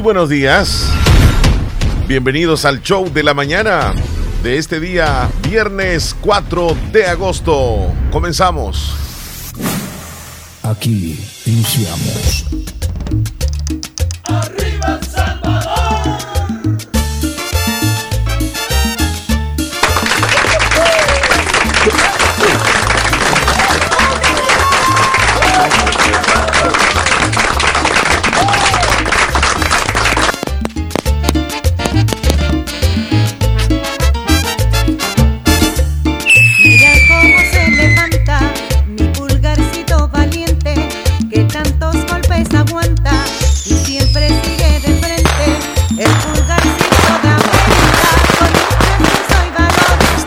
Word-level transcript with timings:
Muy 0.00 0.04
buenos 0.14 0.30
días. 0.30 0.88
Bienvenidos 2.08 2.64
al 2.64 2.80
show 2.80 3.12
de 3.12 3.22
la 3.22 3.34
mañana 3.34 3.92
de 4.42 4.56
este 4.56 4.80
día, 4.80 5.30
viernes 5.46 6.16
4 6.22 6.74
de 6.90 7.04
agosto. 7.04 7.92
Comenzamos. 8.10 8.94
Aquí 10.62 11.22
iniciamos. 11.44 12.46
¡Arriba 14.24 14.79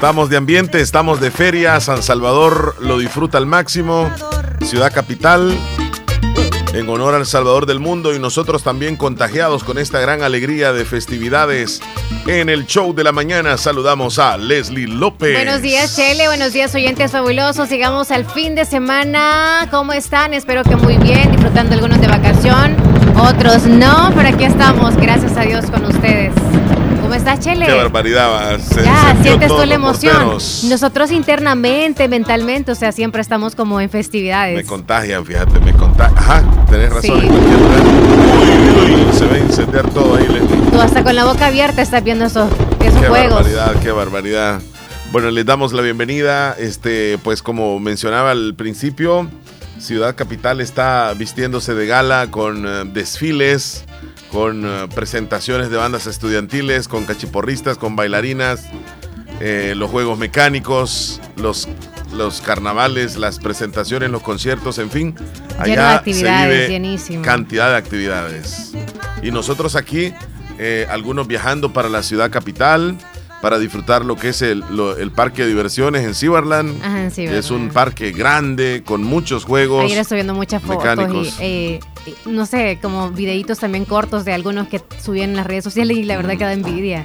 Estamos 0.04 0.30
de 0.30 0.36
ambiente, 0.36 0.82
estamos 0.82 1.22
de 1.22 1.32
feria. 1.32 1.80
San 1.80 2.04
Salvador 2.04 2.76
lo 2.82 2.98
disfruta 2.98 3.38
al 3.38 3.46
máximo. 3.46 4.12
Ciudad 4.62 4.92
capital. 4.92 5.58
En 6.74 6.90
honor 6.90 7.14
al 7.14 7.26
Salvador 7.26 7.66
del 7.66 7.80
mundo 7.80 8.14
y 8.14 8.20
nosotros 8.20 8.64
también 8.64 8.98
contagiados 8.98 9.64
con 9.64 9.78
esta 9.78 10.02
gran 10.02 10.22
alegría 10.22 10.74
de 10.74 10.84
festividades. 10.84 11.80
En 12.28 12.50
el 12.50 12.66
show 12.66 12.94
de 12.94 13.06
la 13.06 13.14
mañana 13.14 13.58
saludamos 13.58 14.20
a 14.20 14.36
Leslie 14.36 14.88
López. 14.88 15.36
Buenos 15.38 15.62
días, 15.62 15.96
Chele. 15.96 16.28
Buenos 16.28 16.52
días, 16.52 16.76
oyentes 16.76 17.10
fabulosos. 17.10 17.70
Llegamos 17.70 18.12
al 18.12 18.26
fin 18.26 18.56
de 18.56 18.66
semana. 18.66 19.70
¿Cómo 19.72 19.94
están? 19.94 20.34
Espero 20.34 20.64
que 20.64 20.76
muy 20.76 20.98
bien, 20.98 21.32
disfrutando 21.32 21.76
algunos 21.76 22.02
de 22.02 22.08
vacación, 22.08 22.76
otros 23.16 23.64
no, 23.68 24.12
pero 24.18 24.28
aquí 24.28 24.44
estamos, 24.44 24.98
gracias 24.98 25.38
a 25.38 25.44
Dios, 25.44 25.72
con 25.72 25.86
ustedes. 25.86 26.43
¿Cómo 27.14 27.26
estás, 27.30 27.46
Chele? 27.46 27.68
Qué 27.68 27.74
barbaridad. 27.74 28.28
va. 28.32 28.60
Se 28.60 28.84
Ya, 28.84 29.16
sientes 29.22 29.48
tú 29.48 29.64
la 29.68 29.76
emoción. 29.76 30.16
porteros. 30.16 30.64
Nosotros 30.64 31.12
internamente, 31.12 32.08
mentalmente, 32.08 32.72
o 32.72 32.76
sea, 32.76 32.92
siempre 32.92 33.22
estamos 33.22 33.54
como 33.54 33.80
en 33.80 33.92
festividades. 33.92 34.56
Me 34.56 34.64
contagian, 34.64 35.24
fíjate, 35.24 35.60
me 35.60 35.74
contagian. 35.74 36.18
Ajá, 36.18 36.44
tenés 36.72 36.92
razón. 36.92 37.22
Sí. 37.22 37.28
Uy, 37.30 38.96
uy, 38.96 39.14
se 39.14 39.28
va 39.28 39.36
a 39.36 39.38
incendiar 39.38 39.88
todo 39.92 40.16
ahí, 40.16 40.28
Leslie. 40.28 40.72
Tú 40.72 40.82
hasta 40.82 41.04
con 41.04 41.16
la 41.16 41.26
boca 41.26 41.46
abierta 41.46 41.84
estás 41.84 42.04
viendo 42.04 42.26
esos, 42.26 42.50
esos 42.84 43.00
Qué 43.00 43.08
juegos. 43.08 43.34
barbaridad, 43.36 43.76
qué 43.84 43.92
barbaridad. 43.92 44.60
Bueno, 45.12 45.30
les 45.30 45.46
damos 45.46 45.72
la 45.72 45.84
bienvenida. 45.84 46.56
Este, 46.58 47.20
pues 47.20 47.44
como 47.44 47.80
mencionaba 47.80 48.32
al 48.32 48.56
principio, 48.56 49.30
Ciudad 49.78 50.16
Capital 50.16 50.62
está 50.62 51.14
vistiéndose 51.16 51.76
de 51.76 51.86
gala 51.86 52.32
con 52.32 52.66
eh, 52.66 52.86
desfiles, 52.92 53.86
con 54.34 54.66
eh, 54.66 54.88
presentaciones 54.94 55.70
de 55.70 55.78
bandas 55.78 56.08
estudiantiles, 56.08 56.88
con 56.88 57.06
cachiporristas, 57.06 57.78
con 57.78 57.96
bailarinas, 57.96 58.66
eh, 59.40 59.76
los 59.78 59.92
juegos 59.92 60.18
mecánicos, 60.18 61.22
los 61.38 61.70
los 62.14 62.42
carnavales, 62.42 63.18
las 63.18 63.40
presentaciones, 63.40 64.12
los 64.12 64.22
conciertos, 64.22 64.78
en 64.78 64.92
fin. 64.92 65.16
Allá 65.58 65.96
actividades, 65.96 66.48
se 66.48 66.62
vive 66.62 66.70
llenísimo. 66.70 67.24
cantidad 67.24 67.72
de 67.72 67.78
actividades. 67.78 68.74
Y 69.24 69.32
nosotros 69.32 69.76
aquí, 69.76 70.14
eh, 70.60 70.86
algunos 70.90 71.28
viajando 71.28 71.74
para 71.74 71.90
la 71.90 72.04
ciudad 72.04 72.30
capital, 72.30 72.98
para 73.44 73.60
disfrutar 73.60 74.06
lo 74.06 74.16
que 74.16 74.30
es 74.30 74.42
el, 74.42 74.64
lo- 74.70 74.96
el 74.96 75.12
parque 75.12 75.42
de 75.42 75.50
diversiones 75.50 76.06
en 76.06 76.16
Ciberland. 76.16 76.82
Ajá, 76.82 77.04
en 77.04 77.12
Ciberland. 77.12 77.40
Es 77.40 77.52
un 77.52 77.68
parque 77.68 78.14
grande, 78.14 78.84
con 78.86 79.04
muchos 79.04 79.44
juegos. 79.44 79.84
Ayer 79.84 79.98
estoy 79.98 80.16
viendo 80.16 80.34
muchas 80.34 80.64
fotos 80.64 80.78
mecánicos. 80.86 81.28
y, 81.42 81.44
eh, 81.44 81.80
no 82.26 82.46
sé, 82.46 82.80
como 82.82 83.12
videitos 83.12 83.60
también 83.60 83.84
cortos 83.84 84.24
de 84.24 84.32
algunos 84.32 84.70
que 84.70 84.82
subían 85.04 85.32
en 85.32 85.36
las 85.36 85.46
redes 85.46 85.66
sociales 85.66 85.98
y 85.98 86.04
la 86.04 86.16
verdad 86.16 86.38
que 86.38 86.46
da 86.46 86.54
envidia. 86.54 87.04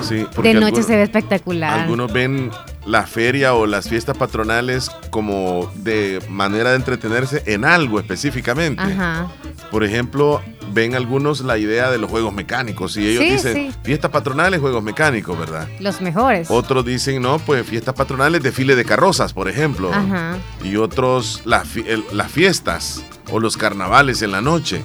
Sí, 0.00 0.24
porque 0.32 0.50
De 0.50 0.54
noche 0.54 0.66
algunos- 0.66 0.86
se 0.86 0.94
ve 0.96 1.02
espectacular. 1.02 1.80
Algunos 1.80 2.12
ven 2.12 2.52
la 2.86 3.06
feria 3.06 3.54
o 3.54 3.66
las 3.66 3.88
fiestas 3.88 4.16
patronales 4.16 4.90
como 5.10 5.70
de 5.76 6.20
manera 6.28 6.70
de 6.70 6.76
entretenerse 6.76 7.42
en 7.46 7.64
algo 7.64 8.00
específicamente. 8.00 8.82
Ajá. 8.82 9.28
Por 9.70 9.84
ejemplo, 9.84 10.40
ven 10.72 10.94
algunos 10.94 11.40
la 11.42 11.58
idea 11.58 11.90
de 11.90 11.98
los 11.98 12.10
juegos 12.10 12.32
mecánicos 12.32 12.96
y 12.96 13.06
ellos 13.06 13.22
Sí, 13.22 13.30
dicen 13.30 13.54
sí. 13.54 13.72
fiestas 13.82 14.10
patronales, 14.10 14.60
juegos 14.60 14.82
mecánicos, 14.82 15.38
¿verdad? 15.38 15.68
Los 15.78 16.00
mejores. 16.00 16.50
Otros 16.50 16.84
dicen, 16.84 17.20
no, 17.22 17.38
pues 17.38 17.66
fiestas 17.66 17.94
patronales, 17.94 18.42
desfile 18.42 18.74
de 18.76 18.84
carrozas, 18.84 19.32
por 19.32 19.48
ejemplo. 19.48 19.92
Ajá. 19.92 20.38
Y 20.64 20.76
otros, 20.76 21.42
las 21.44 21.68
fi- 21.68 21.84
el- 21.86 22.04
las 22.12 22.32
fiestas 22.32 23.04
o 23.30 23.38
los 23.40 23.56
carnavales 23.56 24.22
en 24.22 24.32
la 24.32 24.40
noche. 24.40 24.82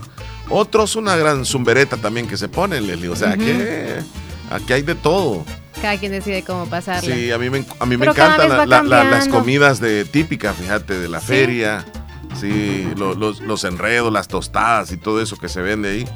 Otros, 0.50 0.96
una 0.96 1.16
gran 1.16 1.46
zumbereta 1.46 1.98
también 1.98 2.28
que 2.28 2.38
se 2.38 2.48
ponen, 2.50 2.86
Leslie. 2.86 3.10
O 3.10 3.16
sea, 3.16 3.36
que 3.38 3.96
aquí 4.52 4.74
hay 4.74 4.82
de 4.84 4.94
todo. 4.96 5.44
Cada 5.82 5.98
quien 5.98 6.12
decide 6.12 6.44
cómo 6.44 6.66
pasarla. 6.68 7.14
Sí, 7.16 7.32
a 7.32 7.38
mí 7.38 7.50
me, 7.50 7.64
a 7.80 7.86
mí 7.86 7.98
me 7.98 8.06
encantan 8.08 8.50
la- 8.50 8.66
la- 8.66 8.84
la- 8.84 9.04
las 9.04 9.28
comidas 9.28 9.80
de 9.80 10.06
típicas, 10.06 10.56
fíjate, 10.56 10.98
de 10.98 11.10
la 11.10 11.20
Sí. 11.20 11.28
feria. 11.28 11.86
Sí, 12.40 12.88
lo- 12.98 13.14
los, 13.14 13.40
los 13.42 13.64
enredos, 13.64 14.12
las 14.12 14.28
tostadas 14.28 14.92
y 14.92 14.98
todo 14.98 15.22
eso 15.22 15.38
que 15.38 15.48
se 15.50 15.62
vende 15.62 15.90
ahí. 15.90 16.08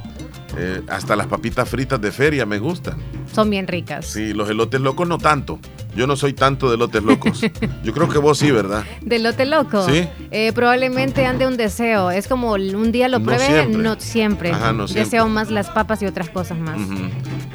Eh, 0.58 0.82
hasta 0.90 1.16
las 1.16 1.28
papitas 1.28 1.70
fritas 1.70 2.02
de 2.02 2.12
feria 2.12 2.46
me 2.46 2.58
gustan. 2.60 2.98
Son 3.34 3.50
bien 3.50 3.68
ricas. 3.68 4.08
Sí, 4.08 4.34
los 4.34 4.50
elotes 4.50 4.82
locos 4.82 5.08
no 5.08 5.18
tanto. 5.18 5.60
Yo 5.96 6.08
no 6.08 6.16
soy 6.16 6.34
tanto 6.34 6.70
de 6.70 6.76
elotes 6.76 7.04
locos. 7.04 7.42
Yo 7.84 7.94
creo 7.94 8.08
que 8.08 8.18
vos 8.20 8.38
sí, 8.38 8.52
¿verdad? 8.52 8.84
Del 9.02 9.24
lote 9.24 9.46
loco. 9.46 9.86
Sí. 9.90 10.08
Eh, 10.32 10.52
probablemente 10.54 11.26
ande 11.26 11.48
un 11.48 11.58
deseo. 11.58 12.12
Es 12.12 12.28
como 12.28 12.52
un 12.54 12.92
día 12.92 13.08
lo 13.10 13.20
No 13.20 13.26
pruebe, 13.26 13.46
siempre. 13.48 13.78
no 13.84 14.00
siempre. 14.00 14.52
Ajá, 14.52 14.72
no 14.72 14.88
siempre. 14.88 15.04
Deseo 15.06 15.28
más 15.28 15.50
las 15.52 15.70
papas 15.70 16.02
y 16.02 16.06
otras 16.06 16.30
cosas 16.30 16.58
más. 16.58 16.78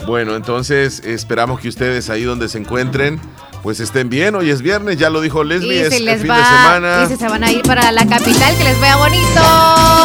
Bueno, 0.07 0.35
entonces 0.37 1.01
esperamos 1.05 1.61
que 1.61 1.69
ustedes 1.69 2.11
ahí 2.11 2.25
donde 2.25 2.49
se 2.49 2.59
encuentren, 2.59 3.19
pues 3.63 3.81
estén 3.81 4.11
bien. 4.11 4.35
Hoy 4.35 4.51
es 4.51 4.61
viernes, 4.63 4.99
ya 4.99 5.09
lo 5.11 5.21
dijo 5.21 5.45
Leslie, 5.45 5.77
Y 5.77 5.79
es 5.79 5.93
el 5.95 6.05
les 6.05 6.21
fin 6.21 6.31
va, 6.31 6.39
de 6.39 6.45
semana. 6.45 7.05
y 7.05 7.09
si 7.13 7.17
se 7.17 7.29
van 7.29 7.45
a 7.45 7.53
ir 7.53 7.63
para 7.63 7.91
la 7.93 8.05
capital, 8.07 8.55
que 8.59 8.65
les 8.65 8.81
vaya 8.81 8.97
bonito. 8.97 9.41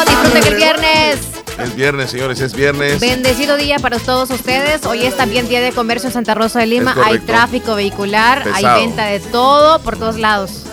Disfruten 0.07 0.53
el 0.53 0.56
viernes. 0.56 1.19
Es 1.62 1.75
viernes, 1.75 2.09
señores, 2.12 2.40
es 2.40 2.53
viernes. 2.53 3.00
Bendecido 3.00 3.58
día 3.58 3.80
para 3.80 4.00
todos 4.00 4.30
ustedes. 4.30 4.86
Hoy 4.86 5.03
es 5.06 5.16
también 5.18 5.47
día 5.50 5.62
de 5.62 5.72
comercio 5.72 6.08
en 6.08 6.14
Santa 6.14 6.34
Rosa 6.34 6.59
de 6.59 6.68
Lima. 6.68 6.96
Hay 7.03 7.20
tráfico 7.20 7.75
vehicular, 7.75 8.44
Pesado. 8.44 8.75
hay 8.75 8.81
venta 8.86 9.06
de 9.06 9.20
todo 9.20 9.80
por 9.80 9.97
todos 9.97 10.18
lados. 10.18 10.64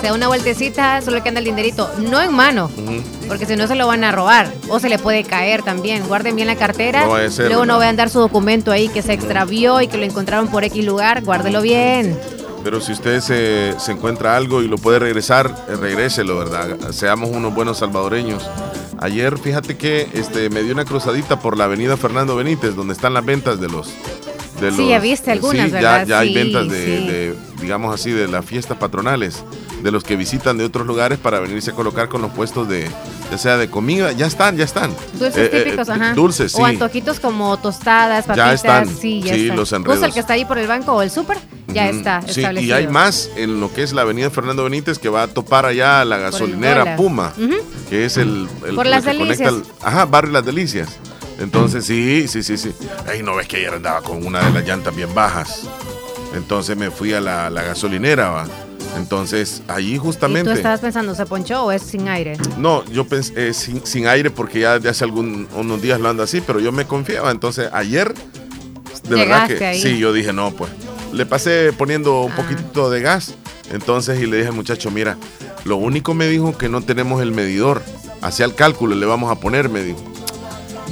Se 0.00 0.08
da 0.08 0.14
una 0.14 0.28
vueltecita, 0.28 1.00
solo 1.02 1.22
que 1.22 1.28
anda 1.28 1.38
el 1.38 1.44
dinerito, 1.44 1.88
no 1.98 2.20
en 2.20 2.32
mano, 2.32 2.70
porque 3.28 3.46
si 3.46 3.54
no 3.54 3.68
se 3.68 3.76
lo 3.76 3.86
van 3.86 4.02
a 4.02 4.10
robar 4.10 4.50
o 4.68 4.80
se 4.80 4.88
le 4.88 4.98
puede 4.98 5.22
caer 5.22 5.62
también. 5.62 6.08
Guarden 6.08 6.34
bien 6.34 6.48
la 6.48 6.56
cartera. 6.56 7.06
No 7.06 7.30
ser, 7.30 7.46
Luego 7.46 7.66
no 7.66 7.78
va 7.78 7.84
a 7.84 7.88
andar 7.88 8.10
su 8.10 8.18
documento 8.18 8.72
ahí 8.72 8.88
que 8.88 9.02
se 9.02 9.12
extravió 9.12 9.80
y 9.80 9.86
que 9.86 9.98
lo 9.98 10.04
encontraron 10.04 10.48
por 10.48 10.64
X 10.64 10.84
lugar. 10.84 11.22
Guárdelo 11.22 11.62
bien. 11.62 12.18
Pero 12.64 12.80
si 12.80 12.92
usted 12.92 13.20
se, 13.20 13.74
se 13.78 13.92
encuentra 13.92 14.36
algo 14.36 14.62
y 14.62 14.68
lo 14.68 14.76
puede 14.78 14.98
regresar, 15.00 15.54
eh, 15.68 15.76
regréselo, 15.76 16.38
¿verdad? 16.38 16.76
Seamos 16.92 17.30
unos 17.30 17.54
buenos 17.54 17.78
salvadoreños. 17.78 18.42
Ayer, 19.02 19.36
fíjate 19.36 19.76
que 19.76 20.08
este, 20.12 20.48
me 20.48 20.62
dio 20.62 20.72
una 20.72 20.84
cruzadita 20.84 21.40
por 21.40 21.58
la 21.58 21.64
avenida 21.64 21.96
Fernando 21.96 22.36
Benítez, 22.36 22.76
donde 22.76 22.92
están 22.92 23.14
las 23.14 23.24
ventas 23.24 23.58
de 23.58 23.68
los... 23.68 23.92
De 24.60 24.70
Sí, 24.70 24.88
ya 24.88 25.00
viste 25.00 25.30
algunas, 25.32 25.66
sí, 25.66 25.72
¿verdad? 25.72 26.00
Ya, 26.02 26.06
ya 26.06 26.18
hay 26.20 26.34
ventas 26.34 26.68
de, 26.68 26.84
sí. 26.84 27.06
de, 27.06 27.34
digamos 27.60 27.92
así, 27.92 28.10
de 28.12 28.28
las 28.28 28.44
fiestas 28.44 28.78
patronales, 28.78 29.42
de 29.82 29.90
los 29.90 30.04
que 30.04 30.14
visitan 30.14 30.56
de 30.56 30.64
otros 30.64 30.86
lugares 30.86 31.18
para 31.18 31.40
venirse 31.40 31.70
a 31.72 31.74
colocar 31.74 32.08
con 32.08 32.22
los 32.22 32.30
puestos 32.30 32.68
de, 32.68 32.88
ya 33.30 33.38
sea 33.38 33.56
de 33.56 33.68
comida. 33.68 34.12
Ya 34.12 34.26
están, 34.26 34.56
ya 34.56 34.64
están. 34.64 34.94
Dulces 35.14 35.36
Eh, 35.36 35.50
eh, 35.52 35.62
típicos, 35.64 35.88
eh, 35.88 35.92
ajá. 35.92 36.14
Dulces, 36.14 36.52
sí. 36.52 36.60
O 36.60 36.64
antojitos 36.64 37.18
como 37.18 37.56
tostadas, 37.58 38.26
papitas. 38.26 38.46
Ya 38.46 38.52
están. 38.54 38.88
Sí, 38.96 39.20
ya 39.22 39.34
Sí, 39.34 39.42
están. 39.42 39.56
los 39.56 39.70
¿Vos 39.70 39.78
enredos. 39.80 40.02
el 40.04 40.12
que 40.12 40.20
está 40.20 40.34
ahí 40.34 40.44
por 40.44 40.58
el 40.58 40.68
banco 40.68 40.92
o 40.92 41.02
el 41.02 41.10
súper? 41.10 41.38
ya 41.68 41.88
está 41.88 42.20
Sí, 42.22 42.40
establecido. 42.42 42.68
y 42.78 42.82
hay 42.82 42.86
más 42.88 43.30
en 43.34 43.58
lo 43.58 43.72
que 43.72 43.82
es 43.82 43.94
la 43.94 44.02
avenida 44.02 44.28
Fernando 44.30 44.64
Benítez 44.64 44.98
que 44.98 45.08
va 45.08 45.22
a 45.22 45.28
topar 45.28 45.64
allá 45.64 46.02
a 46.02 46.04
la 46.04 46.16
el 46.16 46.22
gasolinera. 46.22 46.96
Puma, 46.96 47.32
que 47.88 48.04
es 48.04 48.18
el, 48.18 48.46
el- 48.68 48.74
Por 48.74 48.84
Las 48.86 49.04
que 49.04 49.16
conecta 49.16 49.44
Delicias. 49.44 49.48
al- 49.82 49.88
ajá, 49.88 50.04
barrio 50.04 50.32
Las 50.32 50.44
Delicias. 50.44 50.90
Entonces, 51.42 51.84
sí, 51.84 52.26
sí, 52.28 52.42
sí, 52.42 52.56
sí. 52.56 52.72
Ahí 53.06 53.22
no 53.22 53.34
ves 53.36 53.48
que 53.48 53.56
ayer 53.58 53.74
andaba 53.74 54.00
con 54.02 54.24
una 54.24 54.40
de 54.44 54.50
las 54.52 54.66
llantas 54.66 54.94
bien 54.94 55.12
bajas. 55.14 55.62
Entonces 56.34 56.76
me 56.76 56.90
fui 56.90 57.12
a 57.12 57.20
la, 57.20 57.50
la 57.50 57.62
gasolinera, 57.62 58.30
va. 58.30 58.46
Entonces, 58.96 59.62
allí 59.68 59.94
¿Y 59.94 59.96
tú 59.96 60.02
justamente. 60.04 60.52
estabas 60.52 60.80
pensando, 60.80 61.14
¿se 61.14 61.24
ponchó 61.26 61.64
o 61.64 61.72
es 61.72 61.82
sin 61.82 62.08
aire? 62.08 62.36
No, 62.58 62.84
yo 62.86 63.06
pensé 63.06 63.48
eh, 63.48 63.54
sin, 63.54 63.84
sin 63.86 64.06
aire 64.06 64.30
porque 64.30 64.60
ya 64.60 64.78
de 64.78 64.88
hace 64.88 65.04
algún, 65.04 65.48
unos 65.56 65.80
días 65.82 65.98
lo 65.98 66.08
ando 66.10 66.22
así, 66.22 66.40
pero 66.42 66.60
yo 66.60 66.72
me 66.72 66.86
confiaba. 66.86 67.30
Entonces, 67.30 67.68
ayer, 67.72 68.12
de 69.08 69.14
verdad 69.16 69.48
que 69.48 69.64
ahí. 69.64 69.80
sí, 69.82 69.98
yo 69.98 70.12
dije, 70.12 70.32
no, 70.32 70.50
pues. 70.52 70.70
Le 71.12 71.26
pasé 71.26 71.72
poniendo 71.76 72.22
un 72.22 72.32
Ah. 72.32 72.36
poquito 72.36 72.90
de 72.90 73.00
gas. 73.00 73.34
Entonces, 73.70 74.20
y 74.20 74.26
le 74.26 74.36
dije 74.38 74.48
al 74.48 74.54
muchacho, 74.54 74.90
mira, 74.90 75.16
lo 75.64 75.76
único 75.76 76.12
me 76.14 76.26
dijo 76.28 76.56
que 76.56 76.68
no 76.68 76.82
tenemos 76.82 77.22
el 77.22 77.32
medidor. 77.32 77.82
Hacía 78.20 78.44
el 78.46 78.54
cálculo, 78.54 78.94
le 78.94 79.06
vamos 79.06 79.30
a 79.32 79.36
poner, 79.40 79.68
me 79.70 79.82
dijo. 79.82 79.98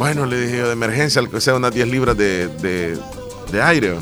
Bueno, 0.00 0.25
le 0.25 0.41
dije 0.41 0.56
yo, 0.58 0.67
de 0.67 0.73
emergencia, 0.73 1.23
que 1.31 1.41
sea 1.43 1.55
unas 1.55 1.75
10 1.75 1.87
libras 1.88 2.17
de, 2.17 2.49
de- 2.49 2.99
de 3.52 3.61
aire. 3.62 3.97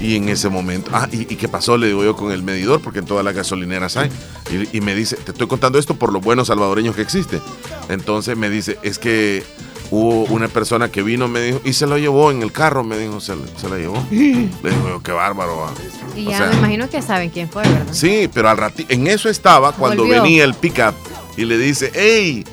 Y 0.00 0.14
en 0.16 0.28
ese 0.28 0.48
momento, 0.48 0.90
ah, 0.94 1.08
¿y, 1.10 1.22
y 1.22 1.36
qué 1.36 1.48
pasó? 1.48 1.76
Le 1.76 1.86
digo 1.88 2.04
yo 2.04 2.14
con 2.14 2.30
el 2.30 2.42
medidor, 2.44 2.80
porque 2.82 3.00
en 3.00 3.06
todas 3.06 3.24
las 3.24 3.34
gasolineras 3.34 3.96
hay. 3.96 4.10
Y, 4.50 4.76
y 4.76 4.80
me 4.80 4.94
dice, 4.94 5.16
te 5.16 5.32
estoy 5.32 5.46
contando 5.48 5.78
esto 5.78 5.94
por 5.96 6.12
los 6.12 6.22
buenos 6.22 6.46
salvadoreños 6.48 6.94
que 6.94 7.02
existen. 7.02 7.40
Entonces 7.88 8.36
me 8.36 8.48
dice, 8.50 8.78
es 8.82 8.98
que 8.98 9.42
hubo 9.90 10.24
una 10.24 10.48
persona 10.48 10.90
que 10.90 11.02
vino, 11.02 11.26
me 11.28 11.40
dijo, 11.40 11.60
y 11.64 11.72
se 11.72 11.86
lo 11.86 11.96
llevó 11.98 12.30
en 12.30 12.42
el 12.42 12.52
carro, 12.52 12.84
me 12.84 12.96
dijo, 12.98 13.20
se, 13.20 13.34
se 13.56 13.68
lo 13.68 13.76
llevó. 13.78 14.06
Le 14.10 14.70
digo 14.70 14.86
yo, 14.88 15.02
qué 15.02 15.12
bárbaro. 15.12 15.56
va". 15.56 15.72
Y 16.14 16.26
O 16.26 16.30
ya 16.30 16.38
sea, 16.38 16.46
me 16.50 16.56
imagino 16.58 16.88
que 16.90 17.00
saben 17.02 17.30
quién 17.30 17.48
fue, 17.48 17.62
¿verdad? 17.62 17.86
Sí, 17.90 18.28
pero 18.32 18.50
al 18.50 18.56
ratito, 18.58 18.92
en 18.92 19.06
eso 19.08 19.28
estaba 19.30 19.72
cuando 19.72 20.02
Volvió. 20.04 20.22
venía 20.22 20.44
el 20.44 20.54
pickup 20.54 20.94
y 21.38 21.44
le 21.46 21.56
dice, 21.58 21.90
hey, 21.94 22.44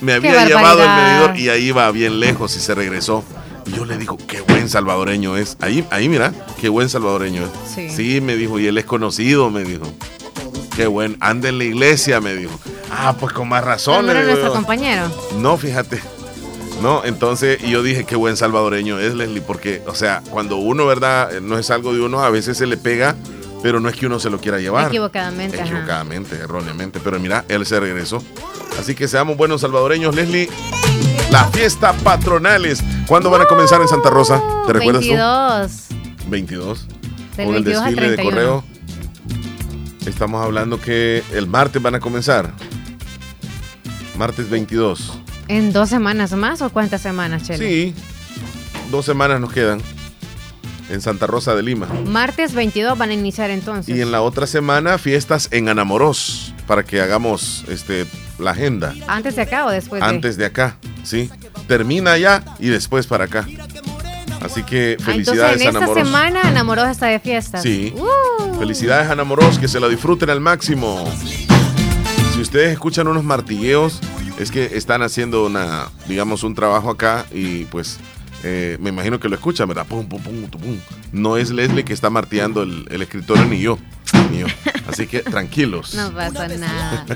me 0.00 0.14
había 0.14 0.46
llevado 0.46 0.82
el 0.82 0.88
medidor 0.88 1.36
y 1.36 1.48
ahí 1.48 1.68
iba 1.68 1.90
bien 1.90 2.20
lejos 2.20 2.56
y 2.56 2.60
se 2.60 2.74
regresó. 2.74 3.24
Y 3.66 3.72
yo 3.72 3.84
le 3.84 3.96
digo, 3.98 4.16
qué 4.16 4.40
buen 4.40 4.68
salvadoreño 4.68 5.36
es. 5.36 5.56
Ahí, 5.60 5.86
ahí 5.90 6.08
mira, 6.08 6.32
qué 6.60 6.68
buen 6.68 6.88
salvadoreño 6.88 7.44
es. 7.44 7.94
Sí. 7.94 8.20
me 8.20 8.36
dijo, 8.36 8.58
y 8.58 8.66
él 8.66 8.78
es 8.78 8.84
conocido, 8.84 9.50
me 9.50 9.64
dijo. 9.64 9.84
Qué 10.74 10.86
buen, 10.86 11.16
anda 11.20 11.48
en 11.48 11.58
la 11.58 11.64
iglesia, 11.64 12.20
me 12.20 12.34
dijo. 12.34 12.58
Ah, 12.90 13.14
pues 13.18 13.32
con 13.32 13.48
más 13.48 13.64
razón. 13.64 14.06
no 14.06 14.12
era 14.12 14.22
nuestro 14.22 14.52
compañero. 14.52 15.10
No, 15.38 15.56
fíjate. 15.56 16.00
No, 16.82 17.04
entonces, 17.04 17.62
y 17.62 17.70
yo 17.70 17.82
dije, 17.82 18.04
qué 18.04 18.16
buen 18.16 18.38
salvadoreño 18.38 18.98
es 18.98 19.14
Leslie, 19.14 19.42
porque, 19.42 19.82
o 19.86 19.94
sea, 19.94 20.22
cuando 20.30 20.56
uno, 20.56 20.86
¿verdad? 20.86 21.40
No 21.42 21.58
es 21.58 21.70
algo 21.70 21.92
de 21.92 22.00
uno, 22.00 22.20
a 22.20 22.30
veces 22.30 22.56
se 22.56 22.66
le 22.66 22.78
pega, 22.78 23.16
pero 23.62 23.80
no 23.80 23.88
es 23.88 23.96
que 23.96 24.06
uno 24.06 24.18
se 24.18 24.30
lo 24.30 24.40
quiera 24.40 24.58
llevar. 24.58 24.88
Equivocadamente, 24.88 25.60
ajá. 25.60 25.70
Equivocadamente, 25.70 26.36
erróneamente. 26.36 27.00
Pero 27.02 27.18
mira, 27.18 27.44
él 27.48 27.66
se 27.66 27.78
regresó. 27.78 28.22
Así 28.78 28.94
que 28.94 29.08
seamos 29.08 29.36
buenos 29.36 29.60
salvadoreños, 29.60 30.14
Leslie. 30.14 30.48
La 31.30 31.44
fiesta 31.46 31.92
patronales. 31.92 32.82
¿Cuándo 33.06 33.30
van 33.30 33.42
a 33.42 33.46
comenzar 33.46 33.80
en 33.80 33.88
Santa 33.88 34.10
Rosa? 34.10 34.42
¿Te 34.66 34.72
recuerdas 34.72 35.02
22. 35.02 35.88
tú? 35.88 36.30
22. 36.30 36.86
Del 37.36 37.46
Con 37.46 37.54
el 37.56 37.64
22 37.64 37.82
al 37.82 37.94
desfile 37.94 38.10
de 38.10 38.16
31. 38.16 38.30
correo. 38.30 38.64
Estamos 40.06 40.44
hablando 40.44 40.80
que 40.80 41.22
el 41.32 41.46
martes 41.46 41.80
van 41.80 41.94
a 41.94 42.00
comenzar. 42.00 42.52
Martes 44.16 44.50
22. 44.50 45.18
¿En 45.48 45.72
dos 45.72 45.88
semanas 45.88 46.32
más 46.32 46.62
o 46.62 46.70
cuántas 46.70 47.02
semanas, 47.02 47.42
Chele? 47.42 47.68
Sí. 47.68 47.94
Dos 48.90 49.04
semanas 49.04 49.40
nos 49.40 49.52
quedan. 49.52 49.80
En 50.90 51.00
Santa 51.00 51.26
Rosa 51.26 51.54
de 51.54 51.62
Lima. 51.62 51.86
Martes 52.06 52.52
22 52.52 52.98
van 52.98 53.10
a 53.10 53.14
iniciar 53.14 53.50
entonces. 53.50 53.96
Y 53.96 54.00
en 54.00 54.10
la 54.12 54.22
otra 54.22 54.46
semana, 54.46 54.98
fiestas 54.98 55.48
en 55.52 55.68
Anamorós. 55.68 56.52
Para 56.66 56.84
que 56.84 57.00
hagamos 57.00 57.64
este, 57.68 58.06
la 58.38 58.50
agenda. 58.52 58.94
¿Antes 59.08 59.36
de 59.36 59.42
acá 59.42 59.66
o 59.66 59.70
después 59.70 60.00
de? 60.02 60.08
antes 60.08 60.36
de 60.36 60.44
acá, 60.46 60.76
¿sí? 61.02 61.30
Termina 61.66 62.16
ya 62.18 62.42
y 62.58 62.68
después 62.68 63.06
para 63.06 63.24
acá. 63.24 63.46
Así 64.40 64.62
que 64.62 64.96
Ah, 65.00 65.04
felicidades 65.04 65.60
entonces, 65.60 65.62
en 65.62 65.68
Ana 65.68 65.78
esta 65.78 65.86
Moros. 65.86 66.06
semana 66.08 66.40
Enamoros 66.50 66.88
está 66.88 67.06
de 67.06 67.18
fiesta. 67.20 67.60
Sí. 67.60 67.92
Uh. 67.96 68.58
Felicidades 68.58 69.10
Ana 69.10 69.24
Moros, 69.24 69.58
que 69.58 69.68
se 69.68 69.78
la 69.80 69.88
disfruten 69.88 70.30
al 70.30 70.40
máximo. 70.40 71.04
Si 72.34 72.40
ustedes 72.40 72.72
escuchan 72.72 73.06
unos 73.08 73.22
martilleos, 73.24 74.00
es 74.38 74.50
que 74.50 74.76
están 74.76 75.02
haciendo 75.02 75.44
una, 75.44 75.88
digamos, 76.08 76.42
un 76.42 76.54
trabajo 76.54 76.90
acá 76.90 77.26
y 77.32 77.64
pues 77.66 77.98
eh, 78.42 78.76
me 78.80 78.90
imagino 78.90 79.20
que 79.20 79.28
lo 79.28 79.34
escuchan, 79.36 79.68
¿verdad? 79.68 79.86
Pum, 79.86 80.06
pum, 80.06 80.20
pum, 80.22 80.46
pum. 80.48 80.78
No 81.12 81.36
es 81.36 81.50
Leslie 81.50 81.84
que 81.84 81.92
está 81.92 82.10
martillando 82.10 82.62
el, 82.62 82.86
el 82.90 83.02
escritorio 83.02 83.44
ni 83.44 83.60
yo, 83.60 83.78
ni 84.30 84.38
yo. 84.40 84.46
Así 84.88 85.06
que 85.06 85.20
tranquilos. 85.20 85.94
No 85.94 86.10
pasa 86.12 86.48
nada. 86.48 87.06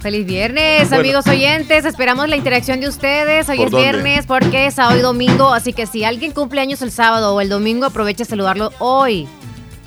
Feliz 0.00 0.26
viernes, 0.26 0.88
Bueno. 0.88 1.00
amigos 1.00 1.26
oyentes. 1.26 1.84
Esperamos 1.84 2.28
la 2.28 2.36
interacción 2.36 2.80
de 2.80 2.88
ustedes. 2.88 3.48
Hoy 3.48 3.56
¿Por 3.56 3.66
es 3.66 3.72
dónde? 3.72 3.90
viernes 3.92 4.26
porque 4.26 4.66
es 4.66 4.74
sábado 4.74 4.98
y 4.98 5.02
domingo. 5.02 5.52
Así 5.52 5.72
que 5.72 5.86
si 5.86 6.04
alguien 6.04 6.30
cumple 6.32 6.60
años 6.60 6.80
el 6.82 6.92
sábado 6.92 7.34
o 7.34 7.40
el 7.40 7.48
domingo, 7.48 7.86
aproveche 7.86 8.22
a 8.22 8.26
saludarlo 8.26 8.72
hoy. 8.78 9.26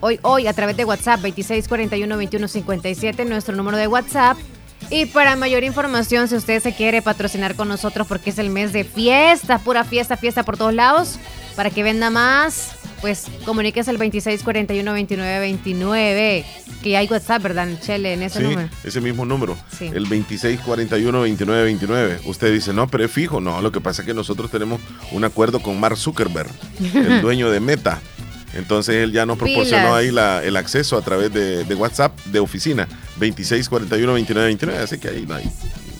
Hoy, 0.01 0.19
hoy, 0.23 0.47
a 0.47 0.53
través 0.53 0.75
de 0.77 0.85
WhatsApp 0.85 1.19
2641-2157, 1.21 3.25
nuestro 3.27 3.55
número 3.55 3.77
de 3.77 3.87
WhatsApp. 3.87 4.37
Y 4.91 5.05
para 5.05 5.35
mayor 5.35 5.63
información, 5.63 6.27
si 6.27 6.35
usted 6.35 6.61
se 6.63 6.73
quiere 6.73 7.03
patrocinar 7.03 7.53
con 7.55 7.67
nosotros 7.67 8.07
porque 8.07 8.31
es 8.31 8.39
el 8.39 8.49
mes 8.49 8.73
de 8.73 8.83
fiesta, 8.83 9.59
pura 9.59 9.83
fiesta, 9.83 10.17
fiesta 10.17 10.41
por 10.43 10.57
todos 10.57 10.73
lados, 10.73 11.19
para 11.55 11.69
que 11.69 11.83
venda 11.83 12.09
más, 12.09 12.71
pues 13.01 13.25
comuníquese 13.45 13.91
al 13.91 13.99
2641-2929, 13.99 16.43
que 16.81 16.97
hay 16.97 17.05
WhatsApp, 17.07 17.43
¿verdad, 17.43 17.67
Chele, 17.81 18.13
en 18.13 18.23
ese 18.23 18.39
Sí, 18.39 18.45
número? 18.45 18.67
ese 18.83 18.99
mismo 18.99 19.25
número, 19.25 19.55
Sí. 19.77 19.91
el 19.93 20.07
2641-2929. 20.07 22.21
Usted 22.25 22.51
dice, 22.51 22.73
no, 22.73 22.87
pero 22.87 23.05
es 23.05 23.11
fijo. 23.11 23.39
No, 23.39 23.61
lo 23.61 23.71
que 23.71 23.81
pasa 23.81 24.01
es 24.01 24.07
que 24.07 24.15
nosotros 24.15 24.49
tenemos 24.49 24.81
un 25.11 25.23
acuerdo 25.23 25.61
con 25.61 25.79
Mark 25.79 25.97
Zuckerberg, 25.97 26.49
el 26.95 27.21
dueño 27.21 27.51
de 27.51 27.59
Meta. 27.59 28.01
Entonces 28.59 28.95
él 28.95 29.11
ya 29.11 29.25
nos 29.25 29.37
proporcionó 29.37 29.95
ahí 29.95 30.11
la- 30.11 30.43
el 30.43 30.55
acceso 30.57 30.97
a 30.97 31.01
través 31.01 31.33
de, 31.33 31.63
de 31.63 31.75
WhatsApp 31.75 32.19
de 32.25 32.39
oficina, 32.39 32.87
2641-2929. 33.19 34.77
Así 34.83 34.97
que 34.99 35.09
ahí 35.09 35.25
no 35.27 35.35
hay, 35.35 35.49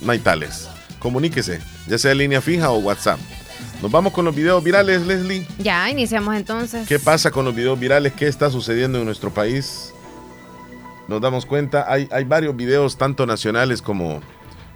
no 0.04 0.12
hay 0.12 0.20
tales. 0.20 0.68
Comuníquese, 1.00 1.60
ya 1.88 1.98
sea 1.98 2.14
línea 2.14 2.42
fija 2.42 2.70
o 2.72 2.78
WhatsApp. 2.80 3.20
Nos 3.82 3.90
vamos 3.92 4.12
con 4.12 4.26
los 4.26 4.36
videos 4.36 4.62
virales, 4.64 5.06
Leslie. 5.08 5.48
Ya, 5.58 5.90
iniciamos 5.90 6.36
entonces. 6.36 6.88
¿Qué 6.88 7.00
pasa 7.00 7.32
con 7.32 7.46
los 7.46 7.56
videos 7.56 7.80
virales? 7.80 8.14
¿Qué 8.14 8.28
está 8.28 8.50
sucediendo 8.52 9.00
en 9.00 9.06
nuestro 9.06 9.34
país? 9.34 9.94
Nos 11.08 11.22
damos 11.22 11.46
cuenta, 11.46 11.86
hay, 11.92 12.08
hay 12.12 12.24
varios 12.26 12.56
videos, 12.56 12.98
tanto 12.98 13.26
nacionales 13.26 13.82
como, 13.82 14.20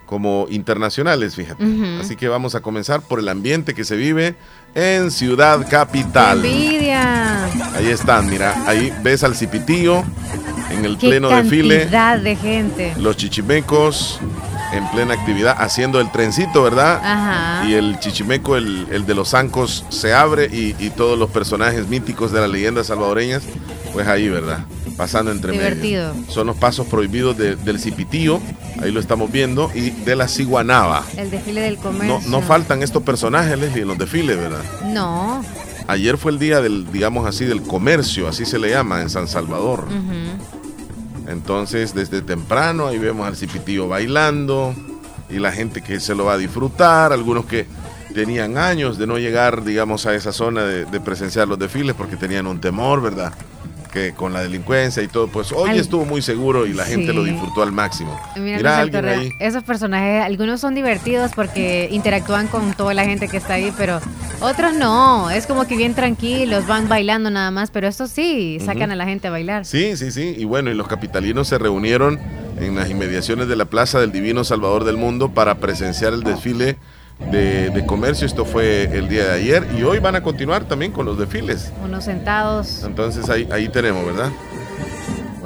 como 0.06 0.48
internacionales, 0.50 1.36
fíjate. 1.36 1.64
Ujú. 1.66 2.00
Así 2.00 2.16
que 2.16 2.28
vamos 2.30 2.56
a 2.56 2.62
comenzar 2.62 3.02
por 3.02 3.20
el 3.20 3.28
ambiente 3.28 3.74
que 3.74 3.84
se 3.84 3.98
vive 3.98 4.36
en 4.76 5.12
Ciudad 5.12 5.60
¡Qué 5.60 5.70
Capital. 5.72 6.44
envidia! 6.46 7.46
Ahí 7.76 7.88
están, 7.90 8.30
mira, 8.30 8.56
ahí 8.68 8.94
ves 9.04 9.24
al 9.24 9.36
Cipitillo 9.36 10.04
en 10.72 10.86
el 10.86 10.98
¡Qué 10.98 11.10
pleno 11.10 11.30
desfile, 11.30 11.86
de 11.86 12.36
gente! 12.36 12.94
los 12.98 13.18
chichimecos 13.18 14.20
en 14.74 14.88
plena 14.90 15.14
actividad, 15.14 15.56
haciendo 15.60 16.00
el 16.02 16.12
trencito, 16.12 16.64
¿verdad? 16.64 17.00
Ajá. 17.04 17.66
Y 17.68 17.76
el 17.76 18.00
chichimeco, 18.00 18.56
el, 18.58 18.88
el 18.92 19.06
de 19.06 19.14
los 19.14 19.30
zancos, 19.30 19.86
se 19.90 20.14
abre 20.16 20.46
y, 20.52 20.76
y 20.80 20.90
todos 20.90 21.18
los 21.20 21.30
personajes 21.30 21.88
míticos 21.88 22.32
de 22.32 22.42
las 22.42 22.50
leyendas 22.50 22.88
salvadoreñas, 22.88 23.44
pues 23.94 24.08
ahí, 24.08 24.30
¿verdad? 24.30 24.66
Pasando 24.98 25.32
entre 25.32 25.52
Divertido. 25.54 26.14
medio. 26.14 26.32
Son 26.32 26.46
los 26.48 26.56
pasos 26.56 26.86
prohibidos 26.88 27.38
de- 27.38 27.56
del 27.56 27.80
cipitío, 27.80 28.40
ahí 28.82 28.92
lo 28.92 29.00
estamos 29.00 29.32
viendo, 29.32 29.72
y 29.74 29.90
de 29.90 30.16
la 30.16 30.28
ciguanaba. 30.28 31.04
El 31.18 31.32
desfile 31.32 31.62
del 31.62 31.78
comercio. 31.78 32.20
No, 32.26 32.28
no 32.40 32.42
faltan 32.46 32.84
estos 32.84 33.02
personajes, 33.04 33.58
Leslie, 33.58 33.82
en 33.82 33.88
los 33.88 33.98
desfiles, 33.98 34.38
¿verdad? 34.38 34.62
No. 34.86 35.44
Ayer 35.88 36.18
fue 36.18 36.32
el 36.32 36.40
día 36.40 36.62
del, 36.62 36.92
digamos 36.92 37.28
así, 37.28 37.44
del 37.46 37.62
comercio, 37.64 38.28
así 38.28 38.46
se 38.46 38.60
le 38.60 38.70
llama 38.70 39.02
en 39.02 39.10
San 39.10 39.28
Salvador. 39.28 39.88
Entonces, 41.28 41.94
desde 41.94 42.22
temprano 42.22 42.88
ahí 42.88 42.98
vemos 42.98 43.28
al 43.28 43.36
cipitío 43.36 43.88
bailando 43.88 44.76
y 45.30 45.40
la 45.40 45.52
gente 45.52 45.82
que 45.82 46.00
se 46.00 46.16
lo 46.16 46.26
va 46.26 46.34
a 46.34 46.38
disfrutar, 46.38 47.14
algunos 47.14 47.46
que 47.46 47.66
tenían 48.14 48.58
años 48.58 48.98
de 48.98 49.08
no 49.08 49.18
llegar, 49.18 49.64
digamos, 49.64 50.06
a 50.06 50.14
esa 50.14 50.32
zona 50.32 50.64
de, 50.64 50.86
de 50.86 51.00
presenciar 51.02 51.48
los 51.48 51.58
desfiles 51.58 51.96
porque 51.98 52.16
tenían 52.18 52.46
un 52.46 52.60
temor, 52.62 53.02
¿verdad? 53.02 53.34
Que 53.94 54.12
con 54.14 54.34
la 54.34 54.42
delincuencia 54.42 55.04
y 55.04 55.08
todo, 55.08 55.28
pues 55.28 55.52
hoy 55.52 55.78
estuvo 55.78 56.04
muy 56.04 56.24
seguro 56.24 56.66
y 56.66 56.74
la 56.74 56.84
gente 56.84 57.12
Sí. 57.12 57.14
lo 57.14 57.24
disfrutó 57.24 57.62
al 57.62 57.72
máximo. 57.72 58.20
Mira, 58.36 58.80
alguien 58.80 59.06
ahí. 59.06 59.30
Esos 59.40 59.64
personajes, 59.64 60.24
algunos 60.24 60.60
son 60.62 60.74
divertidos 60.74 61.32
porque 61.36 61.88
interactúan 61.92 62.48
con 62.48 62.74
toda 62.74 62.96
la 62.96 63.06
gente 63.06 63.28
que 63.28 63.38
está 63.38 63.54
ahí, 63.54 63.72
pero 63.78 64.02
otros 64.42 64.74
no. 64.74 65.30
Es 65.30 65.46
como 65.46 65.66
que 65.68 65.78
bien 65.78 65.94
tranquilos, 65.94 66.66
van 66.66 66.90
bailando 66.90 67.30
nada 67.30 67.52
más, 67.52 67.70
pero 67.70 67.88
estos 67.88 68.10
sí, 68.10 68.58
sacan 68.66 68.92
a 68.92 68.96
la 68.96 69.06
gente 69.06 69.28
a 69.28 69.32
bailar. 69.32 69.64
Sí, 69.66 69.96
sí, 69.96 70.12
sí. 70.12 70.34
Y 70.38 70.46
bueno, 70.46 70.72
y 70.72 70.74
los 70.74 70.88
capitalinos 70.88 71.48
se 71.48 71.60
reunieron 71.60 72.20
en 72.60 72.76
las 72.76 72.90
inmediaciones 72.90 73.48
de 73.48 73.56
la 73.56 73.66
Plaza 73.66 74.00
del 74.00 74.12
Divino 74.12 74.44
Salvador 74.44 74.86
del 74.86 74.98
Mundo 74.98 75.30
para 75.30 75.56
presenciar 75.60 76.14
el 76.14 76.24
desfile 76.24 76.78
de, 77.20 77.84
comercio. 77.86 78.26
Esto 78.26 78.46
fue 78.46 78.84
el 78.86 79.08
día 79.08 79.26
de 79.26 79.32
ayer 79.34 79.68
y 79.78 79.84
hoy 79.84 80.00
van 80.00 80.16
a 80.16 80.24
continuar 80.24 80.66
también 80.66 80.92
con 80.92 81.06
los 81.06 81.18
desfiles. 81.18 81.72
Unos 81.84 82.06
sentados. 82.06 82.84
Entonces 82.84 83.30
ahí, 83.30 83.48
ahí 83.52 83.70
tenemos, 83.70 84.06
¿verdad? 84.06 84.32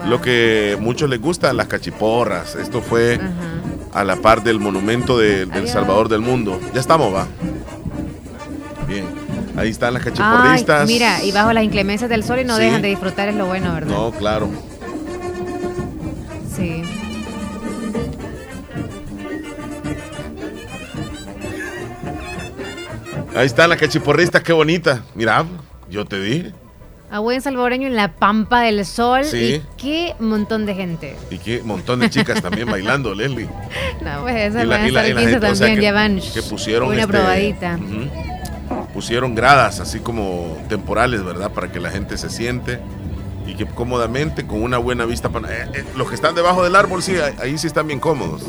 Lo 0.08 0.22
que 0.22 0.78
muchos 0.80 1.10
les 1.10 1.22
gusta, 1.22 1.52
las 1.54 1.68
cachiporras. 1.68 2.56
Esto 2.56 2.82
fue 2.82 3.20
a 3.94 4.04
la 4.04 4.16
par 4.18 4.44
del 4.44 4.60
monumento 4.60 5.18
del 5.18 5.68
Salvador 5.68 6.10
del 6.10 6.22
Mundo. 6.22 6.60
Ya 6.74 6.80
estamos, 6.80 7.14
va. 7.14 7.28
Bien. 8.88 9.06
Ahí 9.58 9.70
están 9.70 9.94
las 9.96 10.04
cachiporristas. 10.04 10.88
mira, 10.88 11.24
y 11.24 11.32
bajo 11.32 11.52
las 11.52 11.64
inclemencias 11.64 12.10
del 12.10 12.24
sol 12.24 12.40
y 12.40 12.46
no 12.46 12.58
dejan 12.58 12.82
de 12.82 12.90
disfrutar, 12.90 13.28
es 13.28 13.36
lo 13.36 13.48
bueno, 13.48 13.74
¿verdad? 13.74 13.90
No, 13.90 14.12
claro. 14.12 14.50
Sí. 16.56 16.84
Ahí 23.38 23.46
está 23.46 23.68
la 23.68 23.78
cachiporrista, 23.78 24.42
qué 24.42 24.52
bonita. 24.52 25.04
Mira, 25.14 25.46
yo 25.92 26.06
te 26.06 26.20
dije. 26.20 26.54
A 27.12 27.20
buen 27.20 27.40
salvadoreño 27.40 27.86
en 27.86 27.96
la 27.96 28.16
pampa 28.16 28.62
del 28.62 28.84
sol. 28.84 29.26
Sí. 29.26 29.62
Y 29.62 29.64
qué 29.78 30.16
montón 30.20 30.66
de 30.66 30.74
gente. 30.74 31.16
Y 31.30 31.38
qué 31.38 31.62
montón 31.64 32.00
de 32.00 32.10
chicas 32.10 32.42
también 32.42 32.68
bailando, 32.68 33.14
Leslie. 33.14 33.48
No, 34.02 34.22
pues 34.22 34.36
esa 34.38 34.66
van 34.66 34.82
a 34.82 34.88
estar 34.88 35.40
también, 35.40 35.80
ya 35.80 35.94
van. 35.94 36.20
Que 36.34 36.42
pusieron 36.42 36.88
una 36.88 37.02
este, 37.02 37.14
probadita. 37.14 37.80
pusieron 38.92 39.36
gradas 39.36 39.80
así 39.82 40.00
como 40.00 40.58
temporales, 40.68 41.24
¿verdad? 41.24 41.52
Para 41.52 41.72
que 41.72 41.80
la 41.80 41.92
gente 41.92 42.18
se 42.18 42.32
siente 42.32 42.80
y 43.46 43.54
que 43.54 43.68
cómodamente, 43.68 44.48
con 44.48 44.64
una 44.64 44.80
buena 44.80 45.06
vista. 45.06 45.30
Para, 45.30 45.54
eh, 45.54 45.70
eh, 45.76 45.86
los 45.96 46.10
que 46.10 46.16
están 46.16 46.34
debajo 46.34 46.64
del 46.64 46.76
árbol, 46.76 47.04
sí, 47.04 47.14
ahí 47.40 47.56
sí 47.60 47.68
están 47.68 47.86
bien 47.86 48.00
cómodos. 48.00 48.42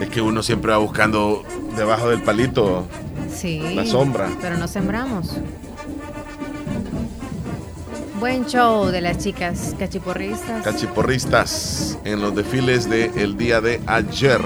Es 0.00 0.08
que 0.08 0.22
uno 0.22 0.42
siempre 0.42 0.72
va 0.72 0.78
buscando 0.78 1.44
debajo 1.76 2.08
del 2.08 2.22
palito 2.22 2.86
sí, 3.38 3.60
la 3.74 3.84
sombra. 3.86 4.28
Pero 4.40 4.56
no 4.56 4.68
sembramos. 4.68 5.32
Buen 8.18 8.46
show 8.46 8.86
de 8.86 9.00
las 9.00 9.18
chicas 9.18 9.76
cachiporristas. 9.78 10.64
Cachiporristas 10.64 11.98
en 12.04 12.20
los 12.20 12.34
desfiles 12.34 12.90
del 12.90 13.36
día 13.36 13.60
de 13.60 13.80
ayer. 13.86 14.40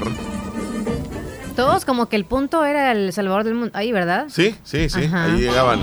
Todos 1.56 1.84
como 1.84 2.06
que 2.06 2.16
el 2.16 2.24
punto 2.24 2.64
era 2.64 2.92
el 2.92 3.12
Salvador 3.12 3.44
del 3.44 3.54
Mundo. 3.54 3.70
Ahí, 3.74 3.92
¿verdad? 3.92 4.26
Sí, 4.28 4.54
sí, 4.62 4.88
sí. 4.90 5.10
Ahí 5.12 5.40
llegaban. 5.40 5.80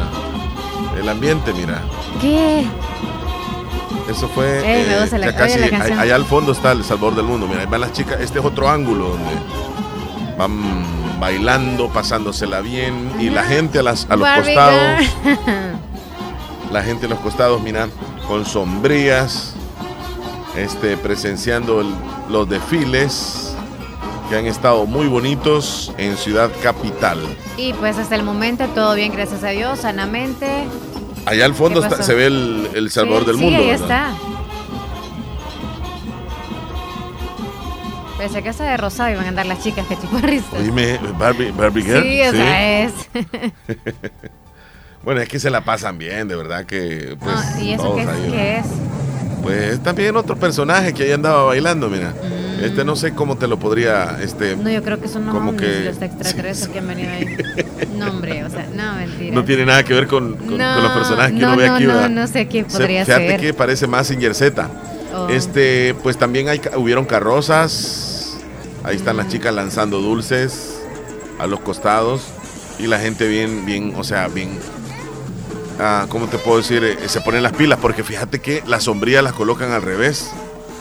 el 1.00 1.10
ambiente, 1.10 1.51
mira. 1.54 1.82
¿Qué? 2.22 2.66
Eso 4.10 4.28
fue. 4.30 4.60
Eh, 4.60 4.86
me 4.88 5.00
gusta 5.01 5.18
la, 5.18 5.36
casi, 5.36 5.60
la 5.60 6.01
allá 6.01 6.16
al 6.16 6.25
fondo 6.25 6.51
está 6.51 6.72
el 6.72 6.84
Salvador 6.84 7.16
del 7.16 7.25
Mundo. 7.25 7.48
Mira, 7.48 7.62
ahí 7.62 7.68
van 7.68 7.82
las 7.82 7.94
chicas. 7.94 8.20
Este 8.22 8.39
es 8.39 8.46
otro 8.46 8.70
ángulo 8.70 9.10
donde 9.10 9.32
van 10.38 10.79
bailando, 11.20 11.90
pasándosela 11.90 12.62
bien. 12.62 13.12
Y 13.20 13.30
la 13.30 13.44
gente 13.44 13.80
a, 13.80 13.84
las, 13.84 14.08
a 14.10 14.16
los 14.16 14.28
costados. 14.28 15.06
la 16.72 16.84
gente 16.84 17.06
a 17.06 17.10
los 17.10 17.20
costados, 17.20 17.62
mira, 17.62 17.90
con 18.28 18.46
sombrías. 18.46 19.56
Este, 20.56 20.98
presenciando 20.98 21.84
los 22.28 22.50
desfiles 22.50 23.56
que 24.30 24.38
han 24.38 24.46
estado 24.46 24.86
muy 24.86 25.08
bonitos 25.08 25.94
en 25.98 26.18
Ciudad 26.18 26.50
Capital. 26.62 27.20
Y 27.56 27.74
pues 27.74 27.98
hasta 27.98 28.16
el 28.16 28.24
momento 28.24 28.66
todo 28.76 28.96
bien, 28.96 29.12
gracias 29.12 29.44
a 29.44 29.50
Dios, 29.50 29.80
sanamente. 29.80 30.66
Allá 31.26 31.46
al 31.46 31.54
fondo 31.54 31.88
se 32.02 32.14
ve 32.14 32.26
el, 32.26 32.70
el 32.74 32.92
Salvador 32.92 33.26
del 33.26 33.38
Mundo. 33.38 33.60
Sí, 33.60 33.66
ahí 33.66 33.70
está. 33.72 34.14
Pensé 38.20 38.44
que 38.44 38.50
hasta 38.50 38.66
de 38.66 38.76
rosado 38.76 39.12
iban 39.12 39.24
a 39.24 39.30
andar 39.30 39.46
las 39.46 39.64
chicas 39.64 39.88
que 39.88 39.96
chiparristas. 39.96 40.62
Dime, 40.62 41.00
Barbie, 41.18 41.52
Barbie 41.52 41.84
Girl. 41.84 42.04
Sí, 42.04 42.22
o 42.22 42.32
sea, 42.34 42.84
es. 42.84 42.94
bueno, 45.06 45.22
es 45.22 45.30
que 45.30 45.40
se 45.40 45.50
la 45.50 45.64
pasan 45.64 45.98
bien, 45.98 46.28
de 46.28 46.36
verdad 46.36 46.66
que. 46.66 47.16
Pues, 47.18 47.62
¿Y 47.62 47.72
eso 47.72 47.96
qué, 47.96 48.58
es? 48.58 48.66
Pues 49.42 49.82
también 49.82 50.18
otro 50.18 50.36
personaje 50.36 50.94
que 50.94 51.04
ahí 51.04 51.14
andaba 51.14 51.46
bailando, 51.46 51.90
mira. 51.90 52.10
Mm. 52.10 52.66
Este 52.66 52.84
no 52.84 52.98
sé 52.98 53.14
cómo 53.14 53.38
te 53.38 53.48
lo 53.48 53.58
podría. 53.58 54.18
Este, 54.22 54.58
no, 54.58 54.70
yo 54.70 54.84
creo 54.84 55.00
que 55.00 55.08
son 55.08 55.26
como 55.28 55.56
que, 55.56 55.86
los 55.86 56.02
extraterrestres 56.02 56.68
que 56.74 56.80
han 56.80 56.88
venido 56.88 57.10
ahí. 57.10 57.38
No, 57.96 58.10
hombre, 58.10 58.44
o 58.44 58.50
sea, 58.50 58.68
no, 58.76 58.96
mentira. 58.96 59.34
No 59.34 59.46
tiene 59.46 59.66
nada 59.66 59.84
que 59.84 59.94
ver 59.94 60.08
con, 60.08 60.36
con, 60.36 60.58
los 60.58 60.92
personajes 60.92 61.36
que 61.36 61.40
no, 61.40 61.54
uno 61.54 61.56
ve 61.56 61.70
aquí, 61.70 61.86
No, 61.86 62.10
no 62.10 62.28
sé 62.28 62.50
quién 62.50 62.66
podría 62.66 63.06
ser. 63.06 63.22
Fíjate 63.22 63.42
que 63.42 63.54
parece 63.54 63.88
más 63.88 64.08
Z. 64.08 64.70
Oh. 65.13 65.28
Este, 65.30 65.96
pues 66.04 66.18
también 66.18 66.50
hay, 66.50 66.62
hubieron 66.75 67.06
carrozas. 67.06 68.38
Ahí 68.84 68.96
están 68.96 69.18
las 69.18 69.28
chicas 69.28 69.54
lanzando 69.54 70.00
dulces 70.00 70.82
a 71.39 71.48
los 71.48 71.60
costados. 71.60 72.24
Y 72.78 72.88
la 72.88 73.00
gente 73.00 73.28
bien, 73.28 73.66
bien, 73.66 73.94
o 73.98 74.04
sea, 74.04 74.28
bien. 74.28 74.58
Ah, 75.80 76.08
¿Cómo 76.10 76.28
te 76.28 76.38
puedo 76.38 76.58
decir? 76.58 76.84
Eh, 76.84 77.08
se 77.08 77.22
ponen 77.22 77.44
las 77.44 77.54
pilas 77.54 77.80
porque 77.82 78.04
fíjate 78.04 78.39
que 78.39 78.63
las 78.68 78.84
sombrías 78.84 79.24
las 79.24 79.34
colocan 79.34 79.72
al 79.72 79.82
revés 79.82 80.32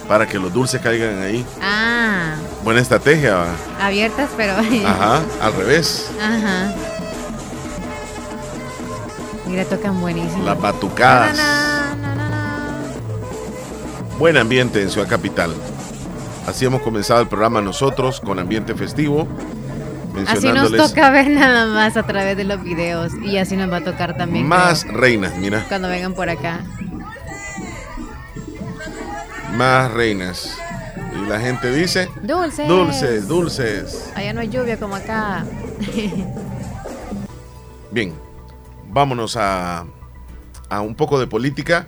para 0.08 0.26
que 0.26 0.38
los 0.38 0.52
dulces 0.52 0.80
caigan 0.80 1.22
ahí. 1.22 1.44
Ah. 1.60 2.34
Buena 2.64 2.80
estrategia. 2.80 3.44
Abiertas, 3.80 4.30
pero. 4.36 4.54
Ajá, 4.86 5.22
al 5.40 5.54
revés. 5.54 6.10
Ajá. 6.20 6.74
Mira, 9.46 9.64
tocan 9.64 10.00
buenísimo. 10.00 10.44
Las 10.44 10.60
batucadas. 10.60 11.38
Buen 14.18 14.36
ambiente 14.36 14.82
en 14.82 14.90
Ciudad 14.90 15.08
Capital. 15.08 15.54
Así 16.44 16.64
hemos 16.64 16.82
comenzado 16.82 17.20
el 17.20 17.28
programa 17.28 17.60
nosotros 17.60 18.20
con 18.20 18.40
ambiente 18.40 18.74
festivo. 18.74 19.28
Así 20.26 20.48
nos 20.48 20.72
toca 20.72 21.10
ver 21.10 21.30
nada 21.30 21.66
más 21.66 21.96
a 21.96 22.04
través 22.04 22.36
de 22.36 22.42
los 22.42 22.60
videos 22.64 23.12
y 23.22 23.38
así 23.38 23.56
nos 23.56 23.70
va 23.70 23.76
a 23.76 23.84
tocar 23.84 24.16
también. 24.16 24.48
Más 24.48 24.84
reinas, 24.88 25.36
mira. 25.36 25.64
Cuando 25.68 25.88
vengan 25.88 26.14
por 26.14 26.28
acá. 26.28 26.62
Más 29.56 29.92
reinas. 29.92 30.58
Y 31.16 31.28
la 31.28 31.38
gente 31.38 31.72
dice... 31.72 32.10
Dulces. 32.20 32.66
Dulces, 32.66 33.28
dulces. 33.28 34.10
Allá 34.16 34.32
no 34.32 34.40
hay 34.40 34.48
lluvia 34.48 34.80
como 34.80 34.96
acá. 34.96 35.44
Bien, 37.92 38.12
vámonos 38.88 39.36
a, 39.36 39.84
a 40.68 40.80
un 40.80 40.96
poco 40.96 41.20
de 41.20 41.28
política. 41.28 41.86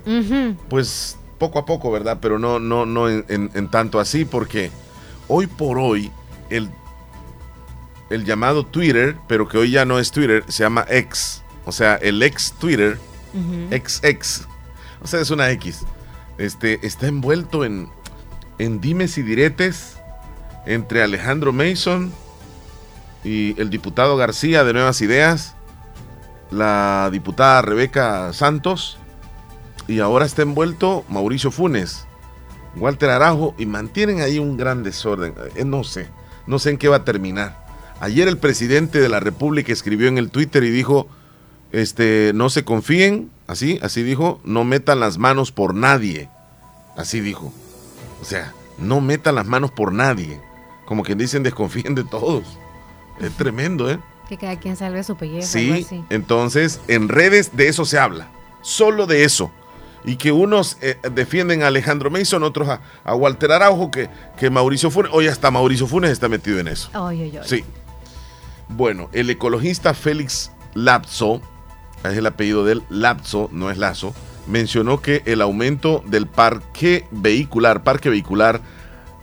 Pues 0.68 1.16
poco 1.40 1.58
a 1.58 1.64
poco, 1.64 1.90
¿verdad? 1.90 2.18
Pero 2.20 2.38
no, 2.38 2.60
no, 2.60 2.86
no 2.86 3.08
en, 3.08 3.68
tanto 3.70 3.98
así, 3.98 4.24
porque 4.24 4.70
hoy 5.26 5.48
por 5.48 5.78
hoy 5.78 6.12
el, 6.50 6.70
el 8.10 8.24
llamado 8.24 8.64
Twitter, 8.64 9.16
pero 9.26 9.48
que 9.48 9.58
hoy 9.58 9.72
ya 9.72 9.84
no 9.84 9.98
es 9.98 10.12
Twitter, 10.12 10.44
se 10.46 10.62
llama 10.62 10.84
X. 10.88 11.42
O 11.64 11.72
sea, 11.72 11.96
el 11.96 12.22
ex 12.22 12.52
Twitter, 12.52 12.98
XX, 13.70 14.46
o 15.02 15.06
sea, 15.06 15.20
es 15.20 15.30
una 15.30 15.50
X. 15.50 15.80
Este, 16.38 16.78
está 16.86 17.08
envuelto 17.08 17.64
en, 17.64 17.88
en 18.58 18.80
dimes 18.80 19.18
y 19.18 19.22
diretes 19.22 19.96
entre 20.66 21.02
Alejandro 21.02 21.52
Mason 21.52 22.12
y 23.24 23.60
el 23.60 23.70
diputado 23.70 24.16
García 24.16 24.62
de 24.62 24.72
Nuevas 24.72 25.00
Ideas 25.00 25.54
la 26.50 27.08
diputada 27.12 27.62
Rebeca 27.62 28.32
Santos 28.32 28.99
y 29.90 30.00
ahora 30.00 30.24
está 30.24 30.42
envuelto 30.42 31.04
Mauricio 31.08 31.50
Funes, 31.50 32.06
Walter 32.76 33.10
Arajo 33.10 33.54
y 33.58 33.66
mantienen 33.66 34.20
ahí 34.20 34.38
un 34.38 34.56
gran 34.56 34.84
desorden. 34.84 35.34
Eh, 35.56 35.64
no 35.64 35.82
sé, 35.82 36.06
no 36.46 36.58
sé 36.58 36.70
en 36.70 36.78
qué 36.78 36.88
va 36.88 36.96
a 36.96 37.04
terminar. 37.04 37.66
Ayer 38.00 38.28
el 38.28 38.38
presidente 38.38 39.00
de 39.00 39.08
la 39.08 39.20
República 39.20 39.72
escribió 39.72 40.06
en 40.06 40.16
el 40.16 40.30
Twitter 40.30 40.62
y 40.62 40.70
dijo, 40.70 41.08
este, 41.72 42.32
no 42.34 42.50
se 42.50 42.64
confíen, 42.64 43.30
así, 43.48 43.80
así 43.82 44.02
dijo, 44.02 44.40
no 44.44 44.64
metan 44.64 45.00
las 45.00 45.18
manos 45.18 45.50
por 45.50 45.74
nadie. 45.74 46.28
Así 46.96 47.20
dijo. 47.20 47.52
O 48.22 48.24
sea, 48.24 48.54
no 48.78 49.00
metan 49.00 49.34
las 49.34 49.46
manos 49.46 49.72
por 49.72 49.92
nadie. 49.92 50.40
Como 50.86 51.02
quien 51.02 51.18
dicen, 51.18 51.42
desconfíen 51.42 51.94
de 51.94 52.04
todos. 52.04 52.44
Es 53.20 53.32
tremendo, 53.36 53.90
¿eh? 53.90 53.98
Que 54.28 54.38
cada 54.38 54.58
quien 54.58 54.76
salve 54.76 55.02
su 55.02 55.16
pellejo. 55.16 55.46
Sí, 55.46 55.86
entonces 56.10 56.80
en 56.86 57.08
redes 57.08 57.56
de 57.56 57.68
eso 57.68 57.84
se 57.84 57.98
habla, 57.98 58.28
solo 58.62 59.06
de 59.06 59.24
eso. 59.24 59.50
Y 60.04 60.16
que 60.16 60.32
unos 60.32 60.78
eh, 60.80 60.96
defienden 61.12 61.62
a 61.62 61.66
Alejandro 61.66 62.10
Mason, 62.10 62.42
otros 62.42 62.68
a, 62.68 63.14
Walter 63.14 63.52
Araujo, 63.52 63.90
que, 63.90 64.08
que 64.38 64.50
Mauricio 64.50 64.90
Funes, 64.90 65.10
hoy 65.14 65.26
hasta 65.26 65.50
Mauricio 65.50 65.86
Funes 65.86 66.10
está 66.10 66.28
metido 66.28 66.58
en 66.58 66.68
eso. 66.68 66.90
Sí. 67.44 67.64
Bueno, 68.68 69.10
el 69.12 69.28
ecologista 69.28 69.94
Félix 69.94 70.52
Lapso, 70.74 71.42
es 72.04 72.16
el 72.16 72.26
apellido 72.26 72.64
del 72.64 72.82
Lapso, 72.88 73.48
no 73.52 73.70
es 73.70 73.78
Lazo, 73.78 74.14
mencionó 74.46 75.02
que 75.02 75.22
el 75.26 75.42
aumento 75.42 76.02
del 76.06 76.26
parque 76.26 77.04
vehicular, 77.10 77.82
parque 77.82 78.08
vehicular, 78.08 78.60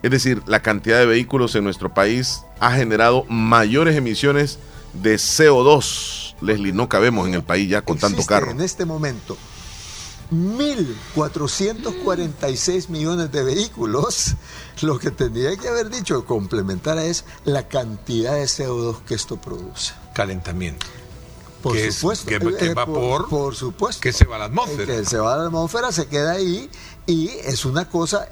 es 0.04 0.12
decir, 0.12 0.44
la 0.46 0.62
cantidad 0.62 1.00
de 1.00 1.06
vehículos 1.06 1.56
en 1.56 1.64
nuestro 1.64 1.94
país 1.94 2.44
ha 2.60 2.72
generado 2.72 3.26
mayores 3.30 3.96
emisiones 3.96 4.60
de 4.94 5.16
CO2. 5.16 6.36
Leslie, 6.42 6.72
no 6.72 6.88
cabemos 6.88 7.28
en 7.28 7.34
el 7.34 7.44
país 7.44 7.70
ya 7.70 7.82
con 7.82 7.98
tanto 7.98 8.24
carro. 8.26 8.52
En 8.52 8.62
este 8.62 8.86
momento 8.86 9.38
1.446 10.32 12.90
millones 12.90 13.32
de 13.32 13.44
vehículos, 13.44 14.36
lo 14.82 15.00
que 15.00 15.12
tendría 15.12 15.56
que 15.58 15.68
haber 15.68 15.90
dicho, 15.90 16.26
complementar 16.26 16.98
es 16.98 17.26
la 17.46 17.68
cantidad 17.68 18.34
de 18.34 18.44
CO2 18.46 19.00
que 19.06 19.16
esto 19.16 19.38
produce. 19.38 19.94
Calentamiento. 20.14 20.86
Por 21.62 21.74
Que 21.74 21.88
es- 21.88 21.96
supuesto. 21.96 22.26
que- 22.28 22.40
que 22.40 22.66
eh, 22.68 22.74
vapor 22.74 23.24
por, 23.24 23.30
por 23.30 23.56
supuesto. 23.56 24.02
que 24.02 24.14
se 24.14 24.26
va 24.26 24.36
a 24.36 24.40
la 24.40 24.46
atmósfera. 24.46 24.86
Que 24.86 25.06
se 25.06 25.18
va 25.18 25.34
a 25.34 25.38
la 25.38 25.46
atmósfera, 25.46 25.92
se 25.92 26.06
queda 26.08 26.34
ahí 26.34 26.70
y 27.06 27.30
es 27.30 27.66
una 27.66 27.90
cosa, 27.90 28.28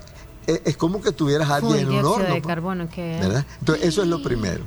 eh, 0.48 0.62
es 0.66 0.78
como 0.78 1.02
que 1.02 1.12
tuvieras 1.12 1.50
a 1.50 1.56
alguien 1.56 1.80
en 1.80 1.90
un 2.00 2.06
horno. 2.06 2.34
de 2.36 2.42
carbono 2.42 2.88
que... 2.90 3.18
¿verdad? 3.20 3.46
Entonces, 3.60 3.86
eso 3.88 4.04
es 4.04 4.08
lo 4.08 4.22
primero, 4.22 4.64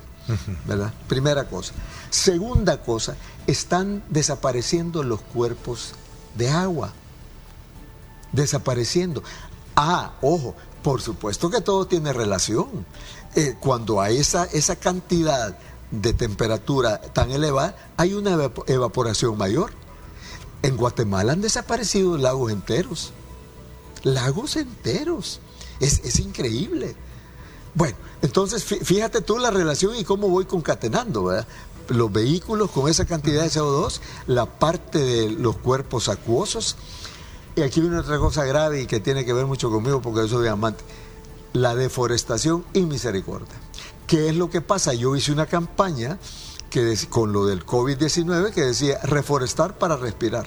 ¿verdad? 0.67 0.93
Primera 1.07 1.49
cosa. 1.49 1.73
Segunda 2.11 2.83
cosa, 2.83 3.17
están 3.47 4.03
desapareciendo 4.11 5.03
los 5.05 5.21
cuerpos 5.21 5.93
de 6.35 6.51
agua. 6.51 6.93
Desapareciendo. 8.33 9.23
Ah, 9.77 10.13
ojo, 10.23 10.55
por 10.83 11.01
supuesto 11.01 11.51
que 11.51 11.61
todo 11.61 11.87
tiene 11.87 12.13
relación. 12.13 12.69
Eh, 13.35 13.57
cuando 13.61 14.01
hay 14.01 14.19
esa, 14.19 14.45
esa 14.45 14.77
cantidad 14.77 15.57
de 15.91 16.13
temperatura 16.13 17.01
tan 17.01 17.31
elevada, 17.31 17.77
hay 17.97 18.15
una 18.15 18.33
evapo- 18.37 18.65
evaporación 18.67 19.37
mayor. 19.39 19.71
En 20.63 20.77
Guatemala 20.77 21.33
han 21.33 21.41
desaparecido 21.41 22.19
lagos 22.19 22.51
enteros. 22.53 23.13
Lagos 24.03 24.57
enteros. 24.57 25.41
Es, 25.81 26.01
es 26.05 26.19
increíble. 26.19 26.97
Bueno, 27.75 27.97
entonces 28.23 28.69
fí- 28.69 28.83
fíjate 28.83 29.21
tú 29.21 29.39
la 29.39 29.51
relación 29.51 29.95
y 29.97 30.05
cómo 30.05 30.29
voy 30.29 30.45
concatenando, 30.47 31.25
¿verdad? 31.25 31.47
Los 31.89 32.13
vehículos 32.13 32.71
con 32.71 32.89
esa 32.91 33.05
cantidad 33.07 33.43
de 33.45 33.51
CO2, 33.51 34.01
la 34.27 34.47
parte 34.47 34.99
de 34.99 35.31
los 35.31 35.57
cuerpos 35.57 36.09
acuosos. 36.09 36.77
Y 37.59 37.63
aquí 37.63 37.81
viene 37.81 37.99
otra 37.99 38.19
cosa 38.19 38.45
grave 38.45 38.83
y 38.83 38.87
que 38.87 39.01
tiene 39.01 39.25
que 39.25 39.33
ver 39.33 39.45
mucho 39.45 39.69
conmigo 39.69 40.01
porque 40.01 40.21
yo 40.21 40.29
soy 40.29 40.47
amante. 40.47 40.85
La 41.55 41.75
deforestación 41.75 42.65
y 42.73 42.83
misericordia. 42.83 43.57
¿Qué 44.07 44.29
es 44.29 44.37
lo 44.37 44.49
que 44.49 44.61
pasa? 44.61 44.95
Yo 44.95 45.17
hice 45.17 45.33
una 45.33 45.47
campaña 45.47 46.21
que 46.71 46.97
con 47.11 47.33
lo 47.33 47.47
del 47.47 47.67
COVID-19 47.67 48.53
que 48.53 48.61
decía 48.61 49.01
reforestar 49.03 49.77
para 49.77 49.97
respirar. 49.97 50.47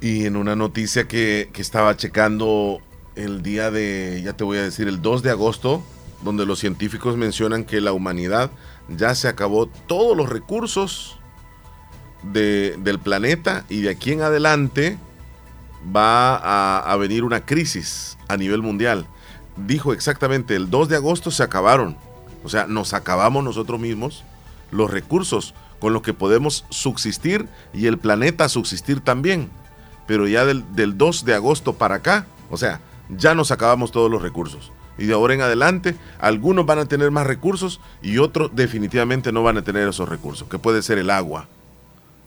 Y 0.00 0.24
en 0.24 0.36
una 0.36 0.54
noticia 0.54 1.08
que, 1.08 1.50
que 1.52 1.62
estaba 1.62 1.96
checando 1.96 2.78
el 3.16 3.42
día 3.42 3.72
de, 3.72 4.22
ya 4.24 4.34
te 4.34 4.44
voy 4.44 4.58
a 4.58 4.62
decir, 4.62 4.86
el 4.86 5.02
2 5.02 5.24
de 5.24 5.30
agosto, 5.30 5.82
donde 6.22 6.46
los 6.46 6.60
científicos 6.60 7.16
mencionan 7.16 7.64
que 7.64 7.80
la 7.80 7.92
humanidad 7.92 8.52
ya 8.88 9.16
se 9.16 9.26
acabó 9.26 9.66
todos 9.66 10.16
los 10.16 10.28
recursos 10.28 11.18
de- 12.22 12.76
del 12.78 12.98
planeta 12.98 13.64
y 13.68 13.80
de 13.82 13.90
aquí 13.90 14.12
en 14.12 14.22
adelante 14.22 14.98
va 15.94 16.36
a, 16.36 16.78
a 16.92 16.96
venir 16.96 17.24
una 17.24 17.44
crisis 17.44 18.16
a 18.28 18.36
nivel 18.36 18.62
mundial. 18.62 19.06
Dijo 19.56 19.92
exactamente, 19.92 20.54
el 20.56 20.70
2 20.70 20.88
de 20.88 20.96
agosto 20.96 21.30
se 21.30 21.42
acabaron. 21.42 21.96
O 22.44 22.48
sea, 22.48 22.66
nos 22.66 22.92
acabamos 22.94 23.44
nosotros 23.44 23.78
mismos 23.80 24.24
los 24.70 24.90
recursos 24.90 25.54
con 25.80 25.92
los 25.92 26.02
que 26.02 26.14
podemos 26.14 26.64
subsistir 26.70 27.48
y 27.74 27.86
el 27.86 27.98
planeta 27.98 28.48
subsistir 28.48 29.00
también. 29.00 29.50
Pero 30.06 30.26
ya 30.26 30.44
del, 30.44 30.64
del 30.74 30.96
2 30.96 31.24
de 31.24 31.34
agosto 31.34 31.74
para 31.74 31.96
acá, 31.96 32.26
o 32.50 32.56
sea, 32.56 32.80
ya 33.08 33.34
nos 33.34 33.50
acabamos 33.50 33.92
todos 33.92 34.10
los 34.10 34.22
recursos. 34.22 34.72
Y 34.98 35.06
de 35.06 35.14
ahora 35.14 35.34
en 35.34 35.40
adelante, 35.40 35.96
algunos 36.18 36.66
van 36.66 36.78
a 36.78 36.84
tener 36.86 37.10
más 37.10 37.26
recursos 37.26 37.80
y 38.02 38.18
otros 38.18 38.50
definitivamente 38.54 39.32
no 39.32 39.42
van 39.42 39.56
a 39.58 39.62
tener 39.62 39.88
esos 39.88 40.08
recursos, 40.08 40.48
que 40.48 40.58
puede 40.58 40.82
ser 40.82 40.98
el 40.98 41.10
agua, 41.10 41.48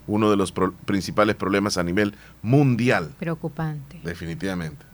uno 0.07 0.29
de 0.29 0.37
los 0.37 0.51
pro- 0.51 0.73
principales 0.85 1.35
problemas 1.35 1.77
a 1.77 1.83
nivel 1.83 2.15
mundial. 2.41 3.13
Preocupante. 3.19 3.99
Definitivamente. 4.03 4.85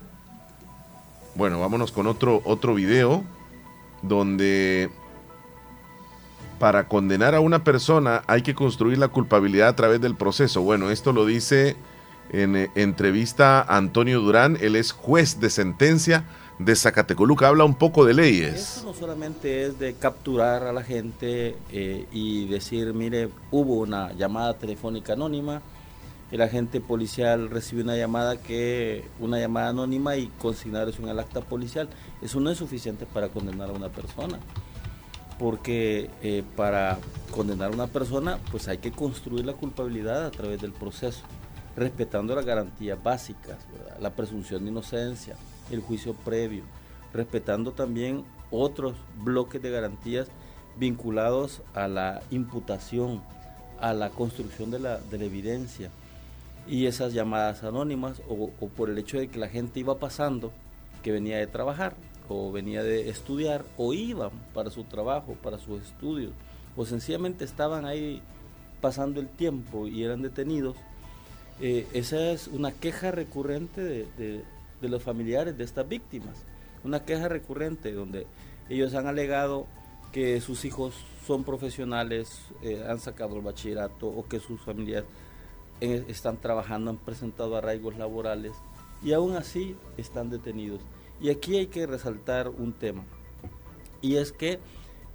Bueno, 1.36 1.60
vámonos 1.60 1.92
con 1.92 2.08
otro, 2.08 2.42
otro 2.46 2.74
video 2.76 3.24
donde 4.02 4.90
para 6.60 6.88
condenar 6.88 7.34
a 7.36 7.40
una 7.40 7.64
persona 7.64 8.24
hay 8.28 8.42
que 8.42 8.54
construir 8.54 8.98
la 8.98 9.08
culpabilidad 9.08 9.70
a 9.70 9.76
través 9.76 10.00
del 10.02 10.16
proceso. 10.16 10.62
Bueno, 10.62 10.90
esto 10.92 11.12
lo 11.14 11.26
dice 11.26 11.76
en 12.32 12.56
eh, 12.56 12.70
entrevista 12.76 13.62
a 13.62 13.78
Antonio 13.78 14.22
Durán, 14.22 14.58
él 14.62 14.76
es 14.76 14.92
juez 14.92 15.40
de 15.40 15.50
sentencia 15.50 16.24
de 16.66 16.76
Zacatecoluca, 16.76 17.48
habla 17.48 17.64
un 17.64 17.76
poco 17.76 18.06
de 18.06 18.14
leyes. 18.14 18.78
Esto 18.78 18.88
no 18.88 18.94
solamente 18.94 19.66
es 19.66 19.80
de 19.80 19.94
capturar 19.96 20.64
a 20.64 20.74
la 20.74 20.84
gente 20.84 21.56
eh, 21.72 22.08
y 22.12 22.48
decir, 22.48 22.94
mire, 22.94 23.30
hubo 23.52 23.76
una 23.76 24.14
llamada 24.14 24.54
telefónica 24.54 25.14
anónima, 25.14 25.62
el 26.32 26.42
agente 26.42 26.80
policial 26.80 27.50
recibió 27.50 27.84
una 27.84 27.98
llamada 27.98 28.38
que 28.38 29.04
una 29.20 29.38
llamada 29.38 29.70
anónima 29.70 30.16
y 30.16 30.28
consignar 30.40 30.88
eso 30.88 31.02
en 31.02 31.10
el 31.10 31.20
acta 31.20 31.42
policial. 31.42 31.90
Eso 32.22 32.40
no 32.40 32.50
es 32.50 32.58
suficiente 32.58 33.06
para 33.06 33.28
condenar 33.28 33.70
a 33.70 33.74
una 33.74 33.90
persona, 33.90 34.40
porque 35.38 36.10
eh, 36.22 36.44
para 36.56 37.00
condenar 37.32 37.72
a 37.72 37.74
una 37.74 37.88
persona, 37.88 38.40
pues 38.50 38.70
hay 38.70 38.78
que 38.78 38.92
construir 38.92 39.46
la 39.46 39.54
culpabilidad 39.54 40.26
a 40.26 40.32
través 40.32 40.62
del 40.62 40.72
proceso, 40.72 41.24
respetando 41.76 42.34
las 42.34 42.46
garantías 42.46 43.02
básicas, 43.02 43.58
la 44.00 44.12
presunción 44.12 44.64
de 44.64 44.72
inocencia, 44.72 45.36
el 45.70 45.82
juicio 45.82 46.14
previo, 46.14 46.64
respetando 47.14 47.72
también 47.74 48.24
otros 48.50 48.96
bloques 49.24 49.62
de 49.62 49.70
garantías 49.70 50.28
vinculados 50.78 51.62
a 51.74 51.88
la 51.88 52.22
imputación, 52.32 53.22
a 53.80 53.94
la 53.94 54.10
construcción 54.10 54.72
de 54.72 54.80
la, 54.80 54.98
de 55.00 55.18
la 55.18 55.26
evidencia 55.26 55.90
y 56.68 56.86
esas 56.86 57.14
llamadas 57.14 57.64
anónimas 57.64 58.22
o, 58.30 58.50
por 58.50 58.90
el 58.90 58.98
hecho 58.98 59.18
de 59.20 59.28
que 59.28 59.40
la 59.40 59.50
gente 59.50 59.80
iba 59.80 59.98
pasando, 59.98 60.52
que 61.04 61.12
venía 61.12 61.38
de 61.38 61.48
trabajar 61.48 61.96
o 62.30 62.52
venía 62.52 62.84
de 62.84 63.10
estudiar 63.10 63.66
o 63.78 63.94
iban 63.94 64.32
para 64.54 64.70
su 64.70 64.84
trabajo, 64.84 65.36
para 65.42 65.58
sus 65.58 65.82
estudios 65.82 66.32
o 66.78 66.86
sencillamente 66.86 67.44
estaban 67.44 67.86
ahí 67.86 68.22
pasando 68.80 69.20
el 69.20 69.28
tiempo 69.28 69.88
y 69.88 70.04
eran 70.04 70.22
detenidos. 70.22 70.78
Eh, 71.60 71.88
esa 71.94 72.32
es 72.32 72.48
una 72.48 72.72
queja 72.72 73.12
recurrente 73.12 73.82
de- 74.18 74.44
de 74.82 74.90
los 74.90 75.04
familiares 75.04 75.58
de 75.58 75.64
estas 75.64 75.88
víctimas. 75.88 76.46
Una 76.84 77.06
queja 77.06 77.28
recurrente 77.28 77.92
donde 77.94 78.28
ellos 78.70 78.94
han 78.96 79.08
alegado 79.08 79.68
que 80.12 80.42
sus 80.42 80.66
hijos 80.66 80.94
son 81.26 81.44
profesionales, 81.44 82.42
eh, 82.62 82.84
han 82.88 83.00
sacado 83.00 83.36
el 83.36 83.42
bachillerato 83.42 84.08
o 84.08 84.28
que 84.28 84.40
sus 84.40 84.60
familias 84.62 85.06
eh, 85.80 86.04
están 86.08 86.38
trabajando, 86.38 86.92
han 86.92 86.98
presentado 86.98 87.56
arraigos 87.56 87.98
laborales 87.98 88.54
y 89.04 89.14
aún 89.14 89.36
así 89.36 89.76
están 89.98 90.30
detenidos. 90.30 90.82
Y 91.22 91.30
aquí 91.30 91.58
hay 91.58 91.68
que 91.68 91.86
resaltar 91.86 92.50
un 92.50 92.74
tema, 92.74 93.04
y 94.02 94.16
es 94.16 94.32
que 94.32 94.60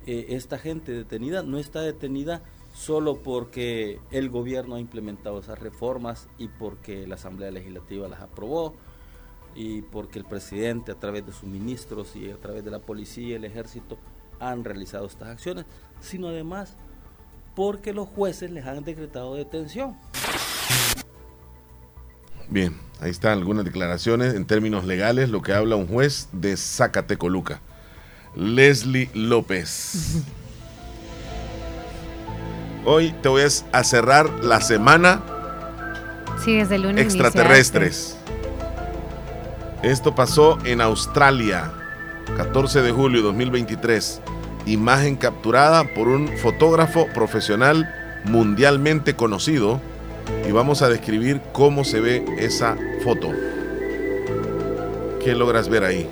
eh, 0.06 0.26
esta 0.30 0.58
gente 0.58 0.92
detenida 0.92 1.42
no 1.42 1.58
está 1.58 1.80
detenida 1.80 2.42
solo 2.74 3.16
porque 3.22 3.98
el 4.12 4.30
gobierno 4.30 4.76
ha 4.76 4.80
implementado 4.80 5.40
esas 5.40 5.58
reformas 5.58 6.28
y 6.38 6.48
porque 6.48 7.06
la 7.06 7.16
Asamblea 7.16 7.50
Legislativa 7.50 8.06
las 8.06 8.20
aprobó 8.20 8.74
y 9.56 9.80
porque 9.82 10.18
el 10.18 10.24
presidente 10.26 10.92
a 10.92 10.96
través 10.96 11.24
de 11.26 11.32
sus 11.32 11.44
ministros 11.44 12.14
y 12.14 12.30
a 12.30 12.36
través 12.36 12.64
de 12.64 12.70
la 12.70 12.78
policía 12.78 13.28
y 13.28 13.32
el 13.32 13.44
ejército 13.44 13.98
han 14.38 14.64
realizado 14.64 15.06
estas 15.06 15.28
acciones, 15.28 15.64
sino 16.00 16.28
además 16.28 16.76
porque 17.54 17.94
los 17.94 18.06
jueces 18.06 18.50
les 18.50 18.66
han 18.66 18.84
decretado 18.84 19.34
detención. 19.34 19.96
Bien, 22.48 22.76
ahí 23.00 23.10
están 23.10 23.32
algunas 23.32 23.64
declaraciones 23.64 24.34
en 24.34 24.46
términos 24.46 24.84
legales, 24.84 25.30
lo 25.30 25.42
que 25.42 25.52
habla 25.52 25.74
un 25.76 25.88
juez 25.88 26.28
de 26.32 26.56
Zacatecoluca, 26.56 27.60
Leslie 28.36 29.10
López. 29.14 30.22
Hoy 32.84 33.12
te 33.22 33.28
voy 33.28 33.42
a 33.72 33.84
cerrar 33.84 34.30
la 34.44 34.60
semana 34.60 35.22
Sí, 36.44 36.56
desde 36.56 36.76
el 36.76 36.82
lunes. 36.82 37.04
extraterrestres. 37.04 38.16
Esto 39.86 40.16
pasó 40.16 40.58
en 40.64 40.80
Australia, 40.80 41.70
14 42.36 42.82
de 42.82 42.90
julio 42.90 43.20
de 43.20 43.26
2023. 43.28 44.20
Imagen 44.66 45.14
capturada 45.14 45.84
por 45.94 46.08
un 46.08 46.26
fotógrafo 46.38 47.06
profesional 47.14 47.88
mundialmente 48.24 49.14
conocido. 49.14 49.80
Y 50.48 50.50
vamos 50.50 50.82
a 50.82 50.88
describir 50.88 51.40
cómo 51.52 51.84
se 51.84 52.00
ve 52.00 52.24
esa 52.36 52.76
foto. 53.04 53.30
¿Qué 55.22 55.36
logras 55.36 55.68
ver 55.68 55.84
ahí? 55.84 56.10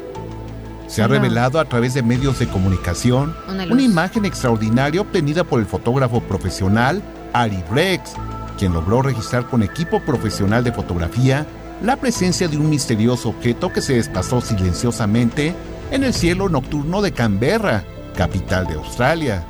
Se 0.87 1.03
ha 1.03 1.09
revelado 1.09 1.59
a 1.59 1.65
través 1.65 1.95
de 1.95 2.03
medios 2.05 2.39
de 2.39 2.47
comunicación 2.47 3.35
Una 3.49 3.83
imagen 3.83 4.25
extraordinaria 4.25 5.01
obtenida 5.01 5.43
por 5.43 5.59
el 5.59 5.67
fotógrafo 5.67 6.21
profesional 6.21 7.03
Ari 7.33 7.65
Rex, 7.73 8.13
quien 8.57 8.73
logró 8.73 9.03
registrar 9.03 9.49
con 9.49 9.65
equipo 9.65 10.01
profesional 10.01 10.63
de 10.63 10.71
fotografía 10.71 11.45
la 11.85 11.97
presencia 11.97 12.49
de 12.49 12.57
un 12.57 12.71
misterioso 12.71 13.29
objeto 13.29 13.71
que 13.71 13.83
se 13.83 13.95
desplazó 13.95 14.41
silenciosamente 14.41 15.55
en 15.91 16.03
el 16.03 16.15
cielo 16.15 16.49
nocturno 16.49 17.03
de 17.03 17.13
Canberra, 17.13 17.85
capital 18.17 18.67
de 18.67 18.75
Australia. 18.75 19.45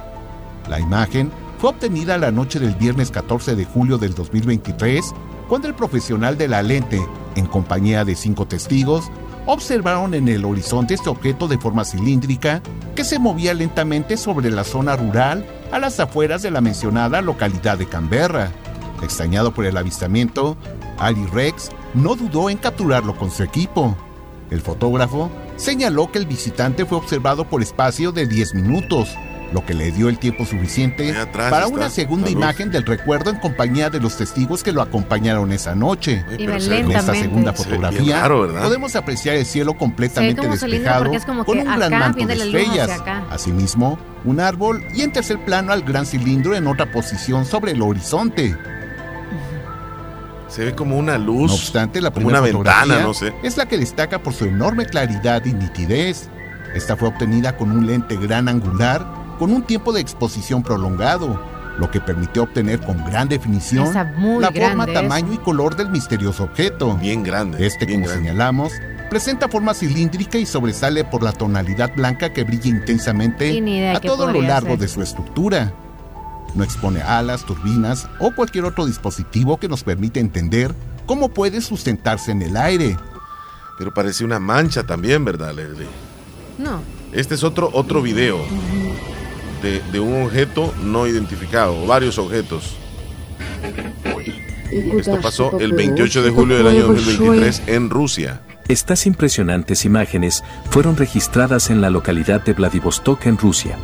La 0.69 0.81
imagen 0.81 1.31
fue 1.59 1.71
obtenida 1.71 2.19
la 2.19 2.33
noche 2.33 2.59
del 2.59 2.75
viernes 2.75 3.13
14 3.13 3.55
de 3.55 3.65
julio 3.65 3.99
del 3.99 4.15
2023 4.15 5.15
cuando 5.49 5.69
el 5.69 5.75
profesional 5.75 6.37
de 6.37 6.49
la 6.49 6.63
lente, 6.63 7.01
en 7.37 7.47
compañía 7.47 8.05
de 8.05 8.17
cinco 8.17 8.49
testigos, 8.49 9.13
observaron 9.47 10.13
en 10.15 10.27
el 10.27 10.45
horizonte 10.45 10.95
este 10.95 11.11
objeto 11.11 11.47
de 11.47 11.59
forma 11.59 11.85
cilíndrica 11.85 12.63
que 12.97 13.05
se 13.05 13.21
movía 13.21 13.55
lentamente 13.55 14.17
sobre 14.17 14.51
la 14.51 14.65
zona 14.65 14.97
rural 14.97 15.47
a 15.71 15.79
las 15.79 16.01
afueras 16.01 16.43
de 16.43 16.51
la 16.51 16.61
mencionada 16.61 17.23
localidad 17.23 17.79
de 17.79 17.87
Canberra. 17.87 18.51
Extrañado 19.03 19.55
por 19.55 19.67
el 19.67 19.77
avistamiento, 19.77 20.57
Ali 20.99 21.27
Rex 21.27 21.71
no 21.95 22.15
dudó 22.17 22.51
en 22.51 22.59
capturarlo 22.59 23.17
con 23.17 23.31
su 23.31 23.43
equipo. 23.43 23.97
El 24.51 24.61
fotógrafo 24.61 25.31
señaló 25.57 26.11
que 26.13 26.19
el 26.19 26.27
visitante 26.27 26.85
fue 26.85 26.99
observado 26.99 27.45
por 27.49 27.63
espacio 27.63 28.13
de 28.13 28.27
10 28.27 28.55
minutos, 28.55 29.17
lo 29.53 29.65
que 29.65 29.73
le 29.75 29.93
dio 29.93 30.09
el 30.09 30.19
tiempo 30.19 30.45
suficiente 30.45 31.15
para 31.33 31.69
una 31.69 31.89
segunda 31.89 32.29
imagen 32.29 32.71
del 32.71 32.85
recuerdo 32.85 33.31
en 33.31 33.37
compañía 33.37 33.89
de 33.89 34.01
los 34.01 34.17
testigos 34.17 34.63
que 34.63 34.73
lo 34.73 34.83
acompañaron 34.83 35.53
esa 35.53 35.75
noche. 35.75 36.25
En 36.31 36.51
esta 36.91 37.15
segunda 37.15 37.55
Se 37.55 37.65
fotografía 37.65 38.21
raro, 38.21 38.53
podemos 38.53 38.97
apreciar 38.97 39.37
el 39.37 39.47
cielo 39.47 39.75
completamente 39.75 40.47
despejado 40.47 41.13
con 41.45 41.59
un 41.59 41.65
gran 41.65 41.91
manto 41.91 42.27
de 42.27 42.35
estrellas. 42.35 42.91
Asimismo, 43.31 43.99
un 44.25 44.41
árbol 44.41 44.85
y 44.95 45.03
en 45.03 45.13
tercer 45.13 45.39
plano 45.45 45.73
al 45.73 45.83
gran 45.83 46.05
cilindro 46.05 46.57
en 46.57 46.67
otra 46.67 46.91
posición 46.91 47.45
sobre 47.47 47.73
el 47.73 47.83
horizonte. 47.83 48.57
Se 50.55 50.65
ve 50.65 50.75
como 50.75 50.97
una 50.97 51.19
luz. 51.19 51.51
No 51.51 51.55
obstante, 51.55 52.01
la 52.01 52.11
como 52.11 52.27
primera 52.29 52.41
una 52.41 52.53
ventana, 52.53 53.03
no 53.03 53.15
sé. 53.15 53.35
es 53.43 53.57
la 53.57 53.67
que 53.67 53.77
destaca 53.77 54.23
por 54.23 54.35
su 54.35 54.45
enorme 54.45 54.87
claridad 54.87 55.45
y 55.45 55.53
nitidez. 55.53 56.29
Esta 56.75 56.97
fue 56.97 57.09
obtenida 57.09 57.57
con 57.57 57.71
un 57.71 57.87
lente 57.87 58.17
gran 58.17 58.49
angular 58.49 59.05
con 59.39 59.53
un 59.53 59.63
tiempo 59.63 59.93
de 59.93 60.01
exposición 60.01 60.63
prolongado, 60.63 61.41
lo 61.79 61.91
que 61.91 62.01
permitió 62.01 62.45
obtener 62.45 62.81
con 62.81 63.05
gran 63.05 63.29
definición 63.29 63.93
la 63.93 64.53
forma, 64.53 64.87
tamaño 64.87 65.33
y 65.33 65.39
color 65.39 65.77
del 65.77 65.91
misterioso 65.91 66.45
objeto. 66.45 66.97
Bien 66.97 67.23
grande. 67.23 67.67
Este, 67.67 67.85
bien 67.85 68.01
como 68.01 68.13
grande. 68.13 68.29
señalamos, 68.29 68.73
presenta 69.11 69.49
forma 69.49 69.75
cilíndrica 69.75 70.39
y 70.39 70.47
sobresale 70.47 71.05
por 71.05 71.23
la 71.23 71.33
tonalidad 71.33 71.93
blanca 71.95 72.33
que 72.33 72.45
brilla 72.45 72.69
intensamente 72.69 73.91
a 73.95 74.01
todo 74.01 74.31
lo 74.31 74.41
largo 74.41 74.71
ser. 74.71 74.79
de 74.79 74.89
su 74.89 75.03
estructura. 75.03 75.73
No 76.55 76.65
expone 76.65 77.03
alas, 77.03 77.45
turbinas 77.45 78.09
o 78.19 78.33
cualquier 78.35 78.65
otro 78.65 78.87
dispositivo 78.87 79.59
que 79.59 79.69
nos 79.69 79.83
permite 79.83 80.21
entender 80.21 80.75
cómo 81.07 81.29
puede 81.29 81.61
sustentarse 81.61 82.33
en 82.33 82.43
el 82.43 82.57
aire. 82.57 82.97
Pero 83.79 83.93
parece 83.93 84.25
una 84.25 84.39
mancha 84.39 84.85
también, 84.85 85.25
¿verdad, 85.25 85.55
Leslie? 85.55 85.89
No. 86.59 86.81
Este 87.13 87.35
es 87.35 87.43
otro, 87.43 87.71
otro 87.73 88.03
video 88.03 88.39
de, 89.63 89.81
de 89.93 90.01
un 90.01 90.25
objeto 90.25 90.73
no 90.83 91.07
identificado, 91.07 91.87
varios 91.87 92.19
objetos. 92.19 92.77
Esto 94.71 95.21
pasó 95.21 95.59
el 95.61 95.73
28 95.73 96.23
de 96.23 96.31
julio 96.31 96.57
del 96.57 96.67
año 96.67 96.87
2023 96.89 97.63
en 97.67 97.91
Rusia. 97.91 98.43
Estas 98.69 99.07
impresionantes 99.07 99.85
imágenes 99.85 100.43
fueron 100.71 100.97
registradas 100.97 101.71
en 101.71 101.81
la 101.81 101.91
localidad 101.91 102.43
de 102.43 102.55
Vladivostok, 102.55 103.27
en 103.27 103.39
Rusia. 103.39 103.77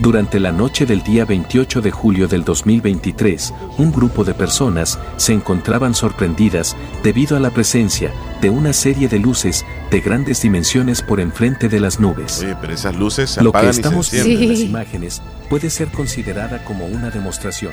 Durante 0.00 0.40
la 0.40 0.50
noche 0.50 0.84
del 0.84 1.02
día 1.02 1.24
28 1.24 1.80
de 1.80 1.90
julio 1.90 2.26
del 2.26 2.44
2023, 2.44 3.54
un 3.78 3.92
grupo 3.92 4.24
de 4.24 4.34
personas 4.34 4.98
se 5.16 5.32
encontraban 5.32 5.94
sorprendidas 5.94 6.76
debido 7.04 7.36
a 7.36 7.40
la 7.40 7.50
presencia 7.50 8.10
de 8.40 8.50
una 8.50 8.72
serie 8.72 9.08
de 9.08 9.20
luces 9.20 9.64
de 9.90 10.00
grandes 10.00 10.42
dimensiones 10.42 11.02
por 11.02 11.20
enfrente 11.20 11.68
de 11.68 11.78
las 11.78 12.00
nubes. 12.00 12.40
Oye, 12.40 12.56
pero 12.60 12.72
esas 12.72 12.96
luces 12.96 13.30
se 13.30 13.42
Lo 13.42 13.52
que 13.52 13.68
estamos 13.68 14.10
viendo 14.10 14.30
en 14.30 14.48
las 14.48 14.60
imágenes 14.60 15.22
puede 15.48 15.70
ser 15.70 15.88
considerada 15.88 16.64
como 16.64 16.86
una 16.86 17.10
demostración. 17.10 17.72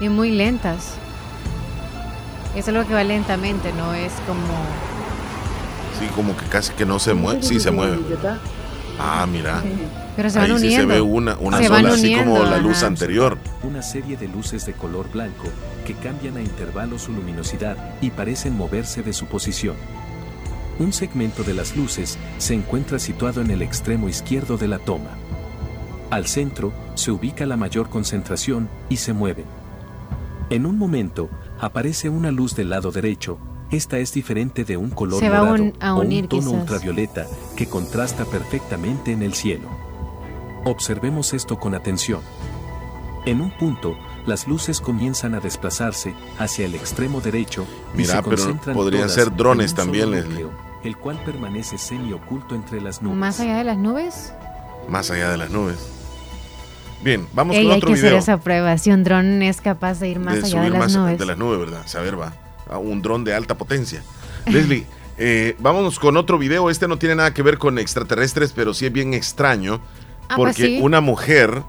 Y 0.00 0.08
muy 0.08 0.32
lentas. 0.32 0.94
Eso 2.56 2.70
es 2.70 2.76
lo 2.76 2.86
que 2.86 2.94
va 2.94 3.04
lentamente, 3.04 3.72
no 3.72 3.94
es 3.94 4.12
como... 4.26 4.42
Sí, 6.00 6.06
como 6.16 6.36
que 6.36 6.46
casi 6.46 6.72
que 6.72 6.84
no 6.84 6.98
se 6.98 7.14
mueve. 7.14 7.42
Sí, 7.42 7.60
se 7.60 7.70
mueve. 7.70 7.98
Ah, 8.98 9.26
mira. 9.30 9.62
Pero 10.16 10.30
se 10.30 10.38
van 10.38 10.50
Ahí 10.52 10.58
sí 10.60 10.74
se 10.76 10.86
ve 10.86 11.00
una, 11.00 11.36
una 11.38 11.58
Se 11.58 11.66
sola, 11.66 11.88
así 11.90 12.14
como 12.16 12.38
la 12.44 12.58
luz 12.58 12.78
ajá. 12.78 12.86
anterior. 12.86 13.38
Una 13.64 13.82
serie 13.82 14.16
de 14.16 14.28
luces 14.28 14.64
de 14.66 14.72
color 14.72 15.10
blanco 15.12 15.44
que 15.84 15.94
cambian 15.94 16.36
a 16.36 16.40
intervalos 16.40 17.02
su 17.02 17.12
luminosidad 17.12 17.76
y 18.00 18.10
parecen 18.10 18.56
moverse 18.56 19.02
de 19.02 19.12
su 19.12 19.26
posición. 19.26 19.74
Un 20.78 20.92
segmento 20.92 21.42
de 21.42 21.54
las 21.54 21.76
luces 21.76 22.18
se 22.38 22.54
encuentra 22.54 22.98
situado 22.98 23.40
en 23.40 23.50
el 23.50 23.62
extremo 23.62 24.08
izquierdo 24.08 24.56
de 24.56 24.68
la 24.68 24.78
toma. 24.78 25.10
Al 26.10 26.26
centro 26.26 26.72
se 26.94 27.10
ubica 27.10 27.46
la 27.46 27.56
mayor 27.56 27.88
concentración 27.90 28.68
y 28.88 28.96
se 28.98 29.12
mueven. 29.12 29.46
En 30.50 30.66
un 30.66 30.78
momento 30.78 31.28
aparece 31.60 32.08
una 32.08 32.30
luz 32.30 32.54
del 32.54 32.70
lado 32.70 32.92
derecho. 32.92 33.38
Esta 33.70 33.98
es 33.98 34.12
diferente 34.12 34.64
de 34.64 34.76
un 34.76 34.90
color 34.90 35.18
Se 35.18 35.28
va 35.30 35.42
un- 35.42 35.72
a 35.80 35.94
o 35.94 36.00
un 36.02 36.28
tono 36.28 36.42
quizás. 36.50 36.60
ultravioleta 36.60 37.26
que 37.56 37.66
contrasta 37.66 38.24
perfectamente 38.24 39.12
en 39.12 39.22
el 39.22 39.34
cielo. 39.34 39.68
Observemos 40.64 41.34
esto 41.34 41.58
con 41.58 41.74
atención. 41.74 42.20
En 43.26 43.40
un 43.40 43.50
punto, 43.50 43.96
las 44.26 44.46
luces 44.48 44.80
comienzan 44.80 45.34
a 45.34 45.40
desplazarse 45.40 46.14
hacia 46.38 46.66
el 46.66 46.74
extremo 46.74 47.20
derecho 47.20 47.66
y 47.94 47.98
Mira, 47.98 48.16
se 48.16 48.22
pero 48.22 48.36
concentran 48.36 48.76
podrían 48.76 49.02
todas 49.04 49.14
ser 49.14 49.34
drones 49.36 49.74
también, 49.74 50.10
núcleo, 50.10 50.50
el 50.82 50.96
cual 50.96 51.18
permanece 51.24 51.78
semi 51.78 52.12
oculto 52.12 52.54
entre 52.54 52.80
las 52.80 53.02
nubes. 53.02 53.16
Más 53.16 53.40
allá 53.40 53.58
de 53.58 53.64
las 53.64 53.78
nubes. 53.78 54.32
Más 54.88 55.10
allá 55.10 55.30
de 55.30 55.36
las 55.38 55.50
nubes. 55.50 55.76
Bien, 57.02 57.26
vamos 57.34 57.56
Ey, 57.56 57.64
con 57.64 57.72
hay 57.72 57.76
otro 57.78 57.88
que 57.88 57.94
video. 57.96 58.08
hacer 58.08 58.18
esa 58.18 58.38
prueba. 58.38 58.78
Si 58.78 58.90
un 58.90 59.04
dron 59.04 59.42
es 59.42 59.60
capaz 59.60 60.00
de 60.00 60.08
ir 60.08 60.20
más 60.20 60.42
allá 60.42 60.62
de 60.62 60.70
las 60.70 60.78
más 60.78 60.96
nubes. 60.96 61.18
de 61.18 61.26
las 61.26 61.36
nubes, 61.36 61.58
¿verdad? 61.60 61.82
Saber 61.86 62.18
va. 62.18 62.32
A 62.70 62.78
un 62.78 63.02
dron 63.02 63.24
de 63.24 63.34
alta 63.34 63.56
potencia. 63.58 64.02
Leslie, 64.46 64.86
eh, 65.18 65.56
vámonos 65.58 65.98
con 65.98 66.16
otro 66.16 66.38
video. 66.38 66.70
Este 66.70 66.88
no 66.88 66.98
tiene 66.98 67.14
nada 67.16 67.32
que 67.34 67.42
ver 67.42 67.58
con 67.58 67.78
extraterrestres, 67.78 68.52
pero 68.52 68.74
sí 68.74 68.86
es 68.86 68.92
bien 68.92 69.14
extraño. 69.14 69.80
Ah, 70.28 70.36
pues 70.36 70.54
porque 70.56 70.66
sí. 70.66 70.78
una 70.82 71.00
mujer 71.00 71.62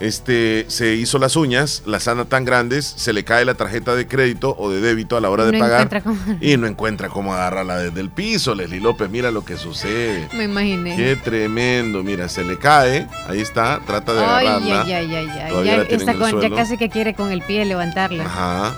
este, 0.00 0.64
se 0.68 0.94
hizo 0.94 1.18
las 1.18 1.36
uñas, 1.36 1.82
las 1.84 2.08
anda 2.08 2.24
tan 2.24 2.44
grandes, 2.46 2.86
se 2.86 3.12
le 3.12 3.22
cae 3.22 3.44
la 3.44 3.54
tarjeta 3.54 3.94
de 3.94 4.08
crédito 4.08 4.56
o 4.58 4.70
de 4.70 4.80
débito 4.80 5.16
a 5.16 5.20
la 5.20 5.28
hora 5.28 5.44
de 5.44 5.52
no 5.52 5.58
pagar. 5.58 6.02
cómo- 6.02 6.16
Y 6.40 6.56
no 6.56 6.66
encuentra 6.66 7.08
cómo 7.10 7.34
agarrarla 7.34 7.76
desde 7.78 8.00
el 8.00 8.08
piso, 8.10 8.54
Leslie 8.54 8.80
López. 8.80 9.10
Mira 9.10 9.30
lo 9.30 9.44
que 9.44 9.56
sucede. 9.58 10.26
Me 10.32 10.44
imaginé. 10.44 10.96
Qué 10.96 11.16
tremendo. 11.16 12.02
Mira, 12.02 12.28
se 12.30 12.42
le 12.44 12.58
cae. 12.58 13.06
Ahí 13.28 13.40
está. 13.40 13.80
Trata 13.86 14.14
de 14.14 14.20
Ay, 14.24 14.46
agarrarla. 14.46 14.82
ay, 14.82 14.92
ay, 14.92 15.14
ay, 15.14 15.64
Ya, 15.66 15.82
está 15.82 16.14
con- 16.14 16.40
ya 16.40 16.50
casi 16.50 16.78
que 16.78 16.88
quiere 16.88 17.12
con 17.14 17.30
el 17.30 17.42
pie 17.42 17.64
levantarla. 17.66 18.24
Ajá. 18.24 18.74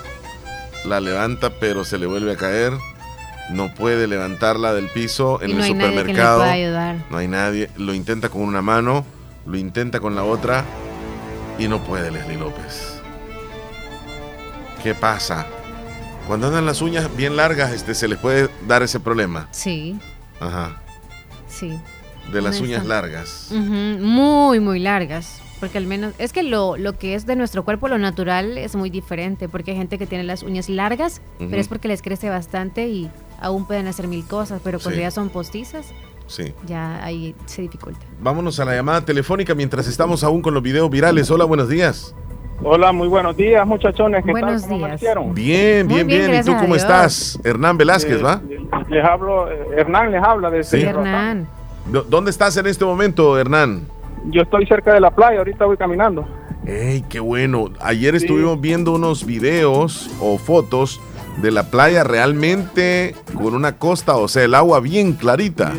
La 0.85 1.01
levanta, 1.01 1.51
pero 1.61 1.85
se 1.85 1.97
le 1.99 2.07
vuelve 2.07 2.33
a 2.33 2.37
caer. 2.37 2.73
No 3.51 3.75
puede 3.75 4.07
levantarla 4.07 4.73
del 4.73 4.89
piso 4.89 5.41
en 5.43 5.51
y 5.51 5.55
no 5.55 5.59
el 5.61 5.65
hay 5.65 5.75
nadie 5.75 5.89
que 5.91 5.95
le 5.95 6.01
supermercado. 6.01 6.39
pueda 6.41 6.53
ayudar. 6.53 6.97
no 7.11 7.17
hay 7.19 7.29
nadie. 7.29 7.71
Lo 7.77 7.93
intenta 7.95 8.29
con 8.29 8.43
una 8.43 8.63
mano, 8.63 9.05
lo 9.47 9.57
intenta 9.57 10.01
con 10.01 10.15
la 10.15 10.25
otra 10.25 10.65
y 11.59 11.69
no 11.69 11.83
puede 11.85 12.11
Leslie 12.11 12.39
López. 12.39 13.01
¿Qué 14.83 14.95
pasa? 14.95 15.47
Cuando 16.27 16.47
andan 16.49 16.67
las 16.67 16.83
uñas 16.83 17.15
bien 17.17 17.37
largas, 17.37 17.73
este, 17.73 17.95
se 17.95 18.09
les 18.09 18.19
puede 18.19 18.49
dar 18.67 18.83
ese 18.83 19.01
problema. 19.01 19.49
Sí, 19.51 19.99
Ajá. 20.41 20.81
sí. 21.49 21.79
De 22.33 22.41
las 22.41 22.59
No 22.61 22.65
uñas 22.67 22.83
está- 22.83 22.95
largas. 22.95 23.49
Muy, 23.53 24.61
muy 24.61 24.79
largas. 24.79 25.41
Porque 25.59 25.79
al 25.79 25.87
menos, 25.87 26.13
es 26.19 26.33
que 26.33 26.43
lo, 26.43 26.77
lo 26.77 26.99
que 26.99 27.15
es 27.15 27.27
de 27.27 27.37
nuestro 27.37 27.65
cuerpo, 27.65 27.87
lo 27.89 27.99
natural, 27.99 28.59
es 28.59 28.75
muy 28.75 28.91
diferente. 28.91 29.49
Porque 29.49 29.73
hay 29.73 29.77
gente 29.77 29.99
que 29.99 30.07
tiene 30.07 30.25
las 30.25 30.43
uñas 30.43 30.69
largas, 30.69 31.21
pero 31.39 31.57
es 31.57 31.69
porque 31.69 31.87
les 31.89 32.03
crece 32.03 32.29
bastante 32.31 32.89
y 32.89 33.09
aún 33.43 33.67
pueden 33.67 33.87
hacer 33.89 34.09
mil 34.09 34.25
cosas. 34.27 34.61
Pero 34.65 34.79
cuando 34.79 34.97
Sí. 34.97 35.03
ya 35.03 35.11
son 35.11 35.29
postizas, 35.29 35.93
Sí. 36.27 36.55
ya 36.67 37.05
ahí 37.05 37.35
se 37.47 37.63
dificulta. 37.63 38.01
Vámonos 38.21 38.59
a 38.61 38.65
la 38.65 38.75
llamada 38.75 39.05
telefónica 39.05 39.55
mientras 39.55 39.87
estamos 39.89 40.25
aún 40.25 40.41
con 40.41 40.55
los 40.55 40.63
videos 40.63 40.89
virales. 40.91 41.31
Hola, 41.31 41.45
buenos 41.45 41.69
días. 41.69 42.15
Hola, 42.65 42.93
muy 42.93 43.09
buenos 43.09 43.37
días, 43.37 43.67
muchachones. 43.67 44.25
¿Qué 44.25 44.31
Buenos 44.31 44.63
tal? 44.63 44.71
¿Cómo 44.71 44.75
días. 44.77 44.85
amanecieron? 44.85 45.35
Bien, 45.35 45.87
Muy 45.87 45.95
bien, 45.97 46.07
bien, 46.07 46.31
bien. 46.31 46.41
¿Y 46.43 46.45
tú 46.45 46.53
cómo 46.53 46.75
Dios. 46.75 46.77
estás? 46.83 47.39
Hernán 47.43 47.77
Velázquez, 47.77 48.21
Eh, 48.21 48.23
¿va? 48.23 48.41
Les 48.89 49.05
hablo, 49.05 49.51
eh, 49.51 49.67
Hernán 49.79 50.13
les 50.13 50.23
habla 50.23 50.49
de 50.49 50.63
Sí. 50.63 50.81
Hernán. 50.81 51.49
¿Dónde 52.09 52.31
estás 52.31 52.57
en 52.57 52.69
este 52.69 52.85
momento, 52.85 53.37
Hernán? 53.37 53.89
Yo 54.27 54.43
estoy 54.43 54.65
cerca 54.67 54.95
de 54.95 55.01
la 55.01 55.11
playa, 55.11 55.39
ahorita 55.39 55.65
voy 55.65 55.77
caminando. 55.77 56.25
¡Ey, 56.65 57.03
qué 57.09 57.19
bueno! 57.19 57.71
Ayer 57.81 58.17
Sí. 58.21 58.27
estuvimos 58.27 58.61
viendo 58.61 58.93
unos 58.93 59.27
videos 59.27 60.09
o 60.21 60.39
fotos 60.39 61.01
de 61.39 61.51
la 61.51 61.65
playa 61.65 62.05
realmente 62.05 63.15
con 63.35 63.55
una 63.55 63.77
costa, 63.79 64.17
o 64.17 64.29
sea, 64.29 64.45
el 64.45 64.55
agua 64.55 64.81
bien 64.81 65.13
clarita. 65.15 65.73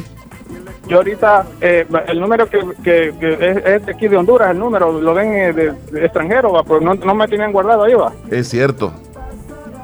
Yo 0.87 0.97
ahorita, 0.97 1.45
eh, 1.61 1.87
el 2.07 2.19
número 2.19 2.49
que, 2.49 2.59
que- 2.83 3.13
que 3.19 3.33
es, 3.33 3.57
es 3.65 3.85
de 3.85 3.91
aquí 3.93 4.07
de 4.09 4.17
Honduras, 4.17 4.51
el 4.51 4.59
número, 4.59 4.99
lo 4.99 5.13
ven 5.13 5.33
eh, 5.33 5.53
de, 5.53 5.71
de 5.91 6.05
extranjero, 6.05 6.51
va, 6.51 6.63
pues 6.63 6.81
no, 6.81 6.93
no 6.95 7.15
me 7.15 7.27
tenían 7.27 7.53
guardado 7.53 7.83
ahí, 7.83 7.93
va. 7.93 8.11
Es 8.29 8.49
cierto. 8.49 8.93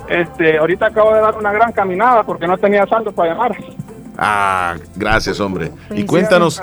Este, 0.10 0.58
ahorita 0.58 0.88
acabo 0.88 1.14
de 1.14 1.22
dar 1.22 1.38
una 1.38 1.52
gran 1.54 1.72
caminada 1.72 2.24
porque 2.24 2.48
no 2.48 2.58
tenía 2.58 2.86
saldo 2.88 3.12
para 3.12 3.34
llamar. 3.34 3.56
Ah, 4.18 4.76
gracias, 4.96 5.40
hombre. 5.40 5.72
Y 5.92 6.04
cuéntanos, 6.04 6.62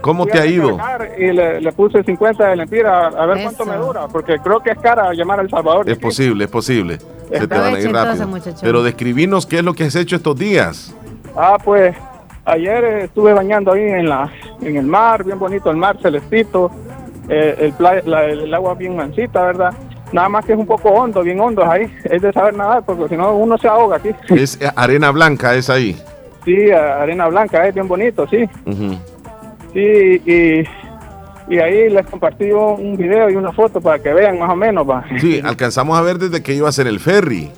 ¿Cómo 0.00 0.26
te 0.26 0.38
ha 0.38 0.46
ido? 0.46 0.78
Y 1.18 1.32
le, 1.32 1.60
le 1.60 1.72
puse 1.72 2.02
50 2.02 2.46
de 2.48 2.56
lempira 2.56 3.08
a 3.08 3.26
ver 3.26 3.42
cuánto 3.42 3.64
me 3.66 3.76
dura, 3.76 4.06
porque 4.08 4.38
creo 4.38 4.60
que 4.60 4.70
es 4.70 4.78
cara 4.78 5.12
llamar 5.12 5.40
a 5.40 5.42
El 5.42 5.50
Salvador. 5.50 5.86
Es 5.88 5.94
aquí. 5.96 6.02
posible, 6.02 6.44
es 6.44 6.50
posible. 6.50 6.98
Se 6.98 7.46
te 7.46 7.58
van 7.58 7.74
a 7.74 7.80
ir 7.80 7.92
rápido. 7.92 8.28
Pero 8.62 8.82
describinos 8.82 9.44
qué 9.46 9.58
es 9.58 9.64
lo 9.64 9.74
que 9.74 9.84
has 9.84 9.94
hecho 9.96 10.16
estos 10.16 10.36
días. 10.38 10.94
Ah, 11.36 11.58
pues 11.62 11.94
ayer 12.44 12.84
estuve 12.84 13.32
bañando 13.34 13.72
ahí 13.72 13.82
en 13.82 14.08
la 14.08 14.30
en 14.62 14.76
el 14.76 14.86
mar, 14.86 15.24
bien 15.24 15.38
bonito 15.38 15.70
el 15.70 15.76
mar, 15.76 15.98
celestito, 16.00 16.70
eh, 17.28 17.54
el, 17.60 17.72
pla- 17.74 18.02
la- 18.04 18.24
el 18.24 18.52
agua 18.54 18.74
bien 18.74 18.96
mansita, 18.96 19.42
¿verdad? 19.44 19.72
Nada 20.12 20.28
más 20.30 20.44
que 20.46 20.54
es 20.54 20.58
un 20.58 20.66
poco 20.66 20.88
hondo, 20.88 21.22
bien 21.22 21.38
hondo 21.38 21.68
ahí. 21.70 21.92
Es 22.04 22.22
de 22.22 22.32
saber 22.32 22.54
nadar, 22.54 22.82
porque 22.86 23.08
si 23.08 23.16
no 23.16 23.32
uno 23.36 23.58
se 23.58 23.68
ahoga 23.68 23.96
aquí. 23.96 24.10
Es 24.30 24.58
arena 24.74 25.10
blanca, 25.10 25.54
es 25.54 25.68
ahí. 25.68 26.00
Sí, 26.46 26.70
arena 26.70 27.28
blanca, 27.28 27.66
es 27.66 27.74
bien 27.74 27.86
bonito, 27.86 28.26
sí. 28.26 28.48
Sí, 28.64 28.98
y, 29.74 30.64
y 31.48 31.58
ahí 31.58 31.88
les 31.90 32.06
compartí 32.06 32.50
un 32.52 32.96
video 32.96 33.30
y 33.30 33.36
una 33.36 33.52
foto 33.52 33.80
para 33.80 33.98
que 33.98 34.12
vean 34.12 34.38
más 34.38 34.50
o 34.50 34.56
menos, 34.56 34.88
va. 34.88 35.04
Sí, 35.20 35.40
alcanzamos 35.44 35.98
a 35.98 36.02
ver 36.02 36.18
desde 36.18 36.42
que 36.42 36.54
ibas 36.54 36.78
en 36.78 36.86
el 36.86 37.00
ferry. 37.00 37.50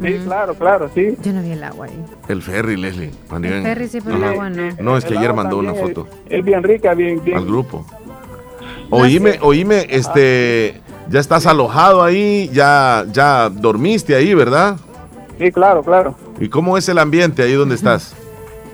Sí, 0.00 0.20
claro, 0.24 0.54
claro, 0.54 0.88
sí. 0.94 1.16
Yo 1.24 1.32
no 1.32 1.42
vi 1.42 1.50
el 1.50 1.64
agua 1.64 1.86
ahí. 1.86 2.04
El 2.28 2.40
ferry, 2.40 2.76
Leslie. 2.76 3.10
cuando 3.28 3.48
El 3.48 3.54
iban- 3.54 3.62
ferry 3.64 3.88
sí, 3.88 3.98
pero 4.00 4.16
el 4.16 4.24
agua 4.24 4.48
no. 4.48 4.68
No, 4.80 4.96
es 4.96 5.04
que 5.04 5.10
El 5.14 5.18
ayer 5.18 5.34
mandó 5.34 5.58
una 5.58 5.74
foto 5.74 6.06
Es, 6.26 6.38
es 6.38 6.44
bien 6.44 6.62
rica, 6.62 6.94
bien, 6.94 7.20
bien. 7.24 7.36
al 7.36 7.44
grupo. 7.44 7.84
Oíme, 8.90 9.38
oíme, 9.42 9.86
este, 9.90 10.80
ya 11.10 11.20
estás 11.20 11.46
alojado 11.46 12.02
ahí, 12.02 12.48
ya, 12.52 13.04
ya 13.12 13.48
dormiste 13.50 14.14
ahí, 14.14 14.32
¿verdad? 14.34 14.76
Sí, 15.38 15.50
claro, 15.52 15.82
claro. 15.82 16.14
¿Y 16.40 16.48
cómo 16.48 16.78
es 16.78 16.88
el 16.88 16.98
ambiente 16.98 17.42
ahí 17.42 17.52
donde 17.54 17.74
estás? 17.74 18.14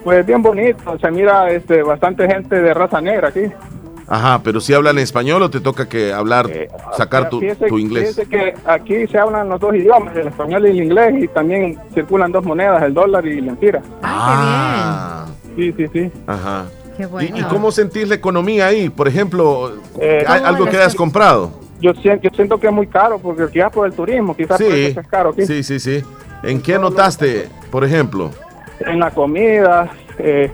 Pues 0.04 0.24
bien 0.26 0.42
bonito, 0.42 0.98
se 0.98 1.10
mira 1.10 1.50
este, 1.50 1.82
bastante 1.82 2.26
gente 2.26 2.60
de 2.60 2.74
raza 2.74 3.00
negra 3.00 3.28
aquí. 3.28 3.40
Ajá, 4.06 4.38
pero 4.44 4.60
si 4.60 4.74
hablan 4.74 4.98
español 4.98 5.40
o 5.42 5.48
te 5.50 5.60
toca 5.60 5.88
que 5.88 6.12
hablar, 6.12 6.46
sacar 6.94 7.30
tu, 7.30 7.40
Fíjese- 7.40 7.68
tu 7.68 7.78
inglés. 7.78 8.10
fíjese 8.14 8.28
que 8.28 8.54
aquí 8.66 9.06
se 9.06 9.16
hablan 9.18 9.48
los 9.48 9.58
dos 9.58 9.74
idiomas, 9.74 10.14
el 10.14 10.28
español 10.28 10.66
y 10.66 10.70
el 10.72 10.82
inglés, 10.84 11.14
y 11.24 11.28
también 11.28 11.78
circulan 11.94 12.30
dos 12.30 12.44
monedas, 12.44 12.82
el 12.82 12.92
dólar 12.92 13.24
y 13.26 13.40
la 13.40 13.52
empira. 13.52 13.80
Ah, 14.02 15.26
Sí, 15.56 15.72
sí, 15.76 15.86
sí. 15.92 16.12
ajá. 16.26 16.66
Qué 16.98 17.04
¿Y, 17.04 17.06
bueno. 17.06 17.36
y 17.38 17.42
cómo 17.44 17.72
sentís 17.72 18.06
la 18.08 18.14
economía 18.16 18.66
ahí? 18.66 18.90
Por 18.90 19.08
ejemplo, 19.08 19.72
Eh, 19.98 20.22
¿hay 20.28 20.40
¿cómo 20.40 20.48
algo 20.50 20.64
que 20.66 20.76
hayas 20.76 20.94
comprado? 20.94 21.50
Yo 21.80 21.92
siento, 21.94 22.28
yo 22.28 22.30
siento 22.36 22.58
que 22.60 22.66
es 22.66 22.72
muy 22.72 22.86
caro, 22.86 23.18
porque 23.18 23.46
quizás 23.50 23.72
por 23.72 23.86
el 23.86 23.94
turismo, 23.94 24.36
quizás 24.36 24.60
por 24.60 24.70
Sí, 24.72 24.84
eso 24.86 25.00
es 25.00 25.06
caro 25.08 25.30
aquí. 25.30 25.46
sí, 25.46 25.62
sí, 25.62 25.80
sí. 25.80 26.02
¿En 26.42 26.60
qué 26.60 26.78
notaste, 26.78 27.48
por 27.70 27.84
ejemplo? 27.84 28.30
En 28.80 28.98
la 29.00 29.10
comida, 29.10 29.90
eh, 30.18 30.50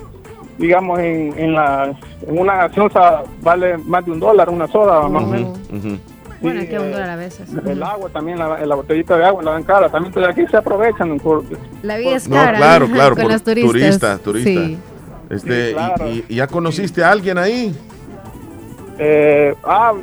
digamos, 0.58 0.98
en, 0.98 1.32
en, 1.38 1.54
la, 1.54 1.92
en 2.26 2.38
una 2.38 2.56
gaseosa 2.56 3.22
vale 3.42 3.78
más 3.78 4.04
de 4.04 4.10
un 4.12 4.20
dólar, 4.20 4.48
una 4.50 4.66
soda, 4.68 5.08
más 5.08 5.22
o 5.22 5.26
menos. 5.26 5.58
Ujú. 5.72 5.98
Bueno, 6.40 6.60
Sí, 6.60 6.66
aquí 6.66 6.74
a 6.76 6.80
un 6.80 6.86
eh, 6.86 6.90
dólar 6.92 7.10
a 7.10 7.16
veces. 7.16 7.48
El 7.66 7.82
agua 7.82 8.08
también, 8.10 8.38
la, 8.38 8.64
la 8.64 8.74
botellita 8.74 9.16
de 9.16 9.24
agua 9.26 9.42
la 9.42 9.52
dan 9.52 9.62
cara. 9.62 9.88
También 9.90 10.12
pues, 10.12 10.26
aquí 10.26 10.46
se 10.50 10.56
aprovechan. 10.56 11.18
Por, 11.18 11.44
La 11.82 11.96
vida 11.98 12.16
es 12.16 12.28
No, 12.28 12.36
cara. 12.36 12.56
claro, 12.58 12.86
claro, 12.92 13.14
Con 13.14 13.24
por 13.24 13.32
los 13.32 13.42
turistas. 13.42 13.72
turista, 13.72 14.18
turista. 14.18 14.50
Sí. 14.50 14.78
Este, 15.30 15.68
Sí, 15.68 15.72
claro. 15.74 16.08
y, 16.08 16.10
y- 16.10 16.24
y 16.28 16.34
ya 16.36 16.46
conociste 16.46 17.04
a 17.04 17.10
alguien 17.10 17.38
ahí? 17.38 17.74
Eh, 19.02 19.54
ah, 19.64 19.94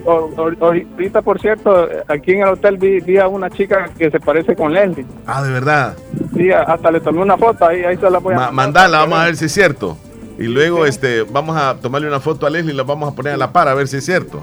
ahorita 0.59 1.21
por 1.21 1.39
cierto, 1.39 1.87
aquí 2.07 2.31
en 2.31 2.41
el 2.41 2.47
hotel 2.49 2.77
vi, 2.77 2.99
vi 2.99 3.17
a 3.19 3.27
una 3.27 3.47
chica 3.49 3.89
que 3.95 4.09
se 4.09 4.19
parece 4.19 4.55
con 4.55 4.73
Leslie. 4.73 5.05
Ah, 5.27 5.43
de 5.43 5.51
verdad. 5.51 5.95
Sí, 6.35 6.51
hasta 6.51 6.89
le 6.89 6.99
tomé 6.99 7.21
una 7.21 7.37
foto, 7.37 7.65
ahí, 7.67 7.83
ahí 7.83 7.95
se 7.97 8.09
la 8.09 8.17
voy 8.17 8.33
a 8.33 8.37
Ma- 8.37 8.51
mandar 8.51 8.55
mandala, 8.89 8.99
vamos 9.01 9.19
a 9.19 9.25
ver 9.25 9.35
si 9.35 9.45
es 9.45 9.51
cierto. 9.53 9.97
Y 10.39 10.43
luego 10.47 10.85
este, 10.85 11.23
vamos 11.23 11.57
a 11.57 11.75
tomarle 11.81 12.07
una 12.07 12.19
foto 12.19 12.45
a 12.45 12.49
Leslie 12.49 12.73
y 12.73 12.77
la 12.77 12.83
vamos 12.83 13.11
a 13.11 13.15
poner 13.15 13.33
a 13.33 13.37
la 13.37 13.51
par 13.51 13.67
a 13.67 13.73
ver 13.73 13.87
si 13.87 13.97
es 13.97 14.05
cierto. 14.05 14.41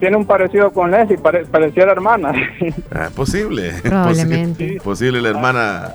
Tiene 0.00 0.16
un 0.16 0.24
parecido 0.26 0.70
con 0.72 0.90
Leslie, 0.90 1.18
pare- 1.18 1.46
pareciera 1.46 1.92
hermana. 1.92 2.32
Ah, 2.94 3.08
posible. 3.14 3.72
Probablemente. 3.82 4.78
Posi- 4.78 4.82
Posible 4.82 5.20
la 5.20 5.28
hermana 5.30 5.88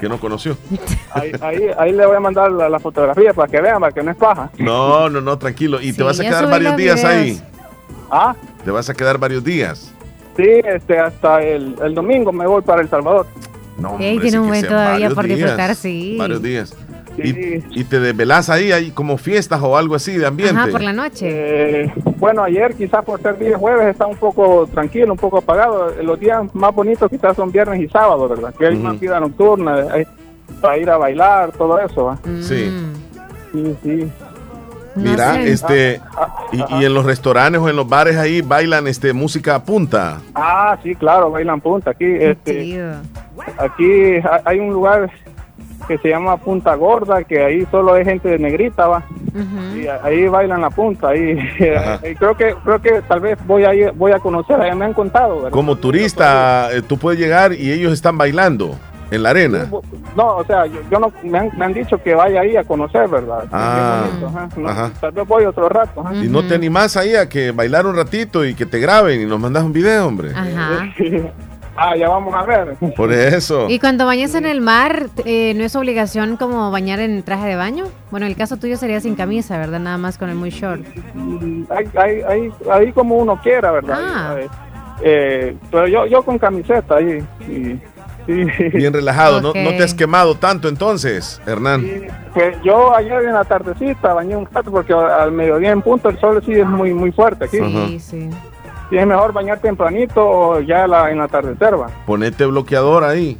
que 0.00 0.08
no 0.08 0.18
conoció. 0.20 0.56
ahí, 1.12 1.32
ahí, 1.40 1.62
ahí 1.78 1.92
le 1.92 2.06
voy 2.06 2.16
a 2.16 2.20
mandar 2.20 2.50
la, 2.52 2.68
la 2.68 2.78
fotografía 2.78 3.32
para 3.34 3.48
que 3.50 3.60
vean, 3.60 3.80
para 3.80 3.92
que 3.92 4.02
no 4.02 4.10
es 4.10 4.16
paja. 4.16 4.50
No, 4.58 5.08
no, 5.08 5.20
no, 5.20 5.38
tranquilo. 5.38 5.80
Y 5.80 5.92
Sí, 5.92 5.96
te 5.98 6.02
vas 6.02 6.18
a 6.20 6.22
quedar 6.22 6.48
varios 6.50 6.76
días 6.76 7.04
ahí. 7.04 7.40
Ah, 8.10 8.34
Te 8.64 8.70
vas 8.70 8.88
a 8.88 8.94
quedar 8.94 9.18
varios 9.18 9.44
días. 9.44 9.92
sí, 10.36 10.44
este, 10.64 10.98
hasta 10.98 11.42
el, 11.42 11.76
el 11.82 11.94
domingo 11.94 12.32
me 12.32 12.46
voy 12.46 12.62
para 12.62 12.80
El 12.82 12.88
Salvador. 12.88 13.26
No, 13.78 13.90
hombre, 13.90 14.10
tiene 14.12 14.30
sí 14.30 14.36
un 14.38 14.48
buen 14.48 14.66
todavía 14.66 15.10
por 15.10 15.26
disfrutar, 15.26 15.74
sí. 15.74 16.16
Varios 16.18 16.42
días. 16.42 16.74
Sí. 17.22 17.64
Y, 17.72 17.80
y 17.80 17.84
te 17.84 18.00
desvelás 18.00 18.48
ahí, 18.50 18.72
hay 18.72 18.90
como 18.90 19.18
fiestas 19.18 19.60
o 19.62 19.76
algo 19.76 19.94
así 19.94 20.16
de 20.16 20.26
ambiente. 20.26 20.56
Ajá, 20.60 20.68
por 20.70 20.82
la 20.82 20.92
noche. 20.92 21.26
Eh, 21.30 21.92
bueno, 22.16 22.42
ayer 22.44 22.74
quizás 22.74 23.04
por 23.04 23.20
ser 23.20 23.38
día 23.38 23.56
jueves 23.58 23.88
está 23.88 24.06
un 24.06 24.16
poco 24.16 24.66
tranquilo, 24.72 25.12
un 25.12 25.18
poco 25.18 25.38
apagado. 25.38 25.92
Los 26.02 26.18
días 26.20 26.42
más 26.54 26.74
bonitos 26.74 27.10
quizás 27.10 27.36
son 27.36 27.50
viernes 27.52 27.80
y 27.80 27.88
sábado, 27.88 28.28
¿verdad? 28.28 28.54
Que 28.58 28.66
hay 28.66 28.74
Ujú. 28.74 28.84
más 28.84 29.00
vida 29.00 29.18
nocturna, 29.20 29.74
hay- 29.92 30.06
para 30.60 30.78
ir 30.78 30.88
a 30.90 30.96
bailar, 30.96 31.52
todo 31.52 31.78
eso. 31.78 32.04
¿va? 32.06 32.18
Sí. 32.40 32.72
Sí, 33.52 33.76
sí. 33.82 34.08
No 34.96 35.10
Mira, 35.12 35.34
sé. 35.34 35.52
este, 35.52 36.00
y, 36.50 36.80
y 36.80 36.84
en 36.84 36.92
los 36.92 37.04
restaurantes 37.04 37.60
o 37.60 37.68
en 37.68 37.76
los 37.76 37.88
bares 37.88 38.16
ahí 38.16 38.40
bailan 38.40 38.88
este 38.88 39.12
música 39.12 39.54
a 39.54 39.62
punta. 39.62 40.18
Ah, 40.34 40.76
sí, 40.82 40.94
claro, 40.96 41.30
bailan 41.30 41.60
punta. 41.60 41.90
Aquí, 41.90 42.04
este, 42.04 42.80
aquí 43.58 44.16
ha- 44.24 44.40
hay 44.44 44.58
un 44.58 44.72
lugar 44.72 45.08
que 45.88 45.98
se 45.98 46.10
llama 46.10 46.36
Punta 46.36 46.74
Gorda, 46.76 47.24
que 47.24 47.42
ahí 47.42 47.66
solo 47.70 47.94
hay 47.94 48.04
gente 48.04 48.28
de 48.28 48.38
negrita, 48.38 48.86
va. 48.86 49.02
Y 49.74 49.86
ahí 49.88 50.28
bailan 50.28 50.60
la 50.60 50.70
punta. 50.70 51.08
Y 51.16 52.14
creo 52.14 52.36
que 52.36 52.54
creo 52.64 52.80
que 52.80 53.02
tal 53.08 53.20
vez 53.20 53.38
voy 53.46 53.64
a 53.64 53.74
ir- 53.74 53.92
voy 53.94 54.12
a 54.12 54.18
conocer. 54.20 54.58
Me 54.76 54.84
han 54.84 54.92
contado, 54.94 55.36
¿verdad? 55.36 55.50
Como 55.50 55.74
turista, 55.76 56.68
eh, 56.72 56.82
tú 56.82 56.98
puedes 56.98 57.18
llegar 57.18 57.52
y 57.54 57.72
ellos 57.72 57.92
están 57.92 58.16
bailando 58.18 58.76
en 59.10 59.22
la 59.22 59.30
arena. 59.30 59.70
No, 60.16 60.36
o 60.36 60.44
sea, 60.44 60.66
yo, 60.66 60.80
yo 60.90 60.98
no 60.98 61.10
me 61.22 61.38
han, 61.38 61.50
me 61.56 61.64
han 61.64 61.72
dicho 61.72 61.96
que 62.02 62.14
vaya 62.14 62.42
ahí 62.42 62.56
a 62.56 62.64
conocer, 62.64 63.08
¿verdad? 63.08 63.44
Ah, 63.50 64.04
ajá. 64.26 64.48
No, 64.56 64.68
ajá. 64.68 64.90
Tal 65.00 65.12
vez 65.12 65.26
voy 65.26 65.44
otro 65.46 65.68
rato. 65.68 66.00
ajá. 66.02 66.14
Y 66.14 66.28
no 66.28 66.44
te 66.44 66.54
animás 66.54 66.96
ahí 66.96 67.14
a 67.14 67.28
que 67.28 67.50
bailar 67.52 67.86
un 67.86 67.96
ratito 67.96 68.44
y 68.44 68.54
que 68.54 68.66
te 68.66 68.78
graben 68.80 69.22
y 69.22 69.24
nos 69.26 69.40
mandas 69.40 69.62
un 69.64 69.72
video, 69.72 70.06
hombre. 70.06 70.30
Ajá. 70.34 70.88
ah, 71.78 71.96
ya 71.96 72.08
vamos 72.08 72.34
a 72.34 72.42
ver. 72.44 72.76
Por 72.96 73.12
eso. 73.12 73.66
Y 73.68 73.78
cuando 73.78 74.04
bañas 74.06 74.34
en 74.34 74.44
el 74.46 74.60
mar, 74.60 75.06
eh, 75.24 75.54
¿no 75.54 75.64
es 75.64 75.74
obligación 75.76 76.36
como 76.36 76.70
bañar 76.70 77.00
en 77.00 77.22
traje 77.22 77.46
de 77.46 77.56
baño? 77.56 77.86
Bueno, 78.10 78.26
en 78.26 78.32
el 78.32 78.38
caso 78.38 78.56
tuyo 78.56 78.76
sería 78.76 79.00
sin 79.00 79.14
camisa, 79.14 79.56
¿verdad? 79.58 79.80
Nada 79.80 79.98
más 79.98 80.18
con 80.18 80.28
el 80.28 80.34
muy 80.36 80.50
short. 80.50 80.82
Ahí, 81.70 81.88
ahí, 81.96 82.22
ahí, 82.28 82.52
ahí 82.70 82.92
como 82.92 83.16
uno 83.16 83.40
quiera, 83.42 83.70
¿verdad? 83.72 83.98
Ah. 84.00 84.36
Eh, 85.02 85.56
pero 85.70 85.86
yo, 85.86 86.06
yo 86.06 86.22
con 86.22 86.38
camiseta 86.38 86.96
ahí. 86.96 87.24
y- 87.48 87.78
sí. 88.26 88.44
Bien 88.74 88.92
relajado. 88.92 89.40
¿No, 89.40 89.52
te 89.52 89.82
has 89.82 89.94
quemado 89.94 90.34
tanto 90.34 90.68
entonces, 90.68 91.40
Hernán? 91.46 91.80
Sí, 91.82 92.02
Pues 92.34 92.56
yo 92.62 92.94
ayer 92.94 93.22
en 93.24 93.32
la 93.32 93.44
tardecita 93.44 94.12
bañé 94.12 94.36
un 94.36 94.46
rato 94.52 94.70
porque 94.70 94.92
al 94.92 95.32
mediodía 95.32 95.70
en 95.70 95.80
punto 95.80 96.10
el 96.10 96.18
sol 96.20 96.42
sí 96.44 96.52
es 96.52 96.66
muy 96.66 96.92
muy 96.92 97.10
fuerte 97.12 97.46
aquí. 97.46 97.58
Sí, 97.58 97.98
sí. 98.00 98.30
Sí, 98.90 98.96
es 98.96 99.06
mejor 99.06 99.32
bañar 99.32 99.58
tempranito 99.58 100.26
o 100.26 100.60
ya 100.60 100.86
la, 100.86 101.10
en 101.10 101.18
la 101.18 101.24
atardecer, 101.24 101.78
va. 101.78 101.88
Ponete 102.06 102.46
bloqueador 102.46 103.04
ahí. 103.04 103.36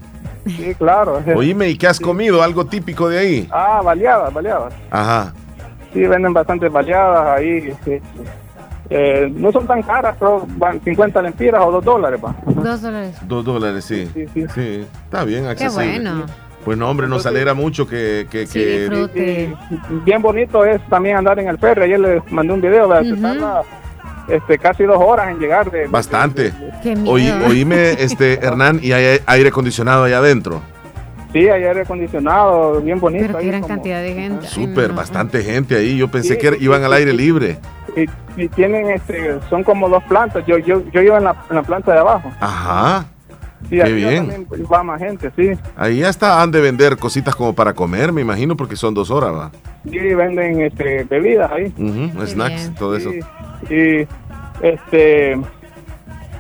Sí, 0.47 0.75
claro. 0.77 1.21
Oíme, 1.35 1.69
¿y 1.69 1.77
qué 1.77 1.87
has 1.87 1.99
comido? 2.01 2.43
¿Algo 2.43 2.65
típico 2.67 3.09
de 3.09 3.19
ahí? 3.19 3.49
Ah, 3.51 3.81
baleadas, 3.85 4.33
baleadas. 4.33 4.75
Ajá. 4.91 5.33
Sí, 5.93 6.01
venden 6.07 6.33
bastantes 6.33 6.71
baleadas 6.73 7.39
ahí. 7.39 7.73
sí. 7.85 8.01
Eh, 8.91 9.31
no 9.35 9.53
son 9.53 9.67
tan 9.67 9.83
caras, 9.83 10.17
pero 10.19 10.47
van 10.57 10.81
50 10.81 11.21
lempiras 11.21 11.63
o 11.63 11.71
2 11.73 11.85
dólares, 11.85 12.19
va. 12.25 12.35
Dos 12.47 12.81
dólares. 12.81 13.17
Dos 13.27 13.45
dólares, 13.45 13.85
sí. 13.85 14.07
Sí, 14.15 14.27
sí. 14.33 14.47
Sí, 14.55 14.87
está 15.05 15.25
bien, 15.25 15.45
Qué 15.45 15.51
accesible. 15.51 15.87
bueno. 16.01 16.27
Pues 16.65 16.77
no, 16.79 16.89
hombre, 16.91 17.07
nos 17.07 17.25
alegra 17.27 17.53
mucho 17.55 17.87
que... 17.87 18.27
que, 18.31 18.47
Sí, 18.47 18.59
que- 19.15 19.55
bien 20.05 20.21
bonito 20.23 20.65
es 20.65 20.81
también 20.89 21.17
andar 21.17 21.39
en 21.39 21.49
el 21.49 21.59
ferry. 21.59 21.83
Ayer 21.85 22.01
les 22.01 22.33
mandé 22.33 22.53
un 22.53 22.61
video, 22.61 22.89
¿verdad? 22.89 23.05
Se 23.05 23.13
Ujú. 23.13 23.23
Este, 24.29 24.59
casi 24.59 24.85
dos 24.85 24.99
horas 25.01 25.31
en 25.31 25.39
llegar. 25.39 25.71
De, 25.71 25.87
Bastante. 25.87 26.53
Oí- 27.07 27.31
oíme, 27.47 27.91
este, 27.99 28.35
Hernán, 28.45 28.81
y 28.83 28.93
hay 28.93 29.21
aire 29.27 29.49
acondicionado 29.49 30.05
allá 30.05 30.19
adentro. 30.19 30.61
Sí, 31.33 31.41
hay 31.41 31.63
aire 31.65 31.83
acondicionado, 31.83 32.81
bien 32.81 32.99
bonito. 33.01 33.27
Pero 33.27 33.39
ahí 33.39 33.45
qué 33.45 33.51
gran 33.51 33.61
como- 33.63 33.75
cantidad 33.75 34.01
de 34.01 34.15
gente. 34.15 34.47
Súper, 34.47 34.89
no. 34.91 34.95
bastante 34.97 35.43
gente 35.43 35.77
ahí. 35.77 35.97
Yo 35.99 36.09
pensé 36.09 36.35
Sí, 36.35 36.39
que 36.41 36.57
iban 36.59 36.81
sí, 36.81 36.85
al 36.87 36.93
aire 36.95 37.13
libre. 37.13 37.59
Y, 37.97 38.43
y 38.43 38.49
tienen, 38.49 38.91
este, 38.91 39.39
son 39.51 39.63
como 39.63 39.89
dos 39.89 40.03
plantas. 40.05 40.45
Yo, 40.47 40.57
yo, 40.59 40.83
yo 40.91 41.03
iba 41.03 41.19
en 41.19 41.25
la, 41.25 41.37
en 41.51 41.57
la 41.57 41.63
planta 41.63 41.93
de 41.93 41.99
abajo. 41.99 42.33
Ajá. 42.41 43.05
Sí, 43.69 43.77
Qué 43.77 43.93
bien. 43.93 44.29
también 44.29 44.47
va 44.73 44.83
más 44.83 45.01
gente, 45.01 45.31
sí. 45.37 45.51
Ahí 45.77 46.03
hasta 46.03 46.41
han 46.41 46.51
de 46.51 46.61
vender 46.61 46.97
cositas 46.97 47.35
como 47.35 47.55
para 47.55 47.75
comer, 47.75 48.13
me 48.13 48.21
imagino, 48.21 48.57
porque 48.57 48.77
son 48.77 48.95
dos 48.95 49.11
horas, 49.11 49.33
va. 49.33 49.51
Sí, 49.85 49.99
venden 49.99 50.61
este, 50.63 51.05
bebidas 51.05 51.51
ahí. 51.51 51.73
Snacks, 52.27 52.63
bien. 52.63 52.75
todo 52.77 52.97
eso. 52.97 53.11
Y 53.69 54.07
este 54.63 55.39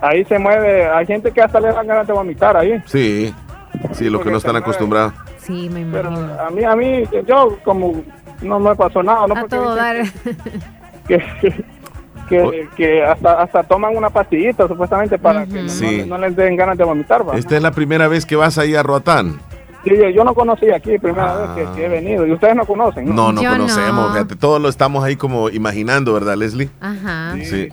ahí 0.01 0.25
se 0.27 0.39
mueve, 0.39 0.87
hay 0.89 1.07
gente 1.07 1.31
que 1.33 1.43
hasta 1.43 1.61
le 1.61 1.73
dan 1.73 1.87
ganas 1.87 2.07
de 2.07 2.13
vomitar 2.13 2.57
ahí. 2.57 2.81
Sí, 2.87 3.35
sí, 3.93 4.09
los 4.09 4.23
que 4.23 4.31
no 4.31 4.39
están 4.39 4.57
acostumbrados. 4.57 5.13
Sí, 5.39 5.69
me 5.73 5.85
Pero 5.87 6.11
imagino. 6.11 6.41
a 6.41 6.51
mí, 6.51 6.65
a 6.65 6.77
mí, 6.77 7.05
yo 7.27 7.59
como 7.65 8.03
no 8.43 8.61
me 8.61 8.75
pasó 8.77 9.03
nada, 9.03 9.27
no 9.27 9.35
A 9.35 9.41
porque 9.41 9.57
todo 9.57 9.75
dar. 9.75 9.97
que, 11.09 11.23
que, 12.29 12.69
que 12.77 13.03
hasta, 13.05 13.43
hasta 13.43 13.63
toman 13.63 13.97
una 13.97 14.11
pastillita 14.11 14.69
supuestamente 14.69 15.19
para 15.19 15.47
que 15.47 15.63
no, 15.63 15.69
Sí. 15.69 16.05
no 16.07 16.19
les 16.19 16.35
den 16.37 16.57
ganas 16.57 16.77
de 16.79 16.85
vomitar. 16.85 17.29
¿va? 17.29 17.37
Esta 17.37 17.57
es 17.57 17.63
la 17.63 17.71
primera 17.73 18.07
vez 18.09 18.25
que 18.27 18.37
vas 18.37 18.59
ahí 18.59 18.75
a 18.75 18.83
Roatán. 18.83 19.41
Sí, 19.85 19.95
yo 20.15 20.25
no 20.25 20.35
conocí 20.35 20.71
aquí, 20.71 20.99
primera 20.99 21.35
vez 21.37 21.51
que, 21.69 21.75
que 21.77 21.87
he 21.87 21.89
venido. 21.89 22.27
Y 22.27 22.33
ustedes 22.33 22.55
no 22.57 22.67
conocen, 22.67 23.07
¿no? 23.07 23.15
No, 23.15 23.33
no 23.33 23.43
conocemos, 23.51 24.13
fíjate, 24.13 24.37
todos 24.37 24.61
lo 24.61 24.69
estamos 24.69 25.03
ahí 25.05 25.17
como 25.17 25.49
imaginando, 25.51 26.13
¿verdad, 26.13 26.37
Leslie? 26.37 26.69
Ajá. 26.81 27.37
Sí. 27.43 27.69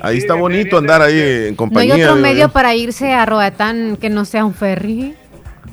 Ahí 0.00 0.18
está 0.18 0.34
bonito 0.34 0.76
andar 0.78 1.00
ahí 1.02 1.18
en 1.18 1.40
¿No 1.42 1.48
hay 1.50 1.54
compañía. 1.54 2.10
otro 2.10 2.16
medio 2.20 2.48
para 2.50 2.74
irse 2.74 3.12
a 3.12 3.24
Roatán 3.26 3.96
que 4.00 4.10
no 4.10 4.24
sea 4.24 4.44
un 4.44 4.52
ferry? 4.54 5.14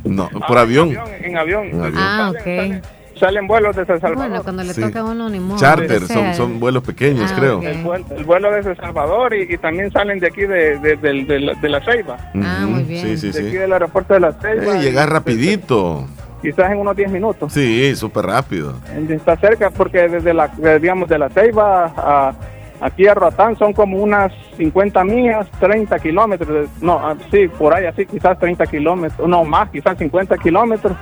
No, 0.03 0.29
por 0.47 0.57
avión. 0.57 0.95
En 1.21 1.37
avión. 1.37 1.65
En 1.67 1.81
avión. 1.81 1.97
Ah, 1.97 2.31
ok. 2.31 2.81
Salen 3.21 3.47
vuelos 3.47 3.75
desde 3.75 3.93
El 3.93 4.01
Salvador. 4.01 4.27
Bueno, 4.29 4.43
cuando 4.43 4.63
le 4.63 4.73
Sí. 4.73 4.81
toca 4.81 4.99
a 4.99 5.03
uno 5.05 5.29
ni 5.29 5.39
modo. 5.39 5.57
Charter, 5.59 6.01
son, 6.07 6.33
son 6.33 6.59
vuelos 6.59 6.83
pequeños, 6.83 7.31
Ah, 7.31 7.35
creo. 7.37 7.61
El 7.61 7.83
vuelo, 7.83 8.05
el 8.17 8.23
vuelo 8.25 8.51
desde 8.51 8.71
El 8.71 8.77
Salvador 8.77 9.33
y, 9.35 9.43
y 9.53 9.57
también 9.59 9.91
salen 9.91 10.19
de 10.19 10.27
aquí 10.27 10.41
de, 10.41 10.79
de, 10.79 10.95
de- 10.97 11.23
de 11.25 11.39
la, 11.39 11.53
de 11.53 11.69
la 11.69 11.85
Ceiba. 11.85 12.17
Ah, 12.43 12.65
muy 12.67 12.83
bien. 12.83 13.05
Sí, 13.17 13.31
sí, 13.31 13.39
De 13.41 13.47
aquí 13.47 13.57
del 13.57 13.71
aeropuerto 13.71 14.15
de 14.15 14.19
la 14.21 14.33
Ceiba. 14.33 14.75
Eh, 14.77 14.81
llegar 14.81 15.09
rapidito. 15.09 16.05
Quizás 16.41 16.71
en 16.71 16.79
unos 16.79 16.95
10 16.95 17.11
minutos. 17.11 17.53
Sí, 17.53 17.95
súper 17.95 18.25
rápido. 18.25 18.73
Está 19.07 19.37
cerca 19.37 19.69
porque 19.69 20.07
desde 20.09 20.33
la, 20.33 20.47
digamos, 20.81 21.07
de 21.07 21.19
la 21.19 21.29
Ceiba 21.29 21.93
a, 21.95 22.33
aquí 22.81 23.05
a 23.07 23.13
Roatán 23.13 23.55
son 23.59 23.73
como 23.73 23.97
unas 23.97 24.33
50 24.57 25.03
millas, 25.03 25.47
30 25.59 25.99
kilómetros. 25.99 26.67
No, 26.81 26.93
ah, 26.99 27.15
sí, 27.29 27.47
por 27.47 27.75
ahí 27.75 27.85
así, 27.85 28.07
quizás 28.07 28.39
30 28.39 28.65
kilómetros. 28.65 29.27
No, 29.29 29.43
más, 29.43 29.69
quizás 29.69 29.95
50 29.99 30.35
kilómetros. 30.39 30.97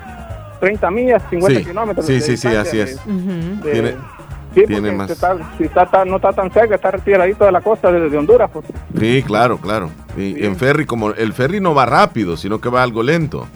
30 0.60 0.92
millas, 0.92 1.24
50 1.30 1.60
Sí, 1.60 1.66
kilómetros. 1.66 2.06
sí, 2.06 2.14
de 2.14 2.22
sí, 2.22 2.38
sí, 2.38 2.48
así 2.50 2.78
de- 2.78 2.84
es. 2.84 3.00
de- 3.06 3.72
Tiene, 3.72 3.90
sí, 4.54 4.64
tiene 4.66 4.76
porque 4.76 4.92
más. 4.92 5.10
está- 5.12 5.38
si 5.58 5.64
está 5.64 5.86
tan- 5.86 6.10
no 6.10 6.16
está 6.18 6.34
tan 6.34 6.52
cerca, 6.52 6.76
está 6.76 6.92
retiradito 6.92 7.46
de 7.46 7.52
la 7.52 7.62
costa 7.62 7.92
de, 7.92 8.10
de 8.10 8.18
Honduras. 8.18 8.50
Pues. 8.52 8.66
Sí, 9.00 9.24
claro, 9.26 9.58
claro. 9.58 9.90
Y 10.18 10.44
en 10.46 10.56
ferry, 10.56 10.86
como 10.86 11.12
el 11.12 11.34
ferry 11.34 11.60
no 11.60 11.74
va 11.74 11.86
rápido, 11.86 12.36
sino 12.38 12.60
que 12.60 12.70
va 12.70 12.84
algo 12.84 13.04
lento. 13.04 13.48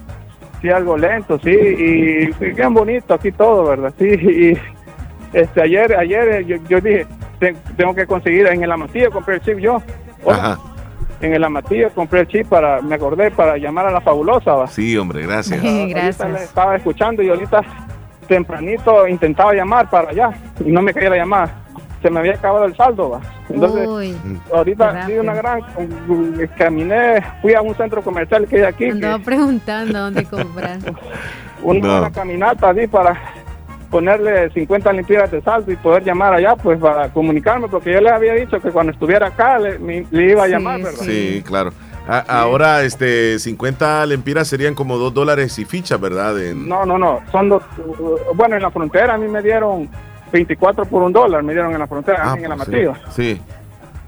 Sí, 0.62 0.70
algo 0.70 0.98
lento, 0.98 1.38
sí, 1.44 1.50
y, 1.52 2.46
y 2.46 2.52
bien 2.54 2.74
bonito 2.74 3.14
aquí 3.14 3.32
todo, 3.34 3.66
¿verdad? 3.66 3.94
Sí, 4.00 4.06
y 5.34 5.38
este, 5.38 5.62
ayer, 5.62 5.96
ayer 5.98 6.28
eh, 6.30 6.46
yo, 6.46 6.56
yo 6.70 6.80
dije, 6.80 7.06
"Te- 7.40 7.56
tengo 7.76 7.94
que 7.94 8.06
conseguir 8.08 8.48
en 8.48 8.64
el 8.64 8.72
amatillo, 8.72 9.12
compré 9.12 9.36
el 9.36 9.42
chip 9.42 9.58
yo. 9.58 9.82
Hola. 10.24 10.58
En 11.24 11.34
el 11.34 11.44
amatillo 11.44 11.90
compré 11.96 12.20
el 12.20 12.28
chip 12.28 12.48
para, 12.50 12.82
me 12.82 12.96
acordé, 12.96 13.32
para 13.32 13.58
llamar 13.58 13.88
a 13.88 13.92
la 13.92 14.02
fabulosa, 14.02 14.54
¿va? 14.56 14.68
Sí, 14.68 14.98
hombre, 14.98 15.22
gracias. 15.24 15.64
Le 15.64 16.44
estaba 16.44 16.76
escuchando 16.76 17.24
y 17.24 17.30
ahorita 17.30 17.62
tempranito 18.28 19.08
intentaba 19.08 19.54
llamar 19.54 19.90
para 19.90 20.10
allá 20.10 20.32
y 20.66 20.70
no 20.72 20.82
me 20.82 20.94
caía 20.94 21.10
la 21.12 21.16
llamada. 21.18 21.56
Se 22.02 22.10
me 22.10 22.20
había 22.20 22.34
acabado 22.34 22.66
el 22.66 22.76
saldo, 22.76 23.12
¿va? 23.12 23.22
Entonces, 23.50 23.88
Uy, 23.88 24.18
ahorita 24.54 25.06
di 25.08 25.14
una 25.14 25.34
gran, 25.34 25.62
caminé, 26.58 27.24
fui 27.42 27.54
a 27.54 27.62
un 27.62 27.74
centro 27.76 28.02
comercial 28.02 28.46
que 28.48 28.58
hay 28.58 28.64
aquí, 28.64 28.86
que- 28.86 28.92
andaba 28.92 29.20
preguntando 29.20 30.00
dónde 30.00 30.26
comprar. 30.26 30.78
una 31.64 32.02
No. 32.02 32.12
caminata 32.12 32.72
así 32.72 32.86
para 32.88 33.18
ponerle 33.94 34.50
50 34.50 34.92
limpias 34.92 35.30
de 35.32 35.42
saldo 35.42 35.72
y 35.72 35.76
poder 35.76 36.04
llamar 36.04 36.34
allá 36.34 36.56
pues 36.56 36.80
para 36.80 37.10
comunicarme 37.14 37.68
porque 37.68 37.94
yo 37.94 38.02
le 38.02 38.10
había 38.10 38.34
dicho 38.34 38.60
que 38.60 38.72
cuando 38.72 38.92
estuviera 38.92 39.28
acá 39.28 39.60
le, 39.60 39.78
me- 39.80 40.06
le 40.10 40.32
iba 40.32 40.44
a 40.44 40.48
llamar 40.48 40.82
¿verdad? 40.82 41.00
Sí, 41.06 41.44
claro. 41.46 41.72
A- 42.08 42.26
Ahora, 42.42 42.84
este, 42.84 43.38
50 43.40 44.06
lempiras 44.08 44.48
serían 44.48 44.74
como 44.76 44.98
2 44.98 45.14
dólares 45.14 45.58
y 45.60 45.64
ficha, 45.66 45.96
¿verdad? 45.98 46.38
En- 46.44 46.68
no 46.68 46.86
no 46.86 46.98
no 46.98 47.20
son 47.32 47.48
dos 47.50 47.62
bueno 48.34 48.56
en 48.56 48.62
la 48.64 48.72
frontera 48.72 49.14
a 49.14 49.18
mí 49.18 49.28
me 49.28 49.42
dieron 49.42 49.88
24 50.32 50.86
por 50.86 51.04
un 51.04 51.14
dólar 51.14 51.44
me 51.44 51.54
dieron 51.54 51.72
en 51.72 51.80
la 51.80 51.88
frontera 51.88 52.20
Ah, 52.24 52.34
en 52.36 52.40
pues 52.40 52.52
amatillo 52.52 52.94
sí. 53.16 53.40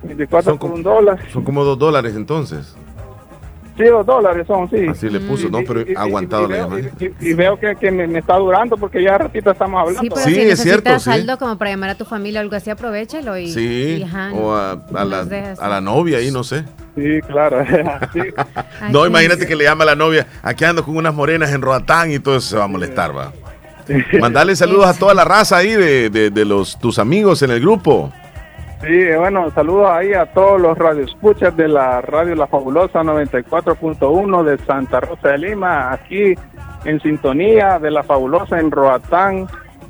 24 0.04 0.58
por 0.58 0.72
un 0.72 0.82
dólar 0.84 1.20
Son 1.32 1.44
como 1.44 1.64
2 1.64 1.78
dólares 1.78 2.14
entonces. 2.16 2.76
Sí 3.78 3.84
dos 3.84 4.06
dólares 4.06 4.46
son 4.48 4.70
sí 4.70 4.88
Así 4.88 5.10
le 5.10 5.20
puso, 5.20 5.50
¿no? 5.50 5.60
Pero 5.68 5.82
Y- 5.82 5.92
y- 5.92 5.96
aguantado 5.96 6.46
y 6.46 6.50
la 6.52 6.56
veo, 6.56 6.70
llamada. 6.70 6.92
y, 7.00 7.30
y 7.30 7.34
veo 7.34 7.60
que, 7.60 7.76
que 7.76 7.92
me, 7.92 8.08
me 8.08 8.20
está 8.20 8.36
durando 8.38 8.78
porque 8.78 9.04
ya 9.04 9.18
ratito 9.18 9.52
estamos 9.52 9.80
hablando 9.82 10.02
Sí, 10.02 10.10
pero 10.10 10.22
Sí, 10.26 10.34
si 10.36 10.42
es 10.42 10.62
cierto, 10.62 10.98
sí. 11.00 11.06
saldo 11.06 11.38
como 11.38 11.58
para 11.58 11.72
llamar 11.72 11.90
a 11.92 11.96
tu 11.96 12.06
familia 12.06 12.40
o 12.40 12.44
algo 12.44 12.56
así, 12.56 12.70
aprovechalo 12.70 13.38
y, 13.38 13.52
Sí, 13.52 13.98
y, 14.00 14.04
ajá, 14.04 14.32
o 14.34 14.54
a, 14.56 14.82
la, 14.92 15.06
los 15.24 15.60
a 15.60 15.68
la 15.70 15.82
novia 15.82 16.18
ahí, 16.20 16.32
no 16.32 16.44
sé. 16.44 16.64
sí 16.96 17.20
claro 17.28 17.66
Sí. 18.14 18.20
No, 18.92 19.06
imagínate 19.06 19.46
que 19.46 19.56
le 19.56 19.64
llama 19.66 19.84
a 19.84 19.88
la 19.88 19.96
novia, 19.96 20.28
aquí 20.42 20.64
ando 20.64 20.84
con 20.84 20.96
unas 20.96 21.14
morenas 21.14 21.52
en 21.52 21.62
Roatán 21.62 22.12
y 22.12 22.20
todo 22.20 22.38
eso 22.38 22.48
se 22.50 22.58
va 22.58 22.64
a 22.66 22.68
molestar, 22.68 23.16
va. 23.16 23.32
Mandale 24.20 24.56
saludos 24.56 24.88
a 24.88 24.94
toda 24.98 25.14
la 25.14 25.24
raza 25.26 25.58
ahí 25.58 25.72
de, 25.74 26.10
de, 26.10 26.30
de 26.32 26.46
los 26.46 26.80
tus 26.80 26.98
amigos 26.98 27.42
en 27.44 27.52
el 27.52 27.60
grupo. 27.62 28.12
Sí, 28.86 29.06
bueno, 29.18 29.50
saludos 29.52 29.90
ahí 29.90 30.14
a 30.14 30.26
todos 30.28 30.62
los 30.62 30.78
radioescuchas 30.78 31.56
de 31.58 31.68
la 31.68 32.02
radio 32.02 32.36
La 32.36 32.46
Fabulosa 32.48 33.02
94.1 33.02 34.44
de 34.44 34.58
Santa 34.60 35.00
Rosa 35.00 35.30
de 35.30 35.38
Lima, 35.40 35.92
aquí 35.92 36.36
en 36.86 37.00
sintonía 37.02 37.80
de 37.80 37.90
La 37.90 38.04
Fabulosa 38.04 38.60
en 38.60 38.70
Roatán, 38.70 39.48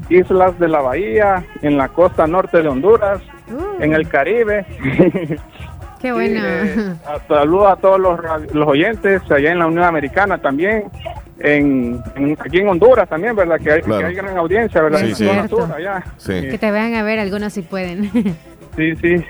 Islas 0.10 0.58
de 0.60 0.69
la 0.69 0.79
Bahía, 0.81 1.43
en 1.62 1.77
la 1.77 1.89
costa 1.89 2.25
norte 2.27 2.62
de 2.62 2.69
Honduras, 2.69 3.21
Uh, 3.47 3.79
en 3.79 3.93
el 3.93 4.08
Caribe. 4.10 4.65
Qué 6.01 6.12
bueno. 6.12 6.39
Eh, 6.43 6.95
a- 7.05 7.19
saludos 7.27 7.67
a 7.73 7.75
todos 7.75 7.99
los, 7.99 8.19
los 8.55 8.67
oyentes 8.67 9.21
allá 9.29 9.51
en 9.51 9.60
la 9.60 9.67
Unión 9.67 9.84
Americana 9.84 10.39
también, 10.39 10.86
en, 11.38 12.01
en- 12.15 12.36
aquí 12.43 12.58
en 12.58 12.69
Honduras 12.69 13.08
también, 13.08 13.36
¿verdad? 13.36 13.60
Que 13.60 13.71
hay, 13.73 13.81
Claro. 13.84 13.99
que 13.99 14.05
hay 14.08 14.15
gran 14.15 14.36
audiencia, 14.36 14.81
¿verdad? 14.81 14.99
Sí, 15.13 15.29
allá. 15.29 16.03
Sí. 16.17 16.41
que 16.49 16.58
te 16.58 16.71
vayan 16.71 16.95
a 16.95 17.03
ver 17.03 17.19
algunos 17.19 17.53
si 17.53 17.62
pueden. 17.62 18.10
Sí, 18.75 18.95
sí. 19.01 19.23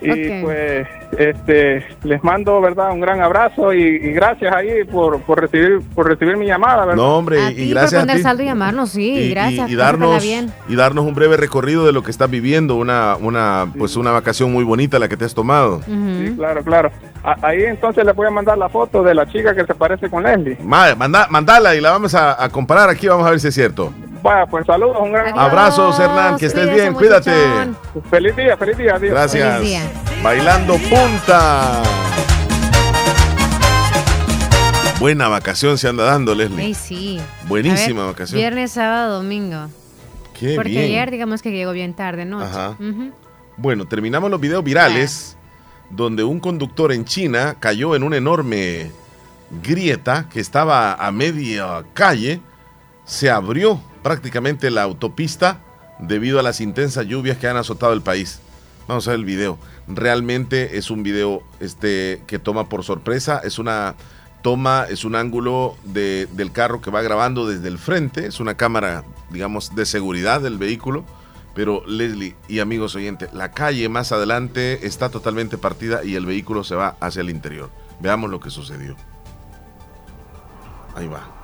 Y 0.00 0.42
pues 0.42 0.86
este 1.18 1.84
les 2.04 2.22
mando 2.22 2.60
verdad 2.60 2.92
un 2.92 3.00
gran 3.00 3.20
abrazo 3.20 3.72
y, 3.74 3.82
y 3.82 4.12
gracias 4.12 4.54
ahí 4.54 4.84
por, 4.84 5.20
por 5.22 5.40
recibir 5.40 5.80
por 5.92 6.06
recibir 6.06 6.36
mi 6.36 6.46
llamada 6.46 6.84
verdad 6.86 6.94
No, 7.02 7.16
hombre, 7.18 7.40
a 7.40 7.50
y, 7.50 7.54
ti 7.56 7.62
y 7.62 7.66
por 7.72 7.74
gracias 7.80 7.94
a 7.94 8.02
poner 8.04 8.16
ti. 8.18 8.22
saldo 8.22 8.42
y 8.44 8.46
llamarnos, 8.46 8.90
sí, 8.90 9.10
y, 9.12 9.18
y- 9.18 9.30
gracias. 9.30 9.54
y 9.54 9.74
pásatela 9.76 9.84
darnos 9.84 10.22
bien. 10.22 10.52
y 10.68 10.76
darnos 10.76 11.04
un 11.04 11.14
breve 11.16 11.36
recorrido 11.36 11.84
de 11.84 11.92
lo 11.92 12.04
que 12.04 12.12
estás 12.12 12.30
viviendo, 12.30 12.76
una 12.76 13.16
una 13.20 13.66
pues 13.76 13.96
una 13.96 14.12
vacación 14.12 14.52
muy 14.52 14.62
bonita 14.62 15.00
la 15.00 15.08
que 15.08 15.16
te 15.16 15.24
has 15.24 15.34
tomado. 15.34 15.82
Sí, 15.84 16.32
claro 16.36 16.62
claro 16.62 16.90
A- 17.24 17.48
ahí 17.48 17.64
entonces 17.64 18.04
le 18.04 18.12
voy 18.12 18.28
a 18.28 18.30
mandar 18.30 18.56
la 18.56 18.68
foto 18.68 19.02
de 19.02 19.16
la 19.16 19.26
chica 19.26 19.52
que 19.52 19.64
se 19.64 19.74
parece 19.74 20.08
con 20.08 20.22
Leslie 20.22 20.58
Ma- 20.62 20.94
manda, 20.94 21.26
mandala 21.28 21.74
y 21.74 21.80
la 21.80 21.90
vamos 21.90 22.14
a, 22.14 22.40
a 22.40 22.48
comparar 22.50 22.88
aquí, 22.88 23.08
vamos 23.08 23.26
a 23.26 23.30
ver 23.30 23.40
si 23.40 23.48
es 23.48 23.54
cierto. 23.54 23.92
Vaya 24.22 24.46
pues 24.46 24.66
saludos 24.66 24.96
un 25.00 25.12
gran 25.12 25.26
Adiós, 25.28 25.38
Abrazos, 25.38 25.98
Hernán, 26.00 26.36
que 26.36 26.46
estés 26.46 26.72
bien, 26.74 26.94
cuídate. 26.94 27.30
muchachón. 27.30 27.76
feliz 28.10 28.36
día 28.36 28.56
feliz 28.56 28.76
día 28.76 28.94
adiós. 28.96 29.10
Gracias. 29.12 29.54
Feliz 29.56 29.68
día. 29.68 29.82
Bailando 30.22 30.74
punta. 30.78 31.82
Buena 35.00 35.28
vacación 35.28 35.78
se 35.78 35.88
anda 35.88 36.04
dando, 36.04 36.34
Leslie. 36.34 36.64
Ey, 36.66 36.74
sí. 36.74 37.20
Buenísima 37.46 38.02
ver, 38.02 38.12
vacación. 38.12 38.38
Viernes, 38.40 38.72
sábado, 38.72 39.18
domingo. 39.22 39.68
Qué 40.38 40.56
Porque 40.56 40.70
bien. 40.70 40.84
ayer, 40.86 41.10
digamos 41.12 41.40
que 41.40 41.52
llegó 41.52 41.70
bien 41.72 41.94
tarde, 41.94 42.24
noche. 42.24 42.50
Ajá. 42.50 42.76
Bueno, 43.56 43.86
terminamos 43.86 44.28
los 44.30 44.40
videos 44.40 44.64
virales 44.64 45.36
donde 45.90 46.24
un 46.24 46.40
conductor 46.40 46.92
en 46.92 47.04
China 47.04 47.56
cayó 47.60 47.94
en 47.94 48.02
una 48.02 48.16
enorme 48.16 48.90
grieta 49.62 50.26
que 50.28 50.40
estaba 50.40 50.94
a 50.94 51.12
media 51.12 51.84
calle. 51.94 52.40
Se 53.08 53.30
abrió 53.30 53.80
prácticamente 54.02 54.70
la 54.70 54.82
autopista 54.82 55.60
debido 55.98 56.38
a 56.38 56.42
las 56.42 56.60
intensas 56.60 57.06
lluvias 57.06 57.38
que 57.38 57.48
han 57.48 57.56
azotado 57.56 57.94
el 57.94 58.02
país. 58.02 58.40
Vamos 58.86 59.08
a 59.08 59.12
ver 59.12 59.20
el 59.20 59.24
video. 59.24 59.58
Realmente 59.88 60.76
es 60.76 60.90
un 60.90 61.02
video 61.02 61.42
este, 61.58 62.22
que 62.26 62.38
toma 62.38 62.68
por 62.68 62.84
sorpresa. 62.84 63.40
Es 63.42 63.58
una 63.58 63.94
toma, 64.42 64.84
es 64.90 65.04
un 65.06 65.14
ángulo 65.16 65.74
de- 65.84 66.28
del 66.32 66.52
carro 66.52 66.82
que 66.82 66.90
va 66.90 67.00
grabando 67.00 67.46
desde 67.48 67.68
el 67.68 67.78
frente. 67.78 68.26
Es 68.26 68.40
una 68.40 68.56
cámara, 68.58 69.04
digamos, 69.30 69.74
de 69.74 69.86
seguridad 69.86 70.42
del 70.42 70.58
vehículo. 70.58 71.04
Pero 71.54 71.82
Leslie 71.86 72.36
y 72.46 72.60
amigos 72.60 72.94
oyentes, 72.94 73.32
la 73.32 73.52
calle 73.52 73.88
más 73.88 74.12
adelante 74.12 74.86
está 74.86 75.08
totalmente 75.08 75.56
partida 75.56 76.04
y 76.04 76.14
el 76.14 76.26
vehículo 76.26 76.62
se 76.62 76.74
va 76.74 76.96
hacia 77.00 77.22
el 77.22 77.30
interior. 77.30 77.70
Veamos 78.00 78.30
lo 78.30 78.38
que 78.38 78.50
sucedió. 78.50 78.94
Ahí 80.94 81.08
va. 81.08 81.37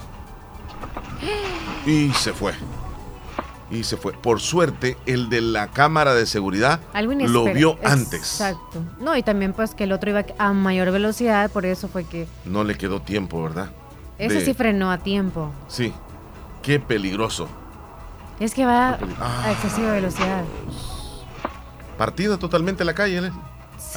Y 1.86 2.10
se 2.12 2.32
fue. 2.32 2.52
Y 3.70 3.82
se 3.84 3.96
fue. 3.96 4.12
Por 4.12 4.40
suerte, 4.40 4.96
el 5.06 5.28
de 5.30 5.40
la 5.40 5.68
cámara 5.68 6.14
de 6.14 6.26
seguridad 6.26 6.80
lo 6.94 7.44
vio 7.46 7.78
antes. 7.84 8.20
Exacto. 8.20 8.82
No, 9.00 9.16
y 9.16 9.22
también 9.22 9.52
pues 9.52 9.74
que 9.74 9.84
el 9.84 9.92
otro 9.92 10.10
iba 10.10 10.24
a 10.38 10.52
mayor 10.52 10.90
velocidad, 10.92 11.50
por 11.50 11.66
eso 11.66 11.88
fue 11.88 12.04
que 12.04 12.26
No 12.44 12.62
le 12.64 12.76
quedó 12.76 13.00
tiempo, 13.02 13.42
¿verdad? 13.42 13.70
ese 14.18 14.34
De- 14.36 14.44
sí 14.44 14.54
frenó 14.54 14.90
a 14.92 14.98
tiempo. 14.98 15.50
Sí. 15.68 15.92
Qué 16.62 16.78
peligroso. 16.78 17.48
Es 18.40 18.54
que 18.54 18.64
va 18.64 18.98
Ah. 19.20 19.42
a 19.46 19.52
excesiva 19.52 19.92
velocidad. 19.92 20.44
Partida 21.98 22.36
totalmente 22.38 22.84
la 22.84 22.94
calle, 22.94 23.20
Leslie. 23.20 23.40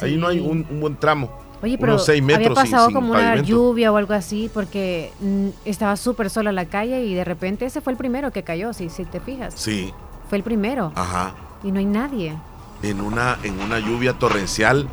Ahí 0.00 0.16
no 0.16 0.28
hay 0.28 0.38
un, 0.40 0.66
un 0.70 0.80
buen 0.80 0.96
tramo. 0.96 1.30
Oye, 1.62 1.76
pero 1.78 1.94
Unos 1.94 2.04
seis 2.06 2.22
metros 2.22 2.46
había 2.46 2.54
pasado 2.54 2.86
sin 2.86 2.94
como 2.94 3.10
una 3.12 3.36
lluvia 3.42 3.90
o 3.92 3.96
algo 3.96 4.14
así 4.14 4.48
porque 4.54 5.12
mm, 5.20 5.48
estaba 5.64 5.96
súper 5.96 6.30
sola 6.30 6.52
la 6.52 6.66
calle 6.66 7.04
y 7.04 7.14
de 7.14 7.24
repente 7.24 7.66
ese 7.66 7.80
fue 7.80 7.92
el 7.92 7.96
primero 7.96 8.30
que 8.30 8.42
cayó, 8.44 8.72
si, 8.72 8.88
si 8.90 9.04
te 9.04 9.18
fijas. 9.20 9.54
Sí. 9.54 9.92
Fue 10.28 10.38
el 10.38 10.44
primero. 10.44 10.92
Ajá. 10.94 11.34
Y 11.64 11.72
no 11.72 11.78
hay 11.80 11.86
nadie. 11.86 12.36
En 12.82 13.00
una, 13.00 13.38
en 13.42 13.58
una 13.60 13.80
lluvia 13.80 14.12
torrencial 14.12 14.88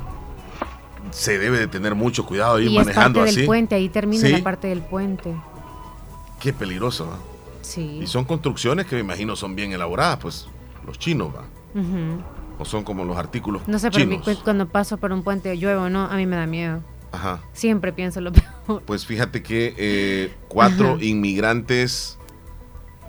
se 1.12 1.38
debe 1.38 1.60
de 1.60 1.68
tener 1.68 1.94
mucho 1.94 2.26
cuidado 2.26 2.56
ahí 2.56 2.66
y 2.68 2.78
es 2.78 2.86
manejando 2.86 3.20
parte 3.20 3.30
así. 3.30 3.38
del 3.42 3.46
puente, 3.46 3.76
ahí 3.76 3.90
termina 3.90 4.26
Sí. 4.26 4.32
la 4.34 4.44
parte 4.44 4.68
del 4.68 4.82
puente. 4.82 5.36
Qué 6.40 6.52
peligroso. 6.52 7.06
¿no? 7.06 7.18
Sí. 7.62 8.00
Y 8.02 8.08
son 8.08 8.26
construcciones 8.26 8.86
que 8.88 8.96
me 8.96 9.02
imagino 9.02 9.36
son 9.36 9.56
bien 9.56 9.72
elaboradas, 9.72 10.18
pues 10.20 10.48
los 10.86 10.98
chinos, 11.00 11.30
¿va? 11.30 11.42
Ujú. 11.80 12.22
O 12.58 12.66
son 12.66 12.84
como 12.84 13.04
los 13.04 13.18
artículos 13.18 13.68
No 13.68 13.78
sé, 13.80 13.92
pero 13.92 14.06
chinos. 14.06 14.24
cu- 14.26 14.44
cuando 14.44 14.68
paso 14.68 14.98
por 14.98 15.12
un 15.12 15.24
puente 15.24 15.58
llueve 15.58 15.76
o 15.80 15.90
no, 15.90 16.06
a 16.06 16.16
mí 16.16 16.26
me 16.26 16.36
da 16.38 16.46
miedo. 16.48 16.82
Ajá. 17.12 17.42
Siempre 17.54 17.92
pienso 17.94 18.22
lo 18.22 18.32
peor. 18.66 18.82
Pues 18.86 19.06
fíjate 19.06 19.42
que 19.44 19.74
eh, 19.78 20.34
cuatro 20.48 20.94
Ajá. 20.96 21.04
inmigrantes 21.04 22.18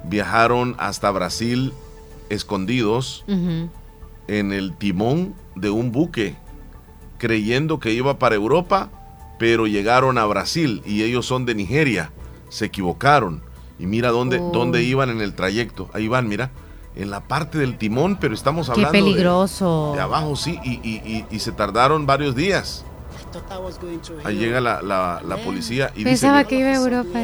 viajaron 0.04 0.74
hasta 0.78 1.10
Brasil 1.10 1.72
escondidos 2.28 3.24
en 4.28 4.52
el 4.52 4.76
timón 4.76 5.34
de 5.54 5.70
un 5.70 5.92
buque, 5.92 6.34
creyendo 7.18 7.78
que 7.80 7.92
iba 7.92 8.18
para 8.18 8.34
Europa, 8.34 8.90
pero 9.38 9.66
llegaron 9.66 10.18
a 10.18 10.24
Brasil 10.26 10.82
y 10.84 11.02
ellos 11.02 11.26
son 11.26 11.46
de 11.46 11.54
Nigeria. 11.54 12.10
Se 12.48 12.66
equivocaron. 12.66 13.42
Y 13.78 13.86
mira 13.86 14.10
dónde, 14.10 14.38
Oh. 14.40 14.50
dónde 14.52 14.82
iban 14.82 15.10
en 15.10 15.20
el 15.20 15.34
trayecto. 15.34 15.90
Ahí 15.92 16.08
van, 16.08 16.28
mira. 16.28 16.50
En 16.96 17.10
la 17.10 17.20
parte 17.20 17.58
del 17.58 17.76
timón, 17.76 18.16
pero 18.18 18.34
estamos 18.34 18.70
hablando 18.70 18.92
de- 18.92 18.98
peligroso. 19.04 19.92
De, 19.94 20.00
abajo, 20.00 20.34
sí. 20.34 20.58
Y, 20.64 20.70
y- 20.82 21.02
y- 21.04 21.26
y 21.30 21.38
se 21.40 21.52
tardaron 21.52 22.06
varios 22.06 22.34
días. 22.34 22.84
Ahí 24.24 24.36
llega 24.36 24.60
la, 24.60 24.80
la- 24.82 25.20
la 25.26 25.36
policía 25.36 25.92
y 25.94 26.04
dice 26.04 26.26
que 26.48 26.58
iba 26.58 26.68
a 26.70 26.74
Europa. 26.74 27.18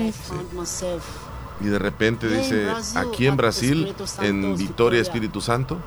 y 1.61 1.65
de 1.67 1.79
repente 1.79 2.29
dice, 2.29 2.67
aquí 2.97 3.27
en 3.27 3.37
Brasil, 3.37 3.95
en 4.21 4.57
Victoria 4.59 5.01
Espíritu 5.01 5.41
Santo, 5.41 5.79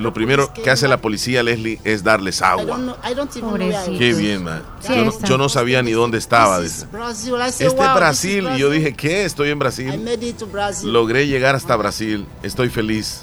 lo 0.00 0.12
primero 0.12 0.52
que 0.52 0.70
hace 0.70 0.88
la 0.88 1.00
policía, 1.00 1.42
Leslie, 1.42 1.80
es 1.84 2.02
darles 2.04 2.42
agua. 2.42 2.78
Qué 3.98 4.12
bien, 4.14 4.44
man. 4.44 4.62
Sí, 4.80 4.94
Yo, 4.94 5.04
no, 5.04 5.10
está. 5.10 5.26
yo 5.26 5.38
no 5.38 5.48
sabía 5.48 5.82
ni 5.82 5.92
dónde 5.92 6.18
estaba. 6.18 6.60
dice. 6.60 6.86
Este 7.66 7.66
es 7.66 7.94
Brasil. 7.96 8.48
Y 8.56 8.58
yo 8.58 8.70
dije, 8.70 8.94
¿qué? 8.94 9.24
Estoy 9.24 9.50
en 9.50 9.58
Brasil. 9.58 9.90
Logré 10.92 11.26
llegar 11.26 11.54
hasta 11.54 11.76
Brasil. 11.76 12.26
Estoy 12.42 12.68
feliz. 12.70 13.22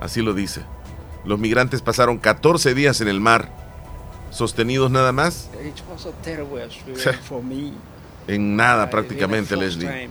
Así 0.00 0.20
lo 0.22 0.34
dice. 0.34 0.62
Los 1.24 1.38
migrantes 1.38 1.82
pasaron 1.82 2.18
14 2.18 2.74
días 2.74 3.00
en 3.00 3.06
el 3.08 3.20
mar, 3.20 3.48
sostenidos 4.30 4.90
nada 4.90 5.12
más 5.12 5.48
en 8.28 8.56
nada 8.56 8.88
prácticamente, 8.90 9.56
Leslie. 9.56 10.08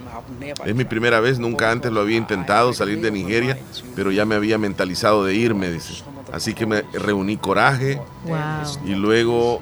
Es 0.66 0.76
mi 0.76 0.84
primera 0.86 1.20
vez, 1.20 1.40
nunca 1.40 1.72
antes 1.72 1.92
lo 1.92 2.02
había 2.02 2.18
intentado 2.18 2.74
salir 2.74 3.02
de 3.02 3.12
Nigeria, 3.12 3.58
pero 3.96 4.12
ya 4.12 4.26
me 4.26 4.36
había 4.36 4.58
mentalizado 4.58 5.24
de 5.26 5.36
irme, 5.36 5.70
dice. 5.72 6.04
Así 6.32 6.54
que 6.54 6.66
me 6.66 6.82
reuní 6.94 7.38
coraje 7.38 8.00
Wow. 8.26 8.38
y 8.86 8.96
luego 8.96 9.62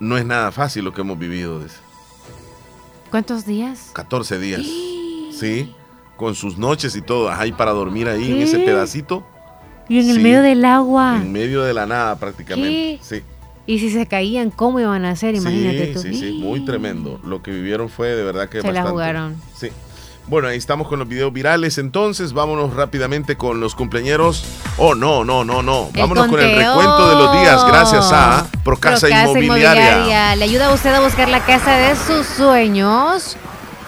no 0.00 0.16
es 0.18 0.24
nada 0.24 0.50
fácil 0.52 0.84
lo 0.84 0.92
que 0.92 1.00
hemos 1.02 1.18
vivido, 1.18 1.60
dice. 1.60 1.76
¿Cuántos 3.10 3.44
días? 3.46 3.90
14 3.92 4.38
días. 4.38 4.62
Sí, 5.32 5.74
con 6.18 6.34
sus 6.34 6.58
noches 6.58 6.94
y 6.96 7.00
todo, 7.00 7.30
ahí 7.30 7.50
para 7.52 7.70
dormir 7.70 8.08
ahí 8.08 8.30
en 8.32 8.40
ese 8.42 8.58
pedacito, 8.58 9.24
Y 9.88 9.98
en 10.00 10.10
el 10.10 10.20
medio 10.20 10.42
del 10.42 10.64
agua. 10.66 11.16
en 11.16 11.32
medio 11.32 11.62
de 11.62 11.72
la 11.72 11.86
nada 11.86 12.16
prácticamente. 12.16 12.68
¿Qué? 12.68 12.98
Sí. 13.00 13.22
Y 13.70 13.78
si 13.78 13.88
se 13.88 14.04
caían, 14.06 14.50
¿cómo 14.50 14.80
iban 14.80 15.04
a 15.04 15.10
hacer? 15.10 15.36
Imagínate 15.36 15.86
sí, 15.86 15.92
tú. 15.92 16.00
sí, 16.00 16.12
sí, 16.12 16.32
muy 16.32 16.64
tremendo. 16.64 17.20
Lo 17.22 17.40
que 17.40 17.52
vivieron 17.52 17.88
fue 17.88 18.08
de 18.08 18.24
verdad 18.24 18.48
que 18.48 18.62
Se 18.62 18.72
la 18.72 18.82
jugaron. 18.82 19.40
Sí. 19.54 19.68
Bueno, 20.26 20.48
ahí 20.48 20.58
estamos 20.58 20.88
con 20.88 20.98
los 20.98 21.06
videos 21.06 21.32
virales. 21.32 21.78
Entonces, 21.78 22.32
vámonos 22.32 22.74
rápidamente 22.74 23.36
con 23.36 23.60
los 23.60 23.76
cumpleaños. 23.76 24.44
Oh, 24.76 24.96
no, 24.96 25.22
no, 25.22 25.44
no, 25.44 25.62
no. 25.62 25.88
El 25.94 26.00
Vámonos 26.00 26.26
con 26.26 26.40
el 26.40 26.56
recuento 26.56 27.10
de 27.10 27.14
los 27.14 27.40
días 27.40 27.64
gracias 27.64 28.10
a 28.10 28.44
Procasa, 28.64 29.06
Procasa 29.06 29.22
Inmobiliaria. 29.38 30.34
Le 30.34 30.44
ayuda 30.46 30.66
a 30.66 30.74
usted 30.74 30.92
a 30.92 31.00
buscar 31.00 31.28
la 31.28 31.46
casa 31.46 31.76
de 31.76 31.94
sus 31.94 32.26
sueños. 32.26 33.36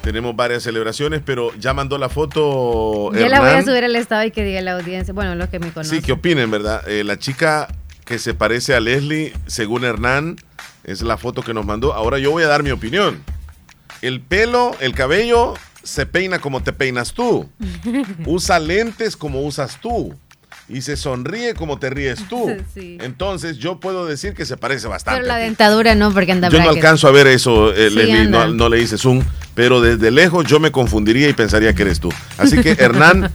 Tenemos 0.00 0.34
varias 0.34 0.62
celebraciones, 0.62 1.22
pero 1.24 1.52
ya 1.58 1.74
mandó 1.74 1.98
la 1.98 2.08
foto. 2.08 3.12
Yo 3.12 3.28
la 3.28 3.40
voy 3.40 3.50
a 3.50 3.62
subir 3.62 3.84
al 3.84 3.94
estado 3.94 4.24
y 4.24 4.30
que 4.30 4.42
diga 4.42 4.60
la 4.62 4.72
audiencia. 4.72 5.14
Bueno, 5.14 5.34
los 5.34 5.48
que 5.48 5.58
me 5.58 5.70
conocen. 5.70 5.98
Sí, 6.00 6.04
¿qué 6.04 6.12
opinen, 6.12 6.50
verdad? 6.50 6.88
Eh, 6.88 7.04
la 7.04 7.18
chica 7.18 7.68
que 8.04 8.18
se 8.18 8.32
parece 8.34 8.74
a 8.74 8.80
Leslie, 8.80 9.34
según 9.46 9.84
Hernán, 9.84 10.36
es 10.88 11.02
la 11.02 11.18
foto 11.18 11.42
que 11.42 11.52
nos 11.54 11.66
mandó. 11.66 11.92
Ahora 11.92 12.18
yo 12.18 12.30
voy 12.30 12.42
a 12.42 12.48
dar 12.48 12.62
mi 12.62 12.70
opinión. 12.70 13.22
El 14.00 14.20
pelo, 14.20 14.74
el 14.80 14.94
cabello, 14.94 15.54
se 15.82 16.06
peina 16.06 16.38
como 16.38 16.62
te 16.62 16.72
peinas 16.72 17.12
tú. 17.12 17.48
Usa 18.26 18.58
lentes 18.58 19.16
como 19.16 19.42
usas 19.42 19.80
tú. 19.80 20.14
Y 20.70 20.82
se 20.82 20.96
sonríe 20.98 21.54
como 21.54 21.78
te 21.78 21.90
ríes 21.90 22.26
tú. 22.28 22.50
Sí. 22.74 22.98
Entonces 23.00 23.58
yo 23.58 23.80
puedo 23.80 24.06
decir 24.06 24.34
que 24.34 24.44
se 24.44 24.56
parece 24.56 24.86
bastante. 24.86 25.20
Pero 25.20 25.28
la 25.28 25.38
dentadura 25.38 25.94
no, 25.94 26.12
porque 26.12 26.32
anda 26.32 26.48
Yo 26.48 26.60
no 26.60 26.70
alcanzo 26.70 27.08
a 27.08 27.10
ver 27.10 27.26
eso, 27.26 27.72
eh, 27.72 27.88
Sí, 27.88 27.96
Leslie, 27.96 28.28
no, 28.28 28.46
no 28.48 28.68
le 28.68 28.80
hice 28.80 28.98
zoom, 28.98 29.22
pero 29.54 29.80
desde 29.80 30.10
lejos 30.10 30.46
yo 30.46 30.60
me 30.60 30.70
confundiría 30.70 31.28
y 31.28 31.32
pensaría 31.32 31.72
que 31.74 31.82
eres 31.82 31.98
tú. 31.98 32.10
Así 32.36 32.60
que 32.60 32.72
Hernán, 32.78 33.32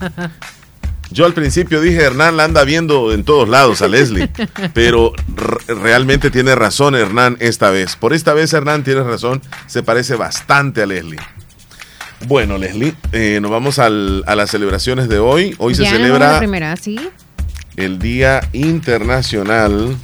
yo 1.14 1.24
al 1.26 1.32
principio 1.32 1.80
dije, 1.80 2.02
Hernán 2.02 2.36
la 2.36 2.44
anda 2.44 2.64
viendo 2.64 3.12
en 3.12 3.24
todos 3.24 3.48
lados 3.48 3.80
a 3.82 3.88
Leslie, 3.88 4.28
pero 4.74 5.12
realmente 5.68 6.30
tiene 6.30 6.54
razón 6.54 6.94
Hernán 6.94 7.36
esta 7.40 7.70
vez. 7.70 7.96
Por 7.96 8.12
esta 8.12 8.34
vez 8.34 8.52
Hernán 8.52 8.82
tiene 8.84 9.02
razón, 9.04 9.40
se 9.66 9.82
parece 9.82 10.16
bastante 10.16 10.82
a 10.82 10.86
Leslie. 10.86 11.20
Bueno, 12.26 12.58
Leslie, 12.58 12.94
eh, 13.12 13.38
nos 13.40 13.50
vamos 13.50 13.78
al- 13.78 14.24
a 14.26 14.34
las 14.34 14.50
celebraciones 14.50 15.08
de 15.08 15.18
hoy. 15.18 15.54
Hoy 15.58 15.74
se 15.74 15.84
Ya 15.84 15.90
celebra 15.90 16.32
la 16.32 16.38
primera, 16.38 16.76
¿sí? 16.76 16.98
el 17.76 17.98
Día 17.98 18.40
Internacional 18.52 19.96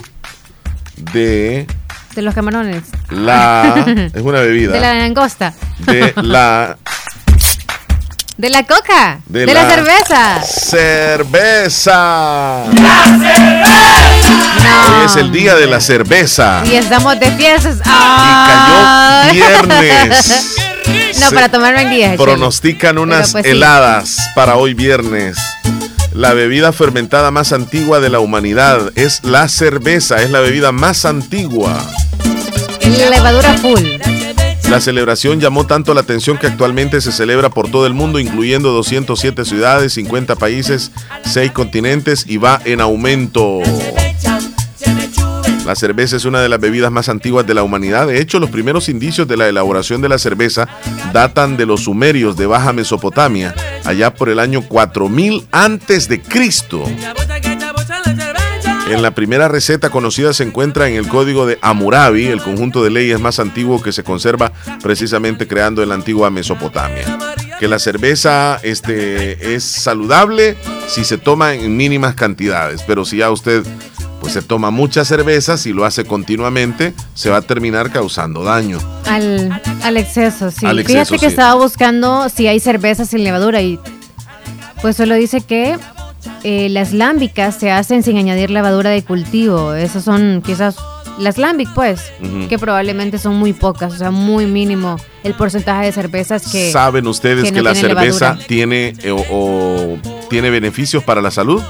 de 1.12 1.66
De 2.14 2.22
los 2.22 2.34
camarones. 2.34 2.82
la... 3.11 3.84
es 4.14 4.22
una 4.22 4.40
bebida. 4.40 4.72
De 4.72 4.80
la 4.80 4.94
langosta. 4.94 5.54
de 5.86 6.12
la 6.22 6.76
De 8.41 8.49
la 8.49 8.62
coca. 8.62 9.20
De 9.26 9.45
De, 9.45 9.53
la, 9.53 9.64
la- 9.64 9.68
cerveza. 9.70 10.41
cerveza. 10.43 12.64
No. 12.72 12.82
Hoy 14.99 15.05
es 15.05 15.16
el 15.16 15.30
día 15.30 15.57
de 15.57 15.66
la 15.66 15.78
cerveza. 15.78 16.62
Y 16.64 16.76
estamos 16.76 17.20
de 17.20 17.30
fiestas. 17.32 17.76
Y 17.76 17.80
¡Ay! 17.84 19.28
cayó 19.28 19.41
viernes. 19.43 20.57
No, 21.20 21.28
Se 21.28 21.34
para 21.34 21.51
tomarlo 21.51 21.80
en 21.80 21.91
día. 21.91 22.14
Pronostican 22.16 22.97
unas 22.97 23.32
pues 23.32 23.45
sí. 23.45 23.51
heladas 23.51 24.16
para 24.34 24.57
hoy 24.57 24.72
viernes. 24.74 25.36
La 26.14 26.32
bebida 26.32 26.72
fermentada 26.72 27.30
más 27.30 27.53
antigua 27.53 28.01
de 28.01 28.09
la 28.09 28.20
humanidad 28.20 28.91
es 28.95 29.22
la 29.22 29.47
cerveza, 29.49 30.22
es 30.22 30.30
la 30.30 30.41
bebida 30.41 30.72
más 30.72 31.05
antigua. 31.05 31.78
La 32.99 33.11
levadura 33.11 33.53
full. 33.59 33.82
La 34.70 34.80
celebración 34.80 35.40
llamó 35.40 35.66
tanto 35.66 35.94
la 35.94 36.02
atención 36.02 36.38
que 36.38 36.46
actualmente 36.46 37.00
se 37.00 37.10
celebra 37.10 37.50
por 37.50 37.68
todo 37.72 37.88
el 37.88 37.92
mundo, 37.92 38.20
incluyendo 38.20 38.70
207 38.70 39.44
ciudades, 39.44 39.94
50 39.94 40.36
países, 40.36 40.92
6 41.24 41.50
continentes 41.50 42.24
y 42.28 42.36
va 42.36 42.60
en 42.64 42.80
aumento. 42.80 43.58
La 45.66 45.74
cerveza 45.74 46.16
es 46.16 46.24
una 46.24 46.40
de 46.40 46.48
las 46.48 46.60
bebidas 46.60 46.92
más 46.92 47.08
antiguas 47.08 47.44
de 47.48 47.54
la 47.54 47.64
humanidad. 47.64 48.06
De 48.06 48.20
hecho, 48.20 48.38
los 48.38 48.50
primeros 48.50 48.88
indicios 48.88 49.26
de 49.26 49.36
la 49.36 49.48
elaboración 49.48 50.02
de 50.02 50.08
la 50.08 50.18
cerveza 50.18 50.68
datan 51.12 51.56
de 51.56 51.66
los 51.66 51.82
sumerios 51.82 52.36
de 52.36 52.46
Baja 52.46 52.72
Mesopotamia, 52.72 53.56
allá 53.84 54.14
por 54.14 54.28
el 54.28 54.38
año 54.38 54.62
4000 54.62 55.48
antes 55.50 56.08
de 56.08 56.22
Cristo. 56.22 56.84
En 58.91 59.03
la 59.03 59.12
primera 59.12 59.47
receta 59.47 59.91
conocida 59.91 60.32
se 60.32 60.43
encuentra 60.43 60.88
en 60.88 60.97
el 60.97 61.07
código 61.07 61.47
de 61.47 61.61
Hammurabi, 61.62 62.26
el 62.26 62.43
conjunto 62.43 62.82
de 62.82 62.91
leyes 62.91 63.20
más 63.20 63.38
antiguo 63.38 63.80
que 63.80 63.93
se 63.93 64.03
conserva 64.03 64.53
precisamente 64.82 65.47
creando 65.47 65.84
en 65.84 65.91
la 65.91 65.95
antigua 65.95 66.28
Mesopotamia. 66.28 67.05
Que 67.61 67.68
la 67.68 67.78
cerveza 67.78 68.59
este, 68.64 69.55
es 69.55 69.62
saludable 69.62 70.57
si 70.88 71.05
se 71.05 71.18
toma 71.18 71.55
en 71.55 71.76
mínimas 71.76 72.16
cantidades, 72.16 72.82
pero 72.84 73.05
si 73.05 73.18
ya 73.18 73.30
usted 73.30 73.62
pues 74.20 74.32
se 74.32 74.43
toma 74.43 74.72
muchas 74.72 75.07
cervezas 75.07 75.64
y 75.66 75.72
lo 75.72 75.84
hace 75.84 76.05
continuamente, 76.05 76.93
se 77.14 77.30
va 77.30 77.36
a 77.36 77.43
terminar 77.43 77.93
causando 77.93 78.43
daño. 78.43 78.78
Al, 79.07 79.62
al 79.84 79.97
exceso, 79.99 80.51
sí. 80.51 80.66
Al 80.66 80.84
Fíjate 80.84 81.12
que 81.12 81.18
sí. 81.20 81.26
estaba 81.26 81.55
buscando 81.55 82.28
si 82.28 82.49
hay 82.49 82.59
cervezas 82.59 83.09
sin 83.11 83.22
levadura 83.22 83.62
y 83.62 83.78
pues 84.82 84.97
solo 84.97 85.14
dice 85.14 85.43
que 85.43 85.78
eh, 86.44 86.68
las 86.68 86.92
lámbicas 86.92 87.56
se 87.56 87.70
hacen 87.70 88.02
sin 88.02 88.16
añadir 88.16 88.50
levadura 88.50 88.90
de 88.90 89.02
cultivo. 89.02 89.74
Esas 89.74 90.04
son 90.04 90.42
quizás 90.44 90.76
las 91.18 91.36
lambic, 91.36 91.68
pues, 91.74 92.12
que 92.48 92.58
probablemente 92.58 93.18
son 93.18 93.36
muy 93.36 93.52
pocas, 93.52 93.92
o 93.92 93.96
sea, 93.96 94.10
muy 94.10 94.46
mínimo 94.46 94.96
el 95.22 95.34
porcentaje 95.34 95.86
de 95.86 95.92
cervezas 95.92 96.50
que... 96.50 96.72
¿Saben 96.72 97.06
ustedes 97.06 97.52
que 97.52 97.62
la 97.62 97.74
cerveza 97.74 98.26
levadura. 98.30 98.46
tiene 98.46 98.94
eh, 99.02 99.10
o, 99.10 99.22
o 99.30 99.98
tiene 100.30 100.48
beneficios 100.48 101.04
para 101.04 101.20
la 101.20 101.30
salud? 101.30 101.62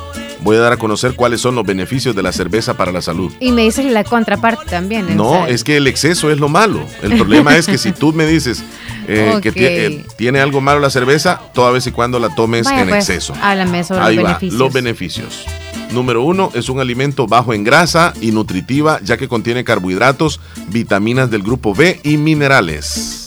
Voy 0.43 0.57
a 0.57 0.61
dar 0.61 0.73
a 0.73 0.77
conocer 0.77 1.15
cuáles 1.15 1.41
son 1.41 1.55
los 1.55 1.65
beneficios 1.65 2.17
de 2.17 2.23
la 2.23 2.33
cerveza 2.33 2.77
para 2.77 2.93
la 2.93 3.03
salud. 3.03 3.33
Y 3.41 3.53
me 3.53 3.63
dices 3.63 3.85
la 3.87 4.05
contraparte 4.05 4.65
también. 4.67 5.17
No, 5.17 5.47
es 5.47 5.65
que 5.65 5.77
el 5.77 5.87
exceso 5.87 6.31
es 6.31 6.39
lo 6.39 6.49
malo. 6.49 6.81
El 7.03 7.17
problema 7.17 7.57
es 7.57 7.67
que 7.67 7.79
si 7.79 7.93
tú 7.93 8.13
me 8.13 8.27
dices 8.27 8.65
eh, 9.07 9.39
que 9.43 9.53
eh, 9.55 10.05
tiene 10.17 10.41
algo 10.41 10.61
malo 10.61 10.81
la 10.81 10.91
cerveza, 10.91 11.41
toda 11.53 11.71
vez 11.71 11.87
y 11.87 11.93
cuando 11.93 12.19
la 12.19 12.35
tomes 12.35 12.65
vaya, 12.65 12.83
en 12.83 12.89
pues, 12.89 13.09
exceso. 13.09 13.35
Háblame 13.43 13.85
sobre 13.85 14.03
Ahí 14.03 14.17
los 14.17 14.25
va, 14.25 14.29
beneficios. 14.29 14.59
los 14.59 14.73
beneficios. 14.73 15.47
Número 15.93 16.23
uno, 16.23 16.53
es 16.55 16.69
un 16.69 16.79
alimento 16.79 17.27
bajo 17.27 17.53
en 17.53 17.65
grasa 17.65 18.13
y 18.21 18.31
nutritiva, 18.31 19.01
ya 19.03 19.17
que 19.17 19.27
contiene 19.27 19.65
carbohidratos, 19.65 20.41
vitaminas 20.69 21.31
del 21.33 21.43
grupo 21.43 21.75
B 21.75 22.01
y 22.05 22.17
minerales. 22.17 23.27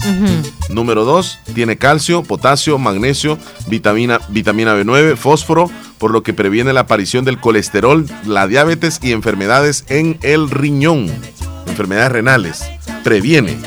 Número 0.69 1.03
2, 1.03 1.39
tiene 1.53 1.77
calcio, 1.77 2.23
potasio, 2.23 2.77
magnesio, 2.77 3.37
vitamina, 3.67 4.21
vitamina 4.29 4.75
B9, 4.75 5.17
fósforo, 5.17 5.69
por 5.97 6.11
lo 6.11 6.23
que 6.23 6.33
previene 6.33 6.73
la 6.73 6.81
aparición 6.81 7.25
del 7.25 7.39
colesterol, 7.39 8.05
la 8.25 8.47
diabetes 8.47 8.99
y 9.01 9.11
enfermedades 9.11 9.85
en 9.89 10.17
el 10.21 10.49
riñón, 10.49 11.11
enfermedades 11.67 12.11
renales. 12.11 12.63
Previene. 13.03 13.57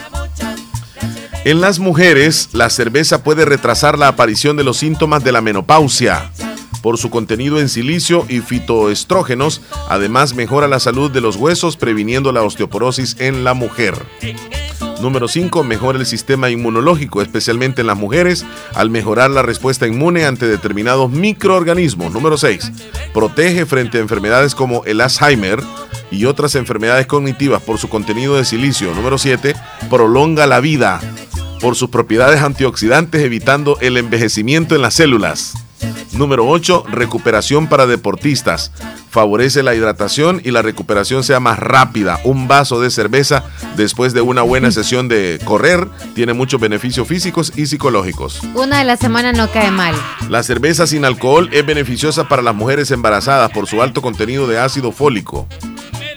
En 1.44 1.60
las 1.60 1.78
mujeres, 1.78 2.48
la 2.52 2.70
cerveza 2.70 3.22
puede 3.22 3.44
retrasar 3.44 3.98
la 3.98 4.08
aparición 4.08 4.56
de 4.56 4.64
los 4.64 4.78
síntomas 4.78 5.22
de 5.22 5.32
la 5.32 5.40
menopausia. 5.40 6.32
Por 6.82 6.98
su 6.98 7.10
contenido 7.10 7.60
en 7.60 7.68
silicio 7.68 8.24
y 8.28 8.40
fitoestrógenos, 8.40 9.62
además 9.88 10.34
mejora 10.34 10.68
la 10.68 10.80
salud 10.80 11.10
de 11.10 11.20
los 11.20 11.36
huesos 11.36 11.76
previniendo 11.76 12.32
la 12.32 12.42
osteoporosis 12.42 13.16
en 13.18 13.44
la 13.44 13.54
mujer. 13.54 13.94
Número 15.00 15.28
5. 15.28 15.62
Mejora 15.62 15.98
el 15.98 16.06
sistema 16.06 16.50
inmunológico, 16.50 17.20
especialmente 17.22 17.82
en 17.82 17.86
las 17.86 17.98
mujeres, 17.98 18.46
al 18.74 18.90
mejorar 18.90 19.30
la 19.30 19.42
respuesta 19.42 19.86
inmune 19.86 20.24
ante 20.24 20.46
determinados 20.46 21.10
microorganismos. 21.10 22.12
Número 22.12 22.38
6. 22.38 22.72
Protege 23.12 23.66
frente 23.66 23.98
a 23.98 24.00
enfermedades 24.00 24.54
como 24.54 24.84
el 24.84 25.00
Alzheimer 25.00 25.62
y 26.10 26.24
otras 26.24 26.54
enfermedades 26.54 27.06
cognitivas 27.06 27.62
por 27.62 27.78
su 27.78 27.88
contenido 27.88 28.36
de 28.36 28.44
silicio. 28.44 28.94
Número 28.94 29.18
7. 29.18 29.54
Prolonga 29.90 30.46
la 30.46 30.60
vida 30.60 31.00
por 31.60 31.74
sus 31.74 31.90
propiedades 31.90 32.40
antioxidantes, 32.42 33.22
evitando 33.22 33.78
el 33.80 33.96
envejecimiento 33.96 34.74
en 34.74 34.82
las 34.82 34.94
células. 34.94 35.54
Número 36.12 36.46
8. 36.48 36.84
Recuperación 36.90 37.68
para 37.68 37.86
deportistas. 37.86 38.72
Favorece 39.10 39.62
la 39.62 39.74
hidratación 39.74 40.40
y 40.44 40.50
la 40.50 40.62
recuperación 40.62 41.24
sea 41.24 41.40
más 41.40 41.58
rápida. 41.58 42.20
Un 42.24 42.48
vaso 42.48 42.80
de 42.80 42.90
cerveza 42.90 43.44
después 43.76 44.12
de 44.12 44.20
una 44.20 44.42
buena 44.42 44.70
sesión 44.72 45.08
de 45.08 45.38
correr 45.44 45.88
tiene 46.14 46.32
muchos 46.32 46.60
beneficios 46.60 47.06
físicos 47.06 47.52
y 47.56 47.66
psicológicos. 47.66 48.40
Una 48.54 48.78
de 48.78 48.84
la 48.84 48.96
semana 48.96 49.32
no 49.32 49.50
cae 49.50 49.70
mal. 49.70 49.94
La 50.28 50.42
cerveza 50.42 50.86
sin 50.86 51.04
alcohol 51.04 51.50
es 51.52 51.64
beneficiosa 51.64 52.28
para 52.28 52.42
las 52.42 52.54
mujeres 52.54 52.90
embarazadas 52.90 53.50
por 53.50 53.66
su 53.66 53.82
alto 53.82 54.02
contenido 54.02 54.46
de 54.46 54.58
ácido 54.58 54.92
fólico. 54.92 55.46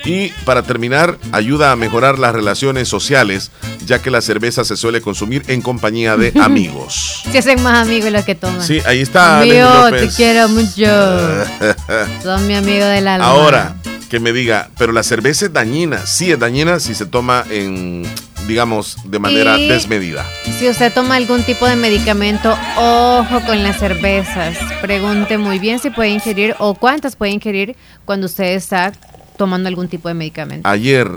Y 0.10 0.30
para 0.46 0.64
terminar, 0.64 1.18
ayuda 1.32 1.72
a 1.72 1.76
mejorar 1.76 2.18
las 2.20 2.34
relaciones 2.34 2.88
sociales, 2.88 3.52
ya 3.86 4.02
que 4.02 4.10
la 4.12 4.22
cerveza 4.22 4.64
se 4.66 4.76
suele 4.76 5.02
consumir 5.02 5.44
en 5.48 5.62
compañía 5.62 6.18
de 6.18 6.34
amigos. 6.42 7.24
Se 7.32 7.38
hacen 7.40 7.62
más 7.64 7.86
amigos 7.88 8.12
los 8.12 8.26
que 8.26 8.36
toman. 8.36 8.62
Sí, 8.62 8.82
ahí 8.86 9.02
está. 9.02 9.42
Amigo, 9.42 9.90
te 9.92 10.08
quiero 10.10 10.50
mucho. 10.50 10.86
Son 12.24 12.48
mi 12.48 12.56
amigo 12.56 12.86
del 12.86 13.08
alma. 13.08 13.26
Ahora, 13.28 13.76
que 14.10 14.20
me 14.20 14.34
diga, 14.34 14.70
pero 14.78 14.92
la 14.92 15.04
cerveza 15.04 15.46
es 15.46 15.54
dañina. 15.54 16.06
Sí 16.06 16.32
es 16.32 16.40
dañina 16.40 16.80
si 16.80 16.96
se 16.96 17.06
toma 17.06 17.44
en, 17.50 18.04
digamos, 18.48 18.98
de 19.06 19.20
manera 19.20 19.58
Y- 19.60 19.68
desmedida. 19.68 20.26
Si 20.58 20.68
usted 20.68 20.92
toma 20.94 21.16
algún 21.16 21.44
tipo 21.44 21.68
de 21.68 21.76
medicamento, 21.76 22.58
ojo 22.78 23.40
con 23.46 23.62
las 23.64 23.78
cervezas. 23.78 24.58
Pregunte 24.82 25.38
muy 25.38 25.60
bien 25.60 25.80
si 25.80 25.90
puede 25.92 26.10
ingerir 26.10 26.56
o 26.60 26.74
cuántas 26.74 27.16
puede 27.16 27.32
ingerir 27.34 27.76
cuando 28.06 28.26
usted 28.26 28.56
está 28.56 28.92
tomando 29.40 29.70
algún 29.70 29.88
tipo 29.88 30.10
de 30.10 30.14
medicamento. 30.14 30.68
Ayer, 30.70 31.10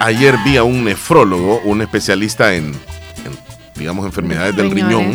ayer 0.00 0.34
vi 0.44 0.56
a 0.56 0.64
un 0.64 0.82
nefrólogo, 0.84 1.60
un 1.64 1.82
especialista 1.82 2.54
en, 2.54 2.68
en, 2.72 3.32
digamos, 3.76 4.06
enfermedades 4.06 4.56
del 4.56 4.70
riñón, 4.70 5.14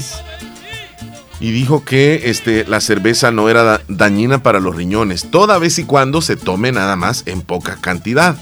y 1.40 1.52
dijo 1.52 1.84
que 1.84 2.30
este, 2.30 2.66
la 2.66 2.80
cerveza 2.82 3.32
no 3.32 3.50
era 3.50 3.64
da- 3.64 3.82
dañina 3.88 4.44
para 4.44 4.60
los 4.60 4.76
riñones, 4.76 5.30
toda 5.32 5.58
vez 5.58 5.80
y 5.80 5.84
cuando 5.86 6.22
se 6.22 6.36
tome 6.36 6.72
nada 6.72 6.96
más 6.96 7.24
en 7.26 7.42
poca 7.42 7.78
cantidad. 7.82 8.38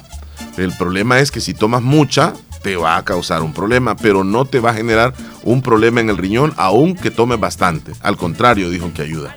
El 0.58 0.72
problema 0.74 1.20
es 1.20 1.32
que 1.32 1.40
si 1.42 1.54
tomas 1.54 1.82
mucha, 1.82 2.34
te 2.62 2.76
va 2.76 2.98
a 2.98 3.06
causar 3.06 3.42
un 3.42 3.54
problema, 3.54 3.96
pero 3.96 4.24
no 4.26 4.44
te 4.44 4.60
va 4.60 4.72
a 4.72 4.74
generar 4.74 5.14
un 5.44 5.62
problema 5.62 6.02
en 6.02 6.10
el 6.10 6.18
riñón, 6.18 6.54
aunque 6.58 7.10
tomes 7.10 7.40
bastante. 7.40 7.94
Al 8.02 8.18
contrario, 8.18 8.70
dijo 8.70 8.92
que 8.94 9.02
ayuda. 9.02 9.36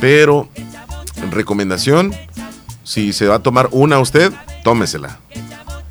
Pero, 0.00 0.48
recomendación, 1.30 2.14
si 2.84 3.12
se 3.12 3.26
va 3.26 3.36
a 3.36 3.38
tomar 3.40 3.68
una 3.70 3.98
usted, 3.98 4.32
tómesela. 4.64 5.18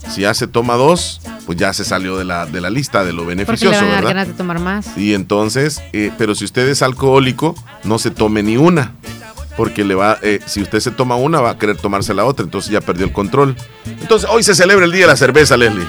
Si 0.09 0.21
ya 0.21 0.33
se 0.33 0.47
toma 0.47 0.75
dos, 0.75 1.21
pues 1.45 1.57
ya 1.57 1.71
se 1.73 1.85
salió 1.85 2.17
de 2.17 2.25
la, 2.25 2.45
de 2.45 2.59
la 2.59 2.69
lista 2.69 3.03
de 3.05 3.13
lo 3.13 3.23
Porque 3.23 3.35
le 3.35 3.43
beneficioso, 3.45 3.77
van 3.79 3.85
a 3.85 3.87
dar 3.87 3.95
¿verdad? 4.03 4.09
ganas 4.09 4.27
de 4.27 4.33
tomar 4.33 4.59
más. 4.59 4.97
Y 4.97 5.13
entonces, 5.13 5.81
eh, 5.93 6.11
pero 6.17 6.35
si 6.35 6.43
usted 6.43 6.67
es 6.67 6.81
alcohólico, 6.81 7.55
no 7.83 7.97
se 7.97 8.11
tome 8.11 8.43
ni 8.43 8.57
una. 8.57 8.93
Porque 9.55 9.83
le 9.83 9.95
va, 9.95 10.17
eh, 10.21 10.39
si 10.45 10.61
usted 10.61 10.79
se 10.79 10.91
toma 10.91 11.15
una, 11.15 11.39
va 11.39 11.51
a 11.51 11.57
querer 11.57 11.77
tomarse 11.77 12.13
la 12.13 12.25
otra, 12.25 12.43
entonces 12.43 12.71
ya 12.71 12.81
perdió 12.81 13.05
el 13.05 13.11
control. 13.13 13.55
Entonces, 13.85 14.29
hoy 14.29 14.43
se 14.43 14.55
celebra 14.55 14.85
el 14.85 14.91
Día 14.91 15.01
de 15.01 15.07
la 15.07 15.17
Cerveza, 15.17 15.55
Leslie. 15.55 15.85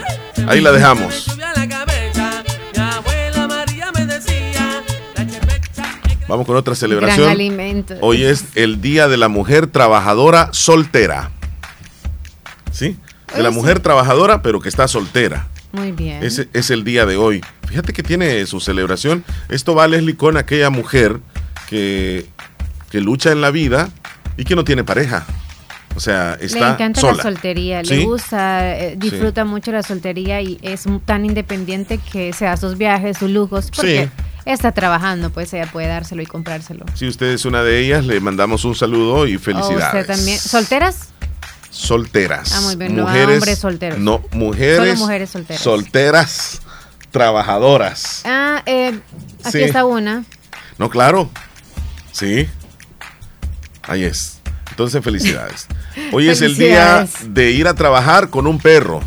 Ahí 0.47 0.61
la 0.61 0.73
dejamos. 0.73 1.27
Vamos 6.33 6.47
con 6.47 6.57
otra 6.57 6.71
Gran 6.71 6.77
celebración. 6.81 7.29
alimento. 7.29 7.95
Hoy 8.01 8.23
es 8.23 8.47
el 8.55 8.81
Día 8.81 9.07
de 9.07 9.19
la 9.19 9.29
Mujer 9.29 9.67
Trabajadora 9.67 10.49
Soltera. 10.53 11.31
¿Sí? 12.71 12.97
De 13.37 13.43
la 13.43 13.51
sí. 13.51 13.55
mujer 13.55 13.81
trabajadora, 13.81 14.41
pero 14.41 14.59
que 14.59 14.71
está 14.71 14.89
soltera. 14.89 15.49
Muy 15.73 15.93
bien. 15.93 16.25
Ese 16.25 16.49
es 16.55 16.71
el 16.71 16.85
día 16.85 17.05
de 17.05 17.19
hoy. 17.19 17.43
Fíjate 17.69 17.93
que 17.93 18.03
tiene 18.03 18.47
su 18.47 18.61
celebración. 18.61 19.25
Esto 19.51 19.75
va, 19.75 19.87
Leslie, 19.87 20.17
con 20.17 20.39
aquella 20.39 20.71
mujer 20.71 21.21
que, 21.69 22.25
que 22.91 23.03
lucha 23.03 23.31
en 23.31 23.43
la 23.43 23.51
vida 23.51 23.91
y 24.39 24.45
que 24.45 24.57
no 24.57 24.65
tiene 24.65 24.85
pareja. 24.85 25.27
O 25.97 26.01
sea, 26.01 26.39
está 26.41 26.61
le 26.61 26.73
encanta 26.73 27.01
sola. 27.03 27.19
la 27.19 27.23
soltería, 27.25 27.85
¿Sí? 27.85 27.97
le 27.97 28.05
gusta, 28.07 28.79
eh, 28.79 28.95
disfruta 28.97 29.45
mucho 29.45 29.71
la 29.71 29.83
soltería 29.83 30.41
y 30.41 30.59
es 30.63 30.87
tan 31.05 31.27
independiente 31.27 31.99
que 31.99 32.33
se 32.33 32.47
da 32.47 32.57
sus 32.57 32.79
viajes, 32.79 33.19
sus 33.19 33.29
lujos, 33.29 33.71
porque 33.77 34.09
está 34.45 34.73
trabajando, 34.73 35.31
pues 35.31 35.53
ella 35.55 35.67
puede 35.71 35.89
dárselo 35.89 36.23
y 36.23 36.27
comprárselo. 36.27 36.85
Si 36.95 37.07
usted 37.09 37.27
es 37.29 37.45
una 37.45 37.63
de 37.63 37.79
ellas, 37.81 38.05
le 38.05 38.21
mandamos 38.21 38.65
un 38.65 38.75
saludo 38.75 39.27
y 39.27 39.37
O 39.37 39.39
felicidades. 39.39 39.85
usted 40.03 40.07
también. 40.07 40.39
¿Solteras? 40.39 41.09
Solteras. 41.71 42.53
Ah, 42.53 42.61
muy 42.63 42.77
bien, 42.77 42.95
no 42.97 43.09
a 43.09 43.15
hombres 43.15 43.59
solteros. 43.59 43.99
No, 43.99 44.23
mujeres. 44.33 44.77
Solo 44.79 44.97
mujeres 44.97 45.31
solteras. 45.31 45.63
Solteras, 45.63 46.61
trabajadoras. 47.11 48.23
Ah, 48.25 48.63
eh, 48.67 48.99
aquí 49.45 49.59
Sí. 49.59 49.63
está 49.65 49.85
una. 49.85 50.25
No, 50.79 50.91
claro. 50.91 51.31
Sí. 52.13 52.49
Ahí 53.85 54.05
es. 54.05 54.41
Entonces, 54.71 55.03
felicidades. 55.03 55.67
Hoy 56.13 56.29
es 56.29 56.41
el 56.43 56.57
día 56.57 57.07
de 57.27 57.51
ir 57.51 57.69
a 57.69 57.75
trabajar 57.75 58.29
con 58.31 58.47
un 58.47 58.59
perro. 58.59 59.01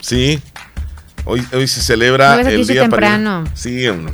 Sí. 0.00 0.40
Hoy, 1.24 1.46
hoy 1.52 1.68
se 1.68 1.80
celebra 1.80 2.34
No, 2.42 2.48
el 2.48 2.64
sí 2.66 2.72
día 2.72 2.88
para 2.88 2.90
temprano. 3.08 3.44
Sí, 3.54 3.88
um, 3.88 4.06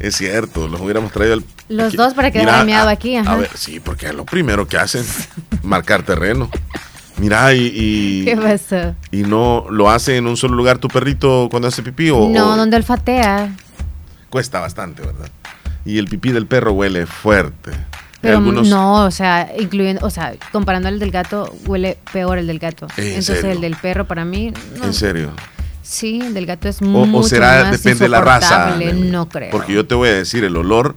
es 0.00 0.16
cierto. 0.16 0.68
Los 0.68 0.80
hubiéramos 0.80 1.12
traído 1.12 1.34
al- 1.34 1.44
Los 1.68 1.88
aquí. 1.88 1.96
dos 1.96 2.14
para 2.14 2.30
que 2.30 2.38
Mira, 2.38 2.50
dejaran 2.52 2.66
miado 2.66 2.88
a- 2.88 2.92
aquí, 2.92 3.16
A 3.16 3.34
ver, 3.36 3.50
sí, 3.54 3.80
porque 3.80 4.06
es 4.06 4.14
lo 4.14 4.24
primero 4.24 4.66
que 4.66 4.76
hacen. 4.78 5.04
marcar 5.62 6.02
terreno. 6.02 6.50
Mira, 7.18 7.54
y, 7.54 7.72
y, 7.74 8.24
¿Qué 8.26 8.36
pasó? 8.36 8.94
y 9.10 9.22
no 9.22 9.66
lo 9.70 9.90
hace 9.90 10.18
en 10.18 10.26
un 10.26 10.36
solo 10.36 10.54
lugar 10.54 10.76
tu 10.78 10.88
perrito 10.88 11.48
cuando 11.50 11.66
hace 11.68 11.82
pipí 11.82 12.10
o, 12.10 12.28
No, 12.28 12.52
o- 12.52 12.56
donde 12.56 12.76
olfatea. 12.76 13.56
cuesta 14.28 14.60
bastante, 14.60 15.00
¿verdad? 15.02 15.28
Y 15.86 15.98
el 15.98 16.08
pipí 16.08 16.32
del 16.32 16.46
perro 16.46 16.72
huele 16.72 17.06
fuerte. 17.06 17.70
Pero 18.20 18.38
algunos- 18.38 18.68
no, 18.68 19.04
o 19.04 19.10
sea, 19.10 19.50
incluyendo, 19.58 20.04
o 20.04 20.10
sea, 20.10 20.34
comparando 20.52 20.88
el 20.88 20.98
del 20.98 21.10
gato, 21.10 21.54
huele 21.66 21.96
peor 22.12 22.38
el 22.38 22.46
del 22.48 22.58
gato. 22.58 22.86
¿En 22.96 23.04
Entonces 23.06 23.36
serio? 23.36 23.52
el 23.52 23.60
del 23.60 23.76
perro 23.76 24.06
para 24.06 24.24
mí, 24.24 24.52
no. 24.78 24.84
En 24.84 24.92
serio. 24.94 25.30
Sí, 25.88 26.20
el 26.20 26.34
del 26.34 26.46
gato 26.46 26.68
es 26.68 26.82
O, 26.82 26.84
mucho 26.84 27.18
o 27.18 27.22
será, 27.22 27.62
más 27.64 27.72
depende 27.72 28.04
de 28.04 28.08
la 28.08 28.20
raza. 28.20 28.76
No 28.94 29.28
creo. 29.28 29.50
Porque 29.50 29.72
yo 29.72 29.86
te 29.86 29.94
voy 29.94 30.08
a 30.08 30.14
decir, 30.14 30.42
el 30.44 30.56
olor 30.56 30.94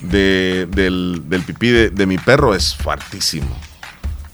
de, 0.00 0.68
del, 0.70 1.22
del 1.26 1.42
pipí 1.42 1.70
de, 1.70 1.90
de 1.90 2.06
mi 2.06 2.18
perro 2.18 2.54
es 2.54 2.76
fuertísimo. 2.76 3.56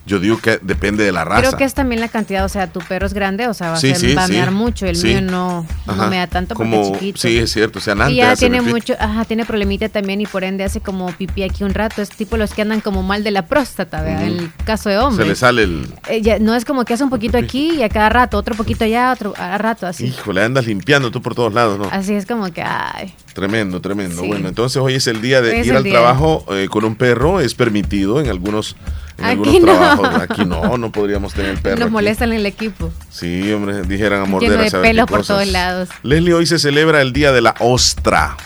Yo 0.07 0.21
digo 0.21 0.39
que 0.39 0.59
depende 0.61 1.03
de 1.03 1.13
la 1.13 1.25
raza. 1.25 1.41
Creo 1.41 1.57
que 1.57 1.65
es 1.65 1.73
también 1.73 1.99
la 2.01 2.09
cantidad, 2.09 2.45
o 2.45 2.49
sea, 2.51 2.67
tu 2.71 2.81
perro 2.81 3.07
es 3.07 3.15
grande, 3.15 3.49
o 3.49 3.55
sea, 3.55 3.71
va 3.71 3.77
a, 3.77 3.81
Sí, 3.81 3.89
ser, 3.95 3.97
sí, 4.11 4.15
va 4.15 4.25
a 4.25 4.27
sí. 4.27 4.33
mear 4.35 4.51
mucho, 4.51 4.85
el 4.85 5.03
mío 5.03 5.23
no, 5.23 5.67
no 5.87 5.93
Ajá. 5.93 6.09
me 6.09 6.19
da 6.19 6.27
tanto 6.27 6.55
porque 6.55 6.71
Como- 6.71 6.83
es 6.83 6.93
chiquito. 6.93 7.19
Sí, 7.23 7.39
es 7.39 7.51
cierto. 7.53 7.79
O 7.79 7.83
sea, 7.83 7.95
antes 7.95 8.11
y 8.11 8.17
ya 8.17 8.37
tiene 8.37 8.61
mucho, 8.61 8.95
ajá, 9.01 9.25
tiene 9.25 9.47
problemita 9.47 9.89
también 9.89 10.21
y 10.21 10.27
por 10.27 10.45
ende 10.45 10.63
hace 10.63 10.81
como 10.81 11.11
pipí 11.13 11.43
aquí 11.43 11.65
un 11.65 11.73
rato. 11.73 12.03
Es 12.03 12.11
tipo 12.11 12.37
los 12.37 12.53
que 12.53 12.61
andan 12.61 12.83
como 12.83 13.03
mal 13.03 13.25
de 13.25 13.31
la 13.31 13.47
próstata. 13.47 14.03
Ujú. 14.03 14.09
En 14.11 14.19
el 14.21 14.53
caso 14.67 14.91
de 14.91 14.97
Se 14.97 15.01
hombres. 15.01 15.27
le 15.29 15.35
sale 15.37 15.63
el. 15.63 15.87
Eh, 16.11 16.21
ya- 16.21 16.39
no 16.39 16.55
es 16.55 16.67
como 16.67 16.85
que 16.85 16.93
hace 16.93 17.05
un 17.05 17.11
poquito 17.11 17.39
aquí 17.39 17.71
y 17.79 17.83
a 17.83 17.89
cada 17.89 18.11
rato, 18.11 18.37
otro 18.37 18.55
poquito 18.55 18.85
allá, 18.85 19.11
otro 19.11 19.33
a 19.39 19.57
rato, 19.57 19.87
así. 19.87 20.05
Híjole, 20.09 20.45
andas 20.45 20.67
limpiando 20.67 21.11
tú 21.11 21.23
por 21.23 21.35
todos 21.35 21.55
lados, 21.55 21.79
¿no? 21.79 21.89
Así 21.91 22.13
es 22.13 22.27
como 22.27 22.53
que, 22.53 22.61
ay. 22.63 23.15
Tremendo, 23.33 23.81
tremendo. 23.81 24.23
Bueno, 24.23 24.49
entonces 24.49 24.77
hoy 24.83 24.95
es 24.97 25.07
el 25.07 25.23
día 25.23 25.41
de 25.41 25.61
es 25.61 25.67
ir 25.67 25.75
al 25.75 25.83
día. 25.83 25.95
trabajo 25.95 26.45
eh, 26.51 26.69
con 26.71 26.85
un 26.85 26.95
perro. 26.95 27.41
Es 27.41 27.55
permitido 27.55 28.21
en 28.21 28.29
algunos, 28.29 28.77
en 29.19 29.25
Aquí 29.25 29.33
algunos 29.57 29.61
no. 29.61 29.67
trabajos. 29.67 30.23
Aquí 30.23 30.45
no, 30.45 30.77
no 30.79 30.91
podríamos 30.93 31.35
tener 31.35 31.61
perro. 31.61 31.77
Nos 31.77 31.87
aquí. 31.87 31.93
molestan 31.93 32.33
en 32.33 32.39
el 32.41 32.47
equipo. 32.47 32.93
Sí, 33.11 33.53
hombre, 33.53 33.83
dijeran 33.83 34.23
a 34.23 34.25
morder 34.25 34.53
a 34.61 34.71
saber 34.71 34.85
qué 34.87 34.89
pelos 34.91 35.07
por 35.07 35.19
cosas. 35.21 35.37
todos 35.37 35.49
lados. 35.53 35.89
Leslie, 36.03 36.35
hoy 36.35 36.47
se 36.47 36.59
celebra 36.59 37.01
el 37.01 37.13
día 37.13 37.33
de 37.33 37.41
la 37.41 37.55
ostra. 37.61 38.37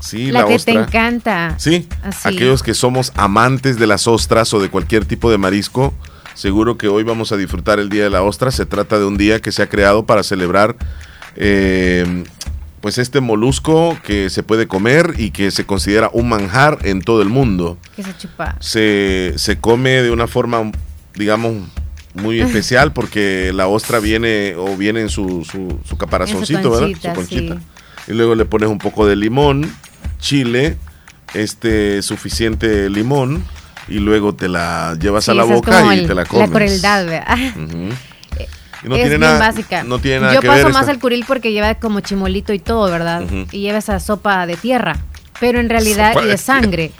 Sí, 0.00 0.30
la, 0.30 0.42
la, 0.42 0.46
que 0.46 0.54
ostra. 0.54 0.74
te 0.74 0.80
encanta. 0.80 1.54
Sí, 1.58 1.88
Así. 2.02 2.28
aquellos 2.28 2.62
que 2.62 2.74
somos 2.74 3.12
amantes 3.16 3.78
de 3.78 3.86
las 3.86 4.06
ostras 4.06 4.52
o 4.54 4.60
de 4.60 4.68
cualquier 4.70 5.04
tipo 5.04 5.30
de 5.32 5.38
marisco, 5.38 5.92
seguro 6.34 6.78
que 6.78 6.86
hoy 6.88 7.02
vamos 7.02 7.32
a 7.32 7.36
disfrutar 7.36 7.80
el 7.80 7.88
Día 7.88 8.04
de 8.04 8.10
la 8.10 8.22
Ostra. 8.22 8.50
Se 8.52 8.66
trata 8.66 8.98
de 8.98 9.04
un 9.04 9.16
día 9.16 9.40
que 9.40 9.50
se 9.50 9.62
ha 9.62 9.68
creado 9.68 10.06
para 10.06 10.22
celebrar 10.22 10.76
eh, 11.34 12.24
pues 12.86 12.98
este 12.98 13.20
molusco 13.20 13.98
que 14.04 14.30
se 14.30 14.44
puede 14.44 14.68
comer 14.68 15.14
y 15.18 15.32
que 15.32 15.50
se 15.50 15.66
considera 15.66 16.08
un 16.12 16.28
manjar 16.28 16.78
en 16.84 17.02
todo 17.02 17.20
el 17.20 17.28
mundo. 17.28 17.78
Que 17.96 18.04
se 18.04 18.16
chupa. 18.16 18.54
Se, 18.60 19.32
se 19.38 19.58
come 19.58 19.90
de 20.02 20.12
una 20.12 20.28
forma, 20.28 20.70
digamos, 21.16 21.54
muy 22.14 22.40
especial 22.46 22.92
porque 22.92 23.50
la 23.52 23.66
ostra 23.66 23.98
viene 23.98 24.54
o 24.56 24.76
viene 24.76 25.00
en 25.00 25.08
su, 25.08 25.44
su, 25.44 25.80
su 25.84 25.96
caparazoncito, 25.98 26.70
¿verdad? 26.70 26.86
conchita, 26.86 27.08
Su 27.10 27.14
conchita. 27.16 27.54
sí. 27.56 28.12
Y 28.12 28.14
luego 28.14 28.36
le 28.36 28.44
pones 28.44 28.68
un 28.68 28.78
poco 28.78 29.04
de 29.04 29.16
limón, 29.16 29.68
chile, 30.20 30.76
este 31.34 32.02
suficiente 32.02 32.88
limón 32.88 33.42
y 33.88 33.98
luego 33.98 34.32
te 34.36 34.48
la 34.48 34.96
llevas 35.00 35.24
Sí, 35.24 35.32
a 35.32 35.34
la 35.34 35.42
boca 35.42 35.92
y 35.92 35.98
el- 35.98 36.06
te 36.06 36.14
la 36.14 36.24
comes. 36.24 36.48
La 36.50 36.54
crueldad, 36.54 37.04
¿verdad? 37.06 37.36
Y 37.36 38.15
no 38.84 38.94
es 38.94 39.00
tiene 39.02 39.08
bien 39.08 39.20
nada, 39.20 39.38
básica. 39.38 39.82
No 39.84 39.98
tiene 39.98 40.20
nada 40.20 40.34
Yo 40.34 40.40
que 40.40 40.48
paso 40.48 40.64
ver 40.64 40.72
más 40.72 40.82
esta- 40.82 40.92
el 40.92 40.98
curil 40.98 41.24
porque 41.26 41.52
lleva 41.52 41.74
como 41.76 42.00
chimolito 42.00 42.52
y 42.52 42.58
todo, 42.58 42.90
¿verdad? 42.90 43.22
Y 43.52 43.60
lleva 43.60 43.78
esa 43.78 43.98
sopa 44.00 44.46
de 44.46 44.56
tierra. 44.56 44.96
Pero 45.40 45.60
en 45.60 45.68
realidad, 45.68 46.12
Sopa 46.12 46.22
y 46.22 46.26
de 46.26 46.30
de 46.32 46.38
sangre. 46.38 46.92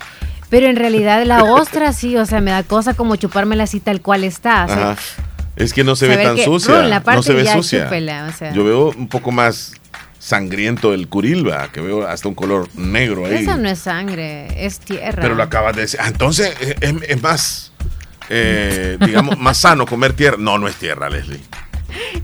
Pero 0.51 0.67
en 0.69 0.77
realidad 0.77 1.25
la 1.25 1.43
ostra 1.45 1.93
sí, 1.93 2.17
o 2.17 2.27
sea, 2.27 2.41
me 2.41 2.51
da 2.51 2.63
cosa 2.63 2.95
como 2.95 3.17
chupármela 3.17 3.65
así 3.65 3.81
tal 3.81 4.01
cual 4.01 4.25
está. 4.25 4.65
o 4.65 4.69
sea, 4.69 4.91
Ajá. 4.93 4.97
Es 5.57 5.73
que 5.73 5.85
no 5.85 5.97
se 5.97 6.07
ve 6.07 6.19
tan 6.19 6.37
que, 6.37 6.45
sucia. 6.45 6.81
rum, 6.83 6.91
la 6.91 7.03
parte 7.03 7.17
no 7.17 7.23
se 7.23 7.33
ve 7.33 7.45
ya 7.45 7.55
sucia. 7.55 7.85
chúpela, 7.85 8.27
o 8.33 8.37
sea. 8.37 8.53
Yo 8.53 8.63
veo 8.63 8.91
un 8.91 9.09
poco 9.09 9.33
más 9.33 9.73
sangriento 10.19 10.93
el 10.93 11.09
curil, 11.09 11.49
¿va? 11.49 11.69
que 11.73 11.81
veo 11.81 12.07
hasta 12.07 12.29
un 12.29 12.35
color 12.35 12.69
negro 12.75 13.25
ahí. 13.27 13.37
Esa 13.37 13.57
no 13.57 13.69
es 13.69 13.79
sangre, 13.79 14.67
es 14.67 14.81
tierra. 14.81 15.23
Pero 15.23 15.35
lo 15.35 15.43
acabas 15.43 15.75
de 15.77 15.83
decir. 15.83 15.99
Ah, 16.03 16.09
entonces 16.09 16.55
eh, 16.61 16.77
es, 16.81 16.95
es 17.09 17.23
más, 17.23 17.73
eh, 18.29 18.99
digamos, 19.01 19.39
más 19.39 19.57
sano 19.59 19.87
comer 19.87 20.13
tierra. 20.13 20.37
No, 20.39 20.59
no 20.59 20.69
es 20.69 20.75
tierra, 20.77 21.09
Leslie. 21.09 21.41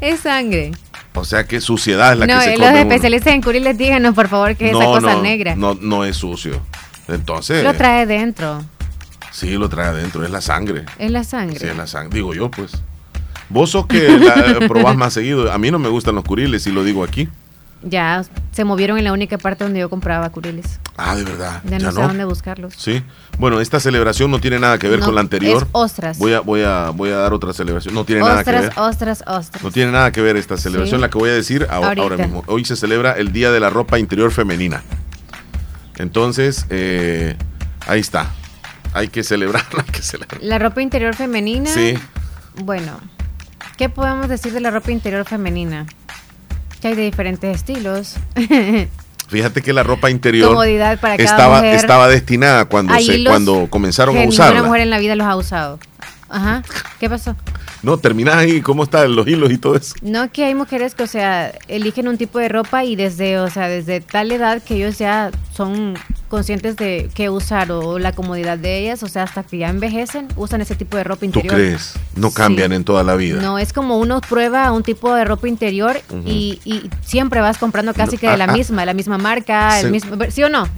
Es 0.00 0.20
sangre. 0.20 0.72
O 1.14 1.24
sea 1.24 1.44
que 1.44 1.60
suciedad 1.60 2.12
es 2.12 2.18
la 2.18 2.26
no, 2.26 2.38
que 2.38 2.44
se 2.44 2.50
los 2.56 2.68
come. 2.68 2.70
uno. 2.70 2.80
especialistas 2.80 3.34
en 3.34 3.42
curil 3.42 3.64
les 3.64 3.76
díganos, 3.76 4.14
por 4.14 4.28
favor, 4.28 4.56
que 4.56 4.70
es 4.70 4.74
esa 4.76 4.84
cosa 4.84 5.14
no, 5.14 5.22
negra. 5.22 5.54
No, 5.56 5.74
no 5.74 6.04
es 6.04 6.16
sucio. 6.16 6.60
Entonces, 7.08 7.62
Lo 7.64 7.74
trae 7.74 8.06
dentro. 8.06 8.62
sí, 9.30 9.50
lo 9.50 9.68
trae 9.68 9.88
adentro, 9.88 10.24
es 10.24 10.30
la 10.30 10.40
sangre. 10.40 10.84
Es 10.98 11.10
la 11.10 11.24
sangre. 11.24 11.58
Sí, 11.58 11.66
es 11.66 11.76
la 11.76 11.86
sangre. 11.86 12.14
Digo 12.16 12.32
yo, 12.34 12.50
pues. 12.50 12.72
Vos 13.50 13.70
sos 13.70 13.86
que 13.86 14.08
la 14.08 14.60
probás 14.68 14.96
más 14.96 15.12
seguido. 15.12 15.52
A 15.52 15.58
mí 15.58 15.70
no 15.70 15.78
me 15.78 15.90
gustan 15.90 16.14
los 16.14 16.24
curiles, 16.24 16.66
y 16.66 16.70
lo 16.72 16.84
digo 16.84 17.04
aquí. 17.04 17.28
Ya 17.84 18.24
se 18.52 18.64
movieron 18.64 18.96
en 18.98 19.04
la 19.04 19.12
única 19.12 19.38
parte 19.38 19.64
donde 19.64 19.80
yo 19.80 19.90
compraba 19.90 20.30
curiles. 20.30 20.78
Ah, 20.96 21.16
de 21.16 21.24
verdad. 21.24 21.62
Ya 21.64 21.78
no 21.80 21.90
sé 21.90 22.00
dónde 22.00 22.24
buscarlos. 22.24 22.74
Sí. 22.76 23.02
Bueno, 23.38 23.60
esta 23.60 23.80
celebración 23.80 24.30
no 24.30 24.40
tiene 24.40 24.58
nada 24.60 24.78
que 24.78 24.88
ver 24.88 25.00
No, 25.00 25.06
con 25.06 25.14
la 25.16 25.20
anterior. 25.20 25.62
es 25.64 25.68
ostras. 25.72 26.18
Voy 26.18 26.32
a, 26.34 26.40
voy 26.40 26.62
a, 26.62 26.90
voy 26.90 27.10
a 27.10 27.16
dar 27.16 27.32
otra 27.32 27.52
celebración. 27.52 27.94
No 27.94 28.04
tiene 28.04 28.20
nada 28.22 28.44
que 28.44 28.50
Ostras, 28.50 28.62
ver. 28.62 28.72
ostras, 28.76 29.24
ostras. 29.26 29.62
No 29.64 29.70
tiene 29.72 29.90
nada 29.90 30.12
que 30.12 30.20
ver 30.20 30.36
esta 30.36 30.56
celebración, 30.56 30.98
Sí. 30.98 31.02
la 31.02 31.10
que 31.10 31.18
voy 31.18 31.30
a 31.30 31.34
decir 31.34 31.66
ahora, 31.70 32.00
ahora 32.02 32.16
mismo. 32.18 32.44
Hoy 32.46 32.64
se 32.64 32.76
celebra 32.76 33.12
el 33.12 33.32
Día 33.32 33.50
de 33.50 33.58
la 33.58 33.70
Ropa 33.70 33.98
Interior 33.98 34.30
Femenina. 34.30 34.82
Entonces, 35.98 36.66
eh, 36.70 37.36
ahí 37.86 38.00
está. 38.00 38.30
Hay 38.94 39.08
que 39.08 39.22
celebrar, 39.22 39.64
hay 39.78 39.90
que 39.92 40.02
celebrar. 40.02 40.42
La 40.42 40.58
ropa 40.58 40.82
interior 40.82 41.14
femenina. 41.14 41.70
Sí. 41.70 41.94
Bueno, 42.62 42.98
¿qué 43.78 43.88
podemos 43.88 44.28
decir 44.28 44.52
de 44.52 44.60
la 44.60 44.70
ropa 44.70 44.90
interior 44.92 45.24
femenina? 45.24 45.86
Que 46.82 46.88
hay 46.88 46.94
de 46.94 47.02
diferentes 47.02 47.54
estilos. 47.56 48.16
Fíjate 49.28 49.62
que 49.62 49.72
la 49.72 49.82
ropa 49.82 50.10
interior 50.10 50.48
Comodidad 50.48 51.00
para 51.00 51.16
cada 51.16 51.30
estaba, 51.30 51.56
mujer. 51.58 51.76
estaba 51.76 52.08
destinada 52.08 52.66
cuando, 52.66 52.98
se, 52.98 53.24
cuando 53.24 53.68
comenzaron 53.70 54.14
a 54.16 54.20
ninguna 54.20 54.34
usarla. 54.34 54.62
mujer 54.64 54.82
en 54.82 54.90
la 54.90 54.98
vida 54.98 55.16
los 55.16 55.26
ha 55.26 55.36
usado. 55.36 55.78
Ajá. 56.28 56.62
¿Qué 57.00 57.08
pasó? 57.08 57.34
No, 57.82 57.96
terminás 57.98 58.36
ahí, 58.36 58.60
¿cómo 58.60 58.84
están 58.84 59.14
los 59.16 59.26
hilos 59.26 59.50
y 59.50 59.58
todo 59.58 59.74
eso? 59.76 59.94
No, 60.02 60.30
que 60.30 60.44
hay 60.44 60.54
mujeres 60.54 60.94
que, 60.94 61.02
o 61.02 61.06
sea, 61.08 61.52
eligen 61.66 62.06
un 62.06 62.16
tipo 62.16 62.38
de 62.38 62.48
ropa 62.48 62.84
y 62.84 62.94
desde, 62.94 63.38
o 63.40 63.50
sea, 63.50 63.66
desde 63.68 64.00
tal 64.00 64.30
edad 64.30 64.62
que 64.62 64.76
ellos 64.76 64.98
ya 64.98 65.30
son 65.52 65.94
conscientes 66.28 66.76
de 66.76 67.10
qué 67.14 67.28
usar 67.28 67.70
o 67.72 67.98
la 67.98 68.12
comodidad 68.12 68.56
de 68.56 68.78
ellas, 68.78 69.02
o 69.02 69.08
sea, 69.08 69.24
hasta 69.24 69.42
que 69.42 69.58
ya 69.58 69.68
envejecen, 69.68 70.28
usan 70.36 70.60
ese 70.60 70.76
tipo 70.76 70.96
de 70.96 71.04
ropa 71.04 71.20
¿Tú 71.20 71.26
interior. 71.26 71.54
crees? 71.54 71.94
No 72.14 72.30
cambian 72.30 72.70
Sí. 72.70 72.76
en 72.76 72.84
toda 72.84 73.02
la 73.02 73.16
vida. 73.16 73.42
No, 73.42 73.58
es 73.58 73.72
como 73.72 73.98
uno 73.98 74.20
prueba 74.20 74.70
un 74.72 74.82
tipo 74.84 75.12
de 75.14 75.24
ropa 75.24 75.48
interior 75.48 76.00
y, 76.24 76.60
y 76.64 76.88
siempre 77.04 77.40
vas 77.40 77.58
comprando 77.58 77.92
casi 77.94 78.14
No, 78.16 78.20
que 78.20 78.30
de 78.30 78.36
la 78.36 78.44
ah, 78.44 78.48
ah. 78.50 78.56
misma, 78.56 78.86
la 78.86 78.94
misma 78.94 79.18
marca, 79.18 79.80
el 79.80 79.90
mismo, 79.90 80.16
¿sí 80.30 80.42
o 80.44 80.48
no? 80.48 80.68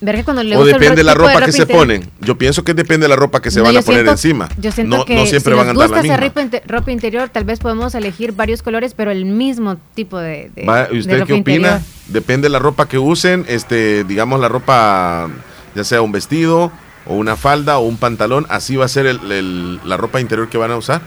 Ver 0.00 0.16
que 0.16 0.24
cuando 0.24 0.42
le 0.42 0.56
O 0.56 0.64
depende 0.64 0.96
de 0.96 1.04
la 1.04 1.12
tipo 1.14 1.24
de 1.26 1.32
ropa 1.34 1.46
que 1.46 1.52
se 1.52 1.66
ponen. 1.66 2.10
Yo 2.20 2.36
pienso 2.36 2.62
que 2.64 2.74
depende 2.74 3.04
de 3.04 3.08
la 3.08 3.16
ropa 3.16 3.40
que 3.40 3.50
se 3.50 3.60
No, 3.60 3.64
van 3.64 3.76
a 3.78 3.82
poner 3.82 4.00
siento- 4.00 4.10
encima. 4.12 4.48
Yo 4.60 4.70
siento 4.72 4.98
no, 4.98 5.04
que 5.06 5.14
no 5.14 5.24
siempre 5.26 5.52
si 5.52 5.58
van 5.58 5.68
a 5.68 5.70
andar 5.70 5.76
la 5.76 5.96
gusta 5.96 6.00
esa 6.06 6.20
misma. 6.20 6.26
ropa, 6.28 6.42
inte- 6.42 6.62
ropa 6.66 6.90
interior, 6.92 7.28
tal 7.30 7.44
vez 7.44 7.58
podemos 7.60 7.94
elegir 7.94 8.32
varios 8.32 8.62
colores, 8.62 8.92
pero 8.94 9.10
el 9.10 9.24
mismo 9.24 9.76
tipo 9.94 10.18
de, 10.18 10.50
de- 10.54 10.62
de 10.90 10.98
¿Usted 10.98 11.14
ropa 11.20 11.26
qué 11.26 11.32
opina? 11.32 11.56
interior. 11.56 11.80
Depende 12.08 12.46
de 12.46 12.50
la 12.50 12.58
ropa 12.58 12.88
que 12.88 12.98
usen, 12.98 13.44
este, 13.48 14.04
digamos 14.04 14.38
la 14.40 14.48
ropa, 14.48 15.28
ya 15.74 15.82
sea 15.84 16.02
un 16.02 16.12
vestido 16.12 16.70
o 17.06 17.14
una 17.14 17.36
falda 17.36 17.78
o 17.78 17.86
un 17.86 17.96
pantalón, 17.96 18.46
así 18.50 18.76
va 18.76 18.84
a 18.84 18.88
ser 18.88 19.06
el- 19.06 19.32
el- 19.32 19.80
la 19.84 19.96
ropa 19.96 20.20
interior 20.20 20.48
que 20.48 20.58
van 20.58 20.70
a 20.72 20.76
usar. 20.76 21.00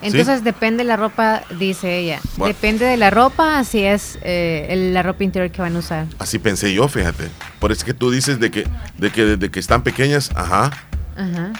¿Sí? 0.00 0.06
Entonces 0.06 0.42
depende 0.44 0.78
de 0.78 0.88
la 0.88 0.96
ropa, 0.96 1.42
dice 1.58 1.98
ella. 1.98 2.20
Bueno. 2.36 2.54
Depende 2.54 2.86
de 2.86 2.96
la 2.96 3.10
ropa, 3.10 3.58
así 3.58 3.84
es 3.84 4.18
eh, 4.22 4.90
la 4.92 5.02
ropa 5.02 5.24
interior 5.24 5.50
que 5.50 5.60
van 5.60 5.76
a 5.76 5.78
usar. 5.80 6.06
Así 6.18 6.38
pensé 6.38 6.72
yo, 6.72 6.88
fíjate. 6.88 7.28
Por 7.58 7.70
eso 7.70 7.84
que 7.84 7.92
tú 7.94 8.10
dices 8.10 8.40
de 8.40 8.50
que, 8.50 8.66
de 8.96 9.10
que 9.10 9.24
desde 9.24 9.50
que 9.50 9.60
están 9.60 9.82
pequeñas, 9.82 10.30
ajá, 10.34 10.70
Ajá. 11.16 11.52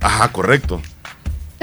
ajá, 0.00 0.28
correcto. 0.32 0.80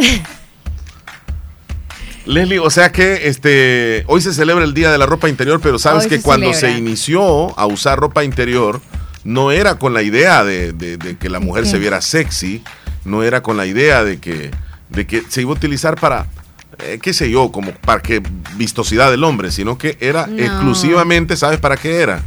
Leslie, 2.26 2.60
o 2.60 2.70
sea 2.70 2.92
que 2.92 3.28
este 3.28 4.04
hoy 4.08 4.22
se 4.22 4.34
celebra 4.34 4.64
el 4.64 4.74
Día 4.74 4.92
de 4.92 4.98
la 4.98 5.06
Ropa 5.06 5.30
Interior, 5.30 5.60
pero 5.62 5.80
sabes 5.80 6.04
Hoy 6.04 6.10
que 6.10 6.18
se 6.18 6.22
cuando 6.24 6.54
se 6.54 6.72
inició 6.72 7.58
a 7.58 7.66
usar 7.66 7.98
ropa 7.98 8.24
interior, 8.24 8.82
no 9.24 9.52
era 9.52 9.76
con 9.80 9.94
la 9.94 10.04
idea 10.04 10.44
de, 10.44 10.72
de- 10.74 10.98
de 10.98 11.18
que 11.18 11.30
la 11.30 11.40
mujer 11.40 11.64
¿Qué? 11.64 11.70
se 11.72 11.80
viera 11.80 12.02
sexy, 12.02 12.64
no 13.04 13.24
era 13.24 13.42
con 13.42 13.58
la 13.58 13.66
idea 13.66 14.04
de 14.04 14.20
que, 14.20 14.52
de 14.90 15.06
que 15.08 15.24
se 15.30 15.42
iba 15.42 15.52
a 15.52 15.56
utilizar 15.56 15.96
para, 16.00 16.26
eh, 16.80 17.00
qué 17.02 17.14
sé 17.14 17.30
yo, 17.30 17.52
como 17.52 17.72
para 17.74 18.02
que 18.02 18.22
vistosidad 18.56 19.12
del 19.12 19.24
hombre, 19.24 19.52
sino 19.52 19.78
que 19.78 19.98
era 20.00 20.28
No. 20.28 20.38
exclusivamente, 20.38 21.36
¿sabes 21.38 21.60
para 21.60 21.78
qué 21.78 22.02
era? 22.02 22.22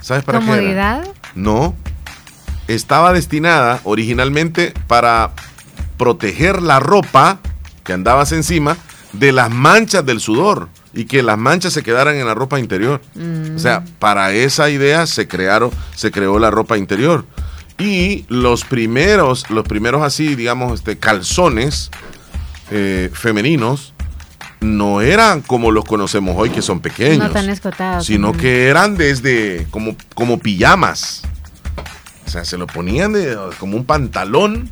¿Sabes 0.00 0.22
para 0.24 0.40
qué 0.40 0.70
era? 0.70 1.02
No. 1.34 1.74
Estaba 2.66 3.12
destinada 3.12 3.80
originalmente 3.84 4.74
para 4.86 5.32
proteger 5.96 6.62
la 6.62 6.80
ropa 6.80 7.38
que 7.84 7.92
andabas 7.94 8.32
encima 8.32 8.76
de 9.12 9.32
las 9.32 9.50
manchas 9.50 10.04
del 10.04 10.20
sudor 10.20 10.68
y 10.92 11.06
que 11.06 11.22
las 11.22 11.38
manchas 11.38 11.72
se 11.72 11.82
quedaran 11.82 12.16
en 12.16 12.26
la 12.26 12.34
ropa 12.34 12.60
interior. 12.60 13.00
Mm. 13.14 13.56
O 13.56 13.58
sea, 13.58 13.84
para 13.98 14.32
esa 14.32 14.68
idea 14.68 15.06
se 15.06 15.26
crearon, 15.26 15.70
se 15.94 16.10
creó 16.10 16.38
la 16.38 16.50
ropa 16.50 16.76
interior. 16.76 17.24
Y 17.78 18.24
los 18.28 18.64
primeros, 18.64 19.48
los 19.50 19.64
primeros 19.66 20.02
así, 20.02 20.34
digamos, 20.34 20.74
este, 20.80 20.98
calzones 20.98 21.90
eh, 22.70 23.10
femeninos 23.12 23.94
no 24.60 25.00
eran 25.00 25.40
como 25.42 25.70
los 25.70 25.84
conocemos 25.84 26.34
hoy, 26.36 26.50
que 26.50 26.60
son 26.62 26.80
pequeños 26.80 27.18
No 27.18 27.30
tan 27.30 27.48
escotados. 27.48 28.04
sino 28.06 28.32
que 28.32 28.66
eran 28.66 28.96
desde 28.96 29.66
como, 29.70 29.94
como 30.14 30.38
pijamas. 30.40 31.22
O 32.26 32.30
sea, 32.30 32.44
se 32.44 32.58
lo 32.58 32.66
ponían 32.66 33.12
de- 33.12 33.38
como 33.60 33.76
un 33.76 33.84
pantalón 33.84 34.68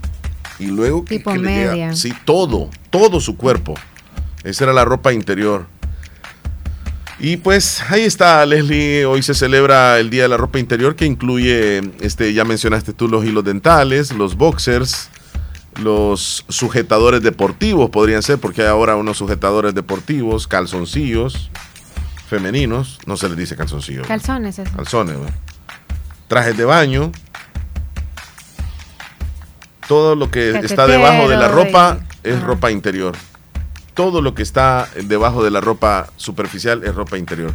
y 0.59 0.67
luego 0.67 1.05
que- 1.05 1.19
Tipo 1.19 1.33
que 1.33 1.39
le 1.39 1.95
sí, 1.95 2.13
todo, 2.25 2.69
todo 2.91 3.21
su 3.21 3.37
cuerpo. 3.37 3.75
Esa 4.43 4.65
era 4.65 4.73
la 4.73 4.85
ropa 4.85 5.13
interior. 5.13 5.67
Y 7.19 7.39
pues 7.39 7.83
ahí 7.89 8.03
está, 8.03 8.45
Leslie. 8.45 9.07
Hoy 9.07 9.23
se 9.23 9.35
celebra 9.35 9.99
el 9.99 10.11
Día 10.11 10.25
de 10.25 10.29
la 10.29 10.37
Ropa 10.37 10.59
Interior 10.59 10.97
que 10.97 11.07
incluye, 11.07 11.79
este, 12.01 12.35
ya 12.35 12.45
mencionaste 12.45 12.93
tú, 12.93 13.09
los 13.09 13.25
hilos 13.25 13.43
dentales, 13.45 14.13
los 14.13 14.37
boxers, 14.37 15.09
los 15.81 16.45
sujetadores 16.49 17.23
deportivos 17.23 17.89
podrían 17.91 18.23
ser, 18.23 18.39
porque 18.39 18.63
hay 18.63 18.69
ahora 18.69 18.97
unos 18.97 19.17
sujetadores 19.19 19.75
deportivos, 19.75 20.47
calzoncillos 20.47 21.51
femeninos, 22.29 22.99
no 23.07 23.17
se 23.17 23.29
les 23.29 23.39
dice 23.39 23.55
calzoncillos. 23.57 24.07
Calzones, 24.07 24.59
eso. 24.59 24.71
Calzones, 24.75 25.17
güey. 25.17 25.31
Trajes 26.29 26.57
de 26.57 26.65
baño. 26.65 27.13
Todo 29.87 30.17
lo 30.17 30.29
que 30.31 30.51
está 30.59 30.89
debajo 30.89 31.29
de 31.29 31.37
la 31.37 31.47
ropa 31.49 31.99
y- 32.25 32.31
es 32.31 32.37
ajá. 32.39 32.47
ropa 32.47 32.73
interior. 32.73 33.15
Todo 33.97 34.23
lo 34.23 34.35
que 34.35 34.43
está 34.45 34.89
debajo 35.05 35.43
de 35.43 35.51
la 35.51 35.61
ropa 35.61 36.11
superficial 36.17 36.85
es 36.85 36.95
ropa 36.95 37.19
interior. 37.19 37.53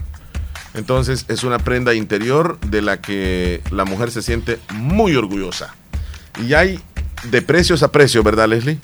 Entonces 0.74 1.26
es 1.28 1.44
una 1.44 1.60
prenda 1.60 1.94
interior 1.94 2.60
de 2.62 2.82
la 2.82 3.00
que 3.00 3.62
la 3.72 3.86
mujer 3.86 4.10
se 4.12 4.22
siente 4.22 4.60
muy 4.74 5.16
orgullosa. 5.16 5.76
Y 6.46 6.54
hay 6.54 6.80
de 7.30 7.42
precios 7.42 7.84
a 7.84 7.92
precios, 7.92 8.24
¿verdad, 8.24 8.48
Leslie? 8.48 8.80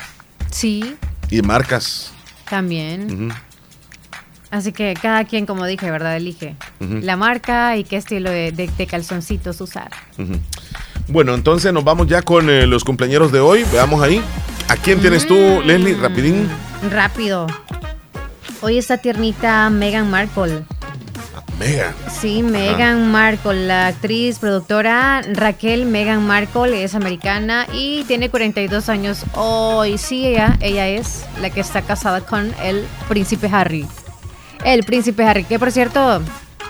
Sí, 0.52 0.96
Y 1.30 1.42
marcas. 1.42 2.12
también. 2.50 3.34
Así 4.50 4.72
que 4.72 4.94
cada 5.02 5.26
quien, 5.26 5.46
como 5.46 5.66
dije, 5.66 5.92
¿verdad? 5.92 6.16
Elige 6.16 6.56
la 6.80 7.18
marca 7.18 7.76
y 7.76 7.84
qué 7.84 7.98
estilo 7.98 8.30
de, 8.30 8.52
de- 8.52 8.70
de 8.78 8.88
calzoncitos 8.88 9.60
usar. 9.60 9.90
Bueno, 11.10 11.34
entonces 11.34 11.74
nos 11.74 11.84
vamos 11.84 12.08
ya 12.08 12.22
con 12.22 12.50
eh, 12.50 12.66
los 12.66 12.84
cumpleaños 12.84 13.32
de 13.32 13.40
hoy. 13.40 13.66
Veamos 13.72 14.02
ahí. 14.02 14.22
¿A 14.70 14.76
quién 14.78 15.00
tienes 15.02 15.28
tú, 15.28 15.36
Leslie? 15.66 15.96
Rapidín. 15.96 16.48
Rápido. 16.92 17.48
Hoy 18.62 18.78
está 18.78 18.98
tiernita 18.98 19.70
Meghan 19.70 20.10
Markle. 20.10 20.64
Mega. 21.60 21.94
Sí, 22.10 22.44
Meghan 22.44 23.10
Markle, 23.12 23.66
la 23.66 23.88
actriz, 23.88 24.38
productora 24.40 25.24
Raquel 25.34 25.86
Meghan 25.86 26.26
Markle 26.26 26.84
es 26.84 26.94
americana 26.94 27.66
y 27.74 28.04
tiene 28.04 28.30
42 28.30 28.90
años 28.90 29.24
hoy. 29.34 29.98
Sí, 29.98 30.26
ella, 30.28 30.58
ella 30.62 30.88
es 30.88 31.26
la 31.42 31.50
que 31.50 31.62
está 31.62 31.82
casada 31.82 32.22
con 32.22 32.54
el 32.64 32.86
príncipe 33.10 33.50
Harry. 33.52 33.88
El 34.64 34.84
príncipe 34.84 35.24
Harry, 35.24 35.44
que 35.44 35.60
por 35.60 35.72
cierto, 35.72 36.22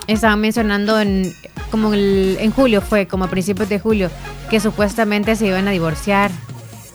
estaban 0.07 0.39
mencionando 0.39 0.99
en 0.99 1.33
como 1.71 1.93
el- 1.93 2.37
en 2.39 2.51
julio 2.51 2.81
fue, 2.81 3.07
como 3.07 3.25
a 3.25 3.29
principios 3.29 3.67
de 3.69 3.79
julio, 3.79 4.09
que 4.49 4.59
supuestamente 4.59 5.35
se 5.35 5.47
iban 5.47 5.67
a 5.67 5.71
divorciar. 5.71 6.31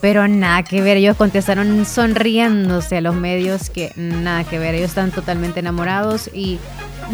Pero 0.01 0.27
nada 0.27 0.63
que 0.63 0.81
ver, 0.81 0.97
ellos 0.97 1.15
contestaron 1.15 1.85
sonriéndose 1.85 2.97
a 2.97 3.01
los 3.01 3.15
medios 3.15 3.69
que 3.69 3.91
nada 3.95 4.43
que 4.43 4.59
ver, 4.59 4.75
ellos 4.75 4.89
están 4.89 5.11
totalmente 5.11 5.61
enamorados 5.61 6.29
y 6.33 6.59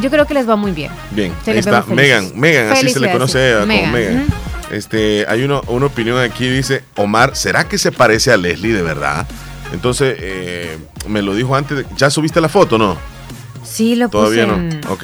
yo 0.01 0.09
creo 0.09 0.25
que 0.25 0.34
les 0.34 0.49
va 0.49 0.55
muy 0.55 0.71
bien. 0.71 0.91
Bien, 1.11 1.32
Se 1.45 1.51
ahí 1.51 1.59
está. 1.59 1.84
Megan. 1.88 2.32
Megan, 2.36 2.71
así 2.71 2.89
se 2.89 2.99
le 2.99 3.11
conoce 3.11 3.53
a 3.53 3.65
Megan. 3.65 4.25
Este, 4.71 5.25
hay 5.27 5.43
uno- 5.43 5.61
una 5.67 5.88
opinión 5.88 6.17
aquí, 6.19 6.47
dice 6.47 6.84
Omar, 6.95 7.36
¿será 7.36 7.67
que 7.67 7.77
se 7.77 7.91
parece 7.91 8.32
a 8.32 8.38
Leslie 8.38 8.73
de 8.73 8.82
verdad? 8.84 9.27
Entonces, 9.73 10.15
eh, 10.19 10.77
me 11.07 11.21
lo 11.21 11.36
dijo 11.36 11.55
antes, 11.55 11.77
de- 11.77 11.86
¿ya 11.97 12.09
subiste 12.09 12.39
la 12.41 12.49
foto 12.49 12.77
no? 12.77 12.97
Sí, 13.64 13.95
lo 13.95 14.10
Todavía 14.10 14.45
puse 14.47 14.57
no. 14.57 14.72
en- 14.72 14.82
Ok. 14.89 15.03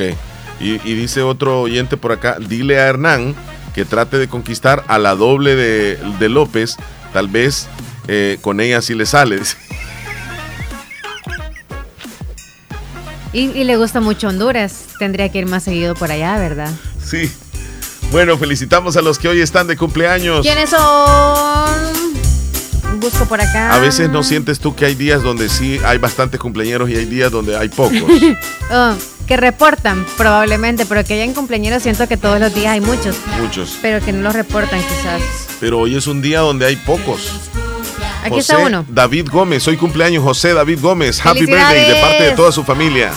Y, 0.59 0.73
y 0.89 0.93
dice 0.95 1.21
otro 1.21 1.61
oyente 1.61 1.97
por 1.97 2.11
acá, 2.13 2.37
dile 2.39 2.79
a 2.79 2.87
Hernán 2.87 3.35
que 3.73 3.83
trate 3.85 4.17
de 4.17 4.27
conquistar 4.29 4.83
a 4.87 4.97
la 4.99 5.15
doble 5.15 5.55
de, 5.55 5.97
de 6.19 6.29
López, 6.29 6.77
tal 7.11 7.27
vez 7.27 7.67
eh, 8.07 8.37
con 8.41 8.61
ella 8.61 8.81
sí 8.81 8.93
le 8.95 9.05
sale. 9.05 9.39
Y, 13.33 13.49
y 13.51 13.65
le 13.65 13.75
gusta 13.75 13.99
mucho 13.99 14.29
Honduras. 14.29 14.85
Tendría 14.97 15.27
que 15.29 15.39
ir 15.39 15.45
más 15.45 15.63
seguido 15.63 15.93
por 15.93 16.09
allá, 16.11 16.37
¿verdad? 16.39 16.71
sí. 17.03 17.29
Bueno, 18.11 18.37
felicitamos 18.37 18.95
a 18.95 19.01
los 19.01 19.17
que 19.19 19.27
hoy 19.27 19.41
están 19.41 19.67
de 19.67 19.75
cumpleaños. 19.75 20.41
¿Quiénes 20.45 20.69
son? 20.69 22.24
Busco 22.99 23.25
por 23.25 23.41
acá. 23.41 23.73
A 23.73 23.79
veces 23.79 24.09
no 24.09 24.23
sientes 24.23 24.59
tú 24.59 24.75
que 24.75 24.85
hay 24.85 24.95
días 24.95 25.21
donde 25.21 25.49
sí 25.49 25.79
hay 25.85 25.97
bastantes 25.97 26.39
cumpleaños 26.39 26.89
y 26.89 26.95
hay 26.95 27.05
días 27.05 27.31
donde 27.31 27.57
hay 27.57 27.69
pocos. 27.69 28.01
Oh, 28.71 28.95
que 29.27 29.37
reportan, 29.37 30.03
probablemente, 30.17 30.87
pero 30.87 31.03
que 31.03 31.13
hayan 31.13 31.35
cumpleaños 31.35 31.83
siento 31.83 32.07
que 32.07 32.17
todos 32.17 32.39
los 32.39 32.53
días 32.55 32.73
hay 32.73 32.81
muchos. 32.81 33.15
Muchos. 33.39 33.77
Pero 33.79 34.03
que 34.03 34.11
no 34.11 34.23
los 34.23 34.33
reportan 34.33 34.79
quizás. 34.81 35.21
Pero 35.59 35.79
hoy 35.81 35.95
es 35.95 36.07
un 36.07 36.19
día 36.19 36.39
donde 36.39 36.65
hay 36.65 36.75
pocos. 36.75 37.31
Aquí 38.23 38.31
José 38.31 38.53
está 38.53 38.57
uno. 38.57 38.85
David 38.89 39.27
Gómez, 39.31 39.67
hoy 39.67 39.77
cumpleaños 39.77 40.23
José 40.23 40.55
David 40.55 40.79
Gómez. 40.81 41.23
Happy 41.23 41.45
birthday 41.45 41.93
de 41.93 42.01
parte 42.01 42.23
de 42.23 42.31
toda 42.31 42.51
su 42.51 42.63
familia. 42.63 43.11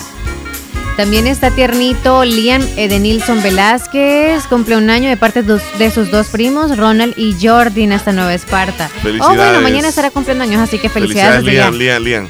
También 0.99 1.29
está 1.29 1.53
tiernito 1.53 2.25
Liam 2.25 2.61
Edenilson 2.77 3.41
Velázquez, 3.41 4.49
cumple 4.49 4.77
un 4.77 4.91
año 4.91 5.09
de 5.09 5.17
parte 5.17 5.45
de 5.45 5.91
sus 5.93 6.11
dos 6.11 6.27
primos, 6.27 6.77
Ronald 6.77 7.15
y 7.17 7.37
Jordan, 7.41 7.93
hasta 7.93 8.11
Nueva 8.11 8.35
Esparta. 8.35 8.91
Oh, 8.97 9.03
bueno, 9.05 9.23
Felicidades. 9.23 9.63
mañana 9.63 9.89
estará 9.91 10.11
cumpliendo 10.11 10.43
años, 10.43 10.61
así 10.61 10.81
que 10.81 10.89
felicidades. 10.89 11.45
Felicidades. 11.45 11.77
Lian, 11.77 12.03
Lian. 12.03 12.29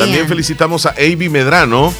También 0.00 0.26
felicitamos 0.26 0.84
a 0.86 0.96
Avi 0.98 1.28
Medrano. 1.28 1.94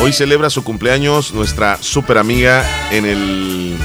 Hoy 0.00 0.14
celebra 0.14 0.48
su 0.48 0.64
cumpleaños 0.64 1.34
nuestra 1.34 1.76
super 1.82 2.16
amiga 2.16 2.64
en 2.90 3.04
el 3.04 3.76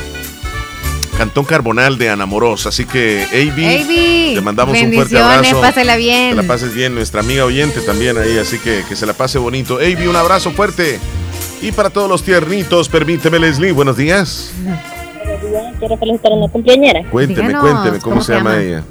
Cantón 1.17 1.43
Carbonal 1.43 1.97
de 1.97 2.11
Anamoros. 2.11 2.65
Así 2.65 2.85
que, 2.85 3.25
Avi, 3.29 4.35
te 4.35 4.39
mandamos 4.41 4.79
un 4.79 4.93
fuerte 4.93 5.17
abrazo. 5.19 5.59
pásela 5.59 5.97
bien. 5.97 6.29
Que 6.29 6.35
la 6.43 6.47
pases 6.47 6.73
bien, 6.73 6.95
nuestra 6.95 7.19
amiga 7.19 7.43
oyente 7.43 7.81
también 7.81 8.17
ahí. 8.17 8.37
Así 8.37 8.57
que 8.57 8.85
que 8.87 8.95
se 8.95 9.05
la 9.05 9.13
pase 9.13 9.37
bonito. 9.37 9.79
Avi, 9.79 10.07
un 10.07 10.15
abrazo 10.15 10.51
fuerte. 10.51 10.97
Y 11.63 11.71
para 11.71 11.89
todos 11.89 12.09
los 12.09 12.21
tiernitos, 12.23 12.89
permíteme, 12.89 13.39
Leslie, 13.39 13.71
buenos 13.71 13.95
días. 13.95 14.53
Quiero 15.79 15.97
felicitar 15.97 16.33
a 16.33 16.35
una 16.35 16.49
cumpleañera. 16.49 17.09
Cuénteme, 17.09 17.47
Díganos, 17.47 17.61
cuénteme, 17.61 17.99
¿cómo, 17.99 18.15
¿cómo 18.15 18.21
se 18.21 18.33
se 18.33 18.37
llama, 18.37 18.59
ella? 18.59 18.83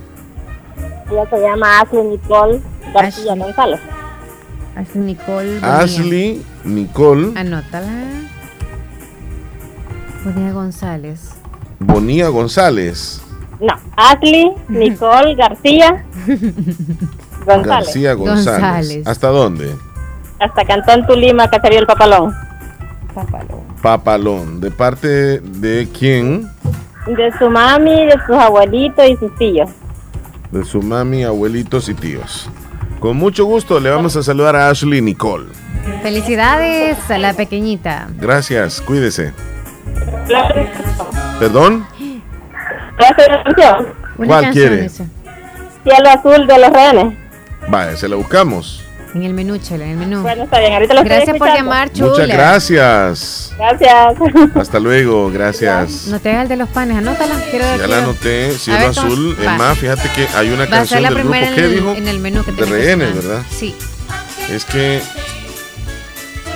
Ella 1.10 1.26
se 1.28 1.38
llama 1.38 1.80
Ashley 1.80 2.02
Nicole 2.02 2.62
García 2.94 3.34
González. 3.34 3.80
Ashley 4.74 5.04
Nicole. 5.04 5.58
Ashley 5.60 6.42
Nicole 6.64 7.38
Anótala. 7.38 7.92
Bonilla 10.24 10.52
González. 10.52 11.30
Bonilla 11.78 12.28
González. 12.28 13.20
No, 13.60 13.74
Ashley 13.96 14.50
Nicole 14.68 15.34
García 15.34 16.06
González. 17.44 17.66
García 17.66 18.14
González. 18.14 18.46
González. 18.46 19.06
¿Hasta 19.06 19.28
dónde? 19.28 19.76
Hasta 20.38 20.64
Cantón 20.64 21.06
Tulima, 21.06 21.50
Caserío 21.50 21.80
El 21.80 21.86
Papalón. 21.86 22.32
Papalón. 23.82 24.60
¿De 24.60 24.70
parte 24.70 25.40
de 25.40 25.88
quién? 25.98 26.48
De 27.06 27.32
su 27.38 27.50
mami, 27.50 28.06
de 28.06 28.16
sus 28.26 28.36
abuelitos 28.36 29.04
y 29.08 29.16
sus 29.16 29.34
tíos. 29.36 29.70
De 30.50 30.64
su 30.64 30.82
mami, 30.82 31.24
abuelitos 31.24 31.88
y 31.88 31.94
tíos. 31.94 32.48
Con 33.00 33.16
mucho 33.16 33.44
gusto 33.44 33.80
le 33.80 33.90
vamos 33.90 34.14
a 34.16 34.22
saludar 34.22 34.54
a 34.54 34.70
Ashley 34.70 35.00
Nicole. 35.00 35.46
Felicidades 36.02 37.10
a 37.10 37.18
la 37.18 37.34
pequeñita. 37.34 38.08
Gracias, 38.18 38.80
cuídese. 38.80 39.32
Gracias. 40.28 40.68
¿Perdón? 41.38 41.84
¿Cuál 44.16 44.50
quiere? 44.50 44.88
Cielo 44.88 46.10
azul 46.10 46.46
de 46.46 46.58
los 46.58 46.70
rehenes. 46.70 47.18
Vaya, 47.68 47.96
se 47.96 48.08
la 48.08 48.16
buscamos. 48.16 48.81
En 49.14 49.22
el 49.24 49.34
menú, 49.34 49.58
chela, 49.58 49.84
en 49.84 49.90
el 49.90 49.96
menú. 49.98 50.22
Bueno, 50.22 50.44
está 50.44 50.58
bien, 50.58 50.72
ahorita 50.72 50.94
lo 50.94 51.00
estoy 51.02 51.16
Gracias 51.16 51.36
por 51.36 51.48
llamar, 51.48 51.92
chula. 51.92 52.10
Muchas 52.12 52.28
gracias. 52.28 53.52
Gracias. 53.58 54.14
Hasta 54.56 54.80
luego, 54.80 55.30
gracias. 55.30 56.06
No 56.06 56.18
te 56.18 56.30
hagas 56.30 56.44
el 56.44 56.48
de 56.48 56.56
los 56.56 56.68
panes, 56.70 56.96
anótala. 56.96 57.34
Quiero 57.50 57.64
Ya 57.66 57.74
quiero- 57.74 57.88
la 57.88 57.98
anoté, 57.98 58.52
Cielo. 58.58 58.86
Azul. 58.86 59.36
Es 59.38 59.46
más, 59.58 59.78
fíjate 59.78 60.08
que 60.16 60.26
hay 60.34 60.48
una 60.50 60.64
Va 60.64 60.70
canción 60.70 61.02
del 61.02 61.14
grupo. 61.14 61.28
primera 61.30 61.54
¿Qué 61.54 61.60
en, 61.60 61.64
el- 61.66 61.74
dijo? 61.74 61.92
en 61.94 62.08
el 62.08 62.18
menú 62.20 62.42
que 62.42 62.52
De 62.52 62.56
que 62.58 62.64
rehenes. 62.64 63.14
¿verdad? 63.14 63.42
Sí. 63.54 63.74
Es 64.50 64.64
que. 64.64 65.02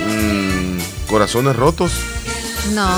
mm, 0.07 0.77
corazones 1.09 1.55
rotos. 1.55 1.91
No, 2.73 2.89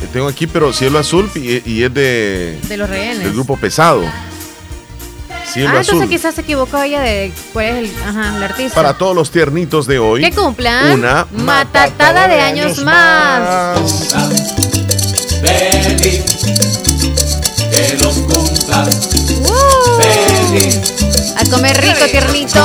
que 0.00 0.06
Tengo 0.06 0.28
aquí, 0.28 0.46
pero 0.46 0.72
Cielo 0.72 0.98
Azul 1.00 1.28
y, 1.34 1.60
y 1.70 1.82
es 1.82 1.92
de, 1.92 2.58
de 2.68 2.76
los 2.76 2.88
rehenes. 2.88 3.18
del 3.24 3.32
grupo 3.32 3.56
pesado. 3.56 4.04
Cielo 5.54 5.70
ah, 5.76 5.80
Azul. 5.80 5.94
entonces 5.94 6.08
quizás 6.18 6.34
se 6.34 6.40
equivocó 6.40 6.82
ella 6.82 7.00
de 7.00 7.32
cuál 7.52 7.66
es 7.66 7.74
el, 7.76 7.90
ajá, 8.08 8.36
el 8.36 8.42
artista. 8.42 8.74
Para 8.74 8.94
todos 8.94 9.14
los 9.14 9.30
tiernitos 9.30 9.86
de 9.86 10.00
hoy. 10.00 10.20
que 10.20 10.32
cumplan 10.32 10.90
Una 10.98 11.28
matatada 11.30 12.26
de 12.26 12.40
años 12.40 12.78
más. 12.82 13.78
Feliz, 15.40 16.24
que 17.70 17.96
los 18.02 18.14
cumplas. 18.16 18.88
¡Uh! 19.44 20.00
Feliz, 20.02 20.80
A 21.36 21.44
comer 21.48 21.80
rico, 21.80 22.04
tiernitos. 22.10 22.60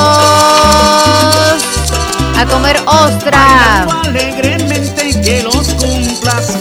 A 2.38 2.46
comer 2.50 2.80
ostra. 2.88 3.84
alegremente 4.04 5.22
que 5.22 5.44
los. 5.44 5.59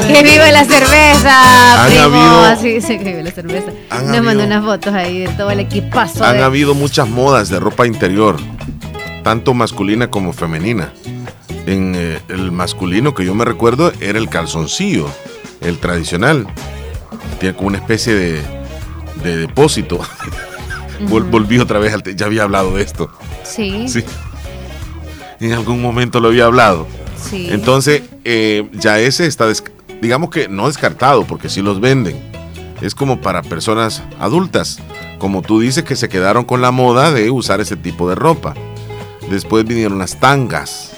Que 0.07 0.23
vive 0.23 0.51
la 0.53 0.65
cerveza, 0.65 1.85
Han 1.85 1.91
primo. 1.91 2.05
habido- 2.05 2.45
Así 2.45 2.69
dice 2.75 2.99
que 2.99 3.05
vive 3.05 3.23
la 3.23 3.31
cerveza. 3.31 3.71
Nos 4.05 4.23
mandó 4.23 4.45
unas 4.45 4.65
fotos 4.65 4.95
ahí 4.95 5.21
de 5.21 5.29
todo 5.29 5.51
el 5.51 5.61
equipazo. 5.61 6.25
Han 6.25 6.39
de- 6.39 6.43
habido 6.43 6.75
muchas 6.75 7.09
modas 7.09 7.49
de 7.49 7.61
ropa 7.61 7.87
interior, 7.87 8.37
tanto 9.23 9.55
masculina 9.55 10.11
como 10.11 10.33
femenina. 10.33 10.93
En 11.67 11.93
eh, 11.97 12.21
el 12.29 12.51
masculino 12.51 13.15
que 13.15 13.25
yo 13.25 13.35
me 13.35 13.45
recuerdo 13.45 13.93
era 14.01 14.19
el 14.19 14.29
calzoncillo, 14.29 15.09
el 15.61 15.79
tradicional. 15.79 16.47
Tiene 17.39 17.55
como 17.55 17.69
una 17.69 17.79
especie 17.79 18.15
de, 18.15 18.43
de 19.23 19.37
depósito. 19.37 20.01
Vol- 21.09 21.29
Volví 21.31 21.59
otra 21.59 21.79
vez 21.79 21.93
al... 21.95 22.03
Ya 22.17 22.27
había 22.27 22.43
hablado 22.45 22.75
de 22.75 22.83
esto. 22.83 23.11
Sí, 23.45 23.87
Sí. 23.89 24.05
En 25.41 25.53
algún 25.53 25.81
momento 25.81 26.19
lo 26.19 26.29
había 26.29 26.47
hablado. 26.47 26.89
Sí. 27.21 27.49
Entonces, 27.51 28.03
eh, 28.25 28.69
ya 28.73 28.99
ese 28.99 29.27
está, 29.27 29.47
digamos 30.01 30.31
que 30.31 30.49
no 30.49 30.67
descartado, 30.67 31.25
porque 31.25 31.49
sí 31.49 31.63
los 31.63 31.81
venden. 31.81 32.17
Es 32.81 32.95
como 32.95 33.21
para 33.21 33.43
personas 33.43 34.03
adultas, 34.21 34.79
como 35.19 35.43
tú 35.43 35.61
dices 35.61 35.83
que 35.83 35.97
se 35.97 36.09
quedaron 36.09 36.45
con 36.45 36.61
la 36.61 36.71
moda 36.71 37.11
de 37.13 37.31
usar 37.31 37.61
ese 37.61 37.77
tipo 37.77 38.09
de 38.09 38.15
ropa. 38.15 38.55
Después 39.31 39.65
vinieron 39.65 39.99
las 39.99 40.21
tangas, 40.21 40.93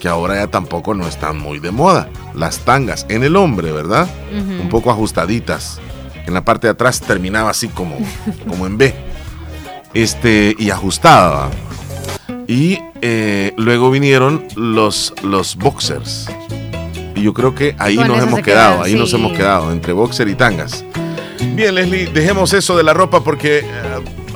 que 0.00 0.08
ahora 0.08 0.36
ya 0.36 0.46
tampoco 0.46 0.94
no 0.94 1.06
están 1.06 1.38
muy 1.38 1.58
de 1.58 1.70
moda. 1.70 2.08
Las 2.34 2.60
tangas 2.60 3.04
en 3.08 3.24
el 3.24 3.36
hombre, 3.36 3.72
¿verdad? 3.72 4.08
Un 4.32 4.68
poco 4.68 4.90
ajustaditas. 4.90 5.80
En 6.26 6.34
la 6.34 6.44
parte 6.44 6.66
de 6.66 6.72
atrás 6.72 7.00
terminaba 7.00 7.50
así 7.50 7.68
como, 7.68 7.96
como 8.46 8.66
en 8.66 8.78
B. 8.78 8.94
Este, 9.94 10.54
y 10.58 10.70
ajustada. 10.70 11.50
Y 12.48 12.78
eh, 13.02 13.52
luego 13.58 13.90
vinieron 13.90 14.44
los, 14.56 15.12
los 15.22 15.54
boxers. 15.54 16.26
Y 17.14 17.22
yo 17.22 17.34
creo 17.34 17.54
que 17.54 17.76
ahí 17.78 17.96
Con 17.96 18.08
nos 18.08 18.22
hemos 18.22 18.40
quedado, 18.40 18.76
quedan, 18.76 18.86
ahí 18.86 18.94
nos 18.94 19.12
hemos 19.12 19.32
quedado, 19.32 19.70
entre 19.70 19.92
boxer 19.92 20.28
y 20.28 20.34
tangas. 20.34 20.82
Bien, 21.54 21.74
Leslie, 21.74 22.06
dejemos 22.06 22.54
eso 22.54 22.76
de 22.76 22.84
la 22.84 22.94
ropa 22.94 23.22
porque 23.22 23.58
eh, 23.58 23.64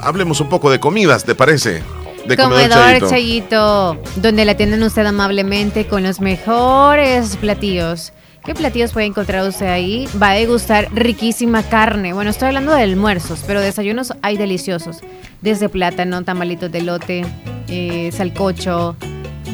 hablemos 0.02 0.40
un 0.40 0.50
poco 0.50 0.70
de 0.70 0.78
comidas, 0.78 1.24
¿te 1.24 1.34
parece? 1.34 1.82
De 2.26 2.36
Comedor 2.36 2.68
Chayito. 2.68 3.08
Chayito, 3.08 4.02
donde 4.16 4.44
la 4.44 4.52
atienden 4.52 4.82
usted 4.82 5.06
amablemente 5.06 5.86
con 5.86 6.02
los 6.02 6.20
mejores 6.20 7.36
platillos. 7.38 8.12
¿Qué 8.44 8.56
platillos 8.56 8.92
puede 8.92 9.06
encontrar 9.06 9.46
usted 9.48 9.66
ahí? 9.66 10.08
Va 10.20 10.30
a 10.30 10.34
degustar 10.34 10.88
riquísima 10.92 11.62
carne. 11.62 12.12
Bueno, 12.12 12.30
estoy 12.30 12.48
hablando 12.48 12.72
de 12.74 12.82
almuerzos, 12.82 13.44
pero 13.46 13.60
desayunos 13.60 14.12
hay 14.20 14.36
deliciosos. 14.36 14.98
Desde 15.40 15.68
plátano, 15.68 16.24
tamalitos 16.24 16.72
de 16.72 16.82
lote, 16.82 17.24
eh, 17.68 18.10
salcocho, 18.12 18.96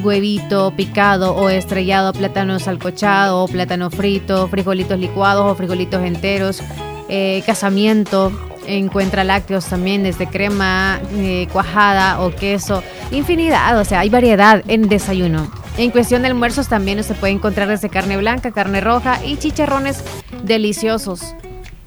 huevito 0.03 0.73
picado 0.75 1.37
o 1.37 1.51
estrellado, 1.51 2.15
plátano 2.15 2.59
salcochado, 2.59 3.47
plátano 3.49 3.91
frito, 3.91 4.49
frijolitos 4.49 4.99
licuados 4.99 5.53
o 5.53 5.55
frijolitos 5.55 6.03
enteros, 6.03 6.63
eh, 7.11 7.43
casamiento, 7.45 8.33
encuentra 8.67 9.23
lácteos 9.23 9.67
también, 9.67 10.03
desde 10.03 10.27
crema 10.27 10.99
eh, 11.17 11.47
cuajada 11.53 12.21
o 12.23 12.35
queso, 12.35 12.83
infinidad, 13.11 13.79
o 13.79 13.85
sea, 13.85 14.01
hay 14.01 14.09
variedad 14.09 14.63
en 14.67 14.89
desayuno. 14.89 15.58
En 15.79 15.93
cuestión 15.93 16.23
de 16.23 16.29
almuerzos 16.29 16.67
también 16.69 17.03
se 17.05 17.15
puede 17.15 17.33
encontrar 17.33 17.69
desde 17.69 17.89
carne 17.89 18.17
blanca, 18.17 18.51
carne 18.51 18.81
roja 18.81 19.25
y 19.25 19.37
chicharrones 19.37 20.03
deliciosos. 20.43 21.37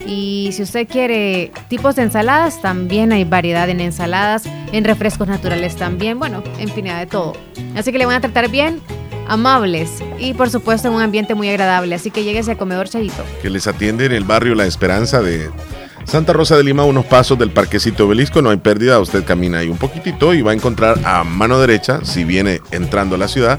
Y 0.07 0.51
si 0.53 0.63
usted 0.63 0.87
quiere 0.87 1.51
tipos 1.67 1.97
de 1.97 2.03
ensaladas, 2.03 2.61
también 2.61 3.11
hay 3.11 3.25
variedad 3.25 3.69
en 3.69 3.81
ensaladas, 3.81 4.43
en 4.71 4.85
refrescos 4.85 5.27
naturales 5.27 5.75
también, 5.75 6.19
bueno, 6.19 6.41
infinidad 6.57 6.99
de 6.99 7.05
todo. 7.05 7.33
Así 7.75 7.91
que 7.91 7.97
le 7.97 8.05
van 8.05 8.15
a 8.15 8.21
tratar 8.21 8.49
bien, 8.49 8.79
amables 9.27 10.01
y 10.17 10.33
por 10.35 10.49
supuesto 10.49 10.87
en 10.87 10.93
un 10.93 11.01
ambiente 11.01 11.35
muy 11.35 11.49
agradable. 11.49 11.93
Así 11.93 12.11
que 12.11 12.23
lléguese 12.23 12.51
a 12.51 12.57
Comedor 12.57 12.87
Chayito. 12.87 13.25
que 13.41 13.49
les 13.49 13.67
atiende 13.67 14.05
en 14.05 14.13
el 14.13 14.23
barrio 14.23 14.55
La 14.55 14.65
Esperanza 14.65 15.21
de 15.21 15.49
Santa 16.11 16.33
Rosa 16.33 16.57
de 16.57 16.65
Lima, 16.65 16.83
unos 16.83 17.05
pasos 17.05 17.39
del 17.39 17.51
Parquecito 17.51 18.05
Obelisco. 18.05 18.41
No 18.41 18.49
hay 18.49 18.57
pérdida, 18.57 18.99
usted 18.99 19.23
camina 19.23 19.59
ahí 19.59 19.69
un 19.69 19.77
poquitito 19.77 20.33
y 20.33 20.41
va 20.41 20.51
a 20.51 20.53
encontrar 20.53 20.99
a 21.05 21.23
mano 21.23 21.57
derecha, 21.57 22.01
si 22.03 22.25
viene 22.25 22.59
entrando 22.71 23.15
a 23.15 23.17
la 23.17 23.29
ciudad, 23.29 23.57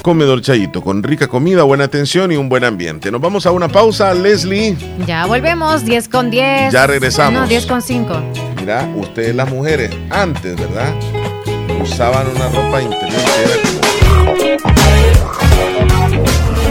Comedor 0.00 0.40
Chayito, 0.40 0.82
con 0.82 1.02
rica 1.02 1.26
comida, 1.26 1.64
buena 1.64 1.82
atención 1.82 2.30
y 2.30 2.36
un 2.36 2.48
buen 2.48 2.62
ambiente. 2.62 3.10
Nos 3.10 3.20
vamos 3.20 3.44
a 3.44 3.50
una 3.50 3.66
pausa, 3.66 4.14
Leslie. 4.14 4.76
Ya 5.04 5.26
volvemos, 5.26 5.84
10 5.84 6.08
con 6.08 6.30
10. 6.30 6.72
Ya 6.72 6.86
regresamos. 6.86 7.42
No, 7.42 7.48
10 7.48 7.66
con 7.66 7.82
5. 7.82 8.22
Mira, 8.60 8.88
ustedes 8.94 9.34
las 9.34 9.50
mujeres, 9.50 9.90
antes, 10.10 10.54
¿verdad? 10.54 10.94
Usaban 11.82 12.28
una 12.28 12.48
ropa 12.50 12.82
interior 12.82 13.10
que 13.10 13.42
era 13.42 13.56
como... 13.64 13.80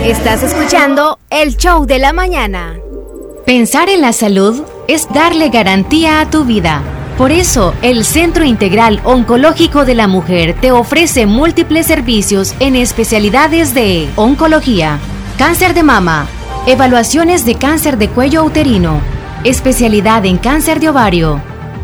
Estás 0.05 0.43
escuchando 0.43 1.19
el 1.29 1.57
show 1.57 1.85
de 1.85 1.99
la 1.99 2.13
mañana. 2.13 2.77
Pensar 3.45 3.89
en 3.89 3.99
la 3.99 4.13
salud 4.13 4.63
es 4.89 5.07
darle 5.13 5.49
garantía 5.49 6.19
a 6.19 6.31
tu 6.31 6.45
vida. 6.45 6.81
Por 7.15 7.31
eso, 7.31 7.75
el 7.83 8.03
Centro 8.03 8.43
Integral 8.43 8.99
Oncológico 9.03 9.85
de 9.85 9.93
la 9.93 10.07
Mujer 10.07 10.55
te 10.59 10.71
ofrece 10.71 11.27
múltiples 11.27 11.85
servicios 11.85 12.55
en 12.59 12.75
especialidades 12.75 13.75
de 13.75 14.09
oncología, 14.15 14.97
cáncer 15.37 15.75
de 15.75 15.83
mama, 15.83 16.25
evaluaciones 16.65 17.45
de 17.45 17.53
cáncer 17.53 17.99
de 17.99 18.09
cuello 18.09 18.43
uterino, 18.43 18.99
especialidad 19.43 20.25
en 20.25 20.39
cáncer 20.39 20.79
de 20.79 20.89
ovario, 20.89 21.39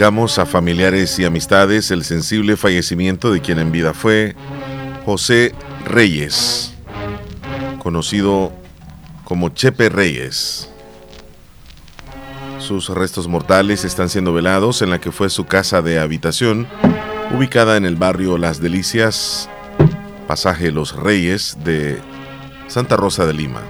A 0.00 0.46
familiares 0.46 1.18
y 1.18 1.24
amistades 1.24 1.90
el 1.90 2.04
sensible 2.04 2.56
fallecimiento 2.56 3.32
de 3.32 3.40
quien 3.40 3.58
en 3.58 3.72
vida 3.72 3.92
fue 3.92 4.36
José 5.04 5.52
Reyes, 5.86 6.72
conocido 7.80 8.52
como 9.24 9.48
Chepe 9.48 9.88
Reyes. 9.88 10.70
Sus 12.60 12.90
restos 12.90 13.26
mortales 13.26 13.84
están 13.84 14.08
siendo 14.08 14.32
velados 14.32 14.82
en 14.82 14.90
la 14.90 15.00
que 15.00 15.10
fue 15.10 15.30
su 15.30 15.46
casa 15.46 15.82
de 15.82 15.98
habitación, 15.98 16.68
ubicada 17.36 17.76
en 17.76 17.84
el 17.84 17.96
barrio 17.96 18.38
Las 18.38 18.60
Delicias, 18.60 19.50
pasaje 20.28 20.70
Los 20.70 20.94
Reyes 20.94 21.58
de 21.64 21.98
Santa 22.68 22.96
Rosa 22.96 23.26
de 23.26 23.34
Lima. 23.34 23.62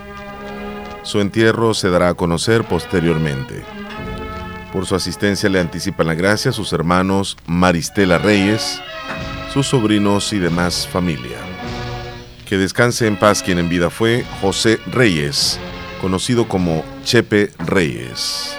Su 1.04 1.22
entierro 1.22 1.72
se 1.72 1.88
dará 1.88 2.10
a 2.10 2.14
conocer 2.14 2.64
posteriormente. 2.64 3.77
Por 4.72 4.84
su 4.84 4.94
asistencia 4.94 5.48
le 5.48 5.60
anticipan 5.60 6.06
la 6.06 6.14
gracia 6.14 6.50
a 6.50 6.54
sus 6.54 6.72
hermanos 6.72 7.36
Maristela 7.46 8.18
Reyes, 8.18 8.80
sus 9.52 9.66
sobrinos 9.66 10.32
y 10.32 10.38
demás 10.38 10.86
familia. 10.86 11.38
Que 12.46 12.58
descanse 12.58 13.06
en 13.06 13.16
paz 13.16 13.42
quien 13.42 13.58
en 13.58 13.68
vida 13.68 13.90
fue 13.90 14.24
José 14.40 14.78
Reyes, 14.86 15.58
conocido 16.00 16.48
como 16.48 16.84
Chepe 17.04 17.50
Reyes. 17.58 18.58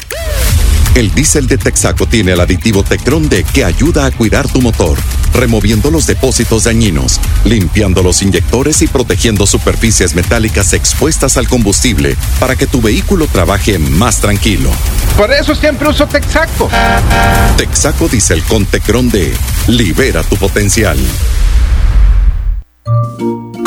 El 0.99 1.15
diésel 1.15 1.47
de 1.47 1.57
Texaco 1.57 2.07
tiene 2.07 2.33
el 2.33 2.41
aditivo 2.41 2.83
Tecron 2.83 3.29
D 3.29 3.45
que 3.53 3.63
ayuda 3.63 4.05
a 4.05 4.11
cuidar 4.11 4.49
tu 4.49 4.61
motor, 4.61 4.97
removiendo 5.33 5.91
los 5.91 6.05
depósitos 6.05 6.65
dañinos, 6.65 7.21
limpiando 7.45 8.03
los 8.03 8.21
inyectores 8.21 8.81
y 8.81 8.87
protegiendo 8.87 9.47
superficies 9.47 10.13
metálicas 10.13 10.73
expuestas 10.73 11.37
al 11.37 11.47
combustible 11.47 12.17
para 12.41 12.57
que 12.57 12.67
tu 12.67 12.81
vehículo 12.81 13.27
trabaje 13.27 13.79
más 13.79 14.19
tranquilo. 14.19 14.69
Por 15.15 15.31
eso 15.31 15.55
siempre 15.55 15.87
uso 15.87 16.05
Texaco. 16.05 16.69
Texaco 17.55 18.09
Diesel 18.09 18.43
con 18.43 18.65
Tecron 18.65 19.07
D. 19.09 19.33
Libera 19.67 20.21
tu 20.23 20.35
potencial 20.35 20.99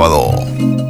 sábado. 0.00 0.89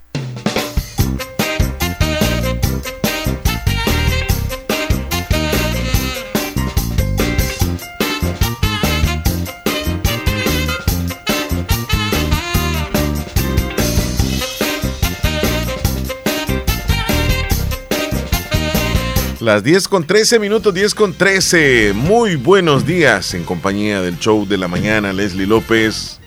Las 19.41 19.63
10 19.63 19.87
con 19.87 20.05
13 20.05 20.37
minutos, 20.39 20.71
10 20.73 20.93
con 20.93 21.13
13. 21.13 21.93
Muy 21.95 22.35
buenos 22.35 22.85
días 22.85 23.33
en 23.33 23.43
compañía 23.43 23.99
del 24.01 24.19
show 24.19 24.47
de 24.47 24.57
la 24.57 24.67
mañana, 24.67 25.13
Leslie 25.13 25.47
López. 25.47 26.19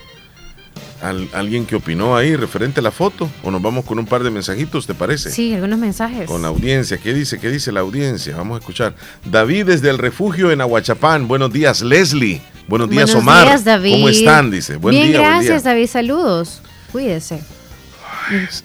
al- 1.01 1.29
alguien 1.35 1.67
que 1.67 1.77
opinó 1.77 2.17
ahí 2.17 2.35
referente 2.35 2.81
a 2.81 2.83
la 2.83 2.91
foto? 2.91 3.29
¿O 3.43 3.51
nos 3.51 3.61
vamos 3.61 3.85
con 3.85 3.99
un 3.99 4.07
par 4.07 4.23
de 4.25 4.31
mensajitos, 4.31 4.87
te 4.87 4.95
parece? 4.95 5.31
Sí, 5.31 5.53
algunos 5.53 5.79
mensajes. 5.79 6.27
Con 6.27 6.41
la 6.41 6.49
audiencia. 6.49 6.97
¿Qué 6.97 7.13
dice? 7.13 7.39
¿Qué 7.39 7.51
dice 7.51 7.71
la 7.73 7.81
audiencia? 7.81 8.35
Vamos 8.37 8.57
a 8.57 8.59
escuchar. 8.61 8.95
David 9.27 9.67
desde 9.67 9.91
el 9.91 9.99
refugio 9.99 10.51
en 10.51 10.63
Aguachapán. 10.63 11.29
Buenos 11.29 11.53
días, 11.53 11.83
Leslie. 11.83 12.41
Buenos 12.69 12.89
días, 12.89 13.11
Buenos 13.13 13.23
Omar. 13.23 13.45
días, 13.47 13.65
David. 13.65 13.93
¿Cómo 13.93 14.09
están? 14.09 14.51
Dice. 14.51 14.77
Buen 14.77 14.95
Bien, 14.95 15.09
día, 15.09 15.19
buen 15.21 15.31
día. 15.31 15.39
gracias, 15.41 15.63
David. 15.65 15.87
Saludos. 15.89 16.63
Cuídese. 16.91 17.41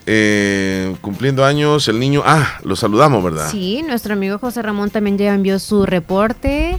Eh, 0.06 0.96
cumpliendo 1.02 1.46
años, 1.46 1.88
el 1.88 2.00
niño. 2.00 2.24
Ah, 2.26 2.60
lo 2.64 2.76
saludamos, 2.76 3.24
¿verdad? 3.24 3.50
Sí, 3.52 3.84
nuestro 3.86 4.14
amigo 4.14 4.38
José 4.40 4.62
Ramón 4.62 4.90
también 4.90 5.18
ya 5.18 5.34
envió 5.34 5.60
su 5.60 5.86
reporte. 5.86 6.78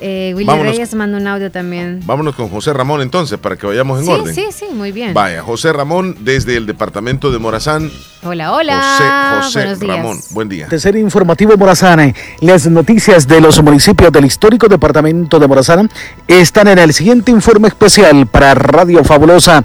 Eh, 0.00 0.32
Willy 0.34 0.46
Vámonos. 0.46 0.72
Reyes 0.72 0.94
mandó 0.94 1.16
un 1.16 1.26
audio 1.26 1.50
también. 1.50 2.02
Vámonos 2.06 2.34
con 2.34 2.48
José 2.48 2.72
Ramón 2.72 3.02
entonces 3.02 3.38
para 3.38 3.56
que 3.56 3.66
vayamos 3.66 4.00
en 4.00 4.06
sí, 4.06 4.12
orden. 4.12 4.34
sí, 4.34 4.46
sí, 4.52 4.66
muy 4.72 4.92
bien. 4.92 5.14
Vaya, 5.14 5.42
José 5.42 5.72
Ramón 5.72 6.16
desde 6.20 6.56
el 6.56 6.66
departamento 6.66 7.30
de 7.32 7.38
Morazán. 7.38 7.90
Hola, 8.22 8.52
hola. 8.52 9.40
José, 9.42 9.68
José 9.68 9.84
días. 9.84 9.96
Ramón, 9.96 10.20
buen 10.30 10.48
día. 10.48 10.68
Tercer 10.68 10.96
informativo 10.96 11.56
Morazán. 11.56 12.14
Las 12.40 12.66
noticias 12.66 13.26
de 13.26 13.40
los 13.40 13.60
municipios 13.62 14.12
del 14.12 14.24
histórico 14.24 14.68
departamento 14.68 15.38
de 15.38 15.48
Morazán 15.48 15.90
están 16.26 16.68
en 16.68 16.78
el 16.78 16.92
siguiente 16.92 17.32
informe 17.32 17.68
especial 17.68 18.26
para 18.26 18.54
Radio 18.54 19.02
Fabulosa 19.02 19.64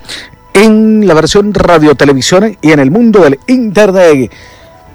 en 0.54 1.08
la 1.08 1.14
versión 1.14 1.54
radio 1.54 1.96
televisión 1.96 2.58
y 2.62 2.72
en 2.72 2.80
el 2.80 2.92
mundo 2.92 3.22
del 3.22 3.40
internet. 3.48 4.32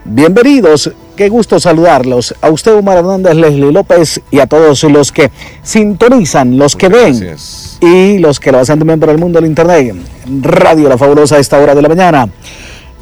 Bienvenidos, 0.05 0.93
qué 1.17 1.29
gusto 1.29 1.61
saludarlos. 1.61 2.35
A 2.41 2.49
usted, 2.51 2.75
Omar 2.75 2.99
Hernández, 2.99 3.35
Leslie 3.35 3.73
López 3.73 4.21
y 4.31 4.39
a 4.39 4.47
todos 4.47 4.85
los 4.85 5.13
que 5.13 5.31
sintonizan, 5.63 6.57
los 6.57 6.77
que 6.77 6.89
ven 6.89 7.37
y 7.81 8.19
los 8.19 8.41
que 8.41 8.53
lo 8.53 8.59
hacen 8.61 8.79
también 8.79 9.01
por 9.01 9.11
el 9.11 9.19
mundo 9.19 9.41
del 9.41 9.51
internet. 9.51 9.95
Radio 10.41 10.89
La 10.89 10.97
Fabulosa 10.97 11.37
a 11.37 11.39
esta 11.41 11.59
hora 11.59 11.75
de 11.75 11.83
la 11.83 11.89
mañana 11.89 12.29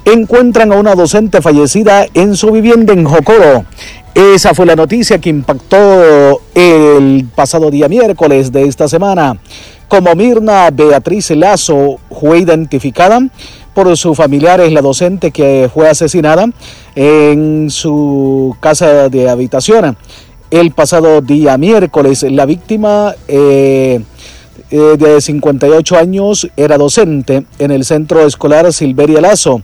encuentran 0.07 0.73
a 0.73 0.77
una 0.77 0.95
docente 0.95 1.43
fallecida 1.43 2.07
en 2.15 2.37
su 2.37 2.53
vivienda 2.53 2.93
en 2.93 3.05
Jocoro. 3.05 3.65
Esa 4.15 4.55
fue 4.55 4.65
la 4.65 4.77
noticia 4.77 5.19
que 5.19 5.29
impactó 5.29 6.41
el 6.55 7.27
pasado 7.35 7.71
día 7.71 7.89
miércoles 7.89 8.51
de 8.51 8.63
esta 8.67 8.89
semana. 8.89 9.37
Como 9.89 10.15
Mirna 10.17 10.71
Beatriz 10.73 11.31
Lazo 11.31 11.99
fue 12.11 12.41
identificada 12.41 13.21
por 13.73 13.97
sus 13.97 14.17
familiares, 14.17 14.73
la 14.73 14.83
docente 14.83 15.31
que 15.31 15.71
fue 15.73 15.89
asesinada 15.89 16.47
en 16.97 17.71
su 17.71 18.57
casa 18.59 19.09
de 19.09 19.31
habitación. 19.31 19.97
El 20.51 20.73
pasado 20.73 21.21
día 21.21 21.57
miércoles, 21.57 22.25
la 22.25 22.47
víctima 22.47 23.15
eh, 23.29 24.01
eh, 24.71 24.97
de 24.99 25.21
58 25.21 25.97
años 25.97 26.49
era 26.57 26.79
docente 26.79 27.45
en 27.61 27.71
el 27.71 27.85
centro 27.85 28.27
escolar 28.27 28.73
Silveria 28.73 29.21
Lazo. 29.21 29.63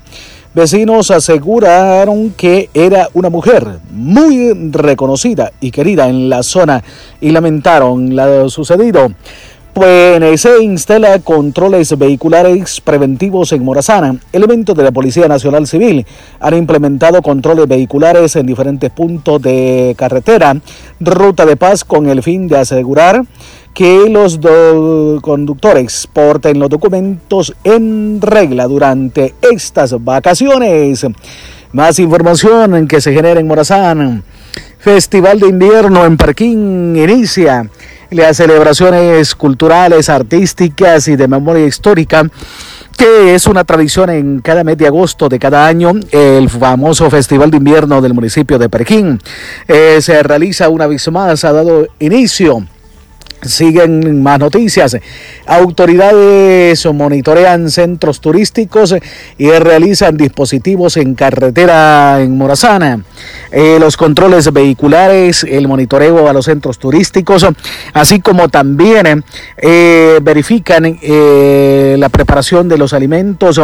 Vecinos 0.55 1.11
aseguraron 1.11 2.31
que 2.37 2.69
era 2.75 3.09
una 3.15 3.31
mujer 3.31 3.81
muy 3.91 4.53
reconocida 4.71 5.51
y 5.63 5.71
querida 5.71 6.09
en 6.09 6.29
la 6.29 6.43
zona 6.43 6.85
y 7.23 7.31
lamentaron 7.31 8.15
lo 8.15 8.51
sucedido. 8.51 9.13
Se 9.75 10.63
instala 10.63 11.19
controles 11.21 11.97
vehiculares 11.97 12.81
preventivos 12.83 13.53
en 13.53 13.65
Morazana. 13.65 14.17
Elementos 14.31 14.77
de 14.77 14.83
la 14.83 14.93
Policía 14.93 15.29
Nacional 15.29 15.67
Civil 15.67 16.05
han 16.41 16.55
implementado 16.55 17.23
controles 17.23 17.67
vehiculares 17.67 18.37
en 18.37 18.47
diferentes 18.47 18.91
puntos 18.91 19.41
de 19.41 19.95
carretera, 19.97 20.55
ruta 21.01 21.47
de 21.47 21.57
paz, 21.57 21.85
con 21.85 22.07
el 22.11 22.23
fin 22.23 22.49
de 22.49 22.59
asegurar 22.59 23.25
que 23.73 24.11
los 24.11 24.39
conductores 25.23 26.07
porten 26.13 26.59
los 26.59 26.69
documentos 26.69 27.55
en 27.65 28.21
regla 28.21 28.67
durante 28.67 29.35
estas 29.41 30.05
vacaciones. 30.05 31.07
Más 31.73 31.99
información 31.99 32.87
que 32.87 33.01
se 33.01 33.15
genera 33.15 33.41
en 33.41 33.47
Morazán. 33.47 34.23
Festival 34.79 35.41
de 35.41 35.49
invierno 35.49 36.05
en 36.05 36.19
Parquín 36.19 36.95
inicia 36.95 37.71
las 38.13 38.37
celebraciones 38.37 39.35
culturales, 39.35 40.09
artísticas 40.09 41.09
y 41.09 41.17
de 41.17 41.29
memoria 41.29 41.67
histórica 41.67 42.29
que 42.97 43.35
es 43.35 43.47
una 43.47 43.65
tradición 43.65 44.11
en 44.11 44.41
cada 44.41 44.65
mes 44.65 44.77
de 44.77 44.87
agosto 44.87 45.29
de 45.29 45.39
cada 45.39 45.67
año, 45.67 45.93
el 46.11 46.49
famoso 46.51 47.11
Festival 47.11 47.51
de 47.51 47.57
Invierno 47.57 48.01
del 48.03 48.15
municipio 48.15 48.59
de 48.59 48.69
Perquín. 48.69 49.19
Eh, 49.67 49.99
se 50.01 50.23
realiza 50.23 50.69
una 50.69 50.87
vez 50.87 51.11
más, 51.11 51.45
ha 51.45 51.53
dado 51.53 51.89
inicio 51.99 52.67
Siguen 53.43 54.23
más 54.23 54.39
noticias. 54.39 54.97
Autoridades 55.47 56.87
monitorean 56.93 57.71
centros 57.71 58.21
turísticos 58.21 58.95
y 59.37 59.51
realizan 59.51 60.17
dispositivos 60.17 60.97
en 60.97 61.15
carretera 61.15 62.21
en 62.21 62.37
Morazana. 62.37 63.03
Eh, 63.51 63.79
los 63.79 63.97
controles 63.97 64.53
vehiculares, 64.53 65.45
el 65.45 65.69
monitoreo 65.69 66.29
a 66.29 66.33
los 66.33 66.47
centros 66.47 66.79
turísticos, 66.79 67.47
así 67.93 68.21
como 68.21 68.49
también 68.49 69.25
eh, 69.59 70.21
verifican 70.23 70.99
eh, 71.03 71.97
la 71.99 72.09
preparación 72.09 72.69
de 72.69 72.79
los 72.79 72.93
alimentos, 72.93 73.61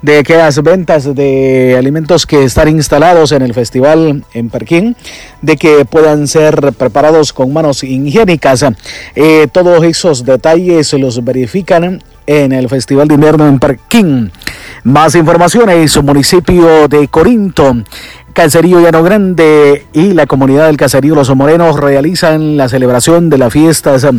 de 0.00 0.18
aquellas 0.18 0.62
ventas 0.62 1.14
de 1.14 1.76
alimentos 1.76 2.26
que 2.26 2.44
están 2.44 2.68
instalados 2.68 3.32
en 3.32 3.42
el 3.42 3.54
festival 3.54 4.24
en 4.32 4.50
Perquín, 4.50 4.96
de 5.40 5.56
que 5.56 5.84
puedan 5.84 6.28
ser 6.28 6.72
preparados 6.74 7.32
con 7.32 7.52
manos 7.52 7.82
higiénicas. 7.82 8.64
Eh, 9.24 9.46
todos 9.52 9.84
esos 9.84 10.24
detalles 10.24 10.88
se 10.88 10.98
los 10.98 11.24
verifican 11.24 12.02
en 12.32 12.52
el 12.52 12.68
Festival 12.68 13.08
de 13.08 13.14
Invierno 13.14 13.46
en 13.46 13.58
Parquín. 13.58 14.32
Más 14.84 15.14
informaciones, 15.14 16.02
municipio 16.02 16.88
de 16.88 17.08
Corinto. 17.08 17.84
Caserío 18.32 18.80
Llano 18.80 19.02
Grande 19.02 19.84
y 19.92 20.14
la 20.14 20.26
comunidad 20.26 20.66
del 20.66 20.78
Caserío 20.78 21.14
Los 21.14 21.34
Morenos 21.36 21.78
realizan 21.78 22.56
la 22.56 22.68
celebración 22.68 23.28
de 23.28 23.36
las 23.36 23.52
fiestas 23.52 24.04
eh, 24.04 24.10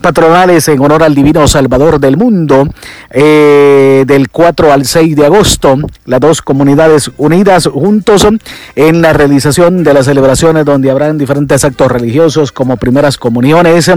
patronales 0.00 0.66
en 0.66 0.80
honor 0.80 1.04
al 1.04 1.14
Divino 1.14 1.46
Salvador 1.46 2.00
del 2.00 2.16
Mundo 2.16 2.68
eh, 3.10 4.02
del 4.04 4.30
4 4.30 4.72
al 4.72 4.84
6 4.84 5.14
de 5.14 5.26
agosto. 5.26 5.76
Las 6.06 6.20
dos 6.20 6.42
comunidades 6.42 7.12
unidas 7.18 7.68
juntos 7.68 8.26
en 8.74 9.00
la 9.00 9.12
realización 9.12 9.84
de 9.84 9.94
las 9.94 10.06
celebraciones 10.06 10.64
donde 10.64 10.90
habrán 10.90 11.16
diferentes 11.16 11.64
actos 11.64 11.90
religiosos 11.90 12.50
como 12.50 12.76
primeras 12.76 13.16
comuniones, 13.16 13.90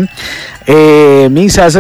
eh, 0.68 1.28
misas 1.32 1.80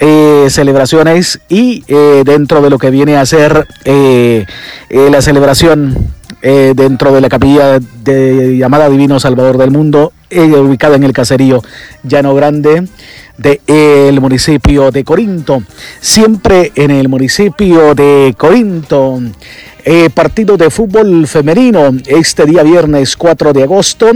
eh, 0.00 0.46
celebraciones 0.50 1.40
y 1.48 1.84
eh, 1.88 2.22
dentro 2.24 2.60
de 2.60 2.70
lo 2.70 2.78
que 2.78 2.90
viene 2.90 3.16
a 3.16 3.26
ser 3.26 3.66
eh, 3.84 4.44
eh, 4.88 5.08
la 5.10 5.22
celebración 5.22 6.12
dentro 6.42 7.10
de 7.10 7.22
la 7.22 7.30
capilla 7.30 7.78
de, 7.78 8.58
llamada 8.58 8.90
Divino 8.90 9.18
Salvador 9.18 9.56
del 9.56 9.70
Mundo, 9.70 10.12
ubicada 10.30 10.96
en 10.96 11.02
el 11.04 11.14
caserío 11.14 11.62
Llano 12.02 12.34
Grande 12.34 12.86
del 13.38 14.20
municipio 14.20 14.90
de 14.90 15.04
Corinto. 15.04 15.62
Siempre 16.00 16.70
en 16.74 16.90
el 16.90 17.08
municipio 17.08 17.94
de 17.94 18.34
Corinto. 18.36 19.22
Partido 20.12 20.58
de 20.58 20.68
fútbol 20.68 21.26
femenino 21.26 21.96
este 22.06 22.44
día 22.44 22.62
viernes 22.62 23.16
4 23.16 23.54
de 23.54 23.62
agosto 23.62 24.12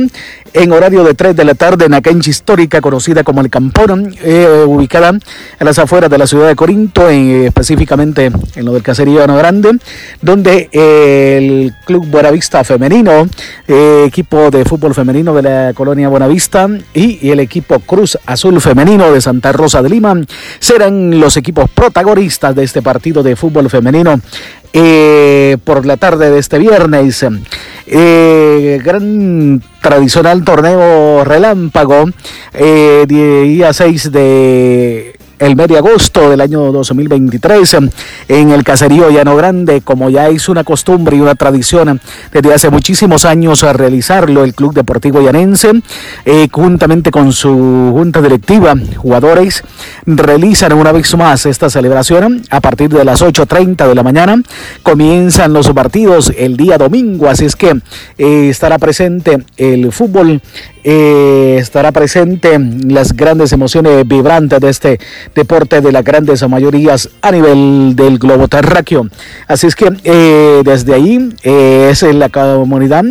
en 0.58 0.72
horario 0.72 1.04
de 1.04 1.14
3 1.14 1.36
de 1.36 1.44
la 1.44 1.54
tarde 1.54 1.84
en 1.86 1.92
la 1.92 2.00
cancha 2.00 2.30
histórica 2.30 2.80
conocida 2.80 3.22
como 3.22 3.40
el 3.40 3.48
Campón, 3.50 4.14
eh, 4.22 4.64
ubicada 4.66 5.12
a 5.58 5.64
las 5.64 5.78
afueras 5.78 6.10
de 6.10 6.18
la 6.18 6.26
ciudad 6.26 6.48
de 6.48 6.56
Corinto, 6.56 7.08
en- 7.08 7.44
específicamente 7.46 8.30
en 8.56 8.64
lo 8.64 8.72
del 8.72 8.82
caserío 8.82 9.20
Llano 9.20 9.36
Grande, 9.36 9.78
donde 10.20 10.68
eh, 10.72 11.36
el 11.38 11.72
Club 11.86 12.06
Buenavista 12.06 12.64
Femenino, 12.64 13.28
eh, 13.66 14.04
equipo 14.06 14.50
de 14.50 14.64
fútbol 14.64 14.94
femenino 14.94 15.32
de 15.34 15.42
la 15.42 15.72
colonia 15.74 16.08
Buenavista 16.08 16.68
y, 16.92 17.18
y 17.26 17.30
el 17.30 17.40
equipo 17.40 17.78
Cruz 17.80 18.18
Azul 18.26 18.60
Femenino 18.60 19.12
de 19.12 19.20
Santa 19.20 19.52
Rosa 19.52 19.82
de 19.82 19.88
Lima 19.90 20.14
serán 20.58 21.20
los 21.20 21.36
equipos 21.36 21.70
protagonistas 21.70 22.54
de 22.54 22.64
este 22.64 22.82
partido 22.82 23.22
de 23.22 23.36
fútbol 23.36 23.70
femenino 23.70 24.20
eh, 24.72 25.56
por 25.64 25.86
la 25.86 25.96
tarde 25.96 26.30
de 26.30 26.38
este 26.38 26.58
viernes. 26.58 27.24
Eh, 27.90 28.80
gran 28.84 29.62
tradicional 29.80 30.44
torneo 30.44 31.24
relámpago, 31.24 32.04
eh, 32.52 33.06
día 33.08 33.72
6 33.72 34.12
de 34.12 35.07
el 35.38 35.56
mes 35.56 35.68
de 35.68 35.78
agosto 35.78 36.30
del 36.30 36.40
año 36.40 36.72
2023 36.72 37.76
en 38.28 38.50
el 38.50 38.64
caserío 38.64 39.10
Llano 39.10 39.36
Grande, 39.36 39.80
como 39.82 40.10
ya 40.10 40.28
es 40.28 40.48
una 40.48 40.64
costumbre 40.64 41.16
y 41.16 41.20
una 41.20 41.34
tradición 41.34 42.00
desde 42.32 42.54
hace 42.54 42.70
muchísimos 42.70 43.24
años 43.24 43.64
a 43.64 43.72
realizarlo 43.72 44.44
el 44.44 44.54
Club 44.54 44.74
Deportivo 44.74 45.20
Llanense, 45.20 45.72
eh, 46.24 46.48
juntamente 46.50 47.10
con 47.10 47.32
su 47.32 47.90
junta 47.92 48.20
directiva, 48.20 48.74
jugadores, 48.96 49.62
realizan 50.06 50.72
una 50.72 50.92
vez 50.92 51.16
más 51.16 51.46
esta 51.46 51.70
celebración 51.70 52.42
a 52.50 52.60
partir 52.60 52.90
de 52.90 53.04
las 53.04 53.22
8.30 53.22 53.86
de 53.86 53.94
la 53.94 54.02
mañana. 54.02 54.42
Comienzan 54.82 55.52
los 55.52 55.70
partidos 55.70 56.32
el 56.36 56.56
día 56.56 56.78
domingo, 56.78 57.28
así 57.28 57.44
es 57.44 57.56
que 57.56 57.80
eh, 58.18 58.48
estará 58.48 58.78
presente 58.78 59.38
el 59.56 59.92
fútbol 59.92 60.40
eh, 60.84 61.56
estará 61.58 61.92
presente 61.92 62.54
en 62.54 62.94
las 62.94 63.14
grandes 63.14 63.52
emociones 63.52 64.06
vibrantes 64.06 64.60
de 64.60 64.70
este 64.70 65.00
deporte 65.34 65.80
de 65.80 65.92
las 65.92 66.04
grandes 66.04 66.46
mayorías 66.48 67.08
a 67.22 67.32
nivel 67.32 67.94
del 67.94 68.18
globo 68.18 68.48
terráqueo. 68.48 69.08
Así 69.46 69.66
es 69.66 69.74
que 69.74 69.90
eh, 70.04 70.62
desde 70.64 70.94
ahí 70.94 71.28
eh, 71.42 71.88
es 71.90 72.02
la 72.02 72.28
comunidad 72.28 73.04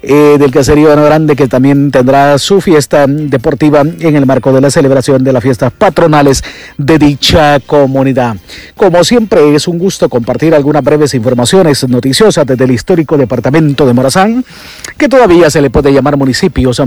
del 0.00 0.50
caserío 0.52 0.88
Grande 0.94 1.36
que 1.36 1.48
también 1.48 1.90
tendrá 1.90 2.38
su 2.38 2.60
fiesta 2.60 3.06
deportiva 3.06 3.80
en 3.80 4.16
el 4.16 4.26
marco 4.26 4.52
de 4.52 4.60
la 4.60 4.70
celebración 4.70 5.22
de 5.24 5.32
las 5.32 5.42
fiestas 5.42 5.72
patronales 5.72 6.42
de 6.76 6.98
dicha 6.98 7.60
comunidad. 7.60 8.36
Como 8.76 9.02
siempre 9.04 9.54
es 9.54 9.68
un 9.68 9.78
gusto 9.78 10.08
compartir 10.08 10.54
algunas 10.54 10.82
breves 10.84 11.14
informaciones 11.14 11.86
noticiosas 11.88 12.46
desde 12.46 12.64
el 12.64 12.70
histórico 12.70 13.16
departamento 13.16 13.86
de 13.86 13.92
Morazán, 13.92 14.44
que 14.96 15.08
todavía 15.08 15.50
se 15.50 15.60
le 15.60 15.70
puede 15.70 15.92
llamar 15.92 16.16
municipios 16.16 16.78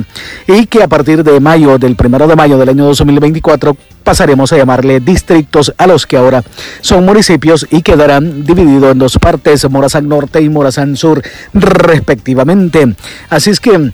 y 0.48 0.65
que 0.65 0.84
a 0.84 0.88
partir 0.88 1.23
de 1.23 1.39
mayo, 1.39 1.77
del 1.77 1.95
primero 1.95 2.27
de 2.27 2.35
mayo 2.35 2.57
del 2.57 2.69
año 2.69 2.85
2024, 2.85 3.76
pasaremos 4.03 4.52
a 4.52 4.57
llamarle 4.57 4.99
distritos 4.99 5.73
a 5.77 5.88
los 5.88 6.06
que 6.06 6.18
ahora 6.18 6.43
son 6.81 7.06
municipios 7.06 7.68
y 7.69 7.81
quedarán 7.81 8.43
divididos 8.43 8.91
en 8.91 8.99
dos 8.99 9.18
partes, 9.18 9.69
Morazán 9.69 10.07
Norte 10.07 10.41
y 10.41 10.49
Morazán 10.49 10.95
Sur 10.98 11.22
respectivamente. 11.53 12.95
Así 13.30 13.49
es 13.49 13.60
que 13.60 13.91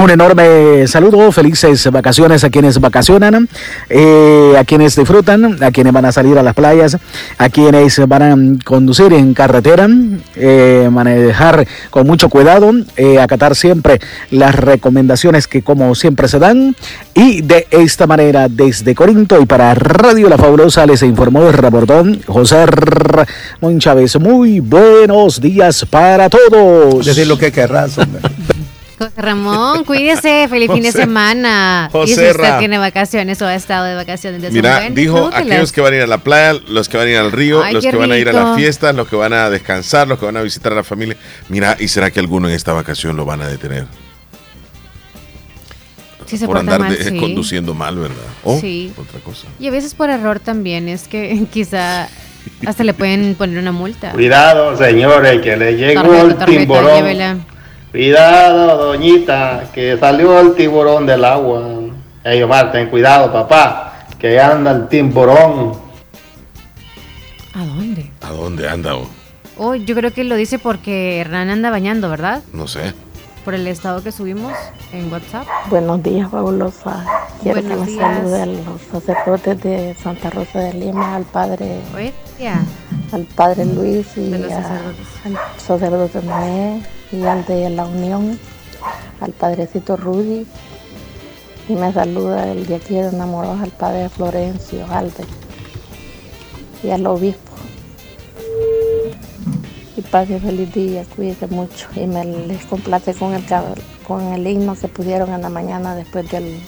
un 0.00 0.08
enorme 0.08 0.86
saludo, 0.86 1.30
felices 1.30 1.90
vacaciones 1.90 2.42
a 2.42 2.48
quienes 2.48 2.80
vacacionan, 2.80 3.46
eh, 3.90 4.54
a 4.58 4.64
quienes 4.64 4.96
disfrutan, 4.96 5.62
a 5.62 5.70
quienes 5.70 5.92
van 5.92 6.06
a 6.06 6.12
salir 6.12 6.38
a 6.38 6.42
las 6.42 6.54
playas, 6.54 6.96
a 7.36 7.48
quienes 7.50 8.08
van 8.08 8.22
a 8.22 8.64
conducir 8.64 9.12
en 9.12 9.34
carretera, 9.34 9.88
eh, 10.36 10.88
manejar 10.90 11.66
con 11.90 12.06
mucho 12.06 12.30
cuidado, 12.30 12.72
eh, 12.96 13.18
acatar 13.20 13.54
siempre 13.54 14.00
las 14.30 14.54
recomendaciones 14.54 15.46
que 15.46 15.60
como 15.60 15.94
siempre 15.94 16.28
se 16.28 16.38
dan. 16.38 16.74
Y 17.12 17.42
de 17.42 17.66
esta 17.70 18.06
manera, 18.06 18.48
desde 18.48 18.94
Corinto 18.94 19.38
y 19.38 19.44
para 19.44 19.74
Radio 19.74 20.30
La 20.30 20.38
Fabulosa, 20.38 20.86
les 20.86 21.02
informó 21.02 21.46
el 21.46 21.52
reportón 21.52 22.22
José 22.26 22.64
Ramón 22.64 23.78
Chávez. 23.78 24.18
Muy 24.18 24.60
buenos 24.60 25.42
días 25.42 25.84
para 25.84 26.30
todos. 26.30 27.04
Decir 27.04 27.26
lo 27.26 27.36
que 27.36 27.52
querrás, 27.52 27.98
hombre. 27.98 28.22
José 29.00 29.22
Ramón, 29.22 29.84
cuídese, 29.86 30.46
feliz 30.48 30.70
fin 30.70 30.82
de 30.82 30.92
semana. 30.92 31.88
José 31.90 32.12
y 32.12 32.14
si 32.16 32.20
usted 32.20 32.36
Ra. 32.36 32.58
tiene 32.58 32.76
vacaciones 32.76 33.40
o 33.40 33.46
ha 33.46 33.54
estado 33.54 33.86
de 33.86 33.94
vacaciones 33.94 34.42
de 34.42 34.50
Mira, 34.50 34.80
dijo 34.90 35.14
disfrútelas. 35.14 35.40
aquellos 35.46 35.72
que 35.72 35.80
van 35.80 35.92
a 35.94 35.96
ir 35.96 36.02
a 36.02 36.06
la 36.06 36.18
playa, 36.18 36.60
los 36.68 36.88
que 36.90 36.98
van 36.98 37.06
a 37.06 37.10
ir 37.10 37.16
al 37.16 37.32
río, 37.32 37.62
Ay, 37.62 37.72
los 37.72 37.82
que 37.86 37.96
van 37.96 38.12
a 38.12 38.18
ir 38.18 38.28
a 38.28 38.32
las 38.34 38.56
fiestas, 38.56 38.94
los 38.94 39.08
que 39.08 39.16
van 39.16 39.32
a 39.32 39.48
descansar, 39.48 40.06
los 40.06 40.18
que 40.18 40.26
van 40.26 40.36
a 40.36 40.42
visitar 40.42 40.72
a 40.72 40.76
la 40.76 40.84
familia. 40.84 41.16
Mira, 41.48 41.78
¿y 41.80 41.88
será 41.88 42.10
que 42.10 42.20
alguno 42.20 42.46
en 42.46 42.54
esta 42.54 42.74
vacación 42.74 43.16
lo 43.16 43.24
van 43.24 43.40
a 43.40 43.48
detener? 43.48 43.86
Sí 46.26 46.36
se 46.36 46.46
por 46.46 46.58
andar 46.58 46.78
mal, 46.80 46.94
de- 46.96 47.02
sí. 47.02 47.16
conduciendo 47.18 47.72
mal, 47.72 47.96
¿verdad? 47.96 48.16
O 48.44 48.60
Sí. 48.60 48.92
otra 48.98 49.18
cosa. 49.20 49.48
Y 49.58 49.66
a 49.66 49.70
veces 49.70 49.94
por 49.94 50.10
error 50.10 50.40
también, 50.40 50.90
es 50.90 51.08
que 51.08 51.46
quizá 51.52 52.06
hasta 52.66 52.84
le 52.84 52.92
pueden 52.92 53.34
poner 53.34 53.58
una 53.58 53.72
multa. 53.72 54.12
Cuidado, 54.12 54.76
señores, 54.76 55.40
que 55.40 55.56
le 55.56 55.70
el 55.70 55.94
tarjeta, 55.94 56.44
tiburón. 56.46 56.94
llévela. 56.96 57.36
Cuidado, 57.90 58.86
doñita, 58.86 59.64
que 59.74 59.98
salió 59.98 60.38
el 60.40 60.54
tiburón 60.54 61.06
del 61.06 61.24
agua. 61.24 61.62
Ey, 62.22 62.42
Omar, 62.42 62.70
ten 62.70 62.88
cuidado, 62.88 63.32
papá, 63.32 64.06
que 64.18 64.38
anda 64.40 64.70
el 64.70 64.86
tiburón. 64.88 65.72
¿A 67.54 67.64
dónde? 67.64 68.10
¿A 68.20 68.30
dónde 68.30 68.68
anda? 68.68 68.94
o? 68.94 69.08
Oh, 69.56 69.74
yo 69.74 69.94
creo 69.96 70.12
que 70.12 70.22
lo 70.22 70.36
dice 70.36 70.58
porque 70.60 71.18
Hernán 71.20 71.50
anda 71.50 71.70
bañando, 71.70 72.08
¿verdad? 72.08 72.42
No 72.52 72.68
sé. 72.68 72.94
Por 73.44 73.54
el 73.54 73.66
estado 73.66 74.02
que 74.04 74.12
subimos 74.12 74.52
en 74.92 75.10
WhatsApp. 75.12 75.46
Buenos 75.68 76.02
días, 76.02 76.30
fabulosa. 76.30 77.04
Quiero 77.42 77.60
Buenos 77.62 77.86
que 77.88 77.92
me 77.94 77.98
salude 77.98 78.42
a 78.42 78.46
los 78.46 78.80
sacerdotes 78.92 79.62
de 79.62 79.94
Santa 80.00 80.30
Rosa 80.30 80.60
de 80.60 80.74
Lima, 80.74 81.16
al 81.16 81.24
padre, 81.24 81.80
Ya. 82.38 82.62
al 83.12 83.24
padre 83.24 83.64
Luis 83.64 84.06
y 84.16 84.28
De 84.30 84.38
los 84.38 84.52
a- 84.52 84.62
sacerdotes. 84.62 85.06
al 85.24 85.38
sacerdote 85.60 86.22
Noé 86.22 86.80
y 87.12 87.22
al 87.24 87.44
de 87.46 87.70
la 87.70 87.86
Unión, 87.86 88.38
al 89.20 89.32
padrecito 89.32 89.96
Rudy. 89.96 90.46
Y 91.68 91.74
me 91.74 91.92
saluda 91.92 92.50
el 92.50 92.66
de 92.66 92.76
aquí 92.76 92.94
de 92.94 93.08
enamorados 93.08 93.60
al 93.60 93.70
padre 93.70 94.08
Florencio 94.08 94.86
Alde 94.90 95.24
y 96.82 96.90
al 96.90 97.06
obispo. 97.06 97.52
Y 99.96 100.00
pase 100.02 100.40
feliz 100.40 100.72
día, 100.72 101.04
cuídese 101.14 101.46
mucho. 101.46 101.88
Y 101.94 102.06
me 102.06 102.24
les 102.24 102.64
complace 102.64 103.14
con 103.14 103.34
el, 103.34 103.44
con 104.06 104.32
el 104.32 104.46
himno 104.46 104.74
que 104.74 104.88
pusieron 104.88 105.32
en 105.32 105.42
la 105.42 105.48
mañana 105.48 105.94
después 105.94 106.28
del 106.30 106.60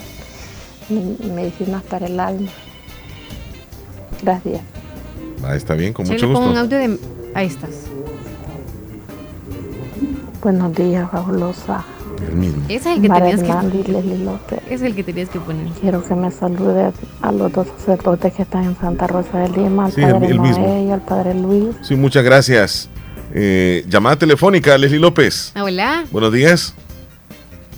de 0.89 1.29
Medicinas 1.29 1.83
para 1.85 2.07
el 2.07 2.19
Alma. 2.21 2.51
Gracias. 4.23 4.61
Ah, 5.43 5.57
está 5.57 5.75
bien, 5.75 5.93
con 5.93 6.07
mucho 6.07 6.27
pongo 6.27 6.41
un 6.41 6.45
gusto. 6.47 6.61
audio 6.61 6.79
de... 6.79 6.99
Ahí 7.35 7.47
estás. 7.47 7.87
Buenos 10.43 10.75
días, 10.75 11.09
fabulosa. 11.11 11.85
El 12.29 12.35
mismo. 12.37 12.63
Ese 12.69 12.91
es 12.91 12.97
el 12.97 13.03
que 13.03 13.09
Mara 13.09 13.21
tenías 13.27 13.43
que- 13.43 13.49
Hernández 13.49 13.89
Leslie 13.89 14.19
López. 14.19 14.59
Es 14.69 14.83
el 14.83 14.95
que 14.95 15.03
tenías 15.05 15.29
que 15.29 15.39
poner. 15.41 15.67
Quiero 15.81 16.05
que 16.05 16.15
me 16.15 16.31
salude 16.31 16.93
a 17.23 17.33
los 17.33 17.53
dos 17.53 17.67
sacerdotes 17.79 18.33
que 18.35 18.43
están 18.43 18.65
en 18.65 18.77
Santa 18.77 19.07
Rosa 19.07 19.39
de 19.39 19.49
Lima, 19.51 19.87
al 19.87 19.93
Sí, 19.93 20.03
el- 20.03 20.11
padre 20.13 20.27
el 20.29 20.37
Noé 20.37 20.49
mismo. 20.49 20.85
y 20.89 20.91
al 20.91 21.01
padre 21.01 21.35
Luis. 21.35 21.77
Sí, 21.83 21.95
muchas 21.95 22.25
gracias. 22.25 22.89
Eh, 23.35 23.85
llamada 23.89 24.17
telefónica, 24.17 24.77
Leslie 24.77 24.99
López. 25.01 25.53
Hola. 25.61 26.05
Buenos 26.11 26.33
días. 26.33 26.75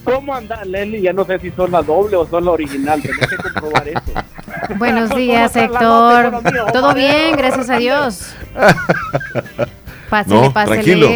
¿Cómo 0.05 0.35
anda 0.35 0.65
Leslie? 0.65 1.01
Ya 1.01 1.12
no 1.12 1.24
sé 1.24 1.39
si 1.39 1.51
son 1.53 1.70
la 1.70 1.82
doble 1.82 2.16
o 2.16 2.27
son 2.28 2.45
la 2.45 2.51
original. 2.51 3.01
Tenés 3.01 3.19
que 3.19 3.36
comprobar 3.36 3.89
eso. 3.89 4.01
Buenos 4.78 5.09
¿Cómo 5.11 5.20
días, 5.20 5.55
Héctor. 5.57 6.43
Todo 6.73 6.95
bien, 6.95 7.36
gracias 7.36 7.70
a 7.70 7.77
Dios. 7.78 8.35
Pásele, 10.11 10.41
no, 10.43 10.53
pásele. 10.53 10.74
tranquilo. 10.82 11.09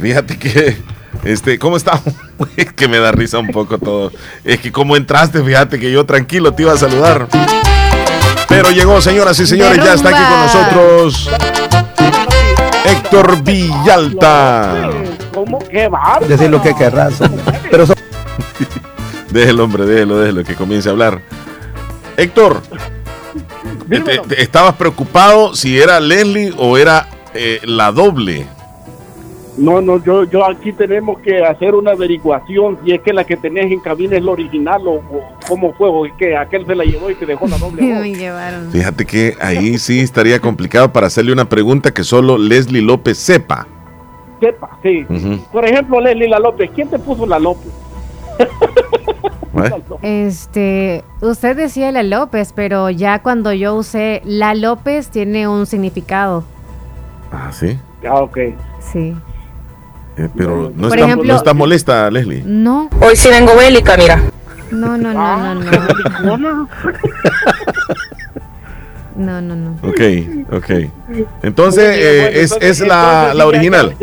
Fíjate 0.00 0.38
que, 0.38 0.76
este, 1.24 1.58
¿cómo 1.58 1.76
estamos? 1.76 2.02
Es 2.56 2.72
que 2.72 2.88
me 2.88 2.98
da 2.98 3.12
risa 3.12 3.38
un 3.38 3.48
poco 3.48 3.78
todo. 3.78 4.10
Es 4.44 4.58
que 4.60 4.72
como 4.72 4.96
entraste, 4.96 5.42
fíjate 5.44 5.78
que 5.78 5.92
yo 5.92 6.04
tranquilo 6.04 6.52
te 6.52 6.62
iba 6.62 6.72
a 6.72 6.76
saludar. 6.76 7.28
Pero 8.48 8.70
llegó, 8.70 9.00
señoras 9.00 9.38
y 9.38 9.46
señores, 9.46 9.76
ya 9.82 9.94
está 9.94 10.08
aquí 10.10 10.22
con 10.28 10.40
nosotros 10.40 11.30
Héctor 12.84 13.42
Villalta. 13.42 14.90
¿Cómo 15.32 15.58
que 15.60 15.88
va? 15.88 16.18
Decir 16.26 16.50
lo 16.50 16.60
que 16.60 16.74
querrás, 16.74 17.20
hombre. 17.20 17.42
Pero 17.70 17.86
so- 17.86 17.94
Déjelo, 19.30 19.64
hombre, 19.64 19.86
déjelo, 19.86 20.18
déjelo, 20.18 20.44
que 20.44 20.54
comience 20.54 20.88
a 20.88 20.92
hablar. 20.92 21.22
Héctor, 22.16 22.60
te- 23.88 24.00
te- 24.00 24.42
¿estabas 24.42 24.74
preocupado 24.74 25.54
si 25.54 25.78
era 25.80 26.00
Leslie 26.00 26.52
o 26.58 26.76
era 26.76 27.08
eh, 27.34 27.60
la 27.64 27.92
doble? 27.92 28.46
No, 29.56 29.82
no, 29.82 30.02
yo, 30.02 30.24
yo 30.24 30.46
aquí 30.46 30.72
tenemos 30.72 31.18
que 31.20 31.44
hacer 31.44 31.74
una 31.74 31.90
averiguación 31.90 32.78
si 32.84 32.92
es 32.92 33.00
que 33.02 33.12
la 33.12 33.24
que 33.24 33.36
tenés 33.36 33.70
en 33.70 33.80
cabina 33.80 34.16
es 34.16 34.22
la 34.22 34.30
original 34.30 34.86
o, 34.86 34.94
o 34.94 35.22
cómo 35.46 35.74
fue, 35.74 35.90
o 35.90 36.06
es 36.06 36.12
que 36.14 36.34
aquel 36.36 36.64
se 36.66 36.74
la 36.74 36.84
llevó 36.84 37.10
y 37.10 37.14
te 37.14 37.26
dejó 37.26 37.46
la 37.46 37.58
doble. 37.58 37.82
voz. 37.92 38.00
Me 38.00 38.14
llevaron. 38.14 38.70
Fíjate 38.70 39.04
que 39.04 39.36
ahí 39.40 39.76
sí 39.78 40.00
estaría 40.00 40.40
complicado 40.40 40.92
para 40.92 41.06
hacerle 41.06 41.32
una 41.32 41.48
pregunta 41.48 41.92
que 41.92 42.02
solo 42.02 42.38
Leslie 42.38 42.80
López 42.80 43.18
sepa. 43.18 43.66
Sepa, 44.40 44.70
sí. 44.82 45.06
Por 45.52 45.64
ejemplo, 45.64 46.00
Leslie 46.00 46.28
La 46.28 46.38
López, 46.40 46.70
¿quién 46.74 46.88
te 46.88 46.98
puso 46.98 47.26
la 47.26 47.38
López? 47.38 47.70
¿Eh? 49.54 50.26
Este, 50.26 51.04
usted 51.20 51.56
decía 51.56 51.92
la 51.92 52.02
López, 52.02 52.52
pero 52.54 52.88
ya 52.90 53.20
cuando 53.22 53.52
yo 53.52 53.74
usé 53.74 54.22
la 54.24 54.54
López 54.54 55.10
tiene 55.10 55.46
un 55.46 55.66
significado. 55.66 56.42
Ah, 57.30 57.50
sí. 57.52 57.78
Ah, 58.08 58.22
ok. 58.22 58.38
Sí. 58.80 59.14
Eh, 60.16 60.28
pero 60.36 60.70
no 60.74 60.88
Por 60.88 60.98
está, 60.98 61.06
ejemplo- 61.08 61.32
no 61.32 61.36
está 61.36 61.54
molesta, 61.54 62.10
Leslie. 62.10 62.42
No. 62.44 62.88
Hoy 63.00 63.16
sí 63.16 63.28
vengo 63.30 63.56
bélica, 63.56 63.96
mira. 63.96 64.22
No, 64.70 64.96
no, 64.98 65.12
no, 65.12 65.54
no, 65.54 65.72
no. 66.22 66.36
no. 66.38 66.68
No, 69.14 69.40
no, 69.42 69.54
no. 69.54 69.70
Ok, 69.82 70.00
ok. 70.52 70.70
Entonces, 71.42 71.96
eh, 71.98 72.40
es, 72.42 72.56
es 72.60 72.80
la, 72.80 73.34
la 73.34 73.46
original. 73.46 73.94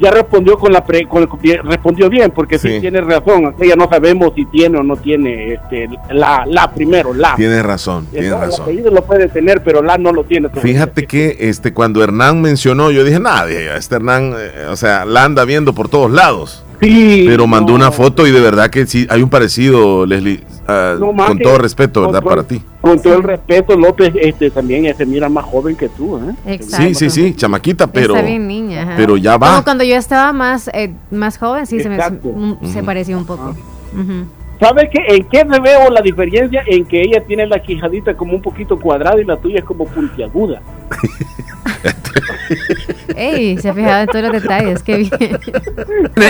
Ya, 0.00 0.10
respondió 0.10 0.58
con 0.58 0.72
la 0.72 0.84
pre- 0.84 1.06
con 1.06 1.22
el- 1.22 1.58
respondió 1.62 2.08
bien 2.08 2.30
porque 2.34 2.58
sí. 2.58 2.68
Sí. 2.68 2.80
tiene 2.80 3.00
razón 3.00 3.54
ya 3.60 3.76
no 3.76 3.88
sabemos 3.88 4.32
si 4.34 4.44
tiene 4.46 4.78
o 4.78 4.82
no 4.82 4.96
tiene 4.96 5.54
este 5.54 5.88
la 6.10 6.44
la 6.46 6.70
primero 6.70 7.12
la 7.14 7.34
Tienes 7.36 7.62
razón, 7.64 8.04
El- 8.06 8.10
tienes 8.20 8.32
el 8.32 8.38
razón. 8.38 8.62
apellido 8.62 8.90
lo 8.90 9.02
puede 9.04 9.28
tener 9.28 9.62
pero 9.62 9.82
la 9.82 9.98
no 9.98 10.12
lo 10.12 10.24
tiene. 10.24 10.48
Fíjate 10.50 11.06
que 11.06 11.36
este 11.40 11.72
cuando 11.74 12.02
Hernán 12.02 12.40
mencionó, 12.40 12.90
yo 12.90 13.04
dije, 13.04 13.20
nadie, 13.20 13.74
este 13.76 13.96
Hernán, 13.96 14.34
eh, 14.38 14.66
o 14.70 14.76
sea, 14.76 15.04
la 15.04 15.24
anda 15.24 15.44
viendo 15.44 15.74
por 15.74 15.88
todos 15.88 16.10
lados. 16.10 16.64
Sí, 16.80 17.24
Pero 17.28 17.46
mandó 17.46 17.74
una 17.74 17.90
foto 17.92 18.26
y 18.26 18.30
de 18.30 18.40
verdad 18.40 18.70
que 18.70 18.86
sí, 18.86 19.06
hay 19.10 19.22
un 19.22 19.28
parecido, 19.28 20.06
Leslie, 20.06 20.40
ah, 20.70 20.96
No 20.98 21.12
más 21.12 21.28
con 21.28 21.38
que- 21.38 21.44
todo 21.44 21.58
respeto, 21.58 22.00
¿verdad? 22.02 22.22
con- 22.22 22.28
Para 22.30 22.42
ti. 22.44 22.62
con 22.80 23.00
todo 23.02 23.14
el 23.16 23.22
respeto 23.22 23.76
López 23.76 24.12
este 24.20 24.50
también 24.50 24.94
se 24.96 25.04
mira 25.06 25.28
más 25.28 25.44
joven 25.44 25.76
que 25.76 25.88
tú 25.88 26.18
¿eh? 26.46 26.58
Sí, 26.62 26.94
sí, 26.94 27.10
sí, 27.10 27.34
chamaquita, 27.34 27.86
pero, 27.86 28.14
Está 28.14 28.26
bien 28.26 28.46
niña. 28.46 28.82
ajá. 28.82 28.94
pero 28.96 29.16
ya 29.16 29.36
va. 29.36 29.50
Como 29.52 29.64
cuando 29.64 29.84
yo 29.84 29.96
estaba 29.96 30.32
más, 30.32 30.68
eh, 30.72 30.92
más 31.10 31.36
joven, 31.38 31.66
sí, 31.66 31.80
se, 31.80 31.88
me, 31.88 31.96
Exacto. 31.96 32.32
se 32.62 32.76
Ujú. 32.78 32.84
parecía 32.86 33.16
un 33.16 33.26
poco. 33.26 33.50
Ujú. 33.92 34.24
¿Sabes 34.60 34.90
qué? 34.92 35.14
¿En 35.16 35.24
qué 35.28 35.42
me 35.46 35.58
veo 35.58 35.88
la 35.90 36.02
diferencia? 36.02 36.62
En 36.66 36.84
que 36.84 37.00
ella 37.00 37.22
tiene 37.26 37.46
la 37.46 37.62
quijadita 37.62 38.14
como 38.14 38.34
un 38.34 38.42
poquito 38.42 38.78
cuadrada 38.78 39.18
y 39.20 39.24
la 39.24 39.38
tuya 39.38 39.60
es 39.60 39.64
como 39.64 39.86
puntiaguda. 39.86 40.60
Ey, 43.16 43.58
se 43.58 43.68
ha 43.68 43.74
fijado 43.74 44.02
en 44.02 44.06
todos 44.08 44.24
los 44.24 44.32
detalles, 44.42 44.82
qué 44.82 44.96
bien. 44.96 45.38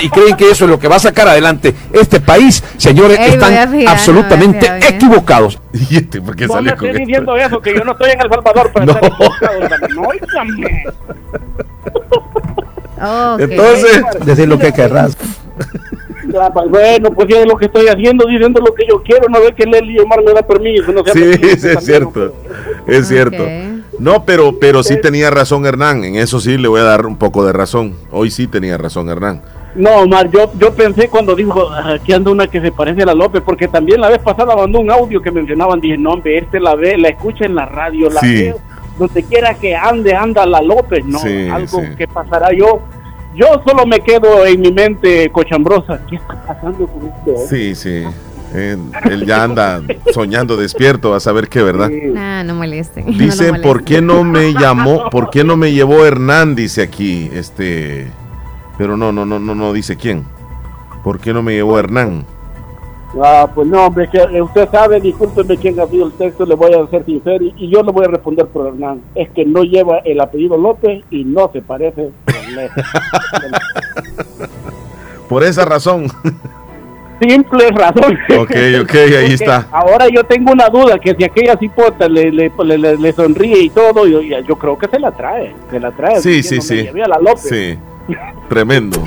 Y 0.03 0.09
creen 0.11 0.37
que 0.37 0.51
eso 0.51 0.65
es 0.65 0.71
lo 0.71 0.79
que 0.79 0.89
va 0.89 0.97
a 0.97 1.01
sacar 1.01 1.29
adelante 1.29 1.75
este 1.93 2.21
país. 2.21 2.63
Señores, 2.77 3.19
Ey, 3.19 3.33
están 3.33 3.71
fijar, 3.73 3.95
absolutamente 3.95 4.69
no, 4.69 4.77
equivocados. 4.77 5.59
¿Y 5.91 5.97
este 5.97 6.21
por 6.21 6.37
qué 6.37 6.47
No 6.47 6.55
me 6.55 6.59
sale 6.71 6.77
con 6.77 6.89
estés 6.89 7.01
esto? 7.01 7.07
diciendo 7.07 7.37
eso, 7.37 7.61
que 7.61 7.75
yo 7.75 7.85
no 7.85 7.93
estoy 7.93 8.11
en 8.11 8.21
El 8.21 8.31
Salvador 8.31 8.73
para 8.73 8.87
estar 8.87 9.05
equivocado. 9.05 9.59
hombre. 9.59 9.95
No, 9.95 10.03
óigame. 10.03 10.85
Entonces, 13.39 14.03
decir 14.25 14.49
lo 14.49 14.59
que 14.59 14.73
querrás. 14.73 15.17
Pues, 15.17 16.69
bueno, 16.69 17.11
pues 17.11 17.29
ya 17.29 17.41
es 17.41 17.47
lo 17.47 17.57
que 17.57 17.65
estoy 17.67 17.89
haciendo, 17.89 18.27
diciendo 18.27 18.61
lo 18.61 18.75
que 18.75 18.87
yo 18.87 19.03
quiero, 19.03 19.29
no 19.29 19.41
ve 19.41 19.53
que 19.55 19.65
Lely 19.67 19.99
Omar 20.01 20.23
me 20.23 20.33
da 20.33 20.43
permiso. 20.43 20.93
No 20.93 21.03
sea 21.03 21.13
Sí, 21.15 21.33
sí, 21.35 21.41
es 21.43 21.61
también, 21.63 21.81
cierto. 21.81 22.35
Es 22.87 23.09
cierto. 23.09 23.43
No, 24.01 24.25
pero, 24.25 24.59
pero 24.59 24.83
sí 24.83 25.01
tenía 25.01 25.31
razón 25.31 25.67
Hernán. 25.67 26.03
En 26.05 26.17
eso 26.17 26.41
sí 26.41 26.57
le 26.57 26.69
voy 26.69 26.81
a 26.81 26.85
dar 26.85 27.07
un 27.07 27.17
poco 27.17 27.45
de 27.45 27.53
razón. 27.53 27.95
Hoy 28.11 28.31
sí 28.31 28.47
tenía 28.47 28.79
razón 28.79 29.09
Hernán. 29.09 29.43
No, 29.75 29.99
Omar, 29.99 30.29
yo, 30.31 30.51
yo 30.59 30.75
pensé 30.75 31.09
cuando 31.09 31.37
dijo 31.37 31.69
"Ah, 31.71 31.93
aquí 31.95 32.13
anda 32.13 32.31
una 32.33 32.47
que 32.49 32.61
se 32.61 32.73
parece 32.73 33.03
a 33.03 33.07
la 33.07 33.15
López, 33.15 33.43
porque 33.45 33.69
también 33.69 34.01
la 34.01 34.09
vez 34.09 34.19
pasada 34.19 34.57
mandó 34.57 34.81
un 34.81 34.91
audio 34.91 35.23
que 35.23 35.31
mencionaban, 35.31 35.81
dije, 35.81 35.97
no, 35.97 36.11
hombre, 36.15 36.39
este 36.39 36.59
la 36.59 36.75
ve, 36.75 36.97
la 36.99 37.09
escucha 37.11 37.45
en 37.45 37.55
la 37.55 37.67
radio, 37.67 38.11
la 38.11 38.21
Sí. 38.21 38.35
veo, 38.35 38.59
donde 38.99 39.23
quiera 39.23 39.55
que 39.55 39.77
ande, 39.77 40.15
anda 40.15 40.45
la 40.47 40.61
López, 40.61 41.05
no, 41.05 41.19
Sí, 41.21 41.49
algo 41.49 41.81
sí. 41.81 41.87
que 41.97 42.09
pasará 42.09 42.53
yo. 42.53 42.81
Yo 43.37 43.47
solo 43.65 43.87
me 43.87 44.01
quedo 44.01 44.45
en 44.45 44.61
mi 44.61 44.73
mente 44.73 45.31
cochambrosa. 45.31 46.01
¿Qué 46.09 46.17
está 46.17 46.35
pasando 46.47 46.87
con 46.89 47.07
este 47.07 47.31
hombre? 47.31 47.47
Sí, 47.49 47.75
sí. 47.77 48.03
Él, 48.55 48.81
él 49.09 49.27
ya 49.27 49.45
anda 49.45 49.81
soñando 50.13 50.57
despierto 50.57 51.15
a 51.15 51.21
saber 51.21 51.49
qué, 51.49 51.63
¿verdad? 51.63 51.91
Ah, 52.17 52.43
no 52.45 52.55
molesten. 52.55 53.05
no 53.07 53.13
Dice, 53.13 53.47
molesten. 53.47 53.63
¿por 53.63 53.85
qué 53.85 54.01
no 54.03 54.25
me 54.25 54.53
llamó? 54.53 55.09
¿Por 55.11 55.31
qué 55.31 55.45
no 55.45 55.57
me 55.57 55.73
llevó 55.73 56.05
Hernán? 56.05 56.55
Dice 56.55 56.83
aquí, 56.83 57.31
este, 57.33 58.11
pero 58.77 58.97
no, 58.97 59.13
no, 59.13 59.25
no, 59.25 59.39
no, 59.39 59.55
no 59.55 59.73
dice 59.73 59.97
quién. 59.97 60.25
¿Por 61.05 61.21
qué 61.21 61.33
no 61.33 61.43
me 61.43 61.53
llevó 61.53 61.79
Hernán? 61.79 62.25
Ah, 63.23 63.49
pues 63.53 63.67
no, 63.67 63.87
hombre, 63.87 64.09
que 64.09 64.19
eh, 64.19 64.41
usted 64.43 64.69
sabe, 64.71 65.01
discúlpeme 65.01 65.57
quién 65.57 65.81
ha 65.81 65.87
sido 65.87 66.07
el 66.07 66.13
texto, 66.13 66.47
le 66.47 66.55
voy 66.55 66.73
a 66.73 66.87
ser 66.89 67.05
sincero 67.05 67.45
y, 67.45 67.53
y 67.57 67.69
yo 67.69 67.83
le 67.83 67.91
voy 67.91 68.05
a 68.05 68.09
responder 68.09 68.47
por 68.47 68.69
Hernán. 68.69 69.01
Es 69.15 69.31
que 69.31 69.45
no 69.45 69.63
lleva 69.65 69.99
el 69.99 70.21
apellido 70.21 70.57
López 70.57 71.05
y 71.11 71.25
no 71.25 71.51
se 71.53 71.61
parece 71.63 72.11
con 72.25 72.55
López. 72.55 72.85
Por 75.29 75.45
esa 75.45 75.65
razón. 75.65 76.09
Simple 77.21 77.69
razón. 77.71 78.19
Ok, 78.39 78.51
ok, 78.83 78.95
ahí 78.95 79.33
está. 79.35 79.67
Ahora 79.71 80.09
yo 80.09 80.25
tengo 80.25 80.53
una 80.53 80.69
duda, 80.69 80.99
que 80.99 81.15
si 81.15 81.25
aquella 81.25 81.57
cipota 81.59 82.09
le, 82.09 82.31
le, 82.33 82.51
le, 82.65 82.97
le- 82.97 83.13
sonríe 83.13 83.59
y 83.65 83.71
todo, 83.71 84.07
yo, 84.07 84.21
yo 84.23 84.57
creo 84.57 84.79
que 84.79 84.89
se 84.89 84.99
la 84.99 85.11
trae, 85.11 85.55
se 85.71 85.79
la 85.79 85.91
trae. 85.93 86.21
Sí, 86.21 86.43
sí, 86.43 86.61
sí. 86.61 86.89
la 86.95 87.19
López. 87.19 87.49
Sí. 87.49 87.79
Tremendo. 88.49 89.03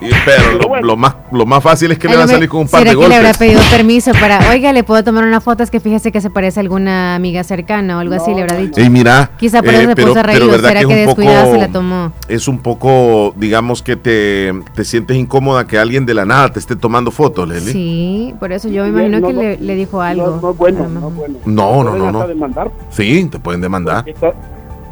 Pero 0.00 0.52
lo, 0.58 0.80
lo 0.82 0.96
más, 0.96 1.16
lo 1.32 1.44
más 1.46 1.62
fácil 1.62 1.90
es 1.92 1.98
que 1.98 2.08
le 2.08 2.16
va 2.16 2.24
a 2.24 2.28
salir 2.28 2.48
con 2.48 2.60
un 2.60 2.68
par 2.68 2.80
¿Será 2.80 2.92
de 2.92 2.96
que 2.98 3.08
le 3.08 3.14
habrá 3.16 3.28
golpes. 3.30 3.38
pedido 3.38 3.60
permiso 3.70 4.12
para, 4.12 4.50
oiga, 4.50 4.72
le 4.72 4.84
puedo 4.84 5.02
tomar 5.04 5.24
una 5.24 5.40
foto? 5.40 5.62
Es 5.62 5.70
que 5.70 5.80
fíjese 5.80 6.12
que 6.12 6.20
se 6.20 6.30
parece 6.30 6.60
a 6.60 6.62
alguna 6.62 7.14
amiga 7.14 7.42
cercana 7.44 7.96
o 7.96 8.00
algo 8.00 8.14
así, 8.14 8.32
le 8.34 8.42
habrá 8.42 8.56
dicho. 8.56 8.80
Y 8.80 8.90
mira, 8.90 9.30
Quizá 9.38 9.62
por 9.62 9.74
eh, 9.74 9.78
eso 9.78 9.88
se 9.90 9.94
pero- 9.96 10.08
puso 10.08 10.20
a 10.20 10.22
reír, 10.22 10.38
pero 10.40 10.52
será 10.58 10.80
que 10.80 10.86
que, 10.86 10.92
es 10.94 10.98
un 11.00 11.06
descuidada 11.06 11.42
poco- 11.44 11.54
se 11.54 11.60
la 11.60 11.68
tomó. 11.68 12.12
Es 12.28 12.48
un 12.48 12.58
poco, 12.58 13.34
digamos 13.36 13.82
que 13.82 13.96
te, 13.96 14.52
te 14.74 14.84
sientes 14.84 15.16
incómoda 15.16 15.66
que 15.66 15.78
alguien 15.78 16.06
de 16.06 16.14
la 16.14 16.24
nada 16.24 16.50
te 16.52 16.58
esté 16.58 16.76
tomando 16.76 17.10
fotos, 17.10 17.48
Leli. 17.48 17.72
Sí, 17.72 18.34
por 18.38 18.52
eso 18.52 18.68
yo 18.68 18.84
me 18.84 18.90
imagino 18.90 19.20
no, 19.20 19.26
que 19.28 19.32
no, 19.34 19.42
le, 19.42 19.56
le 19.58 19.74
dijo 19.74 20.00
algo. 20.00 20.38
No 20.40 20.50
es 20.50 20.56
bueno, 20.56 20.88
no 20.88 21.10
bueno. 21.10 21.34
No, 21.44 21.82
no, 21.84 21.90
Pueden 21.90 21.98
no, 21.98 22.06
hasta 22.06 22.18
no. 22.20 22.28
demandar. 22.28 22.70
Sí, 22.90 23.24
te 23.30 23.38
pueden 23.38 23.60
demandar. 23.60 24.04
Está, 24.08 24.32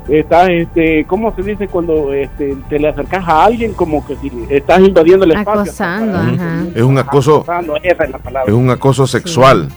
está, 0.08 0.50
este, 0.50 1.04
¿cómo 1.06 1.34
se 1.34 1.42
dice 1.42 1.68
cuando 1.68 2.12
este, 2.12 2.56
te 2.68 2.78
le 2.78 2.88
acercas 2.88 3.26
a 3.26 3.44
alguien 3.44 3.72
como 3.72 4.06
que 4.06 4.16
si 4.16 4.30
estás 4.50 4.80
invadiendo 4.80 5.24
el 5.24 5.32
espacio? 5.32 5.62
Acosando, 5.62 6.18
ajá. 6.18 6.64
Es 6.74 6.82
un 6.82 6.98
acoso, 6.98 7.36
Acosando, 7.36 7.76
esa 7.82 8.04
es 8.04 8.10
la 8.10 8.18
palabra. 8.18 8.52
es 8.52 8.58
un 8.58 8.70
acoso 8.70 9.06
sexual. 9.06 9.68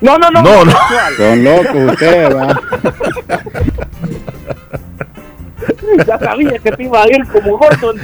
No, 0.00 0.18
no, 0.18 0.30
no. 0.30 0.42
No, 0.42 0.64
no. 0.64 0.72
Son 1.16 1.44
locos 1.44 1.92
ustedes, 1.92 2.34
va. 2.34 2.60
ya 6.06 6.18
sabía 6.18 6.58
que 6.58 6.72
te 6.72 6.82
iba 6.82 7.02
a 7.02 7.08
ir 7.08 7.26
como 7.28 7.58
gordo 7.58 7.92
en 7.92 7.98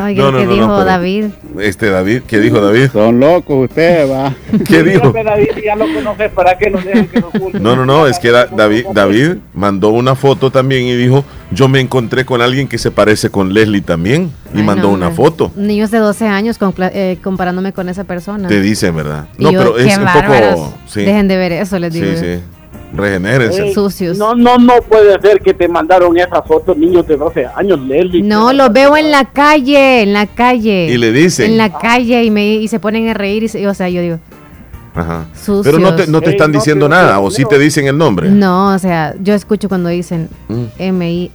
Oiga, 0.00 0.22
No, 0.24 0.32
no, 0.32 0.38
¿qué 0.38 0.44
no, 0.46 0.52
dijo 0.54 0.84
David? 0.84 1.24
Este 1.60 1.90
David, 1.90 2.22
¿qué 2.26 2.38
dijo 2.38 2.60
David? 2.60 2.90
Son 2.92 3.18
locos 3.18 3.68
ustedes, 3.68 4.10
va. 4.10 4.34
¿Qué 4.66 4.82
dijo? 4.82 5.08
Dígame, 5.08 5.24
David, 5.24 5.48
ya 5.64 5.74
lo 5.76 5.92
conoces, 5.92 6.30
¿para 6.32 6.56
qué 6.56 6.70
nos 6.70 6.84
dejan 6.84 7.08
que 7.08 7.20
nos 7.20 7.30
junten? 7.32 7.62
No, 7.62 7.74
no, 7.74 7.84
no, 7.84 8.06
es 8.06 8.18
que 8.18 8.30
da- 8.30 8.46
David, 8.46 8.86
David 8.94 9.38
mandó 9.54 9.88
una 9.88 10.14
foto 10.14 10.50
también 10.50 10.84
y 10.84 10.94
dijo, 10.94 11.24
yo 11.50 11.68
me 11.68 11.80
encontré 11.80 12.24
con 12.24 12.40
alguien 12.42 12.68
que 12.68 12.78
se 12.78 12.90
parece 12.90 13.30
con 13.30 13.52
Leslie 13.52 13.80
también 13.80 14.30
y 14.54 14.58
Ay, 14.58 14.62
mandó 14.64 14.88
no, 14.88 14.94
una 14.94 15.10
foto. 15.10 15.50
Niños 15.56 15.90
de 15.90 15.98
12 15.98 16.26
años 16.26 16.58
eh, 16.92 17.18
comparándome 17.22 17.72
con 17.72 17.88
esa 17.88 18.04
persona. 18.04 18.48
Te 18.48 18.60
dicen, 18.60 18.94
¿verdad? 18.94 19.26
No, 19.38 19.50
yo, 19.50 19.58
pero 19.58 19.78
es 19.78 19.96
un 19.98 20.04
bárbaros. 20.04 20.54
poco... 20.54 20.74
Sí, 20.86 21.00
Dejen 21.00 21.28
de 21.28 21.36
ver 21.36 21.52
eso, 21.52 21.78
les 21.78 21.92
digo. 21.92 22.06
sí, 22.06 22.16
sí. 22.18 22.40
Regenérense. 22.94 23.66
Ey, 23.68 23.74
Sucios. 23.74 24.16
No, 24.18 24.34
no, 24.34 24.56
no 24.58 24.80
puede 24.82 25.20
ser 25.20 25.40
que 25.40 25.52
te 25.54 25.68
mandaron 25.68 26.16
esas 26.16 26.46
fotos 26.46 26.76
niños 26.76 27.06
de 27.06 27.16
12 27.16 27.46
años, 27.54 27.78
Leslie. 27.80 28.22
No, 28.22 28.52
los 28.52 28.72
veo 28.72 28.96
en 28.96 29.10
la 29.10 29.26
calle, 29.26 30.02
en 30.02 30.12
la 30.14 30.26
calle. 30.26 30.86
Y 30.90 30.96
le 30.96 31.12
dicen. 31.12 31.50
En 31.52 31.58
la 31.58 31.78
calle 31.78 32.24
y, 32.24 32.30
me, 32.30 32.46
y 32.54 32.68
se 32.68 32.80
ponen 32.80 33.08
a 33.08 33.14
reír. 33.14 33.42
Y 33.42 33.48
se- 33.48 33.66
o 33.68 33.74
sea, 33.74 33.88
yo 33.88 34.00
digo, 34.00 34.18
Ajá. 34.94 35.26
Sucios. 35.34 35.62
Pero 35.64 35.78
no 35.78 35.94
te, 35.94 36.06
no 36.08 36.20
te 36.20 36.28
Ey, 36.30 36.32
están 36.32 36.50
no, 36.50 36.58
diciendo 36.58 36.88
nada, 36.88 37.20
o 37.20 37.30
sí 37.30 37.44
te 37.44 37.58
dicen 37.58 37.86
el 37.86 37.96
nombre. 37.96 38.30
no, 38.30 38.74
o 38.74 38.78
sea, 38.78 39.14
yo 39.20 39.34
escucho 39.34 39.68
cuando 39.68 39.90
dicen 39.90 40.28
Mm. 40.48 40.64
MI. 40.94 41.30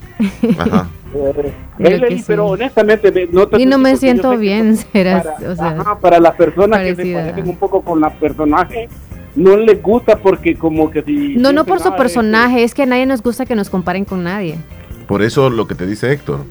Ajá. 0.58 0.88
Leslie, 1.78 2.18
sí. 2.18 2.24
pero 2.28 2.48
honestamente 2.48 3.12
ve, 3.12 3.30
no 3.32 3.48
te 3.48 3.62
Y 3.62 3.66
no 3.68 3.78
me 3.78 3.96
siento 3.98 4.36
bien, 4.38 4.76
serás, 4.92 5.24
para, 5.26 5.52
o 5.52 5.56
sea, 5.56 5.68
ajá, 5.80 6.00
para 6.00 6.20
las 6.20 6.36
personas 6.36 6.80
que 6.82 6.96
se 6.96 7.14
parecen 7.14 7.48
un 7.50 7.56
poco 7.58 7.82
con 7.82 8.02
la 8.02 8.10
personaje 8.10 8.90
no 9.36 9.58
les 9.58 9.82
gusta 9.82 10.18
porque 10.18 10.56
como 10.56 10.90
que 10.92 11.02
si 11.04 11.36
No, 11.38 11.52
no 11.54 11.66
por 11.66 11.80
su 11.80 11.90
"Ah, 11.90 11.96
personaje, 11.96 12.64
es 12.64 12.74
que 12.74 12.84
a 12.84 12.86
nadie 12.86 13.06
nos 13.06 13.22
gusta 13.24 13.46
que 13.46 13.56
nos 13.56 13.70
comparen 13.70 14.06
con 14.06 14.24
nadie. 14.24 14.58
Por 15.08 15.22
eso 15.22 15.50
lo 15.50 15.68
que 15.68 15.76
te 15.76 15.86
dice 15.86 16.12
Héctor, 16.14 16.46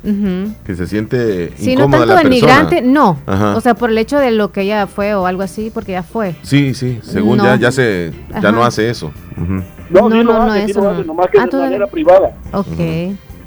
que 0.64 0.76
se 0.76 0.86
siente 0.86 1.52
Sí, 1.56 1.74
no 1.74 1.88
tanto 1.88 2.04
la 2.04 2.16
denigrante, 2.22 2.76
persona. 2.76 2.92
no. 2.92 3.18
Ajá. 3.26 3.56
O 3.56 3.60
sea, 3.62 3.74
por 3.74 3.88
el 3.90 3.96
hecho 3.96 4.18
de 4.18 4.30
lo 4.30 4.52
que 4.52 4.60
ella 4.62 4.86
fue 4.86 5.14
o 5.14 5.26
algo 5.26 5.42
así, 5.42 5.70
porque 5.72 5.92
ya 5.92 6.02
fue. 6.02 6.34
Sí, 6.42 6.74
sí, 6.74 6.98
según 7.02 7.38
No. 7.38 7.44
ya, 7.44 7.56
ya 7.56 7.72
se, 7.72 8.12
ya 8.30 8.38
Ajá. 8.38 8.52
no 8.52 8.62
hace 8.62 8.90
eso. 8.90 9.10
No, 9.36 9.46
No, 9.46 10.10
sí 10.10 10.16
no, 10.18 10.22
no, 10.24 10.42
hace, 10.42 10.64
sí 10.66 10.70
eso 10.72 10.82
no. 10.82 10.90
hace, 10.90 11.04
nomás 11.04 11.28
que 11.28 11.38
Ah, 11.40 11.46
de 11.46 11.56
manera 11.56 11.86
privada. 11.86 12.36
Ok. 12.52 12.66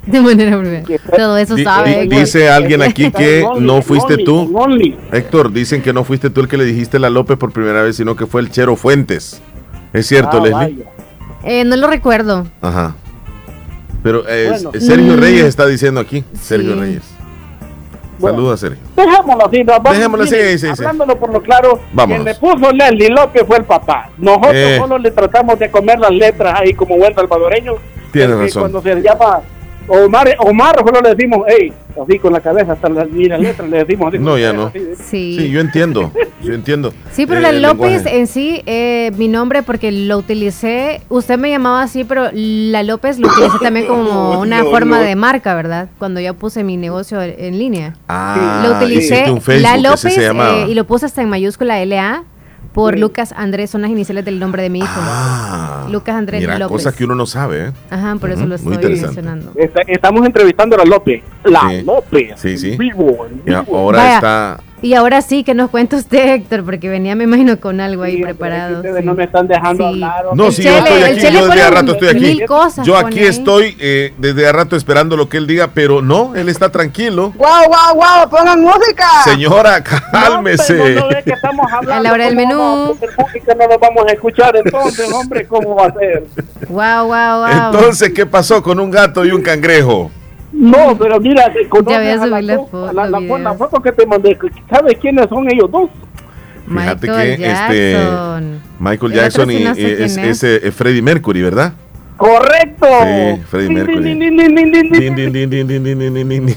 De 0.11 0.21
manera 0.21 0.59
privada. 0.59 0.83
Todo 1.17 1.37
eso 1.37 1.57
sabe. 1.57 2.03
di- 2.07 2.15
dice 2.19 2.49
alguien 2.49 2.81
aquí 2.81 3.11
que 3.11 3.43
no 3.59 3.81
fuiste 3.81 4.17
tú. 4.17 4.51
Héctor, 5.11 5.51
dicen 5.51 5.81
que 5.81 5.93
no 5.93 6.03
fuiste 6.03 6.29
tú 6.29 6.41
el 6.41 6.47
que 6.47 6.57
le 6.57 6.65
dijiste 6.65 6.99
la 6.99 7.09
López 7.09 7.37
por 7.37 7.51
primera 7.51 7.81
vez, 7.81 7.95
sino 7.95 8.15
que 8.15 8.25
fue 8.27 8.41
el 8.41 8.51
Chero 8.51 8.75
Fuentes. 8.75 9.41
¿Es 9.93 10.05
cierto, 10.07 10.37
Ah, 10.37 10.65
Leslie? 10.67 10.85
Eh, 11.43 11.63
no 11.63 11.75
lo 11.75 11.87
recuerdo. 11.87 12.45
Ajá. 12.61 12.95
Pero 14.03 14.23
eh, 14.27 14.49
Bueno. 14.51 14.71
Sergio 14.79 15.13
Mm. 15.13 15.19
Reyes 15.19 15.45
está 15.45 15.65
diciendo 15.65 15.99
aquí. 16.01 16.23
Sergio 16.39 16.73
Sí. 16.75 16.79
Reyes. 16.79 17.03
Bueno. 18.19 18.37
Saluda, 18.37 18.57
Sergio. 18.57 18.79
Dejémoslo 18.95 19.45
así, 19.47 19.63
no, 19.63 19.73
vamos, 19.73 19.91
Dejémoslo 19.93 20.23
así, 20.25 20.35
sí, 20.35 20.57
sí. 20.59 20.67
hablándolo 20.69 21.19
por 21.19 21.33
lo 21.33 21.41
claro, 21.41 21.79
Vámonos. 21.91 22.23
quien 22.23 22.33
le 22.33 22.39
puso 22.39 22.71
Leslie 22.71 23.09
López 23.09 23.43
fue 23.45 23.57
el 23.57 23.63
papá. 23.65 24.09
Nosotros 24.17 24.53
Eh. 24.55 24.77
solo 24.79 24.97
le 24.99 25.11
tratamos 25.11 25.59
de 25.59 25.69
comer 25.69 25.99
las 25.99 26.11
letras 26.11 26.59
ahí 26.61 26.73
como 26.73 26.95
buen 26.97 27.13
salvadoreño. 27.13 27.73
Tiene 28.13 28.35
razón. 28.35 28.61
Cuando 28.61 28.81
se 28.81 29.01
llama 29.01 29.41
Omar, 29.87 30.35
Omar 30.39 30.75
solo 30.79 31.01
le 31.01 31.15
decimos, 31.15 31.41
hey, 31.47 31.71
así 32.01 32.17
con 32.19 32.33
la 32.33 32.39
cabeza 32.41 32.73
hasta 32.73 32.89
las, 32.89 33.09
ni 33.09 33.25
las 33.25 33.39
letras 33.39 33.69
le 33.69 33.77
decimos 33.83 34.07
así. 34.09 34.17
No, 34.19 34.37
ya 34.37 34.51
no. 34.51 34.67
así, 34.67 34.77
¿eh? 34.79 34.95
Sí. 34.97 35.37
Sí, 35.39 35.49
yo 35.49 35.59
entiendo. 35.61 36.11
Yo 36.41 36.53
entiendo. 36.53 36.91
Sí, 37.11 37.25
pero 37.25 37.39
Eh, 37.39 37.43
la 37.43 37.49
el 37.49 37.61
López 37.61 37.91
lenguaje. 38.03 38.19
en 38.19 38.27
sí, 38.27 38.61
eh, 38.65 39.11
mi 39.17 39.27
nombre, 39.27 39.63
porque 39.63 39.91
lo 39.91 40.17
utilicé, 40.17 41.01
usted 41.09 41.37
me 41.37 41.49
llamaba 41.49 41.83
así, 41.83 42.03
pero 42.03 42.29
la 42.33 42.83
López 42.83 43.19
lo 43.19 43.27
utilicé 43.27 43.57
también 43.61 43.85
como 43.87 44.39
una 44.39 44.63
no, 44.63 44.69
forma 44.71 44.97
no. 44.99 45.03
de 45.03 45.15
marca, 45.15 45.53
¿verdad? 45.55 45.87
Cuando 45.99 46.19
yo 46.19 46.33
puse 46.33 46.63
mi 46.63 46.77
negocio 46.77 47.21
en 47.21 47.57
línea. 47.57 47.95
Ah, 48.07 48.63
lo 48.67 48.77
utilicé, 48.77 49.15
hiciste 49.15 49.31
un 49.31 49.41
Facebook, 49.41 49.61
la 49.63 49.77
López, 49.77 50.17
eh, 50.17 50.65
y 50.69 50.73
lo 50.73 50.83
puse 50.85 51.05
hasta 51.05 51.21
en 51.21 51.29
mayúscula 51.29 51.83
LA 51.85 52.23
por 52.75 52.99
Lucas 52.99 53.33
Andrés, 53.35 53.69
son 53.71 53.81
las 53.81 53.89
iniciales 53.89 54.23
del 54.25 54.37
nombre 54.39 54.61
de 54.61 54.69
mi 54.69 54.79
hijo. 54.79 54.87
Ah, 54.99 55.87
Lucas 55.89 56.15
Andrés 56.15 56.41
Mira, 56.41 56.59
López. 56.59 56.71
cosas 56.73 56.93
que 56.93 57.05
uno 57.05 57.15
no 57.15 57.25
sabe, 57.25 57.67
¿eh? 57.67 57.71
Ajá, 57.89 58.15
por 58.17 58.29
eso 58.29 58.41
lo 58.41 58.47
muy 58.47 58.55
estoy 58.55 58.73
interesante. 58.73 59.05
mencionando. 59.21 59.51
Está- 59.55 59.81
estamos 59.87 60.25
entrevistando 60.25 60.75
a 60.75 60.79
la 60.79 60.85
López. 60.85 61.23
La 61.45 61.61
Sí. 61.69 61.81
López. 61.83 62.33
Sí, 62.39 62.57
sí. 62.57 62.71
en 62.73 62.77
Vivo, 62.77 63.25
vivo. 63.45 63.77
ahora 63.77 63.97
Vaya, 63.99 64.15
está. 64.15 64.59
Y 64.85 64.93
ahora 64.93 65.23
sí, 65.23 65.43
que 65.43 65.55
nos 65.55 65.71
cuenta 65.71 65.95
usted, 65.97 66.35
Héctor, 66.35 66.63
porque 66.63 66.87
venía, 66.89 67.15
me 67.15 67.23
imagino, 67.23 67.59
con 67.59 67.81
algo 67.81 68.03
ahí 68.03 68.17
Sí, 68.17 68.21
pero 68.21 68.35
preparado. 68.35 68.67
es 68.67 68.81
que 68.81 68.87
ustedes 68.87 68.99
sí. 69.01 69.05
no 69.07 69.13
me 69.15 69.23
están 69.23 69.47
dejando 69.47 69.83
Sí. 69.83 69.89
hablar. 70.03 70.25
No, 70.35 70.51
sí, 70.51 70.61
yo 70.61 70.77
estoy 70.77 71.01
aquí, 71.01 71.21
yo 71.21 71.47
desde 71.47 71.61
hace 71.63 71.71
rato 71.71 71.91
estoy 71.93 72.07
aquí. 72.09 72.19
mil 72.19 72.45
cosas 72.45 72.85
yo 72.85 72.95
aquí 72.95 73.19
estoy 73.23 73.75
eh, 73.79 74.13
desde 74.19 74.43
hace 74.45 74.51
rato 74.51 74.75
esperando 74.75 75.17
lo 75.17 75.27
que 75.27 75.37
él 75.37 75.47
diga, 75.47 75.71
pero 75.73 76.03
no, 76.03 76.35
él 76.35 76.49
está 76.49 76.71
tranquilo. 76.71 77.33
¡Guau, 77.35 77.65
guau, 77.65 77.95
guau! 77.95 78.29
¡Pongan 78.29 78.61
música! 78.61 79.07
Señora, 79.23 79.83
cálmese. 79.83 80.93
No, 80.93 81.01
no 81.01 81.07
ve 81.09 81.23
que 81.23 81.31
estamos 81.31 81.65
hablando. 81.65 81.93
A 81.93 81.99
la 82.01 82.13
hora 82.13 82.25
del 82.25 82.35
¿cómo 82.35 82.47
menú. 82.47 82.97
a 83.51 83.55
no 83.55 83.67
lo 83.67 83.79
vamos 83.79 84.05
a 84.07 84.11
escuchar 84.11 84.55
entonces, 84.55 85.11
hombre, 85.11 85.47
¿cómo 85.47 85.73
va 85.73 85.87
a 85.87 85.93
ser? 85.93 86.25
Wow, 86.69 87.07
wow, 87.07 87.39
wow. 87.39 87.71
Entonces, 87.73 88.13
¿qué 88.13 88.27
pasó 88.27 88.61
con 88.61 88.79
un 88.79 88.91
gato 88.91 89.25
y 89.25 89.31
un 89.31 89.41
cangrejo? 89.41 90.11
No, 90.55 90.97
pero 90.97 91.19
mira, 91.19 91.51
ya 91.53 91.69
voy 91.69 92.07
a 92.07 92.93
la, 93.37 93.53
foto, 93.55 93.81
que 93.81 93.91
te 93.91 94.05
mandé. 94.05 94.37
¿Sabes 94.69 94.97
quiénes 94.99 95.27
son 95.27 95.51
ellos 95.51 95.69
dos? 95.69 95.89
Michael 96.65 96.97
Fíjate 96.99 97.37
que 97.37 97.41
Jackson. 97.43 97.75
este 97.75 98.73
Michael 98.79 99.13
Jackson 99.13 99.51
y, 99.51 99.55
y 99.55 99.67
es, 99.67 100.43
es. 100.43 100.73
Freddie 100.73 101.01
Mercury, 101.01 101.41
¿verdad? 101.41 101.73
Correcto. 102.17 102.87
Sí, 102.87 103.41
Freddie 103.49 103.69
Mercury. 103.69 104.13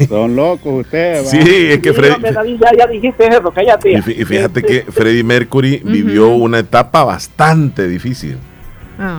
Son 0.08 0.36
locos 0.36 0.84
ustedes. 0.84 1.28
Sí, 1.28 1.38
es 1.40 1.80
que 1.80 1.92
Freddy. 1.92 2.22
Ya, 2.22 2.70
ya 2.78 2.86
dijiste 2.86 3.26
eso, 3.26 3.50
cállate. 3.50 3.92
Y 3.92 4.02
fíjate 4.24 4.62
que 4.62 4.82
Freddie 4.82 5.24
Mercury 5.24 5.82
vivió 5.84 6.28
una 6.28 6.60
etapa 6.60 7.04
bastante 7.04 7.88
difícil. 7.88 8.38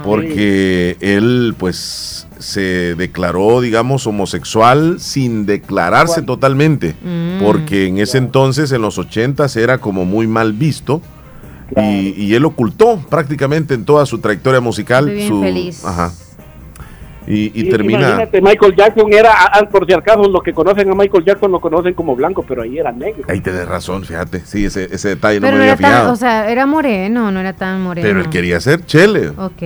Porque 0.04 0.98
él, 1.02 1.56
pues, 1.58 2.29
se 2.40 2.96
declaró 2.96 3.62
digamos 3.62 4.08
homosexual 4.08 5.00
sin 5.00 5.46
declararse 5.46 6.22
totalmente 6.22 6.96
Mm. 7.04 7.44
porque 7.44 7.88
en 7.88 7.98
ese 8.00 8.18
entonces 8.18 8.72
en 8.72 8.82
los 8.82 8.98
ochentas 8.98 9.56
era 9.56 9.78
como 9.78 10.06
muy 10.06 10.26
mal 10.28 10.54
visto 10.54 11.02
y, 11.78 12.14
y 12.18 12.34
él 12.34 12.46
ocultó 12.46 13.00
prácticamente 13.10 13.74
en 13.76 13.86
toda 13.86 14.06
su 14.06 14.20
trayectoria 14.20 14.60
musical 14.62 15.06
Muy 15.06 15.16
bien 15.16 15.28
su 15.28 15.42
feliz. 15.42 15.86
ajá 15.86 16.12
y, 17.30 17.52
y 17.54 17.70
termina 17.70 18.00
Imagínate, 18.00 18.42
Michael 18.42 18.76
Jackson 18.76 19.14
era, 19.14 19.32
a- 19.32 19.60
a- 19.60 19.70
por 19.70 19.86
si 19.86 19.94
acaso, 19.94 20.28
los 20.28 20.42
que 20.44 20.52
conocen 20.52 20.90
a 20.92 20.96
Michael 20.96 21.24
Jackson 21.24 21.52
lo 21.52 21.60
conocen 21.62 21.94
como 21.94 22.16
blanco, 22.16 22.44
pero 22.46 22.64
ahí 22.64 22.78
era 22.80 22.92
negro. 22.92 23.24
ahí 23.30 23.40
tenés 23.40 23.68
razón 23.68 24.04
fíjate 24.04 24.40
sí 24.42 24.66
ese, 24.66 24.86
ese 24.94 25.10
detalle 25.10 25.40
no 25.40 25.46
Pero 25.48 25.58
me 25.58 25.66
no 25.66 25.72
había 25.72 25.74
era 25.74 25.82
tan, 25.82 25.92
fijado 25.92 26.12
o 26.14 26.16
sea, 26.16 26.50
era 26.52 26.66
moreno, 26.66 27.32
no 27.32 27.40
era 27.40 27.54
tan 27.54 27.82
moreno. 27.82 28.06
pero 28.08 28.20
él 28.20 28.30
quería 28.30 28.60
ser 28.60 28.84
chele 28.86 29.30
Ok. 29.38 29.62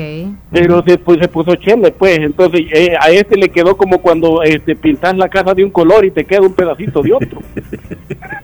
Pero 0.52 0.84
se, 0.86 0.98
pues, 0.98 1.20
se 1.20 1.28
puso 1.28 1.56
chele, 1.56 1.92
pues. 1.92 2.20
Entonces, 2.20 2.62
eh, 2.74 2.96
a 3.00 3.10
este 3.10 3.38
le 3.38 3.50
quedó 3.50 3.76
como 3.78 4.00
cuando 4.02 4.44
este, 4.44 4.76
pintas 4.76 5.16
la 5.18 5.30
casa 5.30 5.54
de 5.54 5.64
un 5.64 5.72
color 5.72 6.06
y 6.06 6.12
te 6.12 6.26
queda 6.26 6.42
un 6.42 6.54
pedacito 6.54 7.02
de 7.02 7.14
otro. 7.14 7.40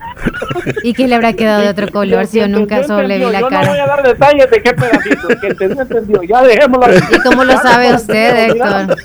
¿Y 0.82 0.92
qué 0.94 1.08
le 1.08 1.14
habrá 1.14 1.32
quedado 1.32 1.62
de 1.62 1.68
otro 1.68 1.88
color 1.88 2.26
si 2.26 2.40
yo 2.40 2.48
nunca 2.48 2.84
solo 2.84 3.06
le 3.06 3.18
vi 3.18 3.24
la 3.24 3.40
yo 3.40 3.50
no 3.50 3.58
voy 3.58 3.68
a 3.68 3.72
cara? 3.76 3.86
dar 3.86 4.02
detalles 4.02 4.50
de 4.50 4.62
qué 4.62 4.72
pedacito. 4.72 5.28
Que 5.40 5.46
entendió, 5.48 5.82
entendió. 5.82 6.22
Ya 6.22 6.42
dejémoslo. 6.42 6.86
así. 6.86 7.14
¿Y 7.14 7.18
cómo 7.20 7.44
lo 7.44 7.52
sabe 7.58 7.94
usted, 7.94 8.34
que 8.34 8.52
Héctor? 8.52 8.96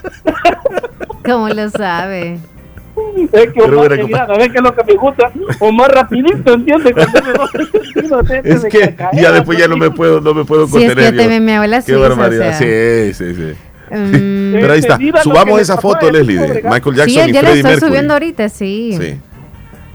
¿Cómo 1.24 1.50
lo 1.50 1.70
sabe? 1.70 2.40
Es 3.34 3.52
que 3.52 3.62
Omar, 3.62 3.92
mira, 3.92 4.06
mira, 4.06 4.28
¿sabes 4.28 4.50
qué 4.50 4.58
es 4.58 4.64
lo 4.64 4.76
que 4.76 4.84
me 4.86 4.94
gusta? 4.94 5.32
Omar 5.60 5.94
rapidito, 5.94 6.54
¿entiendes? 6.54 6.94
Cuando 6.94 8.24
me 8.24 8.38
es 8.44 8.64
me 8.64 8.70
que 8.70 8.96
ya 9.14 9.32
después 9.34 9.58
ya 9.58 9.68
no 9.68 9.76
me 9.76 9.92
puedo 9.92 10.22
no 10.22 10.34
me 10.34 10.46
puedo 10.46 10.66
Si 10.68 10.78
es 10.78 10.88
contener 10.88 11.14
que 11.14 11.28
te 11.28 11.40
mi 11.42 11.52
abuela 11.52 11.82
qué 11.82 11.96
barbaridad 11.96 12.58
sí 12.58 13.14
sí 13.14 13.36
sí 13.36 13.54
Mm, 13.90 14.54
Pero 14.54 14.74
ahí 14.74 14.80
está. 14.80 14.98
Lo 14.98 15.14
que 15.14 15.22
Subamos 15.22 15.62
esa 15.62 15.78
foto, 15.78 16.10
ese 16.10 16.12
Leslie, 16.24 16.38
de. 16.40 16.64
Michael 16.64 16.96
Sí, 16.96 17.14
Jackson 17.16 17.30
y 17.30 17.34
ya 17.34 17.42
la 17.42 17.52
estoy 17.52 17.80
subiendo 17.80 18.14
ahorita, 18.14 18.50
sí. 18.50 18.98
Sí. 19.00 19.18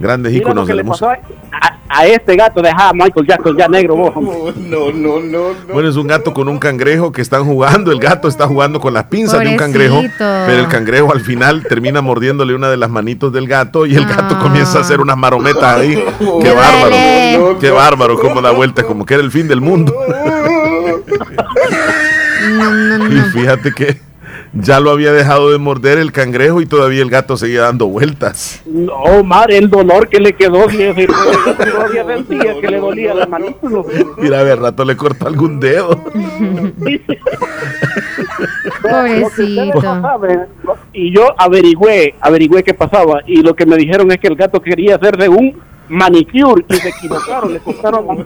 Grandes 0.01 0.32
Mira 0.32 0.44
lo 0.44 0.51
íconos 0.51 0.66
que 0.66 0.72
de 0.72 0.77
le 0.77 0.82
la 0.82 0.89
pasó 0.90 1.09
música. 1.09 1.28
a, 1.52 2.01
a 2.01 2.06
este 2.06 2.35
gato, 2.36 2.62
deja 2.62 2.89
a 2.89 2.93
Michael 2.94 3.27
Jackson 3.27 3.56
ya 3.56 3.68
negro, 3.68 3.97
vos. 3.97 4.12
No, 4.56 4.90
no, 4.93 5.20
no, 5.20 5.40
Bueno, 5.72 5.89
es 5.89 5.97
un 5.97 6.06
gato 6.06 6.32
con 6.32 6.48
un 6.48 6.59
cangrejo 6.59 7.12
que 7.12 7.20
están 7.20 7.44
jugando. 7.44 7.93
El 7.93 7.98
gato 8.01 8.27
está 8.28 8.47
jugando 8.47 8.81
con 8.81 8.94
las 8.94 9.05
pinzas 9.05 9.40
de 9.40 9.48
un 9.48 9.56
cangrejo. 9.56 10.01
Pero 10.18 10.59
el 10.60 10.68
cangrejo 10.68 11.12
al 11.12 11.20
final 11.20 11.64
termina 11.68 12.01
mordiéndole 12.01 12.55
una 12.55 12.70
de 12.70 12.77
las 12.78 12.89
manitos 12.90 13.32
del 13.32 13.47
gato 13.47 13.85
y 13.86 13.94
el 13.94 14.06
gato 14.06 14.39
comienza 14.39 14.78
a 14.78 14.81
hacer 14.82 15.01
unas 15.01 15.16
marometas 15.16 15.62
ahí. 15.78 15.94
Qué 16.43 16.52
bárbaro. 16.52 17.59
Qué 17.59 17.70
bárbaro, 17.70 18.18
cómo 18.18 18.40
da 18.40 18.52
vuelta, 18.52 18.82
como 18.85 19.05
que 19.05 19.14
era 19.14 19.22
el 19.22 19.31
fin 19.31 19.48
del 19.48 19.60
mundo. 19.60 19.94
No, 22.48 22.70
no, 22.98 23.06
Y 23.06 23.14
no. 23.16 23.24
fíjate 23.32 23.72
que 23.72 24.01
ya 24.52 24.81
lo 24.81 24.90
había 24.90 25.12
dejado 25.12 25.51
de 25.51 25.59
morder 25.59 25.98
el 25.98 26.12
cangrejo 26.12 26.60
y 26.60 26.66
todavía 26.66 27.02
el 27.02 27.10
gato 27.10 27.36
seguía 27.36 27.62
dando 27.62 27.86
vueltas. 27.86 28.62
No, 28.66 28.93
Omar, 28.94 29.51
el 29.51 29.70
dolor 29.70 30.09
que 30.09 30.20
le 30.20 30.32
quedó, 30.32 30.66
que 30.66 30.93
le 32.70 32.78
dolía 32.78 33.14
la 33.14 33.27
manito. 33.27 33.86
Mira, 34.18 34.40
a 34.40 34.43
ver, 34.43 34.59
rato 34.59 34.85
le 34.85 34.97
cortó 34.97 35.27
algún 35.27 35.60
dedo. 35.60 36.01
No 36.14 36.72
Pobrecito. 38.82 39.81
saben, 39.81 40.47
Y 40.93 41.14
yo 41.14 41.28
averigüé, 41.36 42.14
averigüé 42.20 42.62
qué 42.62 42.74
pasaba 42.74 43.20
y 43.27 43.43
lo 43.43 43.55
que 43.55 43.66
me 43.66 43.77
dijeron 43.77 44.10
es 44.10 44.18
que 44.18 44.28
el 44.28 44.36
gato 44.36 44.60
quería 44.60 44.97
hacerse 44.97 45.28
un 45.28 45.56
manicure 45.90 46.64
y 46.68 46.74
se 46.76 46.88
equivocaron, 46.88 47.52
le 47.52 47.58
cortaron 47.60 48.06
la- 48.06 48.24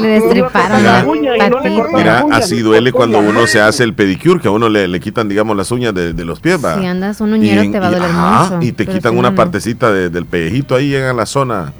Le 0.00 0.08
destriparon 0.08 0.82
la 0.84 1.04
uña 1.06 1.36
y 1.36 1.50
no 1.50 1.60
le 1.60 1.74
cortaron 1.74 1.92
Mira, 1.94 2.12
las 2.14 2.24
uñas, 2.24 2.38
así 2.38 2.60
duele 2.60 2.92
cuando 2.92 3.18
uno 3.18 3.46
se 3.46 3.60
hace 3.60 3.84
el 3.84 3.94
pedicure, 3.94 4.40
que 4.40 4.48
a 4.48 4.50
uno 4.50 4.68
le, 4.68 4.88
le 4.88 5.00
quitan, 5.00 5.28
digamos, 5.28 5.56
las 5.56 5.70
uñas 5.70 5.92
de, 5.94 6.12
de 6.12 6.24
los 6.24 6.40
pies, 6.40 6.64
va. 6.64 6.78
Si 6.78 6.86
andas 6.86 7.20
un 7.20 7.32
uñero 7.32 7.62
Y- 7.64 7.70
te 7.72 7.80
va 7.80 7.88
a 7.88 7.90
y- 7.90 7.94
doler 7.94 8.10
ajá, 8.10 8.54
mucho. 8.56 8.66
Y 8.66 8.72
te 8.72 8.86
quitan 8.86 9.12
si 9.12 9.18
una 9.18 9.28
no, 9.28 9.32
no. 9.32 9.36
partecita 9.36 9.92
de- 9.92 10.08
del 10.10 10.26
pellejito 10.26 10.74
ahí, 10.76 10.88
llega 10.88 11.10
a 11.10 11.14
la 11.14 11.26
zona. 11.26 11.72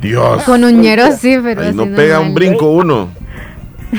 Dios. 0.00 0.42
Con 0.44 0.64
uñero 0.64 1.04
sí, 1.12 1.38
pero 1.42 1.60
Ahí 1.62 1.68
así 1.68 1.76
no 1.76 1.84
pega 1.96 2.20
un 2.20 2.34
brinco 2.34 2.70
uno. 2.70 3.08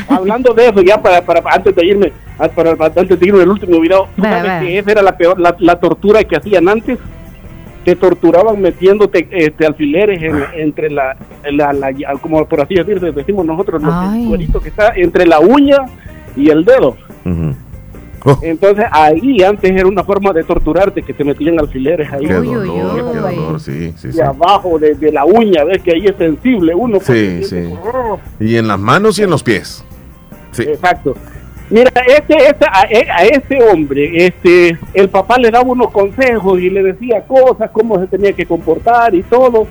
Hablando 0.07 0.53
de 0.53 0.67
eso, 0.69 0.81
ya 0.81 1.01
para, 1.01 1.21
para 1.25 1.41
antes 1.51 1.75
de 1.75 1.83
irme, 1.85 2.13
ah, 2.37 2.47
para, 2.47 2.71
antes 2.71 3.19
de 3.19 3.27
irme 3.27 3.41
el 3.41 3.49
último 3.49 3.79
video, 3.79 4.07
¿tú 4.15 4.21
sabes 4.21 4.61
que 4.61 4.77
esa 4.77 4.91
era 4.91 5.01
la 5.01 5.17
peor, 5.17 5.39
la, 5.39 5.55
la 5.59 5.79
tortura 5.79 6.23
que 6.23 6.35
hacían 6.35 6.69
antes. 6.69 6.99
Te 7.85 7.95
torturaban 7.95 8.61
metiéndote 8.61 9.27
este, 9.31 9.65
alfileres 9.65 10.21
en- 10.21 10.43
entre 10.55 10.89
la, 10.89 11.15
la, 11.51 11.71
la- 11.73 11.93
como 12.21 12.45
por 12.45 12.61
así 12.61 12.75
decirlo, 12.75 13.11
decimos 13.11 13.45
nosotros, 13.45 13.81
el 13.81 14.27
cuerito 14.27 14.59
que 14.59 14.69
está 14.69 14.93
entre 14.95 15.25
la 15.25 15.39
uña 15.39 15.77
y 16.35 16.49
el 16.49 16.65
dedo. 16.65 16.97
Oh, 18.25 18.37
Entonces 18.41 18.85
ahí 18.91 19.41
antes 19.43 19.71
era 19.71 19.87
una 19.87 20.03
forma 20.03 20.33
de 20.33 20.43
torturarte 20.43 21.01
que 21.03 21.13
te 21.13 21.23
metían 21.23 21.57
alfileres 21.57 22.11
ahí 22.11 22.25
qué 22.25 22.37
Uy, 22.37 22.47
uy, 22.49 22.53
dolor, 22.67 22.95
qué 22.95 23.01
uy. 23.01 23.17
dolor, 23.35 23.59
sí, 23.61 23.93
sí, 23.95 24.09
y 24.09 24.11
sí. 24.11 24.19
abajo 24.21 24.77
de, 24.77 24.93
de 24.95 25.11
la 25.13 25.23
uña, 25.23 25.63
ves 25.63 25.81
que 25.81 25.91
ahí 25.93 26.05
es 26.05 26.17
sensible 26.17 26.75
uno. 26.75 26.97
Sí, 26.99 27.05
porque 27.05 27.39
sí. 27.43 27.47
siente- 27.49 27.77
Y 28.41 28.57
en 28.57 28.67
las 28.67 28.77
manos 28.77 29.17
y 29.19 29.23
en 29.23 29.29
los 29.29 29.41
pies. 29.41 29.85
Sí. 30.51 30.63
Exacto. 30.63 31.15
Mira, 31.69 31.91
este, 32.07 32.35
este, 32.35 32.65
a, 32.65 32.81
a 33.15 33.25
este 33.25 33.61
hombre, 33.61 34.25
este, 34.25 34.79
el 34.93 35.09
papá 35.09 35.37
le 35.37 35.51
daba 35.51 35.69
unos 35.69 35.91
consejos 35.91 36.59
y 36.59 36.69
le 36.69 36.81
decía 36.81 37.21
cosas, 37.27 37.69
cómo 37.71 37.99
se 37.99 38.07
tenía 38.07 38.33
que 38.33 38.47
comportar 38.47 39.13
y 39.13 39.21
todo. 39.21 39.67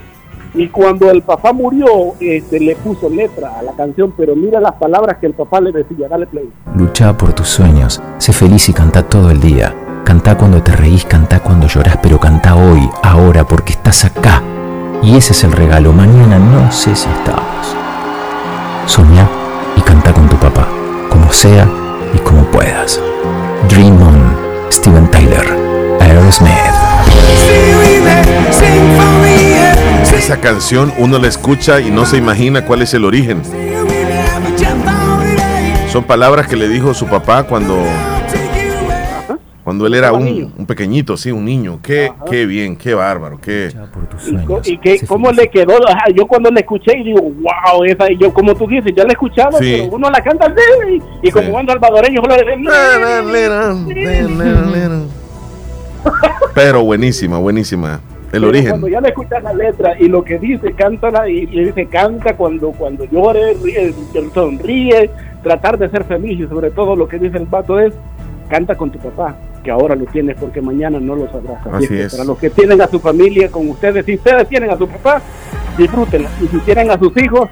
Y 0.54 0.68
cuando 0.68 1.10
el 1.10 1.22
papá 1.22 1.52
murió, 1.52 2.14
este, 2.20 2.60
le 2.60 2.76
puso 2.76 3.08
letra 3.10 3.58
a 3.58 3.62
la 3.62 3.72
canción, 3.72 4.14
pero 4.16 4.36
mira 4.36 4.60
las 4.60 4.74
palabras 4.74 5.18
que 5.18 5.26
el 5.26 5.34
papá 5.34 5.60
le 5.60 5.72
decía, 5.72 6.08
dale 6.08 6.26
play. 6.26 6.48
Lucha 6.76 7.16
por 7.16 7.32
tus 7.32 7.48
sueños, 7.48 8.00
sé 8.18 8.32
feliz 8.32 8.68
y 8.68 8.72
canta 8.72 9.02
todo 9.02 9.30
el 9.30 9.40
día. 9.40 9.74
Canta 10.04 10.38
cuando 10.38 10.62
te 10.62 10.72
reís, 10.72 11.04
canta 11.04 11.40
cuando 11.40 11.66
llorás, 11.66 11.98
pero 12.00 12.18
canta 12.18 12.54
hoy, 12.54 12.88
ahora, 13.02 13.44
porque 13.44 13.72
estás 13.72 14.04
acá. 14.04 14.42
Y 15.02 15.16
ese 15.16 15.32
es 15.32 15.44
el 15.44 15.52
regalo, 15.52 15.92
mañana 15.92 16.38
no 16.38 16.70
sé 16.70 16.94
si 16.94 17.08
estamos. 17.10 17.76
Soñá 18.86 19.28
y 19.76 19.80
canta 19.80 20.14
con 20.14 20.28
tu 20.28 20.36
papá, 20.36 20.66
como 21.10 21.30
sea 21.30 21.68
como 22.28 22.44
puedas. 22.50 23.00
Dream 23.70 24.00
On, 24.02 24.36
Steven 24.70 25.10
Tyler, 25.10 25.46
Aerosmith. 26.00 26.50
Esa 30.14 30.38
canción 30.38 30.92
uno 30.98 31.18
la 31.18 31.28
escucha 31.28 31.80
y 31.80 31.90
no 31.90 32.04
se 32.04 32.18
imagina 32.18 32.66
cuál 32.66 32.82
es 32.82 32.92
el 32.92 33.06
origen. 33.06 33.42
Son 35.90 36.04
palabras 36.04 36.46
que 36.46 36.56
le 36.56 36.68
dijo 36.68 36.92
su 36.92 37.06
papá 37.06 37.44
cuando 37.44 37.82
cuando 39.68 39.86
él 39.86 39.92
era 39.96 40.14
un, 40.14 40.50
un 40.56 40.64
pequeñito, 40.64 41.14
sí, 41.18 41.30
un 41.30 41.44
niño. 41.44 41.78
Qué, 41.82 42.10
qué 42.30 42.46
bien, 42.46 42.74
qué 42.74 42.94
bárbaro, 42.94 43.38
qué 43.38 43.68
Y, 44.26 44.36
co- 44.46 44.62
y 44.64 44.78
que, 44.78 45.06
cómo 45.06 45.30
le 45.30 45.46
quedó, 45.50 45.74
Ajá, 45.86 46.04
yo 46.14 46.26
cuando 46.26 46.50
la 46.50 46.60
escuché 46.60 46.96
y 46.96 47.04
digo, 47.04 47.20
wow, 47.20 47.84
esa, 47.84 48.10
y 48.10 48.16
yo 48.16 48.32
como 48.32 48.54
tú 48.54 48.66
dices, 48.66 48.94
ya 48.96 49.02
la 49.02 49.10
he 49.10 49.12
escuchado, 49.12 49.58
Sí. 49.58 49.76
pero 49.82 49.94
uno 49.94 50.08
la 50.08 50.22
canta 50.22 50.46
así, 50.46 51.02
y, 51.22 51.28
y 51.28 51.30
como 51.30 51.44
Sí. 51.44 51.50
buen 51.52 51.66
salvadoreño, 51.66 52.22
pero 56.54 56.82
buenísima, 56.84 57.36
buenísima. 57.38 58.00
El 58.26 58.30
Pero 58.40 58.48
origen. 58.48 58.70
Cuando 58.70 58.88
ya 58.88 59.00
le 59.02 59.08
escuchas 59.08 59.42
la 59.42 59.52
letra 59.52 60.00
y 60.00 60.08
lo 60.08 60.24
que 60.24 60.38
dice, 60.38 60.72
cántala 60.72 61.28
y 61.28 61.44
le 61.46 61.66
dice 61.66 61.84
canta 61.88 62.36
cuando 62.36 62.70
cuando 62.72 63.04
llore, 63.04 63.54
ríe, 63.62 63.92
sonríe, 64.32 65.10
tratar 65.42 65.76
de 65.78 65.90
ser 65.90 66.04
feliz 66.04 66.40
y 66.40 66.46
sobre 66.46 66.70
todo 66.70 66.96
lo 66.96 67.06
que 67.06 67.18
dice 67.18 67.36
el 67.36 67.44
vato 67.44 67.78
es 67.78 67.92
canta 68.48 68.74
con 68.76 68.90
tu 68.90 68.98
papá. 68.98 69.36
Que 69.62 69.70
ahora 69.70 69.94
lo 69.94 70.04
tienes 70.06 70.36
porque 70.38 70.60
mañana 70.60 70.98
no 71.00 71.14
lo 71.16 71.30
sabrás. 71.30 71.66
Así 71.72 71.94
es. 71.98 72.12
Para 72.12 72.24
los 72.24 72.38
que 72.38 72.50
tienen 72.50 72.80
a 72.80 72.88
su 72.88 72.98
familia 73.00 73.50
con 73.50 73.68
ustedes, 73.68 74.04
si 74.06 74.14
ustedes 74.14 74.48
tienen 74.48 74.70
a 74.70 74.76
su 74.78 74.86
papá, 74.88 75.20
disfrútenla. 75.76 76.28
Y 76.42 76.48
si 76.48 76.58
tienen 76.58 76.90
a 76.90 76.98
sus 76.98 77.16
hijos, 77.16 77.48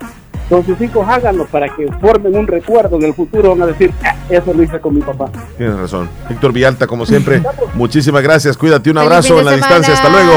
con 0.49 0.65
sus 0.65 0.81
hijos 0.81 1.07
háganlo 1.09 1.45
para 1.47 1.69
que 1.75 1.87
formen 2.01 2.37
un 2.37 2.47
recuerdo 2.47 2.97
en 2.97 3.03
el 3.05 3.15
futuro. 3.15 3.51
Van 3.51 3.63
a 3.63 3.67
decir, 3.67 3.93
"Ah, 4.05 4.15
eso 4.31 4.53
lo 4.55 4.63
hice 4.63 4.79
con 4.81 4.95
mi 4.95 5.01
papá. 5.01 5.29
Tienes 5.59 5.77
razón. 5.77 6.09
Víctor 6.29 6.53
Villalta, 6.53 6.87
como 6.87 7.05
siempre, 7.07 7.43
muchísimas 7.75 8.23
gracias. 8.23 8.57
Cuídate, 8.57 8.91
un 8.91 8.99
abrazo 8.99 9.39
en 9.41 9.45
la 9.47 9.53
distancia. 9.53 9.95
Hasta 9.95 10.09
luego. 10.09 10.33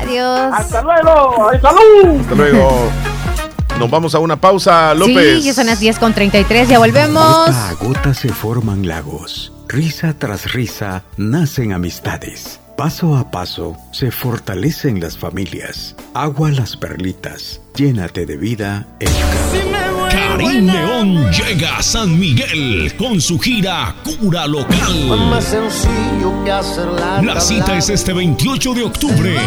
Adiós. 0.00 0.50
Hasta 0.54 0.82
luego. 0.82 1.48
¡Ay, 1.50 1.60
salud! 1.60 2.20
Hasta 2.20 2.34
luego. 2.34 2.70
Nos 3.78 3.90
vamos 3.90 4.14
a 4.14 4.18
una 4.18 4.36
pausa, 4.36 4.94
López. 4.94 5.38
Sí, 5.38 5.42
ya 5.42 5.54
son 5.54 5.66
las 5.66 5.80
10 5.80 5.98
con 5.98 6.12
33, 6.12 6.68
ya 6.68 6.78
volvemos. 6.78 7.46
Gota 7.46 7.68
a 7.70 7.74
gota 7.74 8.14
se 8.14 8.28
forman 8.28 8.86
lagos. 8.86 9.52
Risa 9.72 10.12
tras 10.12 10.52
risa 10.52 11.02
nacen 11.16 11.72
amistades. 11.72 12.60
Paso 12.76 13.16
a 13.16 13.30
paso 13.30 13.74
se 13.90 14.10
fortalecen 14.10 15.00
las 15.00 15.16
familias. 15.16 15.96
Agua 16.12 16.50
las 16.50 16.76
perlitas. 16.76 17.62
Llénate 17.74 18.26
de 18.26 18.36
vida 18.36 18.86
en 19.00 19.08
Karim 20.10 20.66
León 20.66 21.30
llega 21.32 21.78
a 21.78 21.82
San 21.82 22.18
Miguel 22.18 22.92
con 22.98 23.18
su 23.18 23.38
gira 23.38 23.94
Cura 24.04 24.46
Local. 24.46 25.30
La 27.22 27.40
cita 27.40 27.78
es 27.78 27.88
este 27.88 28.12
28 28.12 28.74
de 28.74 28.82
octubre 28.82 29.38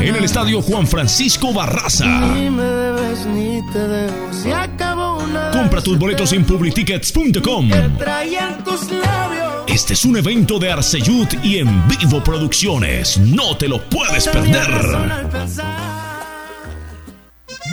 en 0.00 0.14
el 0.14 0.24
estadio 0.24 0.62
Juan 0.62 0.86
Francisco 0.86 1.52
Barraza. 1.52 2.04
Compra 5.52 5.82
tus 5.82 5.98
boletos 5.98 6.32
en 6.32 6.44
publictickets.com. 6.44 7.70
Este 9.66 9.92
es 9.94 10.04
un 10.04 10.16
evento 10.16 10.58
de 10.58 10.70
Arceyud 10.70 11.28
y 11.42 11.58
en 11.58 11.88
vivo 11.88 12.22
producciones. 12.22 13.18
No 13.18 13.56
te 13.56 13.68
lo 13.68 13.82
puedes 13.82 14.28
perder. 14.28 15.95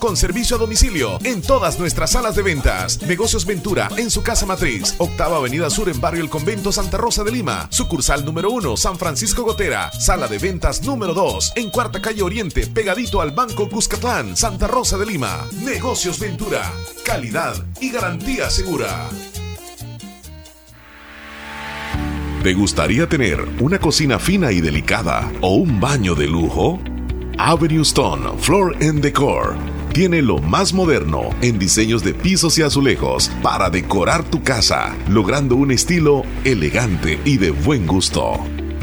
con 0.00 0.16
servicio 0.16 0.56
a 0.56 0.58
domicilio 0.58 1.18
en 1.22 1.40
todas 1.40 1.78
nuestras 1.78 2.10
salas 2.10 2.34
de 2.34 2.42
ventas. 2.42 3.00
Negocios 3.02 3.46
Ventura 3.46 3.88
en 3.96 4.10
su 4.10 4.22
casa 4.22 4.46
matriz, 4.46 4.96
Octava 4.98 5.36
Avenida 5.36 5.70
Sur 5.70 5.88
en 5.88 6.00
Barrio 6.00 6.22
El 6.24 6.28
Convento 6.28 6.72
Santa 6.72 6.96
Rosa 6.96 7.22
de 7.22 7.30
Lima. 7.30 7.68
Sucursal 7.70 8.24
número 8.24 8.50
1, 8.50 8.76
San 8.76 8.98
Francisco 8.98 9.44
Gotera. 9.44 9.92
Sala 9.92 10.26
de 10.26 10.38
ventas 10.38 10.82
número 10.82 11.14
2, 11.14 11.52
en 11.54 11.70
Cuarta 11.70 12.02
Calle 12.02 12.22
Oriente, 12.22 12.66
pegadito 12.66 13.20
al 13.20 13.30
Banco 13.30 13.68
Cuscatlán, 13.68 14.36
Santa 14.36 14.66
Rosa 14.66 14.98
de 14.98 15.06
Lima. 15.06 15.46
Negocios 15.62 16.18
Ventura, 16.18 16.72
calidad 17.04 17.54
y 17.80 17.90
garantía 17.90 18.50
segura. 18.50 19.08
¿Te 22.42 22.54
gustaría 22.54 23.08
tener 23.08 23.40
una 23.60 23.78
cocina 23.78 24.18
fina 24.18 24.50
y 24.50 24.60
delicada 24.60 25.32
o 25.40 25.54
un 25.54 25.80
baño 25.80 26.16
de 26.16 26.26
lujo? 26.26 26.80
Avenue 27.38 27.82
Stone 27.82 28.38
Floor 28.38 28.74
and 28.80 29.00
Decor 29.00 29.54
tiene 29.92 30.22
lo 30.22 30.38
más 30.38 30.72
moderno 30.72 31.30
en 31.40 31.58
diseños 31.58 32.04
de 32.04 32.14
pisos 32.14 32.56
y 32.58 32.62
azulejos 32.62 33.28
para 33.42 33.70
decorar 33.70 34.22
tu 34.24 34.42
casa, 34.42 34.94
logrando 35.08 35.56
un 35.56 35.70
estilo 35.70 36.22
elegante 36.44 37.18
y 37.24 37.38
de 37.38 37.50
buen 37.50 37.86
gusto. 37.86 38.38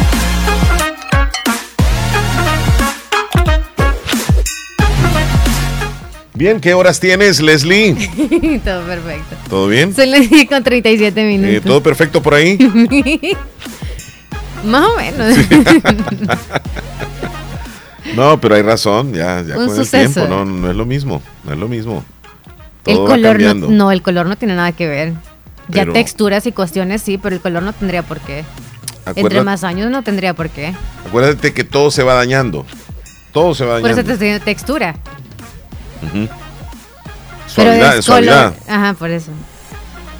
Bien, 6.33 6.61
¿qué 6.61 6.73
horas 6.73 6.99
tienes, 6.99 7.41
Leslie? 7.41 7.93
Todo 8.63 8.85
perfecto. 8.85 9.35
¿Todo 9.49 9.67
bien? 9.67 9.93
Son 9.93 10.09
las 10.09 10.29
10 10.29 10.47
con 10.47 10.63
37 10.63 11.23
minutos. 11.25 11.55
Eh, 11.55 11.61
¿Todo 11.61 11.83
perfecto 11.83 12.21
por 12.21 12.33
ahí? 12.33 12.57
Más 14.65 14.85
o 14.85 14.95
menos. 14.97 15.37
No, 18.15 18.41
pero 18.41 18.55
hay 18.55 18.61
razón, 18.61 19.13
ya, 19.13 19.41
ya 19.41 19.57
Un 19.57 19.67
con 19.67 19.79
el 19.79 19.89
tiempo, 19.89 20.25
no, 20.27 20.43
no 20.43 20.69
es 20.69 20.75
lo 20.75 20.85
mismo, 20.85 21.21
no 21.45 21.53
es 21.53 21.57
lo 21.57 21.69
mismo. 21.69 22.03
el 22.85 22.97
va 22.99 23.05
color 23.05 23.39
no, 23.39 23.53
no, 23.53 23.91
el 23.91 24.01
color 24.01 24.25
no 24.25 24.35
tiene 24.35 24.55
nada 24.55 24.71
que 24.73 24.87
ver. 24.87 25.13
Ya 25.69 25.85
texturas 25.85 26.45
y 26.45 26.51
cuestiones 26.51 27.01
sí, 27.01 27.17
pero 27.17 27.35
el 27.35 27.41
color 27.41 27.63
no 27.63 27.71
tendría 27.71 28.03
por 28.03 28.19
qué. 28.19 28.43
Entre 29.15 29.41
más 29.43 29.63
años 29.63 29.89
no 29.91 30.03
tendría 30.03 30.33
por 30.33 30.49
qué. 30.49 30.73
Acuérdate 31.07 31.53
que 31.53 31.63
todo 31.63 31.89
se 31.89 32.03
va 32.03 32.15
dañando. 32.15 32.65
Todo 33.31 33.55
se 33.55 33.63
va 33.63 33.79
Por 33.79 33.89
eso 33.91 33.97
dañando. 33.97 34.07
te 34.07 34.13
estoy 34.13 34.27
diciendo 34.27 34.45
textura. 34.45 34.95
Ujú. 36.03 36.27
Pero 37.55 37.67
Suavidad, 37.69 37.97
es 37.97 38.05
suavidad. 38.05 38.53
Ajá, 38.67 38.93
por 38.93 39.09
eso. 39.09 39.31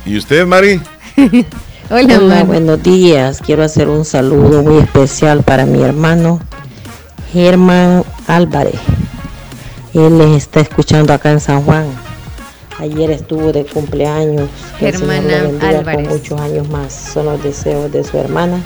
¿Y 0.05 0.17
usted, 0.17 0.45
Mari? 0.45 0.81
Hola, 1.89 2.19
Mar. 2.19 2.45
buenos 2.45 2.81
días. 2.83 3.39
Quiero 3.45 3.63
hacer 3.63 3.89
un 3.89 4.05
saludo 4.05 4.63
muy 4.63 4.77
especial 4.81 5.43
para 5.43 5.65
mi 5.65 5.81
hermano 5.81 6.39
Germán 7.33 8.03
Álvarez. 8.27 8.79
Él 9.93 10.17
les 10.17 10.43
está 10.43 10.61
escuchando 10.61 11.13
acá 11.13 11.31
en 11.31 11.39
San 11.39 11.63
Juan. 11.63 11.85
Ayer 12.79 13.11
estuvo 13.11 13.51
de 13.51 13.65
cumpleaños. 13.65 14.49
Germán 14.79 15.29
Álvarez. 15.61 16.07
Con 16.07 16.17
muchos 16.17 16.41
años 16.41 16.69
más. 16.69 16.93
Son 16.93 17.25
los 17.25 17.43
deseos 17.43 17.91
de 17.91 18.03
su 18.03 18.17
hermana 18.17 18.61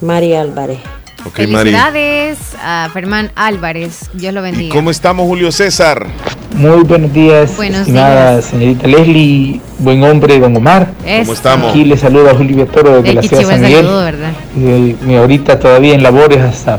María 0.00 0.40
Álvarez. 0.40 0.78
Ok, 1.26 1.38
Mari. 1.40 1.70
Felicidades 1.70 2.38
a 2.62 2.88
Fermán 2.92 3.32
Álvarez. 3.34 4.10
Dios 4.12 4.32
lo 4.32 4.42
bendiga. 4.42 4.72
¿Cómo 4.74 4.90
estamos, 4.90 5.26
Julio 5.26 5.50
César? 5.50 6.06
Muy 6.54 6.84
buenos 6.84 7.12
días, 7.12 7.54
Buenos 7.56 7.80
estimada 7.80 8.32
días. 8.34 8.44
señorita 8.46 8.86
Leslie, 8.86 9.60
buen 9.78 10.02
hombre, 10.04 10.38
don 10.38 10.56
Omar. 10.56 10.92
¿Cómo 11.20 11.32
estamos? 11.32 11.70
Aquí 11.70 11.84
le 11.84 11.96
saluda 11.96 12.34
Julio 12.34 12.66
Toro 12.66 12.96
desde 13.02 13.08
El 13.10 13.14
la 13.16 13.22
ciudad 13.22 13.38
de 13.42 13.46
San 13.48 13.60
Miguel. 13.60 13.84
saludo, 13.84 14.04
¿verdad? 14.04 14.30
Eh, 14.58 14.96
mi 15.02 15.16
ahorita 15.16 15.58
todavía 15.58 15.94
en 15.94 16.02
labores 16.02 16.38
hasta, 16.40 16.78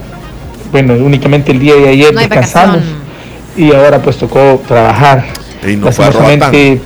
bueno, 0.72 0.94
únicamente 0.94 1.52
el 1.52 1.60
día 1.60 1.76
de 1.76 1.90
ayer 1.90 2.14
No 2.14 2.19
descansamos 2.22 2.80
y 3.56 3.72
ahora 3.74 4.02
pues 4.02 4.18
tocó 4.18 4.61
trabajar. 4.68 5.26
Y 5.68 5.76
no 5.76 5.86
Lastimosamente, 5.88 6.82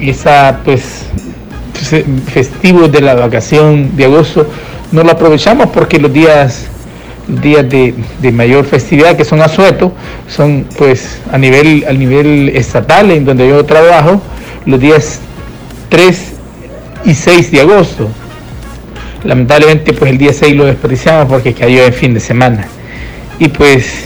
esa 0.00 0.60
pues 0.64 0.84
fe- 1.74 2.06
festivo 2.32 2.88
de 2.88 3.00
la 3.00 3.14
vacación 3.14 3.94
de 3.96 4.04
agosto 4.04 4.46
no 4.92 5.02
lo 5.02 5.10
aprovechamos 5.12 5.66
porque 5.70 5.98
los 5.98 6.12
días 6.12 6.66
días 7.28 7.68
de, 7.68 7.94
mayor 8.32 8.64
festividad 8.64 9.16
que 9.16 9.24
son 9.24 9.40
asueto 9.40 9.92
son 10.28 10.66
pues 10.76 11.18
a 11.30 11.38
nivel 11.38 11.84
a 11.88 11.92
nivel 11.92 12.50
estatal 12.50 13.10
en 13.10 13.24
donde 13.24 13.48
yo 13.48 13.64
trabajo 13.64 14.20
los 14.66 14.80
días 14.80 15.20
3 15.88 16.32
y 17.04 17.14
6 17.14 17.50
de 17.50 17.60
agosto. 17.60 18.08
Lamentablemente 19.24 19.92
pues 19.92 20.10
el 20.10 20.18
día 20.18 20.32
6 20.32 20.56
lo 20.56 20.64
desperdiciamos 20.64 21.26
porque 21.26 21.52
cayó 21.52 21.84
en 21.84 21.92
fin 21.92 22.14
de 22.14 22.20
semana. 22.20 22.66
Y 23.38 23.48
pues 23.48 24.04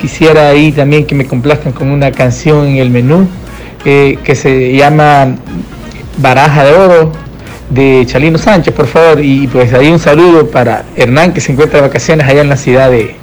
quisiera 0.00 0.48
ahí 0.48 0.72
también 0.72 1.04
que 1.04 1.14
me 1.14 1.26
complazcan 1.26 1.72
con 1.72 1.90
una 1.90 2.12
canción 2.12 2.66
en 2.66 2.76
el 2.76 2.90
menú 2.90 3.26
eh, 3.84 4.18
que 4.24 4.34
se 4.34 4.74
llama 4.76 5.36
Baraja 6.18 6.64
de 6.64 6.72
Oro 6.72 7.12
de 7.70 8.04
Chalino 8.06 8.38
Sánchez, 8.38 8.74
por 8.74 8.86
favor. 8.86 9.22
Y 9.22 9.46
pues 9.46 9.72
ahí 9.72 9.88
un 9.88 9.98
saludo 9.98 10.48
para 10.48 10.84
Hernán 10.96 11.32
que 11.32 11.40
se 11.40 11.52
encuentra 11.52 11.80
de 11.80 11.86
vacaciones 11.86 12.26
allá 12.26 12.40
en 12.40 12.48
la 12.48 12.56
ciudad 12.56 12.90
de, 12.90 13.16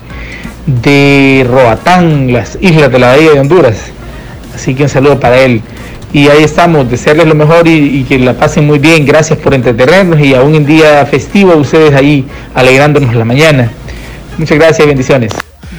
de 0.65 1.45
Roatán, 1.49 2.31
las 2.31 2.57
islas 2.61 2.91
de 2.91 2.99
la 2.99 3.07
Bahía 3.07 3.31
de 3.31 3.39
Honduras. 3.39 3.77
Así 4.53 4.73
que 4.75 4.83
un 4.83 4.89
saludo 4.89 5.19
para 5.19 5.39
él. 5.39 5.61
Y 6.13 6.29
ahí 6.29 6.43
estamos, 6.43 6.89
desearles 6.89 7.27
lo 7.27 7.35
mejor 7.35 7.67
y, 7.67 7.99
y 7.99 8.03
que 8.05 8.17
la 8.19 8.33
pasen 8.33 8.65
muy 8.65 8.79
bien. 8.79 9.05
Gracias 9.05 9.37
por 9.39 9.53
entretenernos 9.53 10.19
y 10.21 10.33
aún 10.33 10.55
en 10.55 10.65
día 10.65 11.05
festivo 11.05 11.55
ustedes 11.55 11.93
ahí 11.93 12.25
alegrándonos 12.53 13.13
la 13.15 13.25
mañana. 13.25 13.71
Muchas 14.37 14.57
gracias 14.57 14.85
y 14.85 14.87
bendiciones. 14.87 15.31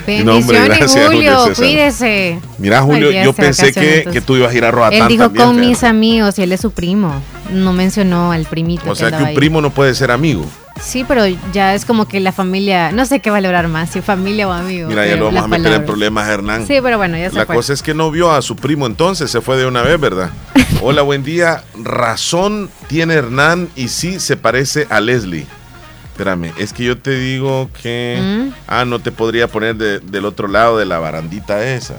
No, 0.06 0.36
hombre, 0.36 0.58
Bendiciones, 0.60 0.78
gracias, 0.78 1.06
Julio 1.06 1.38
Julio. 1.38 1.54
Cuídese. 1.56 2.38
Mira, 2.58 2.82
Julio, 2.82 3.08
Ay, 3.08 3.24
yo 3.24 3.32
pensé 3.32 3.72
que, 3.72 4.20
tú 4.24 4.36
ibas 4.36 4.52
a 4.52 4.56
ir 4.56 4.64
a 4.64 4.70
Roatán 4.70 5.02
Él 5.02 5.08
dijo 5.08 5.24
también, 5.24 5.44
con 5.44 5.54
fíjate. 5.54 5.68
mis 5.68 5.84
amigos 5.84 6.38
y 6.38 6.42
él 6.42 6.52
es 6.52 6.60
su 6.60 6.70
primo. 6.70 7.12
No 7.50 7.72
mencionó 7.72 8.32
al 8.32 8.44
primito. 8.46 8.90
O 8.90 8.94
sea 8.94 9.10
que 9.10 9.16
un 9.16 9.24
ahí. 9.26 9.34
primo 9.34 9.60
no 9.60 9.70
puede 9.70 9.94
ser 9.94 10.10
amigo. 10.10 10.44
Sí, 10.80 11.04
pero 11.08 11.24
ya 11.54 11.74
es 11.74 11.86
como 11.86 12.06
que 12.06 12.20
la 12.20 12.32
familia, 12.32 12.92
no 12.92 13.06
sé 13.06 13.20
qué 13.20 13.30
valorar 13.30 13.66
más, 13.68 13.90
si 13.90 14.02
familia 14.02 14.46
o 14.46 14.52
amigo. 14.52 14.88
Mira, 14.88 15.06
ya 15.06 15.16
lo 15.16 15.26
vamos 15.26 15.44
a 15.44 15.48
meter 15.48 15.72
en 15.72 15.86
problemas, 15.86 16.28
Hernán. 16.28 16.66
Sí, 16.66 16.78
pero 16.82 16.98
bueno, 16.98 17.16
ya 17.16 17.30
se 17.30 17.36
La 17.36 17.46
fue. 17.46 17.56
cosa 17.56 17.72
es 17.72 17.82
que 17.82 17.94
no 17.94 18.10
vio 18.10 18.30
a 18.30 18.42
su 18.42 18.56
primo 18.56 18.86
entonces, 18.86 19.30
se 19.30 19.40
fue 19.40 19.56
de 19.56 19.64
una 19.66 19.80
vez, 19.82 19.98
¿verdad? 19.98 20.30
Hola, 20.82 21.00
buen 21.02 21.22
día. 21.24 21.64
Razón 21.82 22.68
tiene 22.88 23.14
Hernán 23.14 23.70
y 23.74 23.88
sí 23.88 24.20
se 24.20 24.36
parece 24.36 24.86
a 24.90 25.00
Leslie. 25.00 25.46
Espérame, 26.12 26.52
es 26.58 26.72
que 26.74 26.84
yo 26.84 26.98
te 26.98 27.10
digo 27.18 27.70
que... 27.82 28.18
¿Mm? 28.50 28.54
Ah, 28.66 28.84
no 28.84 28.98
te 28.98 29.12
podría 29.12 29.48
poner 29.48 29.76
de- 29.76 30.00
del 30.00 30.24
otro 30.26 30.46
lado 30.48 30.76
de 30.78 30.84
la 30.84 30.98
barandita 30.98 31.66
esa. 31.66 31.94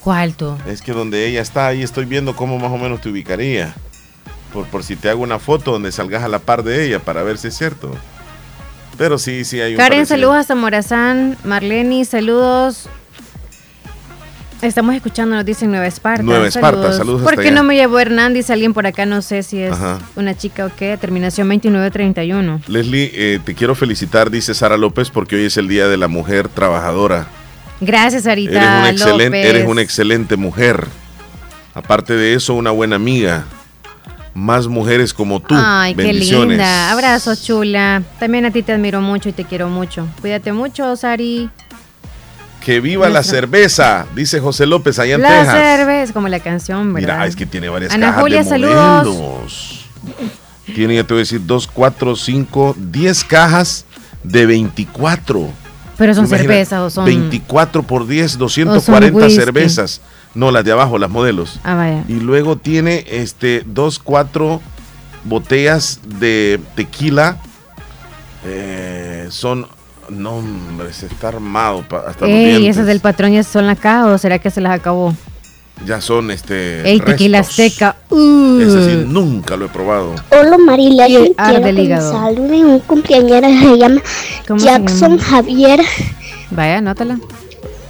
¿Cuál 0.00 0.34
tú? 0.34 0.56
Es 0.66 0.82
que 0.82 0.92
donde 0.92 1.26
ella 1.26 1.40
está, 1.40 1.66
ahí 1.66 1.82
estoy 1.82 2.04
viendo 2.04 2.36
cómo 2.36 2.58
más 2.58 2.70
o 2.70 2.76
menos 2.78 3.00
te 3.00 3.08
ubicaría. 3.08 3.74
Por, 4.54 4.64
por 4.68 4.82
si 4.84 4.96
te 4.96 5.10
hago 5.10 5.22
una 5.22 5.38
foto 5.38 5.72
donde 5.72 5.92
salgas 5.92 6.22
a 6.22 6.28
la 6.28 6.38
par 6.38 6.62
de 6.62 6.86
ella 6.86 7.00
para 7.00 7.22
ver 7.22 7.36
si 7.36 7.48
es 7.48 7.58
cierto. 7.58 7.94
Pero 8.96 9.18
sí, 9.18 9.44
sí 9.44 9.60
hay 9.60 9.72
un 9.72 9.76
Karen, 9.76 9.98
parecido. 9.98 10.16
saludos 10.16 10.36
hasta 10.36 10.54
Morazán. 10.54 11.36
Marleni, 11.44 12.06
saludos. 12.06 12.88
Estamos 14.62 14.94
escuchando, 14.94 15.36
nos 15.36 15.44
dicen 15.44 15.70
Nueva 15.70 15.86
Esparta. 15.86 16.22
Nueva 16.22 16.46
Esparta, 16.46 16.92
saludos 16.94 17.20
¿Por 17.22 17.32
hasta 17.32 17.42
qué 17.42 17.48
allá. 17.48 17.56
no 17.56 17.64
me 17.64 17.74
llevó 17.74 17.98
Hernán? 17.98 18.32
Dice 18.32 18.52
alguien 18.54 18.72
por 18.72 18.86
acá, 18.86 19.04
no 19.04 19.20
sé 19.20 19.42
si 19.42 19.60
es 19.60 19.72
Ajá. 19.72 19.98
una 20.16 20.34
chica 20.36 20.64
o 20.64 20.70
qué. 20.74 20.96
Terminación 20.98 21.48
2931. 21.48 22.62
Leslie, 22.68 23.10
eh, 23.12 23.40
te 23.44 23.54
quiero 23.54 23.74
felicitar, 23.74 24.30
dice 24.30 24.54
Sara 24.54 24.78
López, 24.78 25.10
porque 25.10 25.36
hoy 25.36 25.44
es 25.46 25.56
el 25.58 25.68
Día 25.68 25.88
de 25.88 25.98
la 25.98 26.08
Mujer 26.08 26.48
Trabajadora. 26.48 27.26
Gracias, 27.82 28.26
Arita 28.26 28.52
Eres 28.52 28.68
una, 28.68 28.90
excelente, 28.90 29.24
López. 29.26 29.46
eres 29.54 29.66
una 29.68 29.82
excelente 29.82 30.36
mujer. 30.36 30.86
Aparte 31.74 32.14
de 32.14 32.32
eso, 32.34 32.54
una 32.54 32.70
buena 32.70 32.96
amiga. 32.96 33.44
Más 34.34 34.66
mujeres 34.66 35.14
como 35.14 35.40
tú. 35.40 35.54
Ay, 35.56 35.94
qué 35.94 36.12
linda. 36.12 36.90
Abrazos, 36.90 37.42
chula. 37.42 38.02
También 38.18 38.44
a 38.44 38.50
ti 38.50 38.62
te 38.62 38.72
admiro 38.72 39.00
mucho 39.00 39.28
y 39.28 39.32
te 39.32 39.44
quiero 39.44 39.68
mucho. 39.68 40.08
Cuídate 40.20 40.52
mucho, 40.52 40.96
Sari. 40.96 41.48
Que 42.64 42.80
viva 42.80 43.08
la 43.10 43.22
cerveza, 43.22 44.06
dice 44.14 44.40
José 44.40 44.64
López 44.64 44.98
allá 44.98 45.16
en 45.16 45.22
La 45.22 45.28
Texas. 45.28 45.54
cerveza, 45.54 46.12
como 46.14 46.28
la 46.28 46.40
canción, 46.40 46.94
¿verdad? 46.94 47.16
Mira, 47.16 47.26
es 47.26 47.36
que 47.36 47.44
tiene 47.44 47.68
varias 47.68 47.92
Ana 47.92 48.06
cajas 48.06 48.22
Julia, 48.22 48.42
de 48.42 48.48
saludos. 48.48 49.84
Tiene, 50.74 50.94
ya 50.94 51.04
te 51.04 51.12
voy 51.12 51.20
a 51.20 51.24
decir, 51.24 51.42
2, 51.44 51.66
4, 51.66 52.16
5, 52.16 52.76
10 52.78 53.24
cajas 53.24 53.84
de 54.22 54.46
24. 54.46 55.50
Pero 55.98 56.14
son 56.14 56.26
cervezas 56.26 56.80
o 56.80 56.90
son... 56.90 57.04
24 57.04 57.82
por 57.82 58.06
10, 58.06 58.38
240 58.38 59.18
whisky. 59.26 59.34
cervezas. 59.38 60.00
No, 60.34 60.50
las 60.50 60.64
de 60.64 60.72
abajo, 60.72 60.98
las 60.98 61.10
modelos. 61.10 61.60
Ah, 61.64 61.74
vaya. 61.76 62.04
Y 62.08 62.14
luego 62.14 62.56
tiene 62.56 63.04
este 63.08 63.62
dos, 63.66 63.98
cuatro 63.98 64.60
botellas 65.24 66.00
de 66.18 66.60
tequila. 66.74 67.38
Eh, 68.44 69.28
son. 69.30 69.66
No, 70.10 70.32
hombre, 70.36 70.92
se 70.92 71.06
está 71.06 71.28
armado 71.28 71.82
pa- 71.88 72.04
hasta 72.06 72.26
los 72.26 72.34
Ey, 72.34 72.46
dientes. 72.46 72.76
esas 72.76 72.86
del 72.86 73.00
patrón 73.00 73.32
ya 73.32 73.42
son 73.42 73.66
caja 73.74 74.06
o 74.06 74.18
será 74.18 74.38
que 74.38 74.50
se 74.50 74.60
las 74.60 74.78
acabó? 74.78 75.14
Ya 75.86 76.00
son 76.02 76.30
este. 76.30 76.86
Ey, 76.88 77.00
tequila 77.00 77.38
restos. 77.38 77.58
azteca. 77.60 77.96
Uh. 78.10 78.60
Ese 78.60 78.84
sí, 78.90 79.04
nunca 79.08 79.56
lo 79.56 79.64
he 79.64 79.68
probado. 79.68 80.14
Hola 80.30 80.58
Marilia, 80.58 81.08
Y 81.08 81.16
sí, 81.16 81.34
arde 81.38 81.62
quiero 81.62 82.00
saluden 82.12 82.66
un 82.66 82.78
cumpleañero 82.80 83.48
se 83.48 83.78
llama 83.78 84.02
¿Cómo 84.46 84.60
se 84.60 84.66
Jackson 84.66 85.10
llama? 85.18 85.22
Javier 85.22 85.80
Vaya, 86.50 86.78
anótala. 86.78 87.18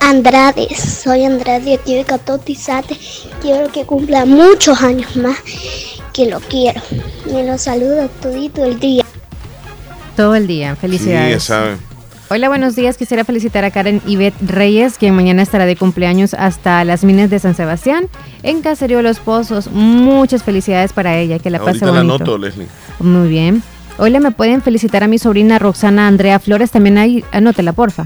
Andrade. 0.09 0.69
Soy 0.75 1.25
Andrade 1.25 1.75
aquí 1.75 1.95
de 1.95 2.05
Catotizate. 2.05 2.97
Quiero 3.41 3.71
que 3.73 3.85
cumpla 3.85 4.25
muchos 4.27 4.83
años 4.83 5.17
más 5.17 5.39
que 6.13 6.27
lo 6.27 6.41
quiero. 6.41 6.81
Me 7.33 7.45
lo 7.45 7.57
saludo 7.59 8.09
todito 8.21 8.65
el 8.65 8.79
día. 8.79 9.05
Todo 10.17 10.35
el 10.35 10.47
día. 10.47 10.71
Sí, 10.71 10.75
ya 10.75 10.81
Felicidades. 10.81 11.43
saben. 11.43 11.79
Hola, 12.31 12.49
buenos 12.49 12.75
días. 12.77 12.97
Quisiera 12.97 13.25
felicitar 13.25 13.65
a 13.65 13.71
Karen 13.71 14.01
Ivette 14.07 14.37
Reyes, 14.43 14.99
quien 14.99 15.15
mañana 15.15 15.43
estará 15.43 15.67
de 15.67 15.77
cumpleaños 15.77 16.35
hasta 16.35 16.85
las 16.85 17.05
minas 17.05 17.31
de 17.31 17.39
San 17.39 17.55
Sebastián, 17.55 18.09
en 18.43 18.61
Caserío 18.63 19.03
Los 19.03 19.21
Pozos. 19.21 19.71
Muchas 19.71 20.43
felicidades 20.43 20.93
para 20.93 21.17
ella. 21.19 21.39
Que 21.39 21.51
la 21.51 21.59
pase 21.59 21.71
Ahorita 21.85 21.87
la 21.87 21.93
bonito. 21.93 22.15
anoto, 22.17 22.39
Leslie. 22.39 22.67
Muy 23.01 23.29
bien. 23.29 23.63
Hola, 23.99 24.21
me 24.21 24.33
pueden 24.33 24.61
felicitar 24.63 25.03
a 25.05 25.09
mi 25.09 25.19
sobrina 25.19 25.59
Roxana 25.59 26.09
Andrea 26.09 26.39
Flores. 26.39 26.71
También 26.71 26.99
ahí, 26.99 27.25
anótela, 27.33 27.73
porfa. 27.73 28.05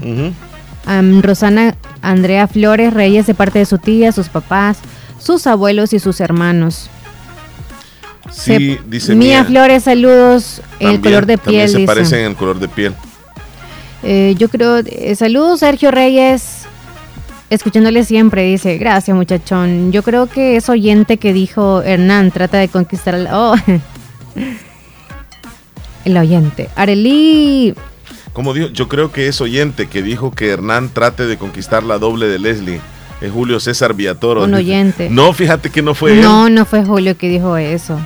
Rosana 1.21 1.75
Andrea 2.01 2.47
Flores 2.47 2.93
Reyes, 2.93 3.27
de 3.27 3.33
parte 3.33 3.59
de 3.59 3.65
su 3.65 3.77
tía, 3.77 4.11
sus 4.11 4.29
papás, 4.29 4.77
sus 5.19 5.45
abuelos 5.47 5.93
y 5.93 5.99
sus 5.99 6.19
hermanos. 6.21 6.89
Sí, 8.31 8.77
Se- 8.77 8.79
dice 8.87 9.15
Mía 9.15 9.39
Mía. 9.41 9.45
Flores, 9.45 9.83
saludos. 9.83 10.61
el 10.79 10.99
color 11.01 11.25
de 11.25 11.37
piel, 11.37 11.67
se 11.69 11.77
dice. 11.79 11.87
parecen 11.87 12.19
en 12.19 12.25
el 12.27 12.35
color 12.35 12.59
de 12.59 12.67
piel. 12.67 12.93
Eh, 14.03 14.35
yo 14.37 14.47
creo, 14.49 14.77
eh, 14.77 15.15
saludos 15.15 15.59
Sergio 15.59 15.91
Reyes, 15.91 16.61
escuchándole 17.49 18.03
siempre, 18.05 18.43
dice, 18.43 18.77
gracias 18.77 19.15
muchachón. 19.15 19.91
Yo 19.91 20.03
creo 20.03 20.27
que 20.27 20.55
es 20.55 20.69
oyente 20.69 21.17
que 21.17 21.33
dijo 21.33 21.81
Hernán, 21.81 22.31
trata 22.31 22.57
de 22.57 22.67
conquistar 22.69 23.15
al... 23.15 23.27
Oh. 23.33 23.55
El 26.05 26.17
oyente. 26.17 26.69
Arelí, 26.75 27.73
Como 28.33 28.53
dijo, 28.53 28.67
yo 28.67 28.87
creo 28.87 29.11
que 29.11 29.27
es 29.27 29.41
oyente 29.41 29.87
que 29.87 30.01
dijo 30.01 30.31
que 30.31 30.49
Hernán 30.49 30.89
trate 30.93 31.25
de 31.25 31.37
conquistar 31.37 31.83
la 31.83 31.97
doble 31.97 32.27
de 32.27 32.39
Leslie. 32.39 32.81
Es 33.21 33.31
Julio 33.31 33.59
César 33.59 33.93
Villatoro. 33.93 34.43
Un 34.43 34.53
oyente. 34.53 35.09
No, 35.09 35.33
fíjate 35.33 35.69
que 35.69 35.81
no 35.81 35.93
fue 35.93 36.13
él. 36.13 36.21
no, 36.21 36.49
no 36.49 36.65
fue 36.65 36.85
Julio 36.85 37.17
que 37.17 37.27
dijo 37.27 37.57
eso. 37.57 37.99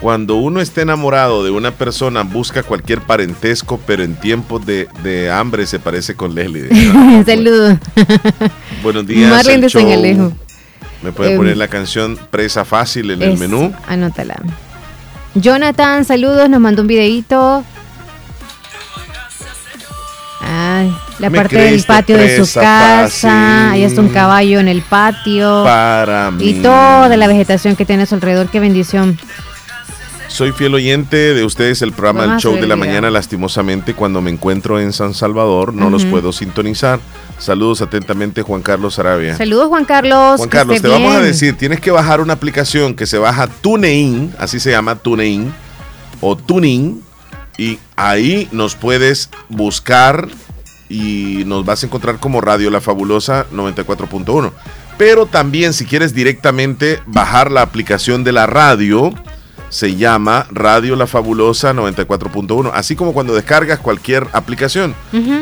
Cuando 0.00 0.36
uno 0.36 0.60
está 0.60 0.82
enamorado 0.82 1.44
de 1.44 1.50
una 1.50 1.72
persona, 1.72 2.22
busca 2.22 2.62
cualquier 2.62 3.00
parentesco, 3.00 3.80
pero 3.86 4.02
en 4.04 4.14
tiempos 4.14 4.64
de, 4.64 4.88
de 5.02 5.30
hambre 5.30 5.66
se 5.66 5.78
parece 5.78 6.14
con 6.14 6.34
Leslie. 6.34 6.68
Saludos. 7.26 7.78
Buenos 8.82 9.06
días. 9.06 9.30
Marlene 9.30 9.62
de 9.62 9.68
show. 9.68 9.82
Sangalejo. 9.82 10.32
¿Me 11.02 11.12
puede 11.12 11.32
Em, 11.32 11.36
poner 11.36 11.56
la 11.56 11.68
canción 11.68 12.18
Presa 12.30 12.64
Fácil 12.64 13.10
en 13.12 13.22
el 13.22 13.38
menú? 13.38 13.72
Anótala. 13.86 14.36
Jonathan, 15.34 16.04
saludos, 16.04 16.48
nos 16.48 16.60
mandó 16.60 16.82
un 16.82 16.88
videito. 16.88 17.64
Ay, 20.50 20.90
la 21.18 21.28
parte 21.28 21.58
del 21.58 21.82
patio 21.84 22.16
de 22.16 22.42
su 22.42 22.58
casa. 22.58 23.72
Ahí 23.72 23.82
está 23.82 24.00
un 24.00 24.08
caballo 24.08 24.60
en 24.60 24.68
el 24.68 24.80
patio. 24.80 25.62
Para 25.62 26.30
mí. 26.30 26.42
Y 26.42 26.54
toda 26.54 27.14
la 27.16 27.26
vegetación 27.26 27.76
que 27.76 27.84
tiene 27.84 28.04
a 28.04 28.06
su 28.06 28.14
alrededor. 28.14 28.48
Qué 28.48 28.58
bendición. 28.58 29.18
Soy 30.28 30.52
fiel 30.52 30.74
oyente 30.74 31.34
de 31.34 31.44
ustedes, 31.44 31.82
el 31.82 31.92
programa 31.92 32.20
Vamos 32.20 32.44
El 32.44 32.50
Show 32.50 32.60
de 32.60 32.66
la. 32.66 32.76
Mañana. 32.76 33.10
Lastimosamente, 33.10 33.94
cuando 33.94 34.22
me 34.22 34.30
encuentro 34.30 34.80
en 34.80 34.92
San 34.92 35.12
Salvador, 35.12 35.74
no 35.74 35.90
los 35.90 36.04
puedo 36.06 36.32
sintonizar. 36.32 37.00
Saludos 37.38 37.82
atentamente, 37.82 38.42
Juan 38.42 38.62
Carlos 38.62 38.98
Arabia. 38.98 39.36
Saludos, 39.36 39.68
Juan 39.68 39.84
Carlos. 39.84 40.38
Juan 40.38 40.48
Carlos, 40.48 40.80
te 40.80 40.88
vamos 40.88 41.14
a 41.14 41.20
decir, 41.20 41.56
tienes 41.56 41.80
que 41.80 41.90
bajar 41.90 42.20
una 42.20 42.32
aplicación 42.34 42.94
que 42.94 43.06
se 43.06 43.18
baja 43.18 43.46
TuneIn, 43.46 44.34
así 44.38 44.60
se 44.60 44.70
llama 44.70 44.96
TuneIn, 44.96 45.52
o 46.20 46.36
Tuning, 46.36 47.02
y 47.58 47.78
ahí 47.96 48.48
nos 48.52 48.76
puedes 48.76 49.28
buscar 49.50 50.28
y 50.88 51.42
nos 51.44 51.66
vas 51.66 51.82
a 51.82 51.86
encontrar 51.86 52.18
como 52.18 52.40
Radio 52.40 52.70
La 52.70 52.80
Fabulosa 52.80 53.46
94.1. 53.52 54.52
Pero 54.96 55.26
también 55.26 55.74
si 55.74 55.84
quieres 55.84 56.14
directamente 56.14 57.00
bajar 57.06 57.52
la 57.52 57.62
aplicación 57.62 58.24
de 58.24 58.32
la 58.32 58.46
radio, 58.46 59.12
se 59.68 59.96
llama 59.96 60.46
Radio 60.50 60.96
La 60.96 61.06
Fabulosa 61.06 61.74
94.1. 61.74 62.70
Así 62.72 62.96
como 62.96 63.12
cuando 63.12 63.34
descargas 63.34 63.80
cualquier 63.80 64.26
aplicación. 64.32 64.94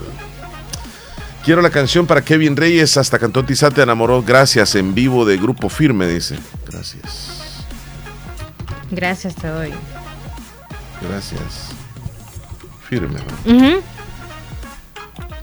Quiero 1.43 1.61
la 1.61 1.69
canción 1.69 2.07
para 2.07 2.23
Kevin 2.23 2.55
Reyes, 2.55 2.97
hasta 2.97 3.19
Cantón 3.19 3.45
Tizate 3.45 3.81
enamoró, 3.81 4.23
gracias, 4.23 4.73
en 4.75 4.95
vivo 4.95 5.25
de 5.25 5.37
Grupo 5.37 5.69
Firme, 5.69 6.07
dice. 6.07 6.39
Gracias, 6.67 7.65
Gracias 8.89 9.35
te 9.35 9.47
doy. 9.47 9.71
gracias. 11.07 11.69
Firme. 12.89 13.19
¿no? 13.45 13.79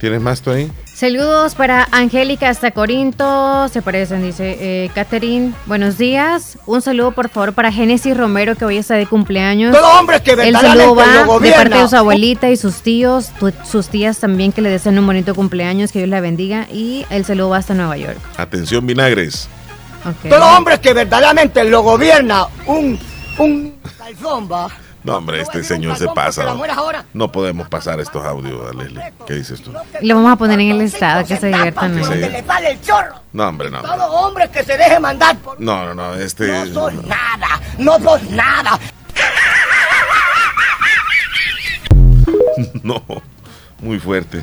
¿Tienes 0.01 0.21
más 0.21 0.43
tú 0.43 0.51
ahí? 0.51 0.73
Saludos 1.03 1.57
para 1.57 1.89
Angélica 1.91 2.49
hasta 2.49 2.71
Corinto, 2.71 3.67
se 3.71 3.83
parecen, 3.83 4.23
dice 4.23 4.57
eh, 4.61 4.89
Catherine. 4.95 5.53
Buenos 5.67 5.99
días. 5.99 6.59
Un 6.65 6.81
saludo 6.81 7.11
por 7.11 7.29
favor 7.29 7.55
para 7.55 7.73
Génesis 7.73 8.17
Romero 8.17 8.55
que 8.55 8.65
hoy 8.65 8.77
está 8.77 8.95
de 8.95 9.09
cumpleaños. 9.09 9.77
Todo 9.77 9.99
hombre 9.99 10.23
que 10.23 10.31
El 10.31 10.37
verdaderamente 10.37 10.79
saludo 10.79 10.95
va 10.95 11.41
de 11.41 11.51
parte 11.55 11.75
de 11.77 11.89
su 11.89 11.97
abuelita 11.97 12.51
y 12.51 12.57
sus 12.57 12.83
tíos, 12.83 13.31
tu- 13.41 13.53
sus 13.69 13.89
tías 13.89 14.21
también 14.21 14.53
que 14.53 14.61
le 14.61 14.71
desean 14.71 14.97
un 14.97 15.05
bonito 15.05 15.35
cumpleaños, 15.35 15.91
que 15.91 15.99
Dios 15.99 16.09
la 16.09 16.21
bendiga. 16.21 16.69
Y 16.73 17.05
el 17.11 17.25
saludo 17.25 17.49
va 17.49 17.57
hasta 17.57 17.75
Nueva 17.75 17.97
York. 17.97 18.19
Atención, 18.37 18.87
vinagres. 18.87 19.49
Ok. 20.09 20.31
Todo 20.31 20.57
hombre 20.57 20.81
que 20.81 20.95
verdaderamente 20.95 21.65
lo 21.65 21.83
gobierna 21.83 22.47
un, 22.67 22.97
un 23.39 23.75
calzón, 23.99 24.49
va. 24.49 24.69
No, 25.05 25.17
hombre, 25.17 25.41
este 25.41 25.65
señor 25.65 25.97
se 25.97 26.07
pasa. 26.09 26.45
¿no? 26.45 26.63
No 27.13 27.33
podemos 27.33 27.69
pasar 27.69 27.99
estos 28.01 28.25
audios, 28.25 28.75
Leslie. 28.75 29.13
¿Qué 29.27 29.35
dices 29.35 29.61
tú? 29.61 29.73
Lo 30.01 30.15
vamos 30.15 30.33
a 30.33 30.37
poner 30.37 30.61
en 30.61 30.71
el 30.71 30.81
estado, 30.83 31.27
que 31.27 31.37
se 31.37 31.49
diviertan. 31.49 31.97
Que 31.97 32.17
le 32.29 32.45
sale 32.45 32.71
el 32.71 32.81
chorro. 32.83 33.17
No, 33.33 33.49
hombre, 33.49 33.71
no. 33.71 33.83
Todo 33.83 34.07
hombre 34.13 34.49
que 34.51 34.63
se 34.63 34.77
deje 34.77 35.01
mandar 35.01 35.37
por... 35.39 35.61
No, 35.61 35.87
no, 35.87 35.95
no, 35.95 36.15
este... 36.15 36.47
No 36.47 36.67
sos 36.67 36.95
nada, 37.07 37.61
no 37.79 37.99
sos 37.99 38.23
nada. 38.31 38.79
No, 42.83 43.03
muy 43.81 43.99
fuerte. 43.99 44.43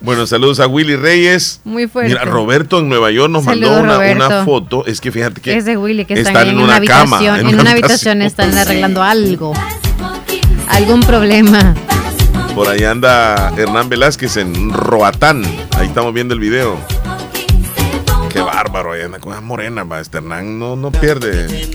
Bueno, 0.00 0.26
saludos 0.26 0.60
a 0.60 0.66
Willy 0.66 0.96
Reyes. 0.96 1.60
Muy 1.64 1.88
fuerte. 1.88 2.12
Mira, 2.12 2.24
Roberto 2.24 2.78
en 2.78 2.88
Nueva 2.88 3.10
York 3.10 3.30
nos 3.30 3.44
Saludos, 3.44 3.82
mandó 3.82 4.26
una, 4.26 4.44
foto. 4.44 4.84
Es 4.86 5.00
que 5.00 5.10
fíjate 5.10 5.40
que 5.40 5.56
Es 5.56 5.64
de 5.64 5.76
Willy 5.76 6.04
que 6.04 6.14
están, 6.14 6.36
están 6.36 6.48
en, 6.48 6.58
en 6.58 6.64
una, 6.64 6.76
una 6.76 6.86
cama, 6.86 7.16
habitación. 7.16 7.34
en 7.36 7.40
en 7.40 7.46
una 7.54 7.62
una 7.62 7.70
habitación 7.72 8.22
habitación. 8.22 8.24
están 8.50 8.58
arreglando 8.58 9.02
algo. 9.02 9.54
Algún 10.68 11.00
problema. 11.00 11.74
por 12.54 12.68
ahí 12.68 12.84
anda 12.84 13.52
Hernán 13.56 13.88
Velázquez 13.88 14.36
en 14.36 14.72
Roatán. 14.72 15.42
Ahí 15.78 15.86
estamos 15.88 16.12
viendo 16.14 16.34
el 16.34 16.40
video. 16.40 16.76
Qué 18.30 18.40
bárbaro, 18.40 18.92
ahí 18.92 19.02
anda 19.02 19.18
con 19.18 19.42
morena. 19.44 19.84
Este 20.00 20.18
Hernán 20.18 20.58
no, 20.58 20.76
no 20.76 20.90
pierde. 20.90 21.68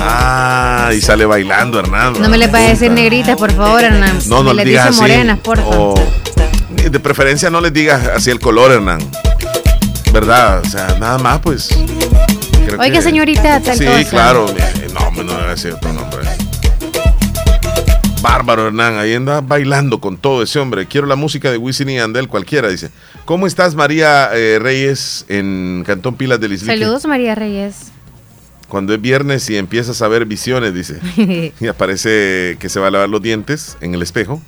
Ah, 0.00 0.90
y 0.94 1.00
sale 1.00 1.24
bailando 1.26 1.80
Hernán. 1.80 2.14
No 2.20 2.28
me 2.28 2.38
les 2.38 2.50
vaya 2.50 2.66
a 2.66 2.70
decir 2.70 2.90
negritas, 2.90 3.36
por 3.36 3.52
favor, 3.52 3.82
Hernán. 3.82 4.18
No, 4.26 4.42
no 4.42 4.52
le 4.52 4.64
digas 4.64 4.88
así. 4.88 5.00
morenas, 5.00 5.38
por 5.40 5.58
favor. 5.58 5.98
O, 5.98 6.88
de 6.90 7.00
preferencia 7.00 7.50
no 7.50 7.60
les 7.60 7.72
digas 7.72 8.06
así 8.14 8.30
el 8.30 8.38
color, 8.40 8.70
Hernán. 8.72 9.00
¿Verdad? 10.12 10.62
O 10.64 10.68
sea, 10.68 10.96
nada 11.00 11.18
más, 11.18 11.40
pues. 11.40 11.70
Oiga, 12.78 12.90
que- 12.96 13.02
señorita, 13.02 13.60
tal 13.60 13.76
Sí, 13.76 13.84
cosa. 13.86 14.04
claro. 14.10 14.46
eh, 14.56 14.88
No, 14.94 15.22
no 15.22 15.32
debe 15.38 15.56
ser 15.56 15.72
otro 15.74 15.92
nombre. 15.92 16.18
Bárbaro 18.20 18.66
Hernán, 18.66 18.98
ahí 18.98 19.14
anda 19.14 19.40
bailando 19.40 20.00
con 20.00 20.16
todo 20.16 20.42
ese 20.42 20.58
hombre. 20.58 20.86
Quiero 20.86 21.06
la 21.06 21.14
música 21.14 21.50
de 21.52 21.56
Wisin 21.56 21.88
y 21.90 21.98
Andel, 21.98 22.28
cualquiera, 22.28 22.68
dice. 22.68 22.90
¿Cómo 23.24 23.46
estás, 23.46 23.76
María 23.76 24.30
eh, 24.32 24.58
Reyes, 24.60 25.24
en 25.28 25.84
Cantón 25.86 26.16
Pilas 26.16 26.40
del 26.40 26.52
Islique? 26.52 26.78
Saludos, 26.78 27.06
María 27.06 27.36
Reyes. 27.36 27.92
Cuando 28.68 28.92
es 28.92 29.00
viernes 29.00 29.48
y 29.50 29.56
empiezas 29.56 30.02
a 30.02 30.08
ver 30.08 30.24
visiones, 30.24 30.74
dice. 30.74 31.00
Y 31.60 31.66
aparece 31.68 32.56
que 32.58 32.68
se 32.68 32.80
va 32.80 32.88
a 32.88 32.90
lavar 32.90 33.08
los 33.08 33.22
dientes 33.22 33.76
en 33.80 33.94
el 33.94 34.02
espejo 34.02 34.42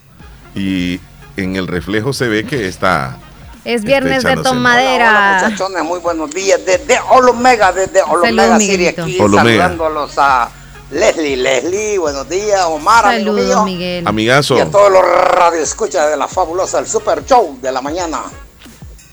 y 0.54 1.00
en 1.36 1.54
el 1.56 1.68
reflejo 1.68 2.12
se 2.12 2.28
ve 2.28 2.44
que 2.44 2.66
está... 2.66 3.18
Es 3.64 3.84
viernes 3.84 4.24
de 4.24 4.36
tomadera. 4.36 5.42
Muchachones, 5.44 5.84
muy 5.84 6.00
buenos 6.00 6.30
días. 6.30 6.60
Desde 6.64 6.98
Olomega, 7.10 7.72
desde 7.72 8.02
Olomega 8.02 8.56
Miguelito. 8.56 9.02
aquí 9.02 9.20
Olomega. 9.20 9.68
saludándolos 9.68 10.12
a 10.16 10.50
Leslie. 10.90 11.36
Leslie, 11.36 11.98
buenos 11.98 12.28
días. 12.28 12.64
Omar, 12.66 13.06
amigo 13.06 13.32
Saludos, 13.32 13.46
mío. 13.46 13.64
Miguel. 13.64 14.06
Amigazo. 14.06 14.56
Y 14.56 14.60
a 14.60 14.70
todos 14.70 14.90
los 14.90 15.02
radioescuchas 15.04 16.10
de 16.10 16.16
la 16.16 16.26
fabulosa, 16.26 16.78
el 16.80 16.86
super 16.86 17.24
show 17.24 17.58
de 17.60 17.70
la 17.70 17.80
mañana. 17.80 18.22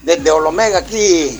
Desde 0.01 0.31
Olomega 0.31 0.79
aquí. 0.79 1.39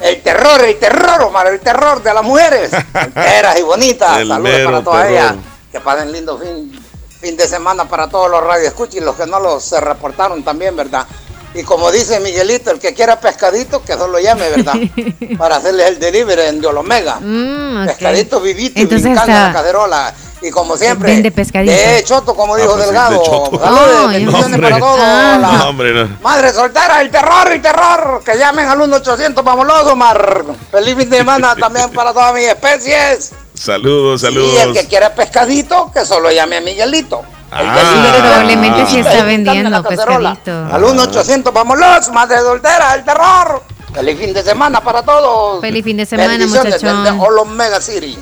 El 0.00 0.22
terror, 0.22 0.60
el 0.64 0.76
terror, 0.78 1.22
Omar, 1.22 1.46
el 1.46 1.60
terror 1.60 2.02
de 2.02 2.12
las 2.12 2.24
mujeres. 2.24 2.72
Enteras 2.94 3.58
y 3.58 3.62
bonitas. 3.62 4.18
El 4.18 4.28
Saludos 4.28 4.60
para 4.64 4.82
todas 4.84 5.06
terror. 5.06 5.12
ellas. 5.18 5.34
Que 5.70 5.80
pasen 5.80 6.12
lindo 6.12 6.38
fin, 6.38 6.84
fin 7.20 7.36
de 7.36 7.46
semana 7.46 7.84
para 7.84 8.08
todos 8.08 8.28
los 8.30 8.42
radioescuchas 8.42 8.96
y 8.96 9.00
los 9.00 9.14
que 9.14 9.26
no 9.26 9.38
los 9.38 9.64
se 9.64 9.80
reportaron 9.80 10.42
también, 10.42 10.74
¿verdad? 10.76 11.06
Y 11.54 11.62
como 11.62 11.90
dice 11.92 12.18
Miguelito, 12.20 12.70
el 12.72 12.80
que 12.80 12.94
quiera 12.94 13.20
pescadito, 13.20 13.82
que 13.84 13.94
no 13.96 14.08
lo 14.08 14.18
llame, 14.18 14.48
¿verdad? 14.50 14.74
para 15.38 15.56
hacerles 15.56 15.86
el 15.88 15.98
delivery 16.00 16.42
en 16.48 16.60
de 16.60 16.66
Olomega. 16.66 17.20
Mm, 17.20 17.82
ok. 17.82 17.86
Pescadito 17.86 18.40
vivito 18.40 18.80
Entonces 18.80 19.06
y 19.06 19.10
brincando 19.10 19.32
en 19.32 19.42
la 19.44 19.52
caderola. 19.52 20.14
Y 20.42 20.50
como 20.50 20.76
siempre, 20.76 21.10
Vende 21.12 21.30
pescadito. 21.30 21.72
de 21.72 22.02
choto, 22.04 22.34
como 22.34 22.54
dijo 22.56 22.72
Ah, 22.72 22.74
pues 22.74 22.82
sí, 22.86 22.92
Delgado. 22.92 23.18
de 23.18 23.24
choto. 23.24 23.58
Saludos, 23.60 24.10
bendiciones 24.12 24.44
hombre. 24.44 24.60
para 24.62 24.78
todos. 24.78 24.98
Ah. 25.00 25.38
No, 25.58 25.68
hombre, 25.70 25.94
no. 25.94 26.18
Madre 26.22 26.52
soltera, 26.52 27.00
el 27.00 27.10
terror, 27.10 27.52
el 27.52 27.62
terror. 27.62 28.22
Que 28.24 28.36
llamen 28.36 28.68
al 28.68 28.78
1-800, 28.80 29.42
vámonos, 29.42 29.86
Omar. 29.86 30.44
Feliz 30.70 30.96
fin 30.96 31.08
de 31.08 31.16
semana 31.18 31.54
también 31.58 31.88
para 31.92 32.12
todas 32.12 32.34
mis 32.34 32.44
especies. 32.46 33.32
Saludos, 33.54 34.22
Y 34.22 34.26
el 34.26 34.32
saludos. 34.34 34.72
que 34.78 34.86
quiera 34.86 35.14
pescadito, 35.14 35.90
que 35.94 36.04
solo 36.04 36.30
llame 36.30 36.56
a 36.58 36.60
Miguelito. 36.60 37.22
Ah. 37.54 38.18
Probablemente 38.18 38.86
sí 38.86 38.98
está 38.98 39.22
vendiendo 39.24 39.82
pescadito. 39.84 40.66
Al 40.72 40.82
1-800, 40.82 41.52
vámonos, 41.52 42.08
madre 42.10 42.38
soltera, 42.38 42.94
el 42.94 43.04
terror. 43.04 43.62
Feliz 43.94 44.18
fin 44.18 44.34
de 44.34 44.42
semana 44.42 44.80
para 44.80 45.02
todos. 45.02 45.60
Feliz 45.60 45.84
fin 45.84 45.96
de 45.96 46.04
semana, 46.04 46.36
desde 46.36 47.10
Olomega 47.12 47.80
City. 47.80 48.18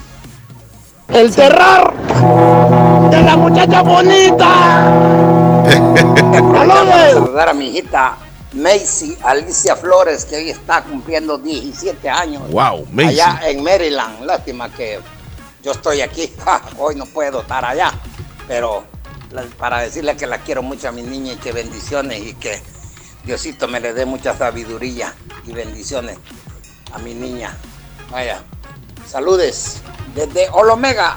El 1.09 1.34
terror 1.34 1.94
de 3.10 3.22
la 3.22 3.36
muchacha 3.36 3.82
bonita. 3.82 4.92
Saludos. 6.32 7.12
saludar 7.12 7.48
a 7.48 7.54
mi 7.54 7.68
hijita 7.68 8.16
Macy 8.52 9.16
Alicia 9.22 9.76
Flores, 9.76 10.26
que 10.26 10.36
hoy 10.36 10.50
está 10.50 10.82
cumpliendo 10.82 11.38
17 11.38 12.09
años. 12.09 12.42
Wow, 12.50 12.86
Macy. 12.92 13.20
Allá 13.20 13.40
en 13.44 13.62
Maryland. 13.62 14.24
Lástima 14.24 14.68
que 14.70 15.00
yo 15.62 15.72
estoy 15.72 16.02
aquí. 16.02 16.30
Hoy 16.78 16.96
no 16.96 17.06
puedo 17.06 17.40
estar 17.40 17.64
allá. 17.64 17.92
Pero 18.46 18.84
para 19.59 19.80
decirle 19.80 20.16
que 20.16 20.26
la 20.26 20.38
quiero 20.38 20.62
mucho 20.62 20.88
a 20.88 20.92
mi 20.92 21.02
niña 21.02 21.32
y 21.32 21.36
que 21.36 21.52
bendiciones 21.52 22.20
y 22.26 22.34
que 22.34 22.60
Diosito 23.24 23.68
me 23.68 23.80
le 23.80 23.92
dé 23.94 24.04
mucha 24.04 24.36
sabiduría 24.36 25.14
y 25.46 25.52
bendiciones 25.52 26.18
a 26.92 26.98
mi 26.98 27.14
niña. 27.14 27.56
Vaya, 28.10 28.42
saludes 29.09 29.80
desde 30.14 30.48
Olomega 30.50 31.16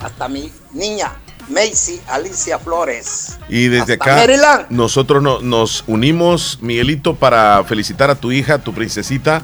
hasta 0.00 0.28
mi 0.28 0.50
niña 0.72 1.12
Macy 1.48 2.00
Alicia 2.08 2.58
Flores. 2.58 3.38
Y 3.48 3.66
desde 3.68 3.94
acá 3.94 4.16
Maryland. 4.16 4.66
nosotros 4.70 5.22
no- 5.22 5.40
nos 5.40 5.84
unimos, 5.86 6.58
Miguelito, 6.62 7.16
para 7.16 7.62
felicitar 7.64 8.08
a 8.10 8.14
tu 8.14 8.30
hija, 8.32 8.58
tu 8.58 8.72
princesita, 8.72 9.42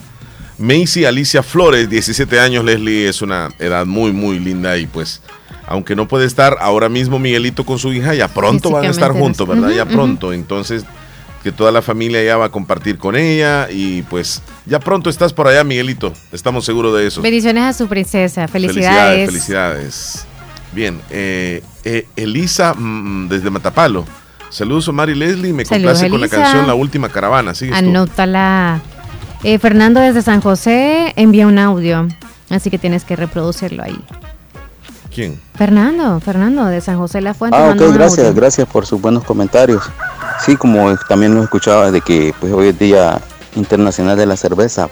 Macy 0.59 1.05
Alicia 1.05 1.43
Flores, 1.43 1.91
17 1.91 2.39
años, 2.41 2.65
Leslie, 2.65 3.09
es 3.09 3.21
una 3.23 3.51
edad 3.59 3.85
muy, 3.85 4.13
muy 4.13 4.39
linda 4.39 4.79
y 4.79 4.87
pues, 4.87 5.21
aunque 5.67 5.97
no 5.97 6.09
puede 6.09 6.27
estar 6.27 6.57
ahora 6.61 6.89
mismo 6.89 7.19
Miguelito 7.19 7.65
con 7.65 7.79
su 7.79 7.93
hija, 7.93 8.15
ya 8.15 8.29
pronto 8.29 8.71
van 8.71 8.87
a 8.87 8.91
estar 8.91 9.13
juntos. 9.13 9.47
¿verdad? 9.47 9.71
Ya 9.71 9.85
pronto, 9.85 10.33
entonces 10.33 10.85
que 11.43 11.53
toda 11.53 11.71
la 11.71 11.81
familia 11.81 12.25
ya 12.25 12.37
va 12.37 12.47
a 12.47 12.49
compartir 12.49 12.99
con 12.99 13.15
ella 13.15 13.69
y 13.71 14.03
pues 14.03 14.43
ya 14.65 14.81
pronto 14.81 15.09
estás 15.09 15.33
por 15.33 15.47
allá, 15.47 15.63
Miguelito. 15.63 16.13
Estamos 16.33 16.65
seguros 16.65 16.97
de 16.97 17.07
eso. 17.07 17.23
Bendiciones 17.23 17.63
a 17.63 17.73
su 17.73 17.87
princesa. 17.87 18.49
Felicidades. 18.49 19.31
Felicidades. 19.31 20.27
Bien, 20.73 21.01
eh, 21.09 21.63
eh, 21.85 22.09
Elisa 22.17 22.75
mm, 22.75 23.29
desde 23.29 23.51
Matapalo. 23.51 24.05
Saludos 24.51 24.89
Omar 24.89 25.09
y 25.09 25.15
Leslie, 25.15 25.53
me 25.53 25.65
Saludos, 25.65 26.01
complace 26.01 26.11
con 26.11 26.21
la 26.21 26.29
canción 26.29 26.67
La 26.67 26.75
Última 26.75 27.09
Caravana. 27.09 27.53
Anótala. 27.73 28.81
Eh, 29.45 29.59
Fernando 29.61 30.01
desde 30.01 30.23
San 30.23 30.41
José 30.41 31.13
envía 31.15 31.47
un 31.47 31.59
audio, 31.61 32.09
así 32.51 32.71
que 32.71 32.79
tienes 32.79 33.05
que 33.05 33.15
reproducirlo 33.15 33.85
ahí. 33.85 33.97
¿Quién? 35.17 35.41
Fernando, 35.55 36.21
Fernando 36.21 36.67
de 36.67 36.79
San 36.83 36.99
José 36.99 37.23
La 37.23 37.33
Fuente. 37.33 37.57
Ah, 37.57 37.71
ok, 37.75 37.95
gracias, 37.95 38.35
gracias 38.35 38.69
por 38.69 38.85
sus 38.85 39.01
buenos 39.01 39.25
comentarios. 39.25 39.83
Sí, 40.45 40.57
como 40.57 40.95
también 41.09 41.35
lo 41.35 41.43
escuchaba 41.43 41.91
de 41.91 42.03
que 42.03 42.35
pues 42.39 42.53
hoy 42.53 42.69
es 42.69 42.79
Día 42.79 43.19
Internacional 43.55 44.19
de 44.19 44.27
la 44.27 44.37
Cerveza. 44.37 44.91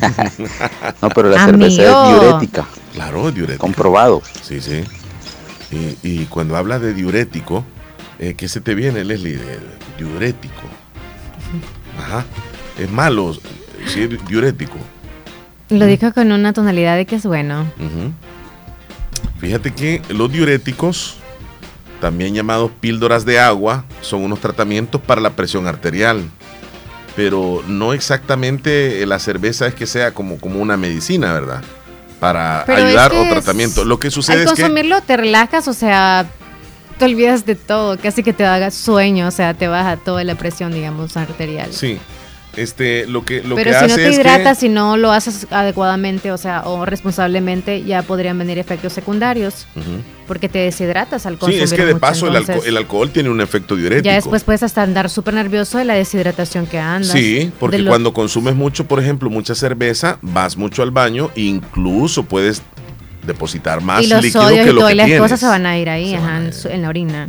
no, 1.02 1.08
pero 1.08 1.28
la 1.28 1.44
cerveza 1.44 1.82
es 1.82 2.20
diurética. 2.20 2.64
Claro, 2.92 3.28
es 3.30 3.34
diurético. 3.34 3.66
Comprobado. 3.66 4.22
Sí, 4.42 4.60
sí. 4.60 4.84
Y, 5.72 5.98
y 6.04 6.26
cuando 6.26 6.56
hablas 6.56 6.80
de 6.80 6.94
diurético, 6.94 7.64
eh, 8.20 8.34
¿qué 8.34 8.46
se 8.46 8.60
te 8.60 8.76
viene, 8.76 9.02
Leslie? 9.02 9.40
Diurético. 9.98 10.62
Ajá. 11.98 12.24
Es 12.78 12.88
malo 12.92 13.34
decir 13.82 14.20
diurético. 14.28 14.76
Lo 15.70 15.86
dijo 15.86 16.12
con 16.12 16.30
una 16.30 16.52
tonalidad 16.52 16.94
de 16.94 17.06
que 17.06 17.16
es 17.16 17.26
bueno. 17.26 17.66
Fíjate 19.44 19.74
que 19.74 20.00
los 20.08 20.32
diuréticos, 20.32 21.16
también 22.00 22.34
llamados 22.34 22.70
píldoras 22.80 23.26
de 23.26 23.38
agua, 23.38 23.84
son 24.00 24.22
unos 24.22 24.40
tratamientos 24.40 25.02
para 25.02 25.20
la 25.20 25.36
presión 25.36 25.66
arterial. 25.66 26.22
Pero 27.14 27.62
no 27.68 27.92
exactamente 27.92 29.04
la 29.04 29.18
cerveza 29.18 29.66
es 29.66 29.74
que 29.74 29.84
sea 29.84 30.12
como, 30.12 30.38
como 30.38 30.62
una 30.62 30.78
medicina, 30.78 31.34
¿verdad? 31.34 31.62
Para 32.20 32.64
Pero 32.64 32.86
ayudar 32.86 33.12
es 33.12 33.18
que 33.18 33.26
o 33.26 33.30
tratamiento. 33.34 33.84
Lo 33.84 33.98
que 33.98 34.10
sucede 34.10 34.36
Al 34.36 34.42
es 34.44 34.52
que... 34.54 34.62
consumirlo 34.62 35.02
te 35.02 35.18
relajas, 35.18 35.68
o 35.68 35.74
sea, 35.74 36.24
te 36.98 37.04
olvidas 37.04 37.44
de 37.44 37.54
todo, 37.54 37.98
casi 37.98 38.22
que 38.22 38.32
te 38.32 38.46
haga 38.46 38.70
sueño, 38.70 39.28
o 39.28 39.30
sea, 39.30 39.52
te 39.52 39.68
baja 39.68 39.98
toda 39.98 40.24
la 40.24 40.36
presión, 40.36 40.72
digamos, 40.72 41.18
arterial. 41.18 41.70
Sí. 41.70 41.98
Este, 42.56 43.06
lo 43.06 43.24
que, 43.24 43.42
lo 43.42 43.54
Pero 43.56 43.70
que 43.70 43.78
si 43.78 43.84
hace 43.84 43.88
no 43.88 43.94
te 43.96 44.08
es 44.08 44.14
que- 44.16 44.20
hidratas, 44.22 44.58
si 44.58 44.68
no 44.68 44.96
lo 44.96 45.12
haces 45.12 45.46
adecuadamente, 45.50 46.30
o 46.32 46.38
sea, 46.38 46.62
o 46.66 46.84
responsablemente, 46.86 47.82
ya 47.84 48.02
podrían 48.02 48.38
venir 48.38 48.58
efectos 48.58 48.92
secundarios, 48.92 49.66
porque 50.26 50.48
te 50.48 50.58
deshidratas 50.60 51.26
al 51.26 51.34
Sí, 51.34 51.38
consumir 51.40 51.62
es 51.64 51.72
que 51.72 51.84
de 51.84 51.94
mucho, 51.94 52.00
paso 52.00 52.28
el, 52.28 52.76
alcohol 52.76 53.10
tiene 53.10 53.28
un 53.30 53.40
efecto 53.40 53.76
diurético. 53.76 54.06
Ya 54.06 54.14
después 54.14 54.44
puedes 54.44 54.62
hasta 54.62 54.82
andar 54.82 55.10
súper 55.10 55.34
nervioso 55.34 55.78
de 55.78 55.84
la 55.84 55.94
deshidratación 55.94 56.66
que 56.66 56.78
andas. 56.78 57.10
Sí, 57.12 57.50
porque 57.60 57.78
lo- 57.78 57.90
cuando 57.90 58.12
consumes 58.14 58.54
mucho, 58.54 58.86
por 58.86 59.00
ejemplo, 59.00 59.28
mucha 59.30 59.54
cerveza, 59.54 60.18
vas 60.22 60.56
mucho 60.56 60.82
al 60.82 60.90
baño, 60.90 61.30
incluso 61.34 62.24
puedes 62.24 62.62
depositar 63.26 63.80
más 63.80 64.02
y 64.04 64.06
los 64.08 64.22
líquido 64.22 64.48
que 64.48 64.54
y 64.54 64.72
lo 64.72 64.86
que 64.86 64.92
y 64.92 64.96
las 64.96 65.06
tienes. 65.06 65.22
cosas 65.22 65.40
se 65.40 65.46
van 65.46 65.64
a 65.66 65.78
ir 65.78 65.88
ahí, 65.88 66.14
ajá, 66.14 66.40
en 66.70 66.82
la 66.82 66.88
orina. 66.88 67.28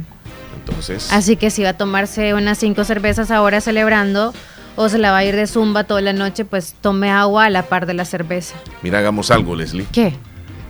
Entonces, 0.59 1.07
Así 1.11 1.35
que 1.35 1.51
si 1.51 1.61
va 1.63 1.69
a 1.69 1.77
tomarse 1.77 2.33
unas 2.33 2.57
cinco 2.57 2.83
cervezas 2.83 3.29
ahora 3.31 3.61
celebrando, 3.61 4.33
o 4.75 4.89
se 4.89 4.97
la 4.97 5.11
va 5.11 5.17
a 5.17 5.25
ir 5.25 5.35
de 5.35 5.47
zumba 5.47 5.83
toda 5.85 6.01
la 6.01 6.13
noche, 6.13 6.45
pues 6.45 6.75
tome 6.81 7.09
agua 7.11 7.45
a 7.45 7.49
la 7.49 7.63
par 7.63 7.85
de 7.85 7.93
la 7.93 8.05
cerveza. 8.05 8.55
mira, 8.81 8.99
hagamos 8.99 9.31
algo, 9.31 9.55
Leslie. 9.55 9.85
¿Qué? 9.91 10.13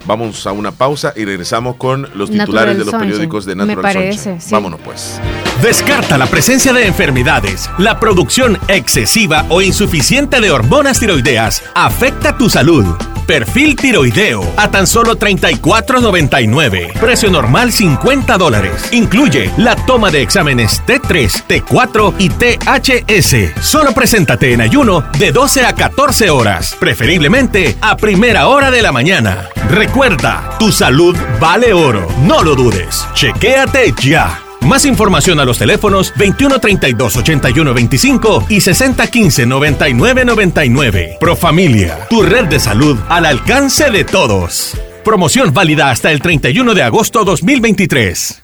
Vamos 0.08 0.46
a 0.46 0.52
una 0.52 0.72
pausa 0.72 1.14
y 1.16 1.26
regresamos 1.26 1.78
con 1.78 2.04
los 2.14 2.30
Natural 2.30 2.46
titulares 2.46 2.74
de 2.78 2.86
los 2.86 2.92
Sunshine. 2.92 3.10
periódicos 3.10 3.46
de 3.46 3.56
Me 3.56 3.66
Natural 3.66 3.82
parece, 3.82 4.18
Sunshine. 4.24 4.42
sí. 4.42 4.52
Vámonos 4.52 4.80
pues. 4.82 5.20
Descarta 5.66 6.20
la 6.20 6.28
presencia 6.28 6.74
de 6.74 6.86
enfermedades. 6.86 7.72
La 7.80 8.00
producción 8.00 8.60
excesiva 8.68 9.48
o 9.50 9.64
insuficiente 9.64 10.40
de 10.40 10.52
hormonas 10.52 11.00
tiroideas 11.00 11.64
afecta 11.74 12.38
tu 12.38 12.52
salud. 12.52 12.86
Perfil 13.26 13.76
tiroideo 13.76 14.44
a 14.58 14.70
tan 14.70 14.86
solo 14.86 15.18
34.99. 15.18 16.94
Precio 17.00 17.32
normal 17.32 17.72
50 17.72 18.38
dólares. 18.38 18.90
Incluye 18.92 19.50
la 19.58 19.76
toma 19.76 20.12
de 20.12 20.22
exámenes 20.22 20.84
T3, 20.86 21.48
T4 21.48 22.14
y 22.20 22.30
THS. 22.30 23.66
Solo 23.66 23.92
preséntate 23.94 24.54
en 24.54 24.62
ayuno 24.62 25.04
de 25.18 25.32
12 25.32 25.66
a 25.66 25.74
14 25.74 26.30
horas, 26.30 26.78
preferiblemente 26.80 27.76
a 27.82 27.98
primera 27.98 28.50
hora 28.50 28.70
de 28.70 28.84
la 28.84 28.92
mañana. 28.92 29.50
Recuerda, 29.72 30.58
tu 30.60 30.72
salud 30.72 31.18
vale 31.40 31.74
oro. 31.74 32.08
No 32.22 32.44
lo 32.44 32.54
dudes. 32.54 33.08
Chequéate 33.16 33.96
ya. 34.00 34.45
Más 34.66 34.84
información 34.88 35.40
a 35.40 35.46
los 35.46 35.60
teléfonos 35.60 36.12
2132 36.18 37.18
8125 37.18 38.46
y 38.50 38.62
6015 38.62 39.46
9999. 39.46 41.18
Profamilia, 41.20 42.08
tu 42.10 42.24
red 42.24 42.46
de 42.46 42.60
salud 42.60 42.98
al 43.08 43.28
alcance 43.28 43.92
de 43.92 44.04
todos. 44.04 44.76
Promoción 45.04 45.54
válida 45.54 45.92
hasta 45.92 46.12
el 46.12 46.20
31 46.20 46.74
de 46.74 46.82
agosto 46.82 47.24
2023. 47.24 48.44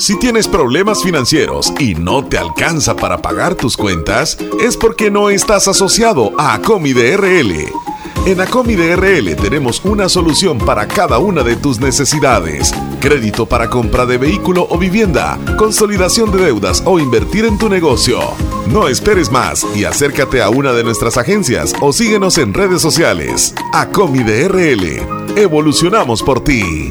Si 0.00 0.18
tienes 0.18 0.48
problemas 0.48 1.04
financieros 1.04 1.72
y 1.78 1.94
no 1.94 2.24
te 2.24 2.36
alcanza 2.36 2.96
para 2.96 3.18
pagar 3.18 3.54
tus 3.54 3.76
cuentas, 3.76 4.38
es 4.60 4.76
porque 4.76 5.08
no 5.08 5.30
estás 5.30 5.68
asociado 5.68 6.32
a 6.36 6.54
Acomi 6.54 6.92
DRL. 6.92 7.52
En 8.26 8.40
Acomi 8.40 8.74
DRL 8.74 9.36
tenemos 9.36 9.84
una 9.84 10.08
solución 10.08 10.58
para 10.58 10.88
cada 10.88 11.18
una 11.18 11.44
de 11.44 11.54
tus 11.54 11.78
necesidades. 11.78 12.74
Crédito 13.00 13.46
para 13.46 13.70
compra 13.70 14.06
de 14.06 14.18
vehículo 14.18 14.66
o 14.70 14.76
vivienda, 14.76 15.38
consolidación 15.56 16.32
de 16.32 16.38
deudas 16.38 16.82
o 16.84 16.98
invertir 16.98 17.44
en 17.44 17.56
tu 17.56 17.68
negocio. 17.68 18.18
No 18.66 18.88
esperes 18.88 19.30
más 19.30 19.64
y 19.76 19.84
acércate 19.84 20.42
a 20.42 20.50
una 20.50 20.72
de 20.72 20.82
nuestras 20.82 21.16
agencias 21.16 21.74
o 21.80 21.92
síguenos 21.92 22.38
en 22.38 22.54
redes 22.54 22.82
sociales. 22.82 23.54
Acomi 23.72 24.24
DRL. 24.24 25.36
Evolucionamos 25.36 26.22
por 26.22 26.42
ti. 26.42 26.90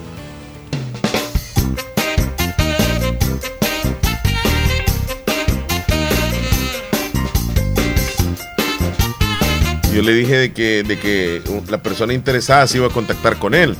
Yo 9.93 10.01
le 10.01 10.13
dije 10.13 10.37
de 10.37 10.53
que, 10.53 10.83
de 10.83 10.97
que 10.97 11.41
la 11.69 11.83
persona 11.83 12.13
interesada 12.13 12.65
se 12.67 12.77
iba 12.77 12.87
a 12.87 12.89
contactar 12.91 13.37
con 13.37 13.53
él. 13.53 13.75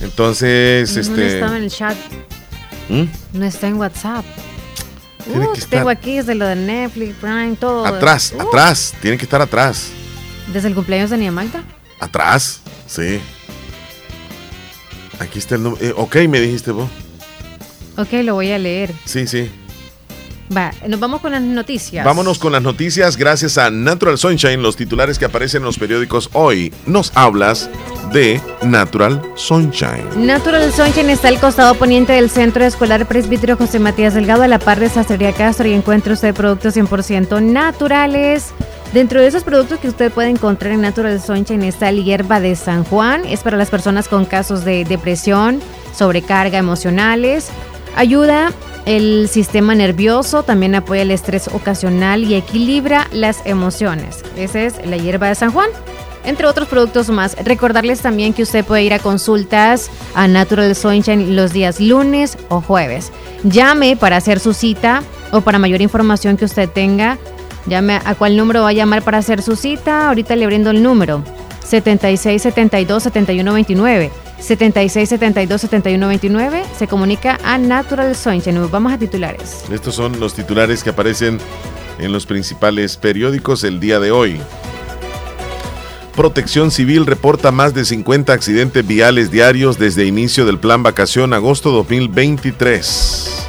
Entonces, 0.00 0.94
No 0.94 1.00
este. 1.00 1.34
estaba 1.34 1.56
en 1.56 1.62
el 1.64 1.70
chat. 1.70 1.96
¿Mm? 2.88 3.04
No 3.34 3.44
está 3.44 3.68
en 3.68 3.74
WhatsApp. 3.76 4.24
Uh, 5.26 5.52
que 5.54 5.60
tengo 5.62 5.88
aquí 5.88 6.16
desde 6.16 6.34
lo 6.34 6.46
de 6.46 6.54
Netflix, 6.56 7.16
Prime, 7.16 7.56
todo. 7.58 7.84
Atrás, 7.84 8.32
Uh, 8.36 8.42
atrás. 8.42 8.94
Tiene 9.02 9.18
que 9.18 9.24
estar 9.24 9.40
atrás. 9.42 9.88
Desde 10.52 10.68
el 10.68 10.74
cumpleaños 10.74 11.10
de 11.10 11.18
Nia 11.18 11.32
Magda. 11.32 11.62
Atrás, 11.98 12.60
sí. 12.86 13.18
Aquí 15.18 15.38
está 15.40 15.56
el 15.56 15.62
número. 15.64 15.96
ok, 15.98 16.16
me 16.28 16.40
dijiste 16.40 16.70
vos. 16.70 16.88
Ok, 17.96 18.12
lo 18.22 18.34
voy 18.34 18.52
a 18.52 18.58
leer. 18.58 18.92
Sí, 19.04 19.26
sí. 19.26 19.50
Va, 20.54 20.72
nos 20.86 21.00
vamos 21.00 21.20
con 21.20 21.32
las 21.32 21.42
noticias. 21.42 22.04
Vámonos 22.04 22.38
con 22.38 22.52
las 22.52 22.62
noticias. 22.62 23.16
Gracias 23.16 23.58
a 23.58 23.70
Natural 23.70 24.16
Sunshine, 24.16 24.62
los 24.62 24.76
titulares 24.76 25.18
que 25.18 25.24
aparecen 25.24 25.62
en 25.62 25.66
los 25.66 25.78
periódicos 25.78 26.30
hoy. 26.32 26.72
Nos 26.86 27.12
hablas 27.16 27.68
de 28.12 28.40
Natural 28.62 29.20
Sunshine. 29.34 30.26
Natural 30.26 30.72
Sunshine 30.72 31.10
está 31.10 31.28
al 31.28 31.40
costado 31.40 31.74
poniente 31.74 32.12
del 32.12 32.30
Centro 32.30 32.64
Escolar 32.64 33.06
Presbítero 33.06 33.56
José 33.56 33.78
Matías 33.78 34.14
Delgado, 34.14 34.42
a 34.42 34.48
la 34.48 34.58
par 34.58 34.78
de 34.78 34.88
Sastrería 34.88 35.32
Castro, 35.32 35.66
y 35.66 35.72
encuentra 35.72 36.12
usted 36.12 36.34
productos 36.34 36.76
100% 36.76 37.42
naturales. 37.42 38.52
Dentro 38.92 39.20
de 39.20 39.26
esos 39.26 39.42
productos 39.42 39.80
que 39.80 39.88
usted 39.88 40.12
puede 40.12 40.28
encontrar 40.28 40.72
en 40.72 40.80
Natural 40.80 41.20
Sunshine 41.20 41.64
está 41.64 41.90
la 41.90 42.02
hierba 42.02 42.40
de 42.40 42.54
San 42.54 42.84
Juan, 42.84 43.24
es 43.26 43.40
para 43.40 43.56
las 43.56 43.68
personas 43.68 44.08
con 44.08 44.24
casos 44.24 44.64
de 44.64 44.84
depresión, 44.84 45.60
sobrecarga 45.92 46.58
emocionales, 46.58 47.48
ayuda 47.96 48.52
el 48.84 49.28
sistema 49.28 49.74
nervioso, 49.74 50.44
también 50.44 50.76
apoya 50.76 51.02
el 51.02 51.10
estrés 51.10 51.48
ocasional 51.48 52.22
y 52.22 52.34
equilibra 52.34 53.08
las 53.10 53.44
emociones. 53.44 54.22
Esa 54.36 54.62
es 54.62 54.86
la 54.86 54.96
hierba 54.96 55.28
de 55.28 55.34
San 55.34 55.50
Juan 55.50 55.70
entre 56.26 56.46
otros 56.46 56.68
productos 56.68 57.08
más. 57.08 57.36
Recordarles 57.42 58.00
también 58.00 58.34
que 58.34 58.42
usted 58.42 58.64
puede 58.64 58.82
ir 58.82 58.92
a 58.92 58.98
consultas 58.98 59.90
a 60.14 60.28
Natural 60.28 60.74
Sunshine 60.74 61.34
los 61.34 61.52
días 61.52 61.80
lunes 61.80 62.36
o 62.48 62.60
jueves. 62.60 63.12
Llame 63.44 63.96
para 63.96 64.18
hacer 64.18 64.40
su 64.40 64.52
cita 64.52 65.02
o 65.32 65.40
para 65.40 65.58
mayor 65.58 65.80
información 65.80 66.36
que 66.36 66.44
usted 66.44 66.68
tenga. 66.68 67.16
Llame 67.66 68.00
a 68.04 68.14
cuál 68.14 68.36
número 68.36 68.62
va 68.62 68.68
a 68.68 68.72
llamar 68.72 69.02
para 69.02 69.18
hacer 69.18 69.40
su 69.40 69.56
cita. 69.56 70.08
Ahorita 70.08 70.36
le 70.36 70.46
brindo 70.46 70.70
el 70.70 70.82
número. 70.82 71.22
7672-7129. 74.40 75.46
7672-7129. 75.46 76.64
Se 76.76 76.86
comunica 76.86 77.38
a 77.44 77.58
Natural 77.58 78.14
Sunshine. 78.14 78.54
Nos 78.54 78.70
vamos 78.70 78.92
a 78.92 78.98
titulares. 78.98 79.64
Estos 79.70 79.94
son 79.94 80.18
los 80.20 80.34
titulares 80.34 80.82
que 80.82 80.90
aparecen 80.90 81.38
en 81.98 82.12
los 82.12 82.26
principales 82.26 82.96
periódicos 82.96 83.64
el 83.64 83.80
día 83.80 84.00
de 84.00 84.10
hoy. 84.10 84.40
Protección 86.14 86.70
Civil 86.70 87.04
reporta 87.04 87.52
más 87.52 87.74
de 87.74 87.84
50 87.84 88.32
accidentes 88.32 88.86
viales 88.86 89.30
diarios 89.30 89.78
desde 89.78 90.06
inicio 90.06 90.46
del 90.46 90.58
plan 90.58 90.82
vacación 90.82 91.34
agosto 91.34 91.70
2023. 91.72 93.46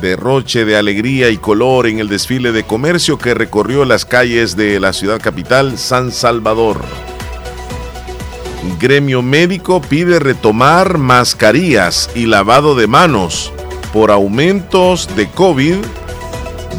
Derroche 0.00 0.64
de 0.64 0.76
alegría 0.76 1.30
y 1.30 1.38
color 1.38 1.86
en 1.86 1.98
el 1.98 2.08
desfile 2.08 2.52
de 2.52 2.64
comercio 2.64 3.18
que 3.18 3.34
recorrió 3.34 3.84
las 3.84 4.04
calles 4.04 4.56
de 4.56 4.78
la 4.80 4.92
ciudad 4.92 5.20
capital, 5.20 5.78
San 5.78 6.12
Salvador. 6.12 7.07
Gremio 8.78 9.22
médico 9.22 9.80
pide 9.80 10.18
retomar 10.18 10.98
mascarillas 10.98 12.10
y 12.14 12.26
lavado 12.26 12.74
de 12.74 12.86
manos 12.86 13.52
por 13.92 14.10
aumentos 14.10 15.08
de 15.16 15.28
COVID, 15.30 15.76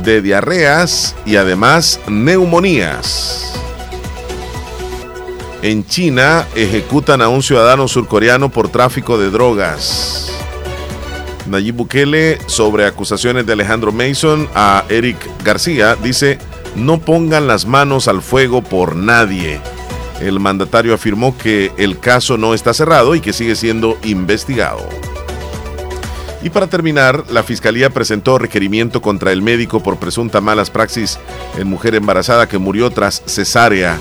de 0.04 0.22
diarreas 0.22 1.16
y 1.26 1.38
además 1.38 2.00
neumonías. 2.08 3.54
En 5.62 5.86
China 5.86 6.48
ejecutan 6.56 7.22
a 7.22 7.28
un 7.28 7.44
ciudadano 7.44 7.88
surcoreano 7.88 8.50
por 8.50 8.70
tráfico 8.70 9.18
de 9.18 9.30
drogas. 9.30 10.32
Nayib 11.48 11.76
Bukele 11.76 12.38
sobre 12.46 12.86
acusaciones 12.86 13.46
de 13.46 13.54
Alejandro 13.54 13.92
Mason 13.92 14.48
a 14.54 14.86
Eric 14.90 15.18
García 15.44 15.96
dice, 15.96 16.38
no 16.76 17.00
pongan 17.00 17.48
las 17.48 17.66
manos 17.66 18.08
al 18.08 18.22
fuego 18.22 18.62
por 18.62 18.96
nadie. 18.96 19.60
El 20.22 20.40
mandatario 20.40 20.94
afirmó 20.94 21.38
que 21.38 21.72
el 21.78 22.00
caso 22.00 22.38
no 22.38 22.54
está 22.54 22.74
cerrado 22.74 23.16
y 23.16 23.22
que 23.22 23.34
sigue 23.34 23.56
siendo 23.56 23.98
investigado. 24.04 24.88
Y 26.42 26.50
para 26.50 26.68
terminar, 26.68 27.26
la 27.30 27.44
Fiscalía 27.44 27.90
presentó 27.90 28.38
requerimiento 28.38 29.02
contra 29.02 29.32
el 29.32 29.42
médico 29.42 29.84
por 29.84 29.98
presunta 29.98 30.40
malas 30.40 30.70
praxis 30.70 31.20
en 31.58 31.68
mujer 31.68 31.96
embarazada 31.96 32.48
que 32.48 32.58
murió 32.58 32.90
tras 32.92 33.22
cesárea. 33.26 33.98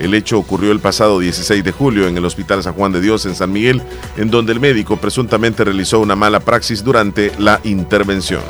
El 0.00 0.14
hecho 0.14 0.38
ocurrió 0.38 0.72
el 0.72 0.80
pasado 0.80 1.18
16 1.18 1.62
de 1.62 1.72
julio 1.72 2.08
en 2.08 2.16
el 2.16 2.24
Hospital 2.24 2.62
San 2.62 2.74
Juan 2.74 2.92
de 2.92 3.00
Dios 3.00 3.26
en 3.26 3.34
San 3.34 3.52
Miguel, 3.52 3.82
en 4.16 4.30
donde 4.30 4.52
el 4.52 4.60
médico 4.60 4.96
presuntamente 4.96 5.64
realizó 5.64 6.00
una 6.00 6.16
mala 6.16 6.40
praxis 6.40 6.82
durante 6.82 7.32
la 7.38 7.60
intervención. 7.64 8.42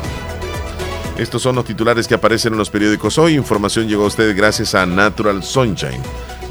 Estos 1.17 1.43
son 1.43 1.55
los 1.55 1.65
titulares 1.65 2.07
que 2.07 2.15
aparecen 2.15 2.53
en 2.53 2.59
los 2.59 2.71
periódicos 2.71 3.17
hoy. 3.19 3.35
Información 3.35 3.87
llegó 3.87 4.03
a 4.03 4.07
ustedes 4.07 4.35
gracias 4.35 4.73
a 4.73 4.85
Natural 4.85 5.43
Sunshine. 5.43 6.01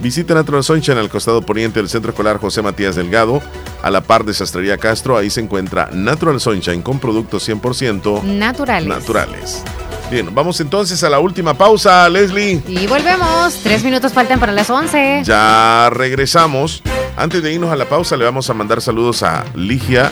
Visita 0.03 0.35
Natural 0.35 0.65
Sunshine 0.65 0.99
al 0.99 1.09
costado 1.09 1.43
poniente 1.43 1.79
del 1.79 1.89
Centro 1.89 2.11
Escolar 2.11 2.39
José 2.39 2.61
Matías 2.61 2.97
Delgado, 2.97 3.41
a 3.83 3.91
la 3.91 4.01
par 4.01 4.25
de 4.25 4.35
Sastrería 4.35 4.77
Castro. 4.77 5.17
Ahí 5.17 5.31
se 5.31 5.41
encuentra 5.41 5.91
Natural 5.93 6.41
Sunshine 6.41 6.83
con 6.83 6.99
productos 6.99 7.49
100% 7.49 8.21
Naturales. 8.25 8.89
naturales. 8.89 9.63
Bien, 10.11 10.35
vamos 10.35 10.61
entonces 10.61 11.03
a 11.05 11.09
la 11.09 11.21
última 11.21 11.55
pausa, 11.55 12.09
Leslie. 12.09 12.61
Y 12.67 12.87
volvemos. 12.89 13.55
Tres 13.63 13.85
minutos 13.85 14.13
faltan 14.13 14.41
para 14.41 14.51
las 14.51 14.69
11. 14.69 15.23
Ya 15.25 15.89
regresamos. 15.91 16.83
Antes 17.17 17.43
de 17.45 17.53
irnos 17.53 17.71
a 17.71 17.77
la 17.77 17.89
pausa, 17.89 18.17
le 18.17 18.25
vamos 18.25 18.51
a 18.51 18.55
mandar 18.55 18.83
saludos 18.83 19.23
a 19.23 19.45
Ligia 19.55 20.11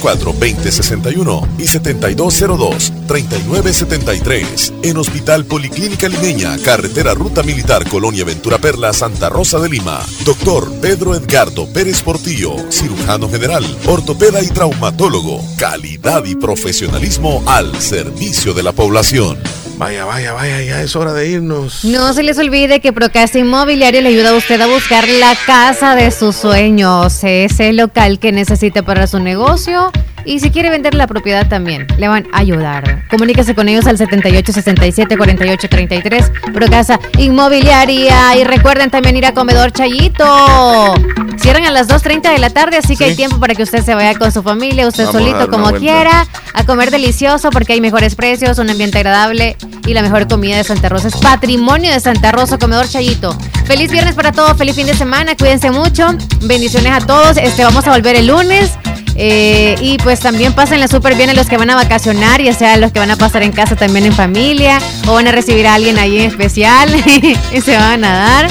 2061 0.00 1.48
y 1.58 1.66
7202 1.66 2.92
3973 3.06 4.72
en 4.82 4.96
Hospital 4.96 5.44
Policlínica 5.44 6.08
Limeña, 6.08 6.56
Carretera 6.58 7.14
Ruta 7.14 7.42
Militar 7.42 7.88
Colonia 7.88 8.24
Ventura 8.24 8.58
Perla, 8.58 8.92
Santa 8.92 9.28
Rosa 9.28 9.58
de 9.58 9.68
Lima. 9.68 10.00
Doctor 10.24 10.72
Pedro 10.80 11.14
Edgardo 11.14 11.66
Pérez 11.72 12.02
Portillo, 12.02 12.56
cirujano 12.70 13.28
general, 13.28 13.64
ortopeda 13.86 14.42
y 14.42 14.48
traumatólogo. 14.48 15.40
Calidad 15.58 16.24
y 16.24 16.34
profesionalismo 16.36 17.42
al 17.46 17.80
servicio 17.80 18.54
de 18.54 18.62
la 18.62 18.72
población. 18.72 19.38
Vaya, 19.78 20.04
vaya, 20.04 20.32
vaya, 20.32 20.62
ya 20.62 20.80
es 20.82 20.94
hora 20.94 21.12
de 21.12 21.28
irnos. 21.28 21.84
No 21.84 22.12
se 22.12 22.22
les 22.22 22.38
olvide 22.38 22.80
que 22.80 22.92
Procasa 22.92 23.38
Inmobiliaria 23.38 24.00
le 24.00 24.10
ayuda 24.10 24.30
a 24.30 24.34
usted 24.34 24.60
a 24.60 24.66
buscar 24.66 25.08
la 25.08 25.34
casa 25.44 25.96
de 25.96 26.10
sus 26.12 26.36
sueños, 26.36 27.24
ese 27.24 27.72
local 27.72 28.20
que 28.20 28.30
necesita 28.30 28.82
para 28.82 29.06
su 29.08 29.18
negocio 29.18 29.81
만나요. 29.82 30.11
Y 30.24 30.40
si 30.40 30.50
quiere 30.50 30.70
vender 30.70 30.94
la 30.94 31.06
propiedad 31.06 31.46
también, 31.48 31.86
le 31.98 32.08
van 32.08 32.26
a 32.32 32.38
ayudar. 32.38 33.04
Comuníquese 33.10 33.54
con 33.54 33.68
ellos 33.68 33.86
al 33.86 33.98
78 33.98 34.52
67 34.52 35.16
48 35.16 35.68
33, 35.68 36.32
Procasa 36.52 36.98
Inmobiliaria 37.18 38.36
y 38.36 38.44
recuerden 38.44 38.90
también 38.90 39.16
ir 39.16 39.26
a 39.26 39.32
Comedor 39.34 39.72
Chayito. 39.72 40.94
Cierran 41.38 41.64
a 41.64 41.70
las 41.70 41.88
2.30 41.88 42.32
de 42.32 42.38
la 42.38 42.50
tarde, 42.50 42.76
así 42.76 42.96
que 42.96 43.04
hay 43.04 43.16
tiempo 43.16 43.40
para 43.40 43.54
que 43.54 43.62
usted 43.62 43.82
se 43.84 43.94
vaya 43.94 44.16
con 44.18 44.30
su 44.30 44.42
familia, 44.42 44.86
usted 44.86 45.06
Vamos 45.06 45.20
solito 45.20 45.48
como 45.48 45.64
vuelta. 45.64 45.80
quiera, 45.80 46.26
a 46.54 46.64
comer 46.64 46.90
delicioso 46.90 47.50
porque 47.50 47.72
hay 47.72 47.80
mejores 47.80 48.14
precios, 48.14 48.58
un 48.58 48.70
ambiente 48.70 48.98
agradable 48.98 49.56
y 49.86 49.94
la 49.94 50.02
mejor 50.02 50.28
comida 50.28 50.56
de 50.56 50.64
Santa 50.64 50.88
Rosa. 50.88 51.08
Es 51.08 51.16
patrimonio 51.16 51.90
de 51.92 51.98
Santa 52.00 52.30
Rosa, 52.32 52.58
Comedor 52.58 52.88
Chayito. 52.88 53.36
Feliz 53.64 53.90
viernes 53.90 54.14
para 54.14 54.32
todos, 54.32 54.56
feliz 54.56 54.76
fin 54.76 54.86
de 54.86 54.94
semana, 54.94 55.36
cuídense 55.36 55.70
mucho, 55.70 56.06
bendiciones 56.42 56.92
a 56.92 57.00
todos. 57.04 57.36
Este, 57.38 57.64
vamos 57.64 57.86
a 57.86 57.90
volver 57.92 58.16
el 58.16 58.26
lunes. 58.28 58.70
eh, 59.14 59.74
y 59.80 59.98
pues 59.98 60.11
también 60.20 60.52
pásenla 60.52 60.88
súper 60.88 61.14
bien 61.14 61.30
a 61.30 61.34
los 61.34 61.46
que 61.48 61.56
van 61.56 61.70
a 61.70 61.74
vacacionar, 61.74 62.42
ya 62.42 62.52
sea 62.54 62.76
los 62.76 62.92
que 62.92 62.98
van 62.98 63.10
a 63.10 63.16
pasar 63.16 63.42
en 63.42 63.52
casa 63.52 63.76
también 63.76 64.06
en 64.06 64.12
familia, 64.12 64.78
o 65.06 65.14
van 65.14 65.28
a 65.28 65.32
recibir 65.32 65.66
a 65.66 65.74
alguien 65.74 65.98
ahí 65.98 66.18
en 66.20 66.30
especial 66.30 66.88
y 67.52 67.60
se 67.60 67.76
van 67.76 68.04
a 68.04 68.12
dar. 68.14 68.48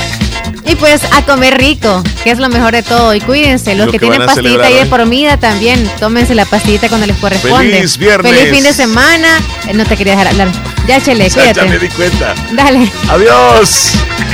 Y 0.65 0.75
pues 0.75 1.01
a 1.11 1.21
comer 1.23 1.57
rico, 1.57 2.03
que 2.23 2.31
es 2.31 2.37
lo 2.39 2.47
mejor 2.47 2.71
de 2.73 2.83
todo. 2.83 3.13
Y 3.13 3.19
cuídense, 3.19 3.75
los 3.75 3.87
Lo 3.87 3.91
que, 3.91 3.99
que 3.99 4.07
tienen 4.07 4.25
pastillita 4.25 4.65
ahí 4.67 4.75
de 4.75 4.85
por 4.85 5.07
vida 5.09 5.37
también, 5.37 5.89
tómense 5.99 6.35
la 6.35 6.45
pastillita 6.45 6.87
cuando 6.87 7.07
les 7.07 7.17
corresponde. 7.17 7.71
¡Feliz 7.71 7.97
viernes! 7.97 8.31
Feliz 8.31 8.53
fin 8.53 8.63
de 8.63 8.73
semana. 8.73 9.39
Eh, 9.67 9.73
no 9.73 9.83
te 9.85 9.97
quería 9.97 10.13
dejar 10.13 10.27
hablar. 10.29 10.49
Ya, 10.87 11.01
Chele, 11.01 11.29
Ya, 11.29 11.51
ya 11.51 11.63
me 11.63 11.69
cuídate. 11.77 11.79
di 11.79 11.91
cuenta. 11.93 12.35
Dale. 12.53 12.91
Adiós. 13.09 13.91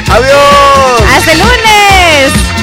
Adiós. 0.09 1.01
Hasta 1.15 1.31
el 1.31 1.39
lunes. 1.39 2.56